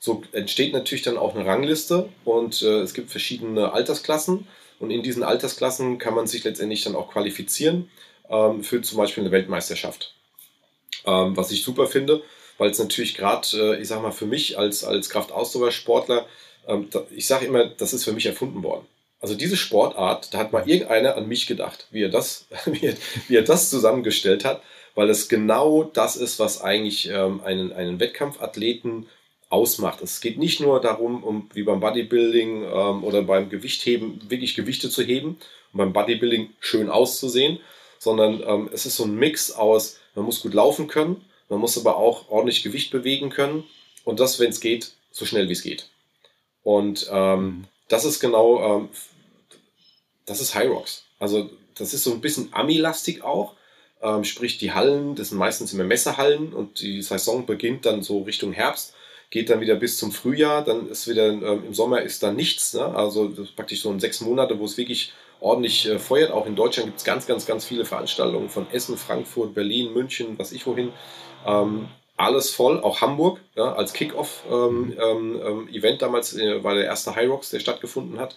So 0.02 0.22
entsteht 0.32 0.72
natürlich 0.72 1.02
dann 1.02 1.18
auch 1.18 1.34
eine 1.34 1.44
Rangliste 1.44 2.08
und 2.24 2.62
äh, 2.62 2.80
es 2.80 2.94
gibt 2.94 3.10
verschiedene 3.10 3.74
Altersklassen 3.74 4.48
und 4.78 4.90
in 4.90 5.02
diesen 5.02 5.22
Altersklassen 5.22 5.98
kann 5.98 6.14
man 6.14 6.26
sich 6.26 6.42
letztendlich 6.42 6.82
dann 6.82 6.96
auch 6.96 7.12
qualifizieren 7.12 7.90
ähm, 8.30 8.64
für 8.64 8.80
zum 8.80 8.96
Beispiel 8.96 9.22
eine 9.22 9.30
Weltmeisterschaft. 9.30 10.14
Ähm, 11.04 11.36
was 11.36 11.50
ich 11.50 11.62
super 11.62 11.86
finde, 11.86 12.22
weil 12.56 12.70
es 12.70 12.78
natürlich 12.78 13.14
gerade, 13.14 13.46
äh, 13.52 13.80
ich 13.80 13.88
sag 13.88 14.00
mal, 14.00 14.10
für 14.10 14.24
mich 14.24 14.56
als, 14.56 14.84
als 14.84 15.10
Kraftausdauersportler, 15.10 16.24
ähm, 16.66 16.88
da, 16.90 17.04
ich 17.14 17.26
sage 17.26 17.44
immer, 17.44 17.66
das 17.66 17.92
ist 17.92 18.04
für 18.04 18.12
mich 18.14 18.24
erfunden 18.24 18.62
worden. 18.62 18.86
Also 19.20 19.34
diese 19.34 19.58
Sportart, 19.58 20.32
da 20.32 20.38
hat 20.38 20.52
mal 20.52 20.66
irgendeiner 20.66 21.14
an 21.16 21.28
mich 21.28 21.46
gedacht, 21.46 21.88
wie 21.90 22.04
er 22.04 22.08
das, 22.08 22.46
wie 22.64 22.86
er, 22.86 22.94
wie 23.28 23.36
er 23.36 23.42
das 23.42 23.68
zusammengestellt 23.68 24.46
hat, 24.46 24.62
weil 24.94 25.10
es 25.10 25.28
genau 25.28 25.84
das 25.84 26.16
ist, 26.16 26.38
was 26.38 26.62
eigentlich 26.62 27.10
ähm, 27.10 27.42
einen, 27.44 27.70
einen 27.74 28.00
Wettkampfathleten 28.00 29.06
ausmacht. 29.50 30.00
Es 30.00 30.20
geht 30.20 30.38
nicht 30.38 30.60
nur 30.60 30.80
darum, 30.80 31.22
um, 31.22 31.50
wie 31.52 31.64
beim 31.64 31.80
Bodybuilding 31.80 32.62
ähm, 32.62 33.04
oder 33.04 33.22
beim 33.22 33.50
Gewichtheben, 33.50 34.22
wirklich 34.30 34.54
Gewichte 34.54 34.88
zu 34.88 35.02
heben 35.02 35.38
und 35.72 35.78
beim 35.78 35.92
Bodybuilding 35.92 36.50
schön 36.60 36.88
auszusehen, 36.88 37.58
sondern 37.98 38.42
ähm, 38.46 38.70
es 38.72 38.86
ist 38.86 38.96
so 38.96 39.04
ein 39.04 39.16
Mix 39.16 39.50
aus, 39.50 39.98
man 40.14 40.24
muss 40.24 40.40
gut 40.40 40.54
laufen 40.54 40.86
können, 40.86 41.24
man 41.48 41.58
muss 41.58 41.76
aber 41.76 41.96
auch 41.96 42.30
ordentlich 42.30 42.62
Gewicht 42.62 42.92
bewegen 42.92 43.28
können 43.28 43.64
und 44.04 44.20
das, 44.20 44.38
wenn 44.38 44.50
es 44.50 44.60
geht, 44.60 44.92
so 45.10 45.26
schnell 45.26 45.48
wie 45.48 45.52
es 45.52 45.62
geht. 45.62 45.90
Und 46.62 47.08
ähm, 47.10 47.44
mhm. 47.44 47.64
das 47.88 48.04
ist 48.04 48.20
genau, 48.20 48.78
ähm, 48.78 48.88
das 50.26 50.40
ist 50.40 50.54
High 50.54 50.70
Rocks. 50.70 51.04
Also 51.18 51.50
das 51.74 51.92
ist 51.92 52.04
so 52.04 52.12
ein 52.12 52.20
bisschen 52.20 52.50
Ami-lastig 52.52 53.22
auch. 53.24 53.54
Ähm, 54.00 54.22
sprich, 54.22 54.58
die 54.58 54.72
Hallen, 54.72 55.16
das 55.16 55.30
sind 55.30 55.38
meistens 55.38 55.72
immer 55.72 55.84
Messehallen 55.84 56.52
und 56.52 56.80
die 56.80 57.02
Saison 57.02 57.46
beginnt 57.46 57.84
dann 57.84 58.02
so 58.02 58.22
Richtung 58.22 58.52
Herbst 58.52 58.94
geht 59.30 59.48
dann 59.48 59.60
wieder 59.60 59.76
bis 59.76 59.96
zum 59.96 60.12
Frühjahr, 60.12 60.64
dann 60.64 60.88
ist 60.88 61.08
wieder 61.08 61.28
ähm, 61.28 61.64
im 61.66 61.74
Sommer 61.74 62.02
ist 62.02 62.22
dann 62.22 62.36
nichts. 62.36 62.74
Ne? 62.74 62.84
Also 62.84 63.28
das 63.28 63.48
praktisch 63.48 63.82
so 63.82 63.90
in 63.90 64.00
sechs 64.00 64.20
Monate, 64.20 64.58
wo 64.58 64.64
es 64.64 64.76
wirklich 64.76 65.12
ordentlich 65.38 65.88
äh, 65.88 65.98
feuert. 65.98 66.32
Auch 66.32 66.46
in 66.46 66.56
Deutschland 66.56 66.88
gibt 66.88 66.98
es 66.98 67.04
ganz, 67.04 67.26
ganz, 67.26 67.46
ganz 67.46 67.64
viele 67.64 67.84
Veranstaltungen 67.84 68.48
von 68.48 68.66
Essen, 68.72 68.98
Frankfurt, 68.98 69.54
Berlin, 69.54 69.92
München, 69.92 70.38
was 70.38 70.52
ich 70.52 70.66
wohin. 70.66 70.92
Ähm, 71.46 71.88
alles 72.16 72.50
voll, 72.50 72.80
auch 72.80 73.00
Hamburg 73.00 73.40
ja, 73.54 73.72
als 73.72 73.94
Kickoff-Event 73.94 74.98
ähm, 75.00 75.40
ähm, 75.42 75.68
ähm 75.72 75.98
damals 75.98 76.36
äh, 76.36 76.62
war 76.62 76.74
der 76.74 76.84
erste 76.84 77.14
High 77.14 77.30
Rocks, 77.30 77.50
der 77.50 77.60
stattgefunden 77.60 78.18
hat. 78.18 78.36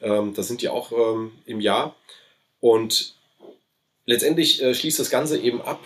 Ähm, 0.00 0.32
da 0.32 0.42
sind 0.42 0.62
die 0.62 0.70
auch 0.70 0.92
im 1.44 1.60
Jahr. 1.60 1.94
Und 2.60 3.14
letztendlich 4.06 4.62
äh, 4.62 4.74
schließt 4.74 4.98
das 4.98 5.10
Ganze 5.10 5.38
eben 5.38 5.60
ab 5.60 5.80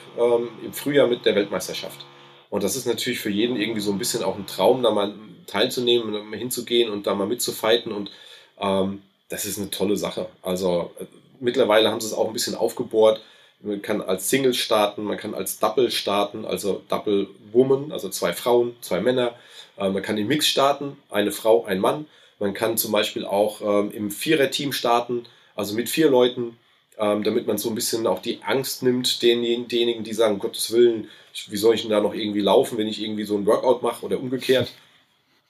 im 0.64 0.72
Frühjahr 0.72 1.08
mit 1.08 1.24
der 1.24 1.34
Weltmeisterschaft. 1.34 2.06
Und 2.54 2.62
das 2.62 2.76
ist 2.76 2.86
natürlich 2.86 3.18
für 3.18 3.30
jeden 3.30 3.56
irgendwie 3.56 3.80
so 3.80 3.90
ein 3.90 3.98
bisschen 3.98 4.22
auch 4.22 4.36
ein 4.36 4.46
Traum, 4.46 4.84
da 4.84 4.92
mal 4.92 5.12
teilzunehmen, 5.48 6.32
hinzugehen 6.32 6.88
und 6.88 7.04
da 7.04 7.12
mal 7.16 7.26
mitzufighten. 7.26 7.90
Und 7.90 8.12
ähm, 8.60 9.02
das 9.28 9.44
ist 9.44 9.58
eine 9.58 9.70
tolle 9.70 9.96
Sache. 9.96 10.28
Also 10.40 10.92
äh, 11.00 11.06
mittlerweile 11.40 11.90
haben 11.90 12.00
sie 12.00 12.06
es 12.06 12.12
auch 12.12 12.28
ein 12.28 12.32
bisschen 12.32 12.54
aufgebohrt. 12.54 13.20
Man 13.58 13.82
kann 13.82 14.00
als 14.00 14.30
Single 14.30 14.54
starten, 14.54 15.02
man 15.02 15.16
kann 15.16 15.34
als 15.34 15.58
Double 15.58 15.90
starten, 15.90 16.44
also 16.44 16.80
Double 16.88 17.26
Woman, 17.50 17.90
also 17.90 18.08
zwei 18.08 18.32
Frauen, 18.32 18.76
zwei 18.82 19.00
Männer. 19.00 19.34
Äh, 19.76 19.90
man 19.90 20.04
kann 20.04 20.16
im 20.16 20.28
Mix 20.28 20.46
starten, 20.46 20.96
eine 21.10 21.32
Frau, 21.32 21.64
ein 21.64 21.80
Mann. 21.80 22.06
Man 22.38 22.54
kann 22.54 22.76
zum 22.78 22.92
Beispiel 22.92 23.26
auch 23.26 23.62
ähm, 23.62 23.90
im 23.90 24.12
Vierer-Team 24.12 24.72
starten, 24.72 25.26
also 25.56 25.74
mit 25.74 25.88
vier 25.88 26.08
Leuten, 26.08 26.56
ähm, 26.98 27.24
damit 27.24 27.46
man 27.46 27.58
so 27.58 27.68
ein 27.68 27.74
bisschen 27.74 28.06
auch 28.06 28.20
die 28.20 28.40
Angst 28.42 28.82
nimmt, 28.82 29.22
denjenigen, 29.22 30.04
die 30.04 30.12
sagen, 30.12 30.34
um 30.34 30.40
Gottes 30.40 30.72
Willen, 30.72 31.08
wie 31.48 31.56
soll 31.56 31.74
ich 31.74 31.82
denn 31.82 31.90
da 31.90 32.00
noch 32.00 32.14
irgendwie 32.14 32.40
laufen, 32.40 32.78
wenn 32.78 32.86
ich 32.86 33.02
irgendwie 33.02 33.24
so 33.24 33.36
ein 33.36 33.46
Workout 33.46 33.82
mache 33.82 34.04
oder 34.04 34.20
umgekehrt. 34.20 34.70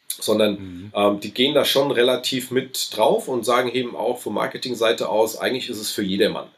Sondern 0.09 0.53
mhm. 0.53 0.93
ähm, 0.95 1.21
die 1.21 1.35
gehen 1.35 1.55
da 1.55 1.65
schon 1.65 1.91
relativ 1.91 2.51
mit 2.51 2.97
drauf 2.97 3.29
und 3.29 3.45
sagen 3.45 3.71
eben 3.71 3.97
auch 3.97 4.21
von 4.21 4.33
Marketingseite 4.33 5.09
aus, 5.09 5.37
eigentlich 5.37 5.69
ist 5.69 5.81
es 5.81 5.91
für 5.91 6.03
jedermann. 6.03 6.49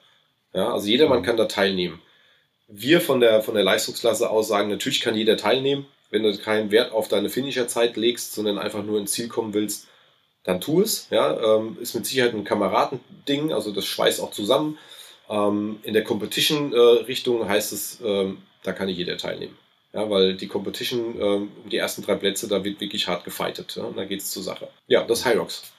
Ja, 0.52 0.72
also 0.72 0.86
jedermann 0.86 1.20
mhm. 1.20 1.24
kann 1.24 1.36
da 1.36 1.46
teilnehmen. 1.46 2.00
Wir 2.68 3.00
von 3.00 3.20
der, 3.20 3.42
von 3.42 3.54
der 3.54 3.64
Leistungsklasse 3.64 4.28
aus 4.28 4.48
sagen, 4.48 4.68
natürlich 4.68 5.00
kann 5.00 5.16
jeder 5.16 5.36
teilnehmen. 5.36 5.86
Wenn 6.10 6.22
du 6.22 6.36
keinen 6.38 6.70
Wert 6.70 6.92
auf 6.92 7.08
deine 7.08 7.30
Finisherzeit 7.30 7.96
legst, 7.96 8.34
sondern 8.34 8.58
einfach 8.58 8.84
nur 8.84 8.98
ins 8.98 9.12
Ziel 9.12 9.28
kommen 9.28 9.54
willst, 9.54 9.88
dann 10.46 10.60
tu 10.60 10.80
es. 10.80 11.08
Ja, 11.10 11.56
ähm, 11.56 11.76
ist 11.80 11.94
mit 11.94 12.06
Sicherheit 12.06 12.32
ein 12.32 12.44
Kameradending, 12.44 13.52
also 13.52 13.72
das 13.72 13.84
schweißt 13.84 14.20
auch 14.20 14.30
zusammen. 14.30 14.78
Ähm, 15.28 15.80
in 15.82 15.92
der 15.92 16.04
Competition-Richtung 16.04 17.42
äh, 17.42 17.48
heißt 17.48 17.72
es, 17.72 18.00
ähm, 18.02 18.38
da 18.62 18.72
kann 18.72 18.86
nicht 18.86 18.96
jeder 18.96 19.18
teilnehmen. 19.18 19.58
Ja, 19.92 20.08
weil 20.08 20.36
die 20.36 20.46
Competition, 20.46 21.20
ähm, 21.20 21.50
die 21.70 21.76
ersten 21.76 22.02
drei 22.02 22.14
Plätze, 22.14 22.48
da 22.48 22.62
wird 22.62 22.80
wirklich 22.80 23.08
hart 23.08 23.24
gefightet. 23.24 23.74
Ja, 23.76 23.84
und 23.84 23.96
da 23.96 24.04
geht 24.04 24.20
es 24.20 24.30
zur 24.30 24.42
Sache. 24.42 24.68
Ja, 24.86 25.02
das 25.02 25.26
Rocks. 25.26 25.72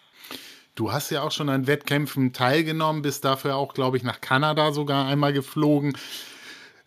Du 0.76 0.92
hast 0.92 1.10
ja 1.10 1.24
auch 1.24 1.32
schon 1.32 1.50
an 1.50 1.66
Wettkämpfen 1.66 2.34
teilgenommen, 2.34 3.02
bist 3.02 3.26
dafür 3.26 3.56
auch, 3.56 3.74
glaube 3.74 3.98
ich, 3.98 4.04
nach 4.04 4.22
Kanada 4.22 4.72
sogar 4.74 5.08
einmal 5.08 5.34
geflogen. 5.34 5.98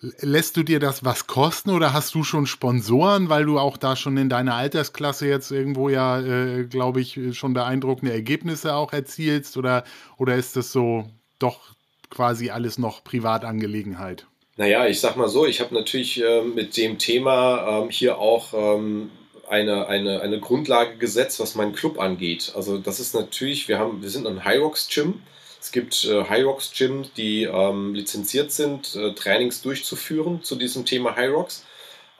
Lässt 0.02 0.56
du 0.56 0.62
dir 0.62 0.80
das 0.80 1.04
was 1.04 1.26
kosten 1.26 1.70
oder 1.70 1.92
hast 1.92 2.14
du 2.14 2.24
schon 2.24 2.46
Sponsoren, 2.46 3.28
weil 3.28 3.44
du 3.44 3.58
auch 3.58 3.76
da 3.76 3.96
schon 3.96 4.16
in 4.16 4.30
deiner 4.30 4.54
Altersklasse 4.54 5.28
jetzt 5.28 5.50
irgendwo 5.50 5.90
ja, 5.90 6.20
äh, 6.20 6.64
glaube 6.64 7.02
ich, 7.02 7.18
schon 7.32 7.52
beeindruckende 7.52 8.12
Ergebnisse 8.12 8.74
auch 8.74 8.94
erzielst? 8.94 9.58
Oder, 9.58 9.84
oder 10.16 10.36
ist 10.36 10.56
das 10.56 10.72
so 10.72 11.10
doch 11.38 11.74
quasi 12.08 12.48
alles 12.48 12.78
noch 12.78 13.04
Privatangelegenheit? 13.04 14.26
Naja, 14.56 14.86
ich 14.86 15.00
sag 15.00 15.16
mal 15.16 15.28
so, 15.28 15.46
ich 15.46 15.60
habe 15.60 15.74
natürlich 15.74 16.22
äh, 16.22 16.42
mit 16.42 16.76
dem 16.76 16.98
Thema 16.98 17.82
ähm, 17.82 17.90
hier 17.90 18.18
auch 18.18 18.52
ähm, 18.54 19.10
eine, 19.48 19.86
eine, 19.86 20.20
eine 20.20 20.40
Grundlage 20.40 20.96
gesetzt, 20.96 21.40
was 21.40 21.56
meinen 21.56 21.74
Club 21.74 21.98
angeht. 21.98 22.52
Also 22.54 22.78
das 22.78 23.00
ist 23.00 23.14
natürlich, 23.14 23.68
wir 23.68 23.78
haben, 23.78 24.02
wir 24.02 24.10
sind 24.10 24.26
ein 24.26 24.44
High 24.44 24.60
Rocks 24.60 24.88
Gym. 24.88 25.22
Es 25.60 25.72
gibt 25.72 26.04
äh, 26.04 26.24
High 26.24 26.44
Rocks 26.44 26.72
Gyms, 26.72 27.12
die 27.16 27.44
ähm, 27.44 27.94
lizenziert 27.94 28.50
sind, 28.50 28.96
äh, 28.96 29.12
Trainings 29.12 29.60
durchzuführen 29.60 30.42
zu 30.42 30.56
diesem 30.56 30.86
Thema 30.86 31.16
High 31.16 31.30
Rocks. 31.30 31.64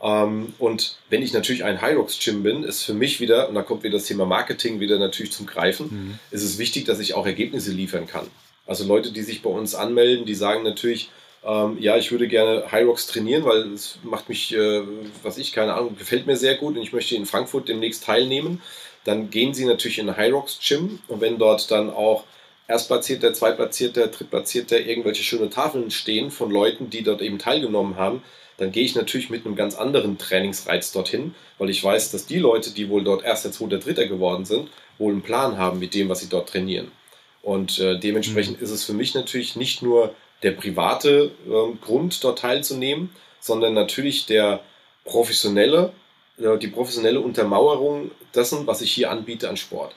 Ähm, 0.03 0.55
und 0.59 0.99
wenn 1.09 1.23
ich 1.23 1.33
natürlich 1.33 1.65
ein 1.65 1.81
High 1.81 1.97
Rocks 1.97 2.19
Gym 2.19 2.43
bin, 2.43 2.63
ist 2.63 2.83
für 2.83 2.95
mich 2.95 3.21
wieder, 3.21 3.49
und 3.49 3.55
da 3.55 3.63
kommt 3.63 3.83
wieder 3.83 3.99
das 3.99 4.07
Thema 4.07 4.27
Marketing 4.27 4.81
wieder 4.81 4.99
natürlich 4.99 5.33
zum 5.33 5.47
Greifen, 5.47 5.87
mhm. 5.91 6.19
ist 6.31 6.43
es 6.43 6.59
wichtig, 6.59 6.85
dass 6.85 7.01
ich 7.01 7.15
auch 7.15 7.27
Ergebnisse 7.27 7.71
liefern 7.73 8.07
kann. 8.07 8.27
Also 8.67 8.85
Leute, 8.85 9.11
die 9.11 9.23
sich 9.23 9.43
bei 9.43 9.51
uns 9.51 9.75
anmelden, 9.75 10.27
die 10.27 10.35
sagen 10.35 10.63
natürlich, 10.63 11.11
ähm, 11.43 11.79
ja, 11.81 11.97
ich 11.97 12.13
würde 12.13 12.29
gerne 12.29 12.71
High 12.71 12.87
Rocks 12.87 13.07
trainieren, 13.07 13.45
weil 13.45 13.73
es 13.73 13.99
macht 14.03 14.29
mich, 14.29 14.55
äh, 14.55 14.83
was 15.23 15.39
ich, 15.39 15.53
keine 15.53 15.75
Ahnung, 15.75 15.97
gefällt 15.97 16.27
mir 16.27 16.37
sehr 16.37 16.57
gut 16.57 16.77
und 16.77 16.83
ich 16.83 16.93
möchte 16.93 17.17
in 17.17 17.27
Frankfurt 17.27 17.69
demnächst 17.69 18.05
teilnehmen. 18.05 18.61
Dann 19.05 19.31
gehen 19.31 19.55
sie 19.55 19.65
natürlich 19.65 19.99
in 19.99 20.09
ein 20.11 20.17
High 20.17 20.33
Rocks 20.33 20.59
Gym 20.63 20.99
und 21.09 21.23
wenn 21.23 21.39
dort 21.39 21.71
dann 21.71 21.89
auch 21.89 22.25
Erstplatzierter, 22.71 23.35
Zweitplatzierter, 23.35 24.07
Drittplatzierter 24.07 24.81
irgendwelche 24.81 25.25
schöne 25.25 25.51
Tafeln 25.51 25.91
stehen 25.91 26.31
von 26.31 26.51
Leuten, 26.51 26.89
die 26.89 27.03
dort 27.03 27.21
eben 27.21 27.39
teilgenommen 27.39 27.97
haben, 27.97 28.23
dann 28.59 28.73
gehe 28.73 28.85
ich 28.85 28.95
natürlich 28.95 29.31
mit 29.31 29.45
einem 29.45 29.57
ganz 29.57 29.75
anderen 29.75 30.19
Trainingsreiz 30.19 30.93
dorthin, 30.93 31.35
weil 31.59 31.71
ich 31.71 31.83
weiß, 31.83 32.13
dass 32.13 32.27
die 32.27 32.39
Leute, 32.39 32.71
die 32.71 32.89
wohl 32.89 33.03
dort 33.03 33.25
Erster, 33.25 33.51
Zweiter, 33.51 33.79
Dritter 33.79 34.07
geworden 34.07 34.45
sind, 34.45 34.69
wohl 34.99 35.13
einen 35.13 35.23
Plan 35.23 35.59
haben 35.59 35.79
mit 35.79 35.95
dem, 35.95 36.09
was 36.09 36.21
sie 36.21 36.29
dort 36.29 36.51
trainieren. 36.51 36.93
Und 37.43 37.79
äh, 37.79 37.99
dementsprechend 37.99 38.59
mhm. 38.59 38.65
ist 38.65 38.71
es 38.71 38.85
für 38.85 38.93
mich 38.93 39.15
natürlich 39.15 39.57
nicht 39.57 39.83
nur 39.83 40.15
der 40.43 40.53
private 40.53 41.33
äh, 41.47 41.77
Grund, 41.85 42.23
dort 42.23 42.39
teilzunehmen, 42.39 43.11
sondern 43.41 43.75
natürlich 43.75 44.27
der 44.27 44.61
professionelle, 45.05 45.93
äh, 46.39 46.59
die 46.59 46.69
professionelle 46.69 47.21
Untermauerung 47.21 48.11
dessen, 48.35 48.67
was 48.67 48.83
ich 48.83 48.93
hier 48.93 49.11
anbiete 49.11 49.49
an 49.49 49.57
Sport. 49.57 49.95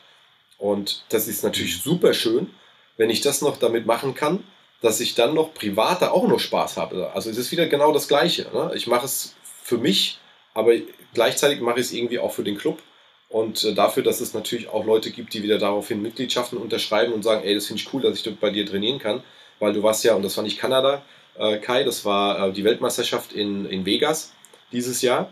Und 0.64 1.04
das 1.10 1.28
ist 1.28 1.44
natürlich 1.44 1.82
super 1.82 2.14
schön, 2.14 2.50
wenn 2.96 3.10
ich 3.10 3.22
das 3.22 3.42
noch 3.42 3.58
damit 3.58 3.86
machen 3.86 4.16
kann, 4.16 4.44
dass 4.82 5.00
ich 5.00 5.16
dann 5.16 5.34
noch 5.34 5.54
private 5.54 6.12
auch 6.12 6.28
noch 6.28 6.40
Spaß 6.40 6.78
habe. 6.78 7.12
Also 7.14 7.30
es 7.30 7.38
ist 7.38 7.52
wieder 7.52 7.68
genau 7.68 7.92
das 7.92 8.08
Gleiche. 8.08 8.48
Ne? 8.54 8.72
Ich 8.76 8.88
mache 8.88 9.06
es 9.06 9.36
für 9.62 9.78
mich, 9.78 10.20
aber 10.54 10.74
gleichzeitig 11.14 11.60
mache 11.62 11.80
ich 11.80 11.88
es 11.88 11.94
irgendwie 11.94 12.20
auch 12.20 12.32
für 12.32 12.44
den 12.44 12.58
Club. 12.58 12.82
Und 13.28 13.64
äh, 13.64 13.74
dafür, 13.74 14.04
dass 14.04 14.22
es 14.22 14.34
natürlich 14.34 14.70
auch 14.70 14.86
Leute 14.86 15.12
gibt, 15.12 15.34
die 15.34 15.44
wieder 15.44 15.58
daraufhin 15.58 16.02
Mitgliedschaften 16.02 16.58
unterschreiben 16.58 17.14
und 17.14 17.24
sagen, 17.24 17.44
ey, 17.44 17.56
das 17.56 17.68
finde 17.68 17.82
ich 17.82 17.94
cool, 17.94 18.02
dass 18.02 18.18
ich 18.18 18.40
bei 18.40 18.52
dir 18.52 18.66
trainieren 18.66 19.00
kann 19.00 19.24
weil 19.64 19.74
du 19.74 19.82
warst 19.82 20.04
ja, 20.04 20.14
und 20.14 20.24
das 20.24 20.36
war 20.38 20.44
nicht 20.44 20.60
Kanada, 20.60 21.02
äh, 21.38 21.58
Kai, 21.58 21.84
das 21.84 22.06
war 22.06 22.50
äh, 22.50 22.54
die 22.54 22.64
Weltmeisterschaft 22.64 23.34
in, 23.34 23.66
in 23.66 23.86
Vegas 23.86 24.34
dieses 24.72 25.02
Jahr, 25.02 25.30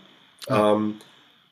ah. 0.48 0.72
ähm, 0.72 1.00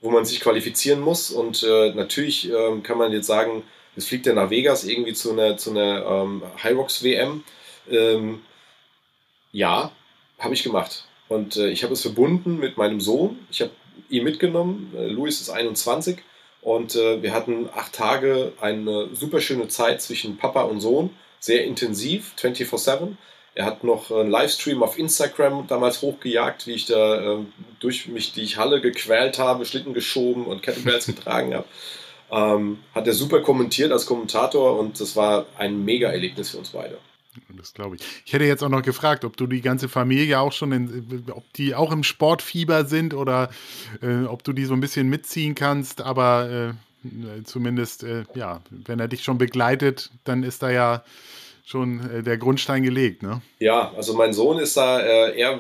wo 0.02 0.10
man 0.12 0.26
sich 0.26 0.39
qualifizieren 0.39 1.00
muss. 1.00 1.32
Und 1.32 1.64
äh, 1.64 1.93
natürlich 1.93 2.50
ähm, 2.50 2.84
kann 2.84 2.97
man 2.97 3.12
jetzt 3.12 3.28
sagen, 3.28 3.64
es 3.95 4.06
fliegt 4.06 4.26
ja 4.26 4.34
nach 4.34 4.50
Vegas 4.50 4.86
irgendwie 4.86 5.14
zu 5.14 5.32
einer, 5.32 5.58
zu 5.58 5.72
einer 5.72 6.06
ähm, 6.06 6.43
Rocks 6.66 7.04
WM. 7.04 7.43
Ähm, 7.89 8.41
ja, 9.52 9.91
habe 10.38 10.54
ich 10.54 10.64
gemacht. 10.64 11.06
Und 11.28 11.58
äh, 11.58 11.70
ich 11.70 11.84
habe 11.84 11.93
es 11.93 12.02
verbunden 12.02 12.60
mit 12.60 12.78
meinem 12.78 13.02
Sohn. 13.02 13.45
Ich 13.52 13.62
habe 13.62 13.72
ihn 14.10 14.24
mitgenommen. 14.24 14.93
Äh, 14.95 15.08
Louis 15.08 15.41
ist 15.41 15.50
21. 15.50 16.20
Und 16.62 16.95
äh, 16.95 17.22
wir 17.22 17.34
hatten 17.34 17.70
acht 17.74 17.93
Tage 17.93 18.54
eine 18.60 19.10
super 19.14 19.41
schöne 19.41 19.68
Zeit 19.68 20.02
zwischen 20.02 20.38
Papa 20.38 20.64
und 20.64 20.82
Sohn 20.82 21.12
sehr 21.39 21.64
intensiv, 21.66 22.34
24-7. 22.38 23.16
Er 23.60 23.66
hat 23.66 23.84
noch 23.84 24.10
einen 24.10 24.32
Livestream 24.32 24.82
auf 24.84 24.97
Instagram 24.97 25.68
damals 25.68 26.01
hochgejagt, 26.01 26.66
wie 26.66 26.76
ich 26.76 26.86
da 26.86 27.39
äh, 27.39 27.39
durch 27.82 28.07
mich 28.07 28.32
die 28.32 28.47
Halle 28.55 28.80
gequält 28.80 29.38
habe, 29.38 29.66
Schlitten 29.66 29.93
geschoben 29.93 30.45
und 30.45 30.64
Kettlebells 30.64 31.05
getragen 31.07 31.53
habe. 31.53 31.66
Ähm, 32.32 32.80
hat 32.95 33.05
er 33.05 33.12
super 33.12 33.41
kommentiert 33.41 33.91
als 33.91 34.05
Kommentator 34.05 34.80
und 34.80 35.01
das 35.01 35.18
war 35.18 35.45
ein 35.57 35.84
Mega-Erlebnis 35.84 36.51
für 36.51 36.60
uns 36.60 36.70
beide. 36.70 36.99
Das 37.49 37.74
glaube 37.74 37.97
ich. 37.97 38.01
Ich 38.26 38.32
hätte 38.32 38.45
jetzt 38.45 38.64
auch 38.64 38.70
noch 38.70 38.82
gefragt, 38.82 39.26
ob 39.26 39.36
du 39.36 39.45
die 39.45 39.60
ganze 39.60 39.89
Familie 39.89 40.39
auch 40.39 40.53
schon, 40.53 40.72
in, 40.72 41.26
ob 41.30 41.43
die 41.51 41.76
auch 41.76 41.91
im 41.91 42.03
Sportfieber 42.03 42.86
sind 42.86 43.14
oder 43.14 43.49
äh, 44.01 44.24
ob 44.24 44.45
du 44.45 44.53
die 44.53 44.64
so 44.64 44.74
ein 44.74 44.80
bisschen 44.80 45.10
mitziehen 45.10 45.53
kannst, 45.53 45.99
aber 45.99 46.76
äh, 47.03 47.07
äh, 47.10 47.43
zumindest, 47.43 48.05
äh, 48.05 48.24
ja, 48.36 48.62
wenn 48.70 49.01
er 49.01 49.10
dich 49.10 49.26
schon 49.26 49.38
begleitet, 49.38 50.12
dann 50.24 50.43
ist 50.43 50.64
da 50.64 50.70
ja 50.70 51.03
schon 51.70 51.99
äh, 52.09 52.24
der 52.24 52.38
Grundstein 52.38 52.82
gelegt, 52.82 53.22
ne? 53.22 53.41
Ja, 53.59 53.93
also 53.95 54.15
mein 54.15 54.34
Sohn 54.34 54.57
ist 54.57 54.76
da, 54.76 54.99
äh, 54.99 55.39
er, 55.39 55.59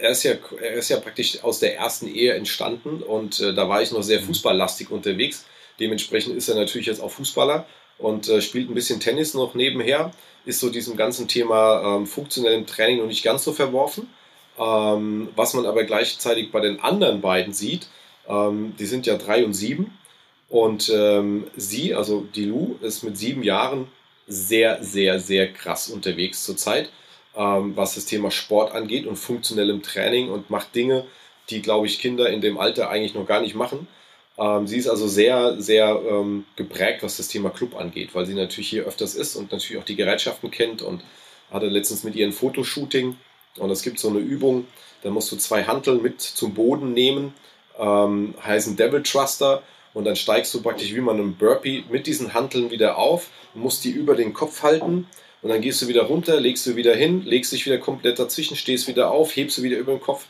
er, 0.00 0.10
ist 0.10 0.22
ja, 0.22 0.34
er 0.62 0.74
ist 0.74 0.90
ja 0.90 1.00
praktisch 1.00 1.42
aus 1.42 1.58
der 1.58 1.76
ersten 1.76 2.06
Ehe 2.06 2.34
entstanden 2.34 3.02
und 3.02 3.40
äh, 3.40 3.52
da 3.52 3.68
war 3.68 3.82
ich 3.82 3.90
noch 3.90 4.02
sehr 4.02 4.20
mhm. 4.20 4.26
fußballlastig 4.26 4.92
unterwegs. 4.92 5.44
Dementsprechend 5.80 6.36
ist 6.36 6.48
er 6.48 6.54
natürlich 6.54 6.86
jetzt 6.86 7.02
auch 7.02 7.10
Fußballer 7.10 7.66
und 7.98 8.30
spielt 8.40 8.70
ein 8.70 8.74
bisschen 8.74 9.00
Tennis 9.00 9.34
noch 9.34 9.54
nebenher, 9.54 10.12
ist 10.44 10.60
so 10.60 10.70
diesem 10.70 10.96
ganzen 10.96 11.26
Thema 11.26 11.96
ähm, 11.96 12.06
funktionellem 12.06 12.66
Training 12.66 12.98
noch 12.98 13.06
nicht 13.06 13.24
ganz 13.24 13.44
so 13.44 13.52
verworfen. 13.52 14.08
Ähm, 14.58 15.28
was 15.36 15.54
man 15.54 15.66
aber 15.66 15.84
gleichzeitig 15.84 16.52
bei 16.52 16.60
den 16.60 16.80
anderen 16.80 17.20
beiden 17.20 17.52
sieht, 17.52 17.88
ähm, 18.28 18.74
die 18.78 18.86
sind 18.86 19.06
ja 19.06 19.16
drei 19.16 19.44
und 19.44 19.54
sieben 19.54 19.98
und 20.48 20.90
ähm, 20.94 21.46
sie, 21.56 21.94
also 21.94 22.26
die 22.34 22.44
Lu, 22.44 22.76
ist 22.82 23.02
mit 23.02 23.16
sieben 23.16 23.42
Jahren 23.42 23.88
sehr, 24.30 24.82
sehr, 24.82 25.20
sehr 25.20 25.52
krass 25.52 25.90
unterwegs 25.90 26.44
zurzeit, 26.44 26.90
ähm, 27.36 27.76
was 27.76 27.96
das 27.96 28.06
Thema 28.06 28.30
Sport 28.30 28.72
angeht 28.72 29.06
und 29.06 29.16
funktionellem 29.16 29.82
Training 29.82 30.30
und 30.30 30.50
macht 30.50 30.74
Dinge, 30.74 31.04
die, 31.50 31.60
glaube 31.60 31.86
ich, 31.86 31.98
Kinder 31.98 32.30
in 32.30 32.40
dem 32.40 32.58
Alter 32.58 32.90
eigentlich 32.90 33.14
noch 33.14 33.26
gar 33.26 33.40
nicht 33.40 33.56
machen. 33.56 33.88
Ähm, 34.38 34.66
sie 34.66 34.78
ist 34.78 34.88
also 34.88 35.08
sehr, 35.08 35.60
sehr 35.60 36.00
ähm, 36.08 36.46
geprägt, 36.56 37.02
was 37.02 37.16
das 37.16 37.28
Thema 37.28 37.50
Club 37.50 37.76
angeht, 37.76 38.14
weil 38.14 38.24
sie 38.24 38.34
natürlich 38.34 38.70
hier 38.70 38.84
öfters 38.84 39.14
ist 39.14 39.34
und 39.34 39.50
natürlich 39.50 39.80
auch 39.82 39.86
die 39.86 39.96
Gerätschaften 39.96 40.50
kennt 40.50 40.80
und 40.80 41.02
hatte 41.50 41.66
letztens 41.66 42.04
mit 42.04 42.14
ihr 42.14 42.26
ein 42.26 42.32
Fotoshooting 42.32 43.16
und 43.58 43.70
es 43.70 43.82
gibt 43.82 43.98
so 43.98 44.08
eine 44.08 44.20
Übung, 44.20 44.66
da 45.02 45.10
musst 45.10 45.32
du 45.32 45.36
zwei 45.36 45.64
Hanteln 45.64 46.02
mit 46.02 46.20
zum 46.20 46.54
Boden 46.54 46.92
nehmen, 46.92 47.34
ähm, 47.78 48.34
heißen 48.44 48.76
Devil 48.76 49.02
Truster 49.02 49.62
und 49.94 50.04
dann 50.04 50.16
steigst 50.16 50.52
du 50.54 50.62
praktisch 50.62 50.94
wie 50.94 51.00
man 51.00 51.16
einen 51.16 51.36
Burpee 51.36 51.84
mit 51.90 52.06
diesen 52.06 52.34
Hanteln 52.34 52.70
wieder 52.70 52.98
auf, 52.98 53.28
musst 53.54 53.84
die 53.84 53.90
über 53.90 54.14
den 54.14 54.32
Kopf 54.32 54.62
halten 54.62 55.06
und 55.42 55.48
dann 55.48 55.60
gehst 55.60 55.82
du 55.82 55.88
wieder 55.88 56.02
runter, 56.02 56.40
legst 56.40 56.66
du 56.66 56.76
wieder 56.76 56.94
hin, 56.94 57.24
legst 57.24 57.52
dich 57.52 57.66
wieder 57.66 57.78
komplett 57.78 58.18
dazwischen, 58.18 58.56
stehst 58.56 58.88
wieder 58.88 59.10
auf, 59.10 59.34
hebst 59.34 59.58
du 59.58 59.62
wieder 59.62 59.78
über 59.78 59.92
den 59.92 60.00
Kopf 60.00 60.26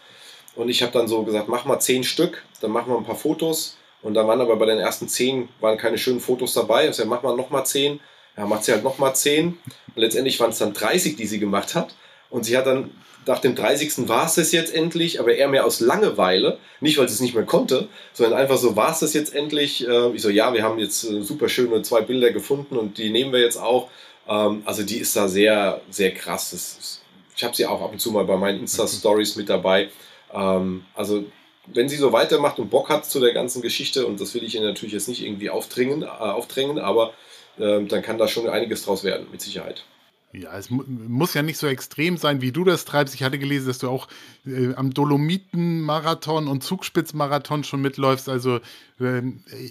und 0.55 0.69
ich 0.69 0.83
habe 0.83 0.93
dann 0.93 1.09
so 1.09 1.23
gesagt, 1.23 1.49
mach 1.49 1.65
mal 1.65 1.81
zehn 1.81 2.05
Stück, 2.05 2.45
dann 2.61 2.71
machen 2.71 2.93
wir 2.93 2.97
ein 2.97 3.05
paar 3.05 3.17
Fotos 3.17 3.77
und 4.03 4.15
da 4.15 4.27
waren 4.27 4.41
aber 4.41 4.57
bei 4.57 4.67
den 4.67 4.79
ersten 4.79 5.09
zehn 5.09 5.49
waren 5.61 5.77
keine 5.77 5.99
schönen 5.99 6.21
Fotos 6.21 6.55
dabei. 6.55 6.87
Also 6.87 7.05
mach 7.05 7.23
mal 7.23 7.37
nochmal 7.37 7.67
zehn. 7.67 8.01
Ja, 8.37 8.47
macht 8.47 8.65
sie 8.65 8.73
halt 8.73 8.85
nochmal 8.85 9.15
zehn. 9.15 9.59
Und 9.95 9.97
letztendlich 9.97 10.41
waren 10.41 10.51
es 10.51 10.59
dann 10.59 10.73
30, 10.73 11.17
die 11.17 11.27
sie 11.27 11.39
gemacht 11.39 11.75
hat. 11.75 11.95
Und 12.31 12.45
sie 12.45 12.57
hat 12.57 12.66
dann, 12.66 12.91
nach 13.26 13.41
dem 13.41 13.55
30. 13.55 14.09
war 14.09 14.26
es 14.26 14.35
das 14.35 14.53
jetzt 14.53 14.74
endlich, 14.74 15.20
aber 15.20 15.35
eher 15.35 15.49
mehr 15.49 15.66
aus 15.66 15.81
Langeweile. 15.81 16.59
Nicht, 16.81 16.97
weil 16.97 17.09
sie 17.09 17.14
es 17.14 17.20
nicht 17.20 17.35
mehr 17.35 17.45
konnte, 17.45 17.89
sondern 18.12 18.39
einfach 18.39 18.57
so, 18.57 18.76
war 18.76 18.93
es 18.93 19.01
das 19.01 19.12
jetzt 19.12 19.35
endlich. 19.35 19.87
Äh, 19.87 20.11
ich 20.14 20.22
so, 20.22 20.31
ja, 20.31 20.55
wir 20.55 20.62
haben 20.62 20.78
jetzt 20.78 21.05
äh, 21.05 21.22
super 21.22 21.49
schöne 21.49 21.83
zwei 21.83 22.01
Bilder 22.01 22.33
gefunden 22.33 22.76
und 22.76 22.99
die 22.99 23.11
nehmen 23.11 23.33
wir 23.33 23.41
jetzt 23.41 23.59
auch. 23.59 23.91
Ähm, 24.28 24.62
also 24.64 24.83
die 24.83 24.97
ist 24.97 25.14
da 25.16 25.28
sehr, 25.28 25.81
sehr 25.91 26.14
krass. 26.14 27.03
Ich 27.37 27.45
habe 27.45 27.55
sie 27.55 27.66
auch 27.66 27.83
ab 27.83 27.93
und 27.93 28.01
zu 28.01 28.11
mal 28.11 28.24
bei 28.24 28.37
meinen 28.37 28.61
Insta-Stories 28.61 29.37
mit 29.37 29.49
dabei. 29.49 29.91
Ähm, 30.33 30.85
also 30.95 31.24
wenn 31.66 31.89
sie 31.89 31.97
so 31.97 32.12
weitermacht 32.12 32.59
und 32.59 32.70
Bock 32.70 32.89
hat 32.89 33.05
zu 33.05 33.20
der 33.20 33.35
ganzen 33.35 33.61
Geschichte, 33.61 34.07
und 34.07 34.20
das 34.20 34.35
will 34.35 34.43
ich 34.43 34.55
ihr 34.55 34.62
natürlich 34.62 34.95
jetzt 34.95 35.09
nicht 35.09 35.22
irgendwie 35.22 35.51
aufdrängen, 35.51 36.03
äh, 36.03 36.07
aufdrängen 36.07 36.78
aber 36.78 37.12
dann 37.59 37.89
kann 37.89 38.16
da 38.16 38.26
schon 38.26 38.49
einiges 38.49 38.85
draus 38.87 39.05
werden, 39.05 39.26
mit 39.31 39.43
Sicherheit. 39.43 39.85
Ja, 40.33 40.57
es 40.57 40.70
mu 40.70 40.85
muss 40.87 41.35
ja 41.35 41.43
nicht 41.43 41.59
so 41.59 41.66
extrem 41.66 42.16
sein, 42.16 42.41
wie 42.41 42.53
du 42.53 42.62
das 42.62 42.85
treibst. 42.85 43.16
Ich 43.16 43.24
hatte 43.24 43.39
gelesen, 43.39 43.66
dass 43.66 43.78
du 43.78 43.89
auch 43.89 44.07
äh, 44.47 44.74
am 44.74 44.95
Dolomiten-Marathon 44.95 46.47
und 46.47 46.62
Zugspitz-Marathon 46.62 47.64
schon 47.64 47.83
mitläufst. 47.83 48.28
Also 48.28 48.61
äh, 49.01 49.22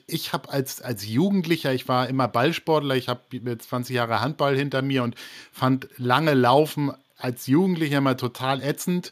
ich 0.06 0.34
habe 0.34 0.50
als, 0.50 0.82
als 0.82 1.08
Jugendlicher, 1.08 1.74
ich 1.74 1.88
war 1.88 2.10
immer 2.10 2.28
Ballsportler, 2.28 2.96
ich 2.96 3.08
habe 3.08 3.22
20 3.58 3.96
Jahre 3.96 4.20
Handball 4.20 4.58
hinter 4.58 4.82
mir 4.82 5.04
und 5.04 5.16
fand 5.54 5.88
lange 5.98 6.34
Laufen 6.34 6.92
als 7.18 7.48
Jugendlicher 7.48 8.00
immer 8.00 8.18
total 8.18 8.62
ätzend. 8.62 9.12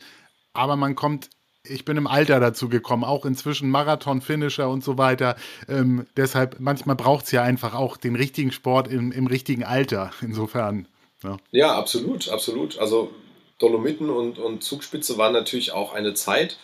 Aber 0.51 0.75
man 0.75 0.95
kommt 0.95 1.29
ich 1.69 1.83
bin 1.83 1.97
im 1.97 2.07
Alter 2.07 2.39
dazu 2.39 2.69
gekommen, 2.69 3.03
auch 3.03 3.25
inzwischen 3.25 3.69
Marathon-Finisher 3.69 4.69
und 4.69 4.85
so 4.85 4.97
weiter. 4.97 5.35
Ähm, 5.67 6.05
deshalb, 6.15 6.61
manchmal 6.61 6.95
braucht 6.95 7.25
es 7.25 7.31
ja 7.31 7.43
einfach 7.43 7.73
auch 7.73 7.97
den 7.97 8.15
richtigen 8.15 8.53
Sport 8.53 8.87
im, 8.87 9.11
im 9.11 9.27
richtigen 9.27 9.65
Alter. 9.65 10.11
Insofern. 10.21 10.87
Ja. 11.23 11.37
ja, 11.51 11.75
absolut, 11.75 12.29
absolut. 12.29 12.77
Also 12.77 13.11
Dolomiten 13.59 14.09
und, 14.09 14.37
und 14.37 14.63
Zugspitze 14.63 15.17
waren 15.17 15.33
natürlich 15.33 15.71
auch 15.71 15.93
eine 15.93 16.13
Zeit, 16.13 16.57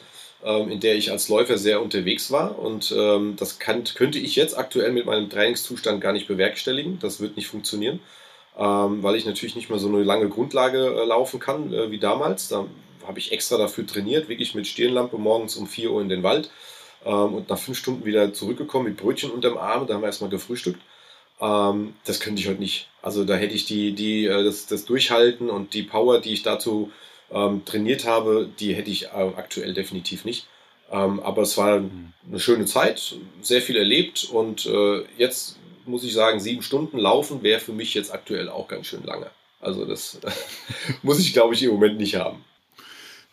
ähm, 0.44 0.70
in 0.70 0.80
der 0.80 0.96
ich 0.96 1.12
als 1.12 1.30
Läufer 1.30 1.58
sehr 1.58 1.82
unterwegs 1.82 2.32
war. 2.32 2.60
Und 2.60 2.94
ähm, 2.96 3.36
das 3.38 3.60
kann, 3.60 3.84
könnte 3.84 4.20
ich 4.20 4.36
jetzt 4.36 4.58
aktuell 4.58 4.92
mit 4.92 5.06
meinem 5.06 5.30
Trainingszustand 5.30 6.02
gar 6.02 6.14
nicht 6.14 6.28
bewerkstelligen. 6.28 7.00
Das 7.00 7.20
wird 7.20 7.36
nicht 7.36 7.48
funktionieren, 7.48 8.00
ähm, 8.58 9.02
weil 9.02 9.16
ich 9.16 9.26
natürlich 9.26 9.56
nicht 9.56 9.70
mehr 9.70 9.80
so 9.80 9.88
eine 9.88 10.04
lange 10.04 10.30
Grundlage 10.30 10.86
äh, 10.86 11.06
laufen 11.06 11.40
kann 11.40 11.74
äh, 11.74 11.90
wie 11.90 12.00
damals. 12.00 12.48
Da 12.48 12.66
habe 13.08 13.20
ich 13.20 13.32
extra 13.32 13.58
dafür 13.58 13.88
trainiert, 13.88 14.30
wirklich 14.30 14.56
mit 14.56 14.68
Stirnlampe 14.68 15.18
morgens 15.18 15.56
um 15.56 15.68
4 15.68 15.92
Uhr 15.92 16.02
in 16.02 16.10
den 16.10 16.24
Wald 16.24 16.52
ähm, 17.06 17.34
und 17.34 17.50
nach 17.50 17.58
fünf 17.58 17.78
Stunden 17.78 18.06
wieder 18.06 18.34
zurückgekommen 18.34 18.86
mit 18.86 18.98
Brötchen 18.98 19.32
unterm 19.32 19.58
Arm. 19.58 19.88
Da 19.88 19.96
haben 19.96 20.02
wir 20.02 20.08
erstmal 20.08 20.30
gefrühstückt. 20.30 20.80
Ähm, 21.44 21.96
das 22.06 22.22
könnte 22.22 22.42
ich 22.42 22.48
heute 22.48 22.62
nicht. 22.62 22.88
Also 23.02 23.26
da 23.26 23.36
hätte 23.36 23.54
ich 23.54 23.66
die, 23.66 23.92
die, 23.92 24.26
äh, 24.26 24.44
das, 24.44 24.66
das 24.66 24.86
Durchhalten 24.86 25.50
und 25.50 25.74
die 25.74 25.84
Power, 25.84 26.22
die 26.22 26.34
ich 26.34 26.42
dazu 26.42 26.92
ähm, 27.32 27.66
trainiert 27.66 28.06
habe, 28.06 28.50
die 28.60 28.74
hätte 28.74 28.90
ich 28.90 29.08
äh, 29.08 29.32
aktuell 29.36 29.74
definitiv 29.74 30.24
nicht. 30.24 30.48
Ähm, 30.90 31.20
aber 31.20 31.42
es 31.42 31.58
war 31.58 31.84
eine 32.28 32.40
schöne 32.40 32.66
Zeit, 32.66 33.16
sehr 33.42 33.62
viel 33.62 33.76
erlebt 33.76 34.24
und 34.24 34.66
äh, 34.66 35.04
jetzt 35.18 35.58
muss 35.86 36.04
ich 36.06 36.14
sagen, 36.14 36.40
sieben 36.40 36.62
Stunden 36.62 36.98
laufen 36.98 37.44
wäre 37.44 37.60
für 37.60 37.74
mich 37.74 37.94
jetzt 37.94 38.14
aktuell 38.14 38.48
auch 38.48 38.70
ganz 38.70 38.88
schön 38.88 39.04
lange. 39.04 39.30
Also 39.60 39.86
das 39.86 40.20
muss 41.02 41.20
ich, 41.20 41.34
glaube 41.34 41.56
ich, 41.56 41.64
im 41.64 41.72
Moment 41.72 41.98
nicht 41.98 42.16
haben. 42.16 42.46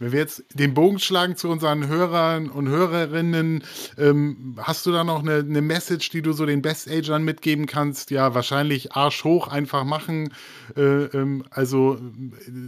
Wenn 0.01 0.12
wir 0.12 0.18
jetzt 0.18 0.42
den 0.55 0.72
Bogen 0.72 0.98
schlagen 0.98 1.36
zu 1.36 1.51
unseren 1.51 1.86
Hörern 1.86 2.48
und 2.48 2.68
Hörerinnen, 2.68 3.62
ähm, 3.98 4.57
hast 4.59 4.86
du 4.86 4.92
da 4.92 5.05
noch 5.05 5.20
eine, 5.20 5.40
eine, 5.40 5.61
Message, 5.61 6.09
die 6.09 6.22
du 6.22 6.32
so 6.32 6.46
den 6.46 6.62
Best-Agern 6.62 7.22
mitgeben 7.22 7.66
kannst? 7.66 8.11
Ja, 8.11 8.34
wahrscheinlich 8.34 8.92
Arsch 8.92 9.24
hoch 9.24 9.48
einfach 9.48 9.84
machen. 9.84 10.32
Äh, 10.74 10.80
ähm, 10.80 11.44
also 11.51 11.98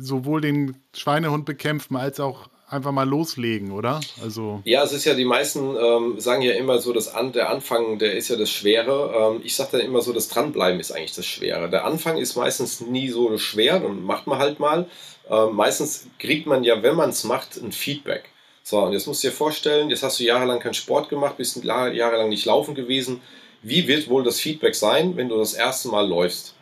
sowohl 0.01 0.43
den 0.43 0.77
Schweinehund 0.95 1.47
bekämpfen 1.47 1.97
als 1.97 2.21
auch 2.21 2.51
einfach 2.73 2.93
mal 2.93 3.09
loslegen, 3.09 3.71
oder? 3.73 4.01
Also 4.23 4.61
ja, 4.65 4.83
es 4.83 4.93
ist 4.93 5.05
ja, 5.05 5.15
die 5.15 5.25
meisten 5.25 5.77
ähm, 5.77 6.19
sagen 6.19 6.43
ja 6.43 6.53
immer 6.53 6.79
so, 6.79 6.93
dass 6.93 7.15
an, 7.15 7.33
der 7.33 7.51
Anfang, 7.51 7.99
der 7.99 8.15
ist 8.15 8.29
ja 8.29 8.37
das 8.37 8.51
Schwere. 8.51 9.13
Ähm, 9.15 9.41
ich 9.45 9.55
sage 9.55 9.79
dann 9.79 9.81
immer 9.83 10.01
so, 10.01 10.13
das 10.13 10.29
Dranbleiben 10.29 10.81
ist 10.81 10.91
eigentlich 10.91 11.15
das 11.15 11.27
Schwere. 11.27 11.69
Der 11.69 11.85
Anfang 11.85 12.17
ist 12.17 12.35
meistens 12.37 12.81
nie 12.81 13.09
so 13.09 13.37
schwer, 13.39 13.79
dann 13.79 14.03
macht 14.03 14.27
man 14.27 14.39
halt 14.39 14.59
mal. 14.59 14.87
Äh, 15.31 15.47
meistens 15.47 16.07
kriegt 16.19 16.47
man 16.47 16.65
ja, 16.65 16.83
wenn 16.83 16.97
man 16.97 17.11
es 17.11 17.25
macht, 17.25 17.57
ein 17.57 17.73
Feedback. 17.73 18.25
So, 18.63 18.81
und 18.81 18.93
jetzt 18.93 19.07
musst 19.07 19.25
du 19.25 19.29
dir 19.29 19.35
vorstellen, 19.35 19.91
jetzt 19.91 20.03
hast 20.03 20.21
du 20.21 20.25
jahrelang 20.25 20.61
keinen 20.61 20.75
Sport 20.75 21.09
gemacht, 21.09 21.37
bist 21.37 21.63
jahrelang 21.65 22.29
nicht 22.29 22.45
laufen 22.45 22.75
gewesen. 22.75 23.21
Wie 23.63 23.89
wird 23.89 24.09
wohl 24.09 24.25
das 24.25 24.41
Feedback 24.41 24.75
sein, 24.75 25.17
wenn 25.17 25.29
du 25.29 25.37
das 25.37 25.55
erste 25.55 25.89
Mal 25.89 26.07
läufst? 26.07 26.55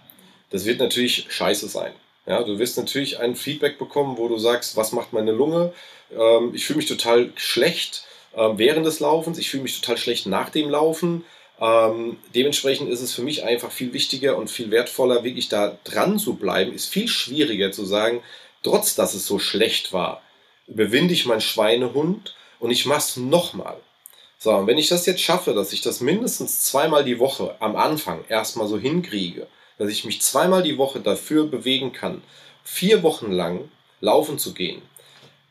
Das 0.51 0.65
wird 0.65 0.81
natürlich 0.81 1.27
scheiße 1.29 1.69
sein. 1.69 1.93
Ja, 2.27 2.43
du 2.43 2.59
wirst 2.59 2.77
natürlich 2.77 3.19
ein 3.19 3.37
Feedback 3.37 3.79
bekommen, 3.79 4.19
wo 4.19 4.29
du 4.29 4.39
sagst, 4.39 4.77
was 4.77 4.93
macht 4.93 5.13
meine 5.13 5.33
Lunge? 5.33 5.73
Ähm, 6.17 6.53
ich 6.55 6.65
fühle 6.65 6.79
mich 6.79 6.87
total 6.87 7.33
schlecht 7.37 8.05
äh, 8.35 8.49
während 8.57 8.87
des 8.87 9.01
Laufens, 9.01 9.39
ich 9.39 9.51
fühle 9.51 9.63
mich 9.63 9.81
total 9.81 9.97
schlecht 9.97 10.27
nach 10.27 10.51
dem 10.51 10.71
Laufen. 10.71 11.25
Ähm, 11.61 12.19
dementsprechend 12.35 12.91
ist 12.91 13.03
es 13.03 13.13
für 13.13 13.23
mich 13.23 13.45
einfach 13.45 13.71
viel 13.71 13.93
wichtiger 13.93 14.37
und 14.37 14.51
viel 14.51 14.71
wertvoller, 14.71 15.25
wirklich 15.25 15.49
da 15.49 15.79
dran 15.85 16.19
zu 16.19 16.35
bleiben. 16.35 16.73
Ist 16.73 16.87
viel 16.87 17.09
schwieriger 17.09 17.73
zu 17.73 17.85
sagen, 17.85 18.23
trotz 18.63 18.95
dass 18.95 19.15
es 19.15 19.27
so 19.27 19.39
schlecht 19.39 19.93
war, 19.93 20.23
überwinde 20.67 21.15
ich 21.15 21.27
meinen 21.27 21.41
Schweinehund 21.41 22.35
und 22.59 22.71
ich 22.71 22.87
mache 22.87 22.99
es 23.01 23.17
nochmal. 23.17 23.77
So, 24.39 24.53
und 24.53 24.67
wenn 24.67 24.79
ich 24.79 24.89
das 24.89 25.07
jetzt 25.07 25.21
schaffe, 25.21 25.53
dass 25.53 25.73
ich 25.73 25.83
das 25.83 26.01
mindestens 26.01 26.65
zweimal 26.65 27.05
die 27.05 27.19
Woche 27.19 27.57
am 27.61 27.77
Anfang 27.77 28.25
erstmal 28.29 28.69
so 28.69 28.79
hinkriege, 28.79 29.47
dass 29.79 29.91
ich 29.91 30.05
mich 30.05 30.23
zweimal 30.23 30.63
die 30.63 30.79
Woche 30.79 31.01
dafür 31.01 31.47
bewegen 31.47 31.93
kann, 31.93 32.23
vier 32.65 33.03
Wochen 33.03 33.33
lang 33.33 33.71
laufen 34.01 34.39
zu 34.39 34.55
gehen, 34.55 34.83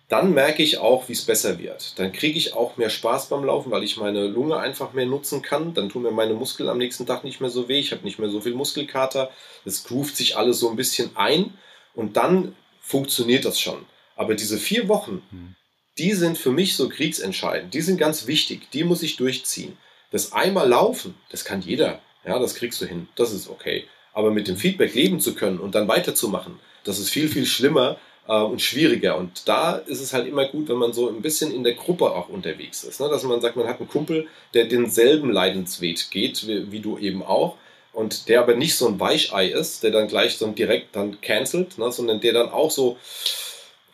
dann 0.10 0.34
merke 0.34 0.64
ich 0.64 0.80
auch, 0.80 1.08
wie 1.08 1.14
es 1.14 1.22
besser 1.24 1.60
wird. 1.60 2.00
Dann 2.00 2.12
kriege 2.12 2.38
ich 2.38 2.56
auch 2.56 2.78
mehr 2.78 2.90
Spaß 2.90 3.30
beim 3.30 3.44
Laufen, 3.44 3.70
weil 3.70 3.84
ich 3.84 3.98
meine 3.98 4.26
Lunge 4.26 4.58
einfach 4.58 4.94
mehr 4.94 5.06
nutzen 5.06 5.44
kann. 5.44 5.76
Dann 5.76 5.90
tun 5.90 6.02
mir 6.02 6.12
meine 6.12 6.34
Muskeln 6.34 6.68
am 6.68 6.80
nächsten 6.80 7.06
Tag 7.06 7.24
nicht 7.24 7.42
mehr 7.42 7.52
so 7.52 7.70
weh. 7.70 7.80
Ich 7.80 7.92
habe 7.92 8.04
nicht 8.04 8.18
mehr 8.18 8.32
so 8.32 8.42
viel 8.42 8.56
Muskelkater. 8.56 9.30
Es 9.66 9.84
groovt 9.84 10.18
sich 10.18 10.36
alles 10.36 10.60
so 10.60 10.68
ein 10.68 10.76
bisschen 10.76 11.16
ein. 11.16 11.54
Und 11.94 12.18
dann 12.18 12.56
funktioniert 12.90 13.46
das 13.46 13.60
schon. 13.60 13.86
Aber 14.16 14.34
diese 14.34 14.58
vier 14.58 14.88
Wochen, 14.88 15.22
hm. 15.30 15.56
die 16.00 16.14
sind 16.14 16.38
für 16.38 16.52
mich 16.52 16.76
so 16.76 16.90
kriegsentscheidend. 16.90 17.74
Die 17.74 17.82
sind 17.82 17.98
ganz 17.98 18.26
wichtig. 18.26 18.72
Die 18.72 18.84
muss 18.84 19.04
ich 19.04 19.16
durchziehen. 19.16 19.78
Das 20.12 20.34
einmal 20.34 20.68
laufen, 20.68 21.14
das 21.30 21.46
kann 21.46 21.62
jeder. 21.62 22.02
Ja, 22.26 22.40
das 22.40 22.56
kriegst 22.56 22.82
du 22.82 22.88
hin. 22.88 23.08
Das 23.16 23.32
ist 23.32 23.48
okay. 23.48 23.86
Aber 24.12 24.32
mit 24.32 24.48
dem 24.48 24.58
Feedback 24.58 24.96
leben 24.96 25.20
zu 25.20 25.36
können 25.36 25.60
und 25.60 25.76
dann 25.76 25.88
weiterzumachen, 25.88 26.60
das 26.84 26.98
ist 26.98 27.12
viel, 27.12 27.30
viel 27.30 27.46
schlimmer 27.46 27.98
äh, 28.28 28.42
und 28.42 28.60
schwieriger. 28.60 29.18
Und 29.18 29.48
da 29.48 29.74
ist 29.74 30.02
es 30.02 30.12
halt 30.12 30.28
immer 30.28 30.46
gut, 30.46 30.68
wenn 30.68 30.78
man 30.78 30.92
so 30.92 31.10
ein 31.10 31.22
bisschen 31.22 31.54
in 31.54 31.64
der 31.64 31.76
Gruppe 31.76 32.10
auch 32.10 32.28
unterwegs 32.28 32.84
ist. 32.84 33.00
Ne? 33.00 33.08
Dass 33.08 33.24
man 33.24 33.40
sagt, 33.40 33.56
man 33.56 33.68
hat 33.68 33.80
einen 33.80 33.88
Kumpel, 33.88 34.28
der 34.56 34.66
denselben 34.66 35.32
Leidensweg 35.32 36.10
geht, 36.10 36.48
wie, 36.48 36.72
wie 36.72 36.80
du 36.80 36.98
eben 36.98 37.22
auch 37.22 37.56
und 37.94 38.30
der 38.30 38.42
aber 38.42 38.56
nicht 38.56 38.76
so 38.76 38.88
ein 38.88 39.00
Weichei 39.00 39.48
ist, 39.48 39.84
der 39.84 39.92
dann 39.92 40.08
gleich 40.08 40.38
so 40.38 40.48
direkt 40.48 40.96
dann 40.96 41.20
cancelt, 41.22 41.78
ne, 41.78 41.92
sondern 41.92 42.22
der 42.22 42.34
dann 42.34 42.50
auch 42.50 42.72
so, 42.72 42.98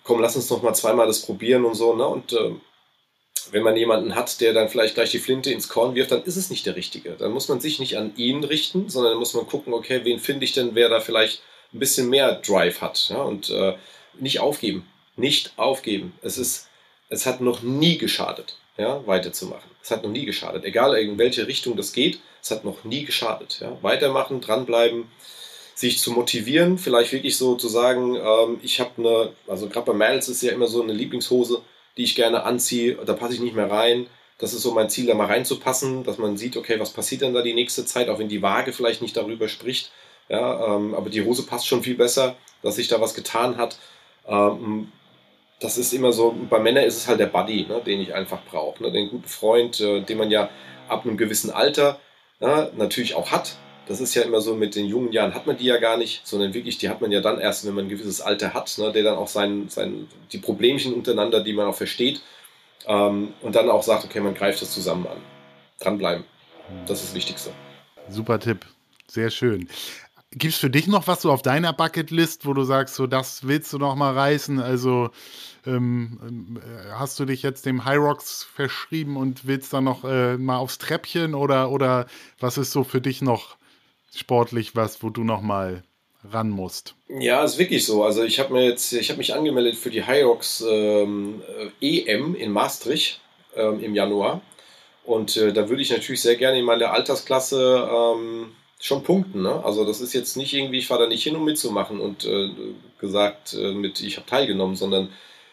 komm, 0.04 0.22
lass 0.22 0.36
uns 0.36 0.50
noch 0.50 0.62
mal 0.62 0.74
zweimal 0.74 1.08
das 1.08 1.22
probieren 1.22 1.66
und 1.66 1.76
so, 1.76 1.96
ne, 1.96 2.08
und 2.08 2.34
äh, 2.34 2.52
wenn 3.52 3.64
man 3.64 3.78
jemanden 3.78 4.16
hat, 4.16 4.42
der 4.42 4.54
dann 4.54 4.70
vielleicht 4.70 4.96
gleich 4.96 5.12
die 5.12 5.20
Flinte 5.20 5.52
ins 5.52 5.70
Korn 5.70 5.96
wirft, 5.96 6.12
dann 6.12 6.24
ist 6.24 6.36
es 6.36 6.50
nicht 6.50 6.66
der 6.66 6.76
Richtige. 6.76 7.12
Dann 7.12 7.32
muss 7.32 7.48
man 7.48 7.60
sich 7.60 7.80
nicht 7.80 7.96
an 7.96 8.16
ihn 8.16 8.44
richten, 8.44 8.90
sondern 8.90 9.14
dann 9.14 9.20
muss 9.20 9.36
man 9.36 9.46
gucken, 9.46 9.74
okay, 9.74 10.02
wen 10.04 10.20
finde 10.20 10.46
ich 10.46 10.54
denn, 10.54 10.74
wer 10.74 10.90
da 10.90 11.00
vielleicht 11.00 11.44
ein 11.72 11.80
bisschen 11.80 12.10
mehr 12.10 12.34
Drive 12.36 12.82
hat, 12.82 13.10
ja, 13.10 13.22
und 13.22 13.50
äh, 13.50 13.76
nicht 14.20 14.40
aufgeben, 14.40 14.88
nicht 15.16 15.54
aufgeben. 15.58 16.14
Es 16.22 16.38
ist, 16.38 16.70
es 17.10 17.26
hat 17.26 17.42
noch 17.42 17.62
nie 17.62 17.98
geschadet 17.98 18.58
ja, 18.78 19.06
weiterzumachen. 19.06 19.70
Es 19.82 19.92
hat 19.92 20.04
noch 20.04 20.12
nie 20.12 20.26
geschadet. 20.26 20.66
Egal 20.66 20.96
in 20.98 21.18
welche 21.18 21.48
Richtung 21.48 21.76
das 21.78 21.94
geht, 21.94 22.20
es 22.42 22.52
hat 22.52 22.66
noch 22.66 22.84
nie 22.84 23.06
geschadet. 23.06 23.60
Ja. 23.62 23.78
Weitermachen, 23.82 24.42
dranbleiben, 24.42 25.06
sich 25.74 26.00
zu 26.00 26.12
motivieren, 26.12 26.78
vielleicht 26.78 27.12
wirklich 27.12 27.38
so 27.38 27.56
zu 27.56 27.68
sagen, 27.68 28.16
ähm, 28.16 28.60
ich 28.62 28.80
habe 28.80 28.92
eine, 28.98 29.34
also 29.48 29.68
gerade 29.68 29.86
bei 29.86 29.94
Mädels 29.94 30.30
ist 30.30 30.42
ja 30.42 30.52
immer 30.52 30.68
so 30.68 30.82
eine 30.82 30.94
Lieblingshose, 30.94 31.62
die 31.98 32.04
ich 32.04 32.16
gerne 32.16 32.44
anziehe, 32.44 32.96
da 33.06 33.14
passe 33.14 33.34
ich 33.34 33.40
nicht 33.40 33.56
mehr 33.56 33.70
rein. 33.70 34.08
Das 34.38 34.54
ist 34.54 34.64
so 34.64 34.74
mein 34.74 34.90
Ziel, 34.90 35.06
da 35.06 35.14
mal 35.14 35.28
reinzupassen, 35.28 36.04
dass 36.04 36.18
man 36.18 36.38
sieht, 36.38 36.58
okay, 36.58 36.80
was 36.80 36.92
passiert 36.92 37.22
denn 37.22 37.34
da 37.34 37.42
die 37.42 37.54
nächste 37.54 37.86
Zeit, 37.86 38.10
auch 38.10 38.20
wenn 38.20 38.28
die 38.28 38.42
Waage 38.42 38.74
vielleicht 38.74 39.02
nicht 39.02 39.16
darüber 39.16 39.48
spricht. 39.48 39.92
Ja, 40.28 40.76
ähm, 40.76 40.94
aber 40.94 41.10
die 41.10 41.24
Hose 41.24 41.44
passt 41.44 41.68
schon 41.68 41.84
viel 41.84 41.96
besser, 41.96 42.36
dass 42.62 42.76
sich 42.76 42.88
da 42.88 43.00
was 43.00 43.14
getan 43.14 43.58
hat. 43.58 43.78
Ähm, 44.28 44.92
das 45.60 45.78
ist 45.78 45.94
immer 45.94 46.12
so, 46.12 46.36
bei 46.50 46.60
Männern 46.60 46.84
ist 46.84 46.98
es 46.98 47.08
halt 47.08 47.20
der 47.20 47.28
Buddy, 47.28 47.66
ne, 47.68 47.82
den 47.86 48.02
ich 48.02 48.14
einfach 48.14 48.44
brauche. 48.50 48.84
Ne, 48.84 48.92
den 48.92 49.10
guten 49.10 49.28
Freund, 49.28 49.80
äh, 49.80 50.02
den 50.02 50.18
man 50.18 50.32
ja 50.32 50.50
ab 50.88 51.06
einem 51.06 51.18
gewissen 51.18 51.52
Alter 51.52 52.00
ja, 52.40 52.70
natürlich 52.76 53.16
auch 53.16 53.32
hat. 53.32 53.56
Das 53.88 54.02
ist 54.02 54.16
ja 54.16 54.24
immer 54.24 54.42
so, 54.42 54.56
mit 54.56 54.76
den 54.76 54.86
jungen 54.86 55.12
Jahren 55.12 55.36
hat 55.36 55.46
man 55.46 55.58
die 55.58 55.66
ja 55.66 55.78
gar 55.78 55.98
nicht, 55.98 56.26
sondern 56.26 56.54
wirklich, 56.54 56.78
die 56.80 56.90
hat 56.90 57.02
man 57.02 57.12
ja 57.12 57.22
dann 57.22 57.40
erst, 57.40 57.66
wenn 57.66 57.76
man 57.76 57.86
ein 57.86 57.90
gewisses 57.90 58.20
Alter 58.20 58.54
hat, 58.54 58.78
ne, 58.78 58.92
der 58.92 59.04
dann 59.04 59.16
auch 59.16 59.28
sein, 59.28 59.70
sein, 59.70 60.08
die 60.32 60.40
Problemchen 60.40 60.94
untereinander, 60.94 61.44
die 61.44 61.54
man 61.54 61.68
auch 61.68 61.76
versteht, 61.76 62.22
ähm, 62.88 63.34
und 63.42 63.56
dann 63.56 63.70
auch 63.70 63.84
sagt, 63.84 64.06
okay, 64.06 64.20
man 64.20 64.34
greift 64.34 64.62
das 64.62 64.72
zusammen 64.72 65.08
an. 65.08 65.18
Dranbleiben. 65.80 66.26
Das 66.88 67.00
ist 67.00 67.10
das 67.10 67.16
Wichtigste. 67.16 67.52
Super 68.10 68.40
Tipp. 68.40 68.66
Sehr 69.08 69.30
schön. 69.30 69.70
Gibt 70.38 70.54
es 70.54 70.60
für 70.60 70.70
dich 70.70 70.88
noch 70.88 71.08
was 71.08 71.22
so 71.22 71.32
auf 71.32 71.42
deiner 71.42 71.72
Bucketlist, 71.72 72.46
wo 72.46 72.54
du 72.54 72.64
sagst, 72.64 72.96
so 72.96 73.08
das 73.08 73.48
willst 73.48 73.72
du 73.72 73.78
noch 73.78 73.96
mal 73.96 74.14
reißen? 74.14 74.60
Also 74.60 75.10
ähm, 75.66 76.20
ähm 76.28 76.62
hast 76.94 77.18
du 77.20 77.26
dich 77.26 77.42
jetzt 77.42 77.66
dem 77.66 77.86
High 77.86 78.00
Rocks 78.00 78.44
verschrieben 78.44 79.16
und 79.16 79.48
willst 79.48 79.72
dann 79.72 79.86
noch 79.86 80.04
äh, 80.04 80.38
mal 80.38 80.58
aufs 80.58 80.78
Treppchen 80.78 81.36
oder, 81.36 81.72
oder 81.72 82.06
was 82.38 82.58
ist 82.58 82.72
so 82.72 82.84
für 82.84 83.00
dich 83.00 83.22
noch 83.22 83.56
sportlich 84.14 84.76
was, 84.76 85.02
wo 85.02 85.10
du 85.10 85.24
noch 85.24 85.42
mal 85.42 85.84
ran 86.30 86.50
musst? 86.50 86.96
Ja, 87.08 87.42
ist 87.46 87.58
wirklich 87.58 87.86
so. 87.86 88.04
Also 88.04 88.24
ich 88.26 88.38
habe 88.38 88.52
mir 88.52 88.66
jetzt, 88.66 88.92
ich 88.92 89.10
habe 89.10 89.20
mich 89.20 89.34
angemeldet 89.34 89.76
für 89.76 89.90
die 89.90 90.04
High 90.04 90.26
Rocks 90.26 90.62
ähm, 90.68 91.42
EM 91.80 92.36
in 92.36 92.52
Maastricht 92.52 93.22
ähm, 93.56 93.80
im 93.82 93.96
Januar 93.96 94.42
und 95.06 95.38
äh, 95.38 95.54
da 95.54 95.70
würde 95.70 95.82
ich 95.82 95.92
natürlich 95.92 96.22
sehr 96.22 96.36
gerne 96.36 96.60
in 96.60 96.66
meiner 96.66 96.92
Altersklasse 96.92 97.90
ähm, 97.90 98.52
schon 98.80 99.04
punkten. 99.04 99.42
Ne? 99.42 99.64
Also 99.64 99.86
das 99.86 100.02
ist 100.02 100.14
jetzt 100.14 100.38
nicht 100.38 100.54
irgendwie, 100.54 100.80
ich 100.80 100.88
fahre 100.88 101.04
da 101.04 101.08
nicht 101.08 101.24
hin, 101.24 101.36
um 101.36 101.46
mitzumachen 101.46 102.00
und 102.00 102.26
äh, 102.26 102.50
gesagt 103.00 103.54
äh, 103.54 103.74
mit, 103.74 104.02
ich 104.02 104.18
habe 104.18 104.28
teilgenommen, 104.28 104.76
sondern 104.76 105.10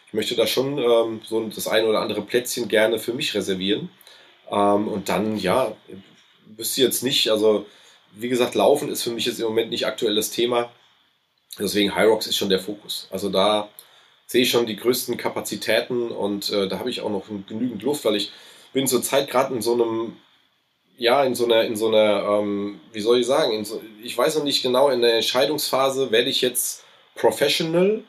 ich 0.07 0.13
möchte 0.13 0.35
da 0.35 0.45
schon 0.45 0.77
ähm, 0.77 1.21
so 1.25 1.43
das 1.47 1.67
ein 1.67 1.85
oder 1.85 2.01
andere 2.01 2.21
Plätzchen 2.21 2.67
gerne 2.67 2.99
für 2.99 3.13
mich 3.13 3.33
reservieren. 3.33 3.89
Ähm, 4.51 4.87
und 4.87 5.09
dann, 5.09 5.37
ja, 5.37 5.75
wüsste 6.45 6.81
jetzt 6.81 7.03
nicht, 7.03 7.31
also 7.31 7.65
wie 8.15 8.29
gesagt, 8.29 8.55
Laufen 8.55 8.89
ist 8.89 9.03
für 9.03 9.09
mich 9.09 9.25
jetzt 9.25 9.39
im 9.39 9.47
Moment 9.47 9.71
nicht 9.71 9.87
aktuell 9.87 10.15
das 10.15 10.29
Thema. 10.29 10.71
Deswegen 11.59 11.91
Rocks 11.91 12.27
ist 12.27 12.37
schon 12.37 12.49
der 12.49 12.59
Fokus. 12.59 13.07
Also 13.11 13.29
da 13.29 13.69
sehe 14.27 14.43
ich 14.43 14.49
schon 14.49 14.65
die 14.65 14.75
größten 14.75 15.17
Kapazitäten 15.17 16.09
und 16.09 16.51
äh, 16.51 16.67
da 16.67 16.79
habe 16.79 16.89
ich 16.89 17.01
auch 17.01 17.09
noch 17.09 17.25
genügend 17.47 17.83
Luft, 17.83 18.05
weil 18.05 18.15
ich 18.15 18.31
bin 18.71 18.87
zurzeit 18.87 19.29
gerade 19.29 19.53
in 19.53 19.61
so 19.61 19.73
einem 19.73 20.17
ja, 20.97 21.23
in 21.23 21.35
so 21.35 21.45
einer, 21.45 21.63
in 21.63 21.75
so 21.75 21.87
einer, 21.87 22.23
ähm, 22.23 22.79
wie 22.91 23.01
soll 23.01 23.19
ich 23.19 23.27
sagen, 23.27 23.63
so, 23.65 23.81
ich 24.01 24.17
weiß 24.17 24.35
noch 24.35 24.43
nicht 24.43 24.61
genau, 24.61 24.89
in 24.89 25.01
der 25.01 25.15
Entscheidungsphase 25.15 26.11
werde 26.11 26.29
ich 26.29 26.41
jetzt 26.41 26.83
professional, 27.15 28.03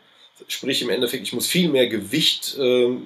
sprich 0.49 0.83
im 0.83 0.91
Endeffekt, 0.91 1.23
ich 1.23 1.33
muss 1.33 1.47
viel 1.47 1.69
mehr 1.69 1.89
Gewicht 1.89 2.57
äh, 2.59 2.97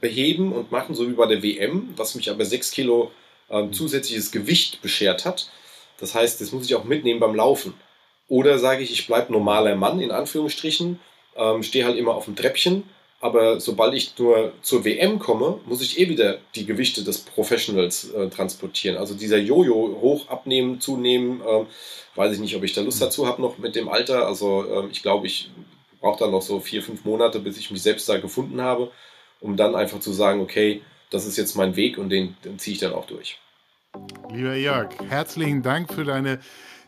beheben 0.00 0.52
und 0.52 0.72
machen, 0.72 0.94
so 0.94 1.08
wie 1.08 1.14
bei 1.14 1.26
der 1.26 1.42
WM, 1.42 1.92
was 1.96 2.14
mich 2.14 2.30
aber 2.30 2.44
6 2.44 2.70
Kilo 2.70 3.10
äh, 3.48 3.70
zusätzliches 3.70 4.32
Gewicht 4.32 4.80
beschert 4.80 5.24
hat. 5.24 5.50
Das 5.98 6.14
heißt, 6.14 6.40
das 6.40 6.52
muss 6.52 6.66
ich 6.66 6.74
auch 6.74 6.84
mitnehmen 6.84 7.20
beim 7.20 7.34
Laufen. 7.34 7.74
Oder 8.28 8.58
sage 8.58 8.82
ich, 8.82 8.90
ich 8.90 9.06
bleibe 9.06 9.32
normaler 9.32 9.76
Mann, 9.76 10.00
in 10.00 10.10
Anführungsstrichen, 10.10 10.98
ähm, 11.36 11.62
stehe 11.62 11.84
halt 11.84 11.98
immer 11.98 12.14
auf 12.14 12.24
dem 12.24 12.36
Treppchen 12.36 12.84
aber 13.24 13.58
sobald 13.58 13.94
ich 13.94 14.18
nur 14.18 14.52
zur 14.60 14.84
WM 14.84 15.18
komme, 15.18 15.58
muss 15.64 15.80
ich 15.80 15.98
eh 15.98 16.10
wieder 16.10 16.40
die 16.54 16.66
Gewichte 16.66 17.02
des 17.02 17.20
Professionals 17.20 18.10
äh, 18.12 18.28
transportieren. 18.28 18.98
Also 18.98 19.14
dieser 19.14 19.38
Jojo 19.38 19.98
hoch 19.98 20.28
abnehmen, 20.28 20.78
zunehmen, 20.78 21.40
ähm, 21.48 21.64
weiß 22.16 22.34
ich 22.34 22.38
nicht, 22.38 22.54
ob 22.54 22.64
ich 22.64 22.74
da 22.74 22.82
Lust 22.82 23.00
dazu 23.00 23.26
habe 23.26 23.40
noch 23.40 23.56
mit 23.56 23.76
dem 23.76 23.88
Alter. 23.88 24.26
Also 24.26 24.66
ähm, 24.70 24.90
ich 24.92 25.00
glaube, 25.00 25.26
ich 25.26 25.50
brauche 26.02 26.18
da 26.18 26.30
noch 26.30 26.42
so 26.42 26.60
vier, 26.60 26.82
fünf 26.82 27.06
Monate, 27.06 27.40
bis 27.40 27.56
ich 27.56 27.70
mich 27.70 27.80
selbst 27.80 28.06
da 28.10 28.18
gefunden 28.18 28.60
habe, 28.60 28.90
um 29.40 29.56
dann 29.56 29.74
einfach 29.74 30.00
zu 30.00 30.12
sagen, 30.12 30.42
okay, 30.42 30.82
das 31.08 31.24
ist 31.24 31.38
jetzt 31.38 31.56
mein 31.56 31.76
Weg 31.76 31.96
und 31.96 32.10
den, 32.10 32.36
den 32.44 32.58
ziehe 32.58 32.74
ich 32.74 32.80
dann 32.80 32.92
auch 32.92 33.06
durch. 33.06 33.38
Lieber 34.34 34.54
Jörg, 34.54 34.90
herzlichen 35.08 35.62
Dank 35.62 35.90
für 35.90 36.04
deine 36.04 36.40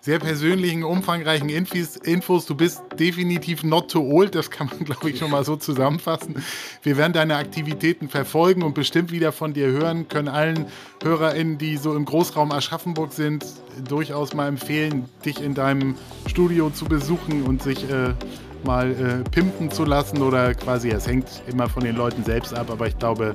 sehr 0.06 0.20
persönlichen, 0.20 0.84
umfangreichen 0.84 1.48
Infos. 1.48 2.46
Du 2.46 2.54
bist 2.54 2.80
definitiv 2.96 3.64
not 3.64 3.90
too 3.90 4.08
old, 4.08 4.36
das 4.36 4.52
kann 4.52 4.68
man, 4.68 4.84
glaube 4.84 5.10
ich, 5.10 5.18
schon 5.18 5.32
mal 5.32 5.44
so 5.44 5.56
zusammenfassen. 5.56 6.36
Wir 6.84 6.96
werden 6.96 7.12
deine 7.12 7.34
Aktivitäten 7.34 8.08
verfolgen 8.08 8.62
und 8.62 8.72
bestimmt 8.72 9.10
wieder 9.10 9.32
von 9.32 9.52
dir 9.52 9.66
hören, 9.66 10.06
können 10.06 10.28
allen 10.28 10.66
HörerInnen, 11.02 11.58
die 11.58 11.76
so 11.76 11.96
im 11.96 12.04
Großraum 12.04 12.52
Aschaffenburg 12.52 13.12
sind, 13.12 13.44
durchaus 13.88 14.32
mal 14.32 14.46
empfehlen, 14.46 15.06
dich 15.24 15.42
in 15.42 15.54
deinem 15.54 15.96
Studio 16.28 16.70
zu 16.70 16.84
besuchen 16.84 17.42
und 17.42 17.64
sich 17.64 17.90
äh, 17.90 18.14
mal 18.64 18.92
äh, 18.92 19.28
pimpen 19.28 19.72
zu 19.72 19.84
lassen 19.84 20.22
oder 20.22 20.54
quasi, 20.54 20.88
es 20.88 21.08
hängt 21.08 21.26
immer 21.48 21.68
von 21.68 21.82
den 21.82 21.96
Leuten 21.96 22.22
selbst 22.22 22.54
ab, 22.54 22.70
aber 22.70 22.86
ich 22.86 22.96
glaube, 22.96 23.34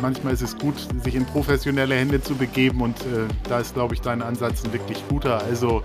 manchmal 0.00 0.32
ist 0.32 0.42
es 0.42 0.56
gut, 0.56 0.74
sich 1.02 1.14
in 1.14 1.24
professionelle 1.24 1.94
Hände 1.94 2.22
zu 2.22 2.34
begeben 2.34 2.80
und 2.80 2.98
äh, 3.00 3.26
da 3.48 3.60
ist, 3.60 3.74
glaube 3.74 3.94
ich, 3.94 4.00
dein 4.00 4.22
Ansatz 4.22 4.64
ein 4.64 4.72
wirklich 4.72 5.02
guter. 5.08 5.42
Also 5.44 5.82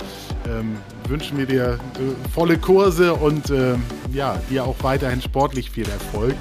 ähm, 0.47 0.77
wünschen 1.07 1.37
wir 1.37 1.45
dir 1.45 1.79
äh, 1.95 2.31
volle 2.31 2.57
Kurse 2.57 3.13
und 3.13 3.49
äh, 3.49 3.75
ja, 4.11 4.39
dir 4.49 4.65
auch 4.65 4.75
weiterhin 4.81 5.21
sportlich 5.21 5.71
viel 5.71 5.87
Erfolg. 5.89 6.35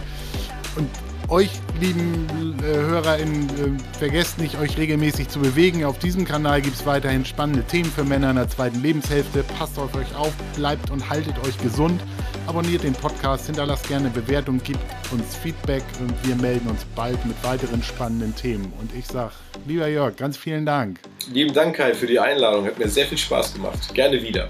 Und 0.77 0.89
euch, 1.29 1.51
lieben 1.81 2.57
äh, 2.63 2.75
HörerInnen, 2.75 3.49
äh, 3.49 3.99
vergesst 3.99 4.39
nicht, 4.39 4.59
euch 4.59 4.77
regelmäßig 4.77 5.29
zu 5.29 5.39
bewegen. 5.41 5.85
Auf 5.85 5.99
diesem 5.99 6.25
Kanal 6.25 6.61
gibt 6.61 6.77
es 6.77 6.87
weiterhin 6.87 7.25
spannende 7.25 7.65
Themen 7.65 7.91
für 7.91 8.05
Männer 8.05 8.31
in 8.31 8.37
der 8.37 8.49
zweiten 8.49 8.81
Lebenshälfte. 8.83 9.43
Passt 9.59 9.79
auf 9.79 9.95
euch 9.95 10.15
auf, 10.17 10.33
bleibt 10.57 10.91
und 10.91 11.09
haltet 11.09 11.35
euch 11.47 11.57
gesund. 11.59 12.01
Abonniert 12.47 12.83
den 12.83 12.93
Podcast, 12.93 13.47
hinterlasst 13.47 13.89
gerne 13.89 14.11
Bewertung, 14.11 14.61
gibt 14.63 14.79
uns 15.11 15.35
Feedback 15.35 15.83
und 15.99 16.13
wir 16.27 16.37
melden 16.37 16.69
uns 16.69 16.85
bald 16.95 17.25
mit 17.25 17.43
weiteren 17.43 17.83
spannenden 17.83 18.37
Themen. 18.37 18.71
Und 18.81 18.95
ich 18.95 19.07
sage, 19.07 19.33
lieber 19.67 19.89
Jörg, 19.89 20.15
ganz 20.17 20.37
vielen 20.37 20.67
Dank. 20.67 21.01
Lieben 21.33 21.55
Dank, 21.55 21.77
Kai, 21.77 21.95
für 21.95 22.07
die 22.07 22.21
Einladung. 22.21 22.67
Hat 22.67 22.79
mir 22.79 22.89
sehr 22.89 23.07
viel 23.07 23.19
Spaß 23.19 23.55
gemacht. 23.55 23.95
Gerne 23.95 24.23
wieder. 24.23 24.49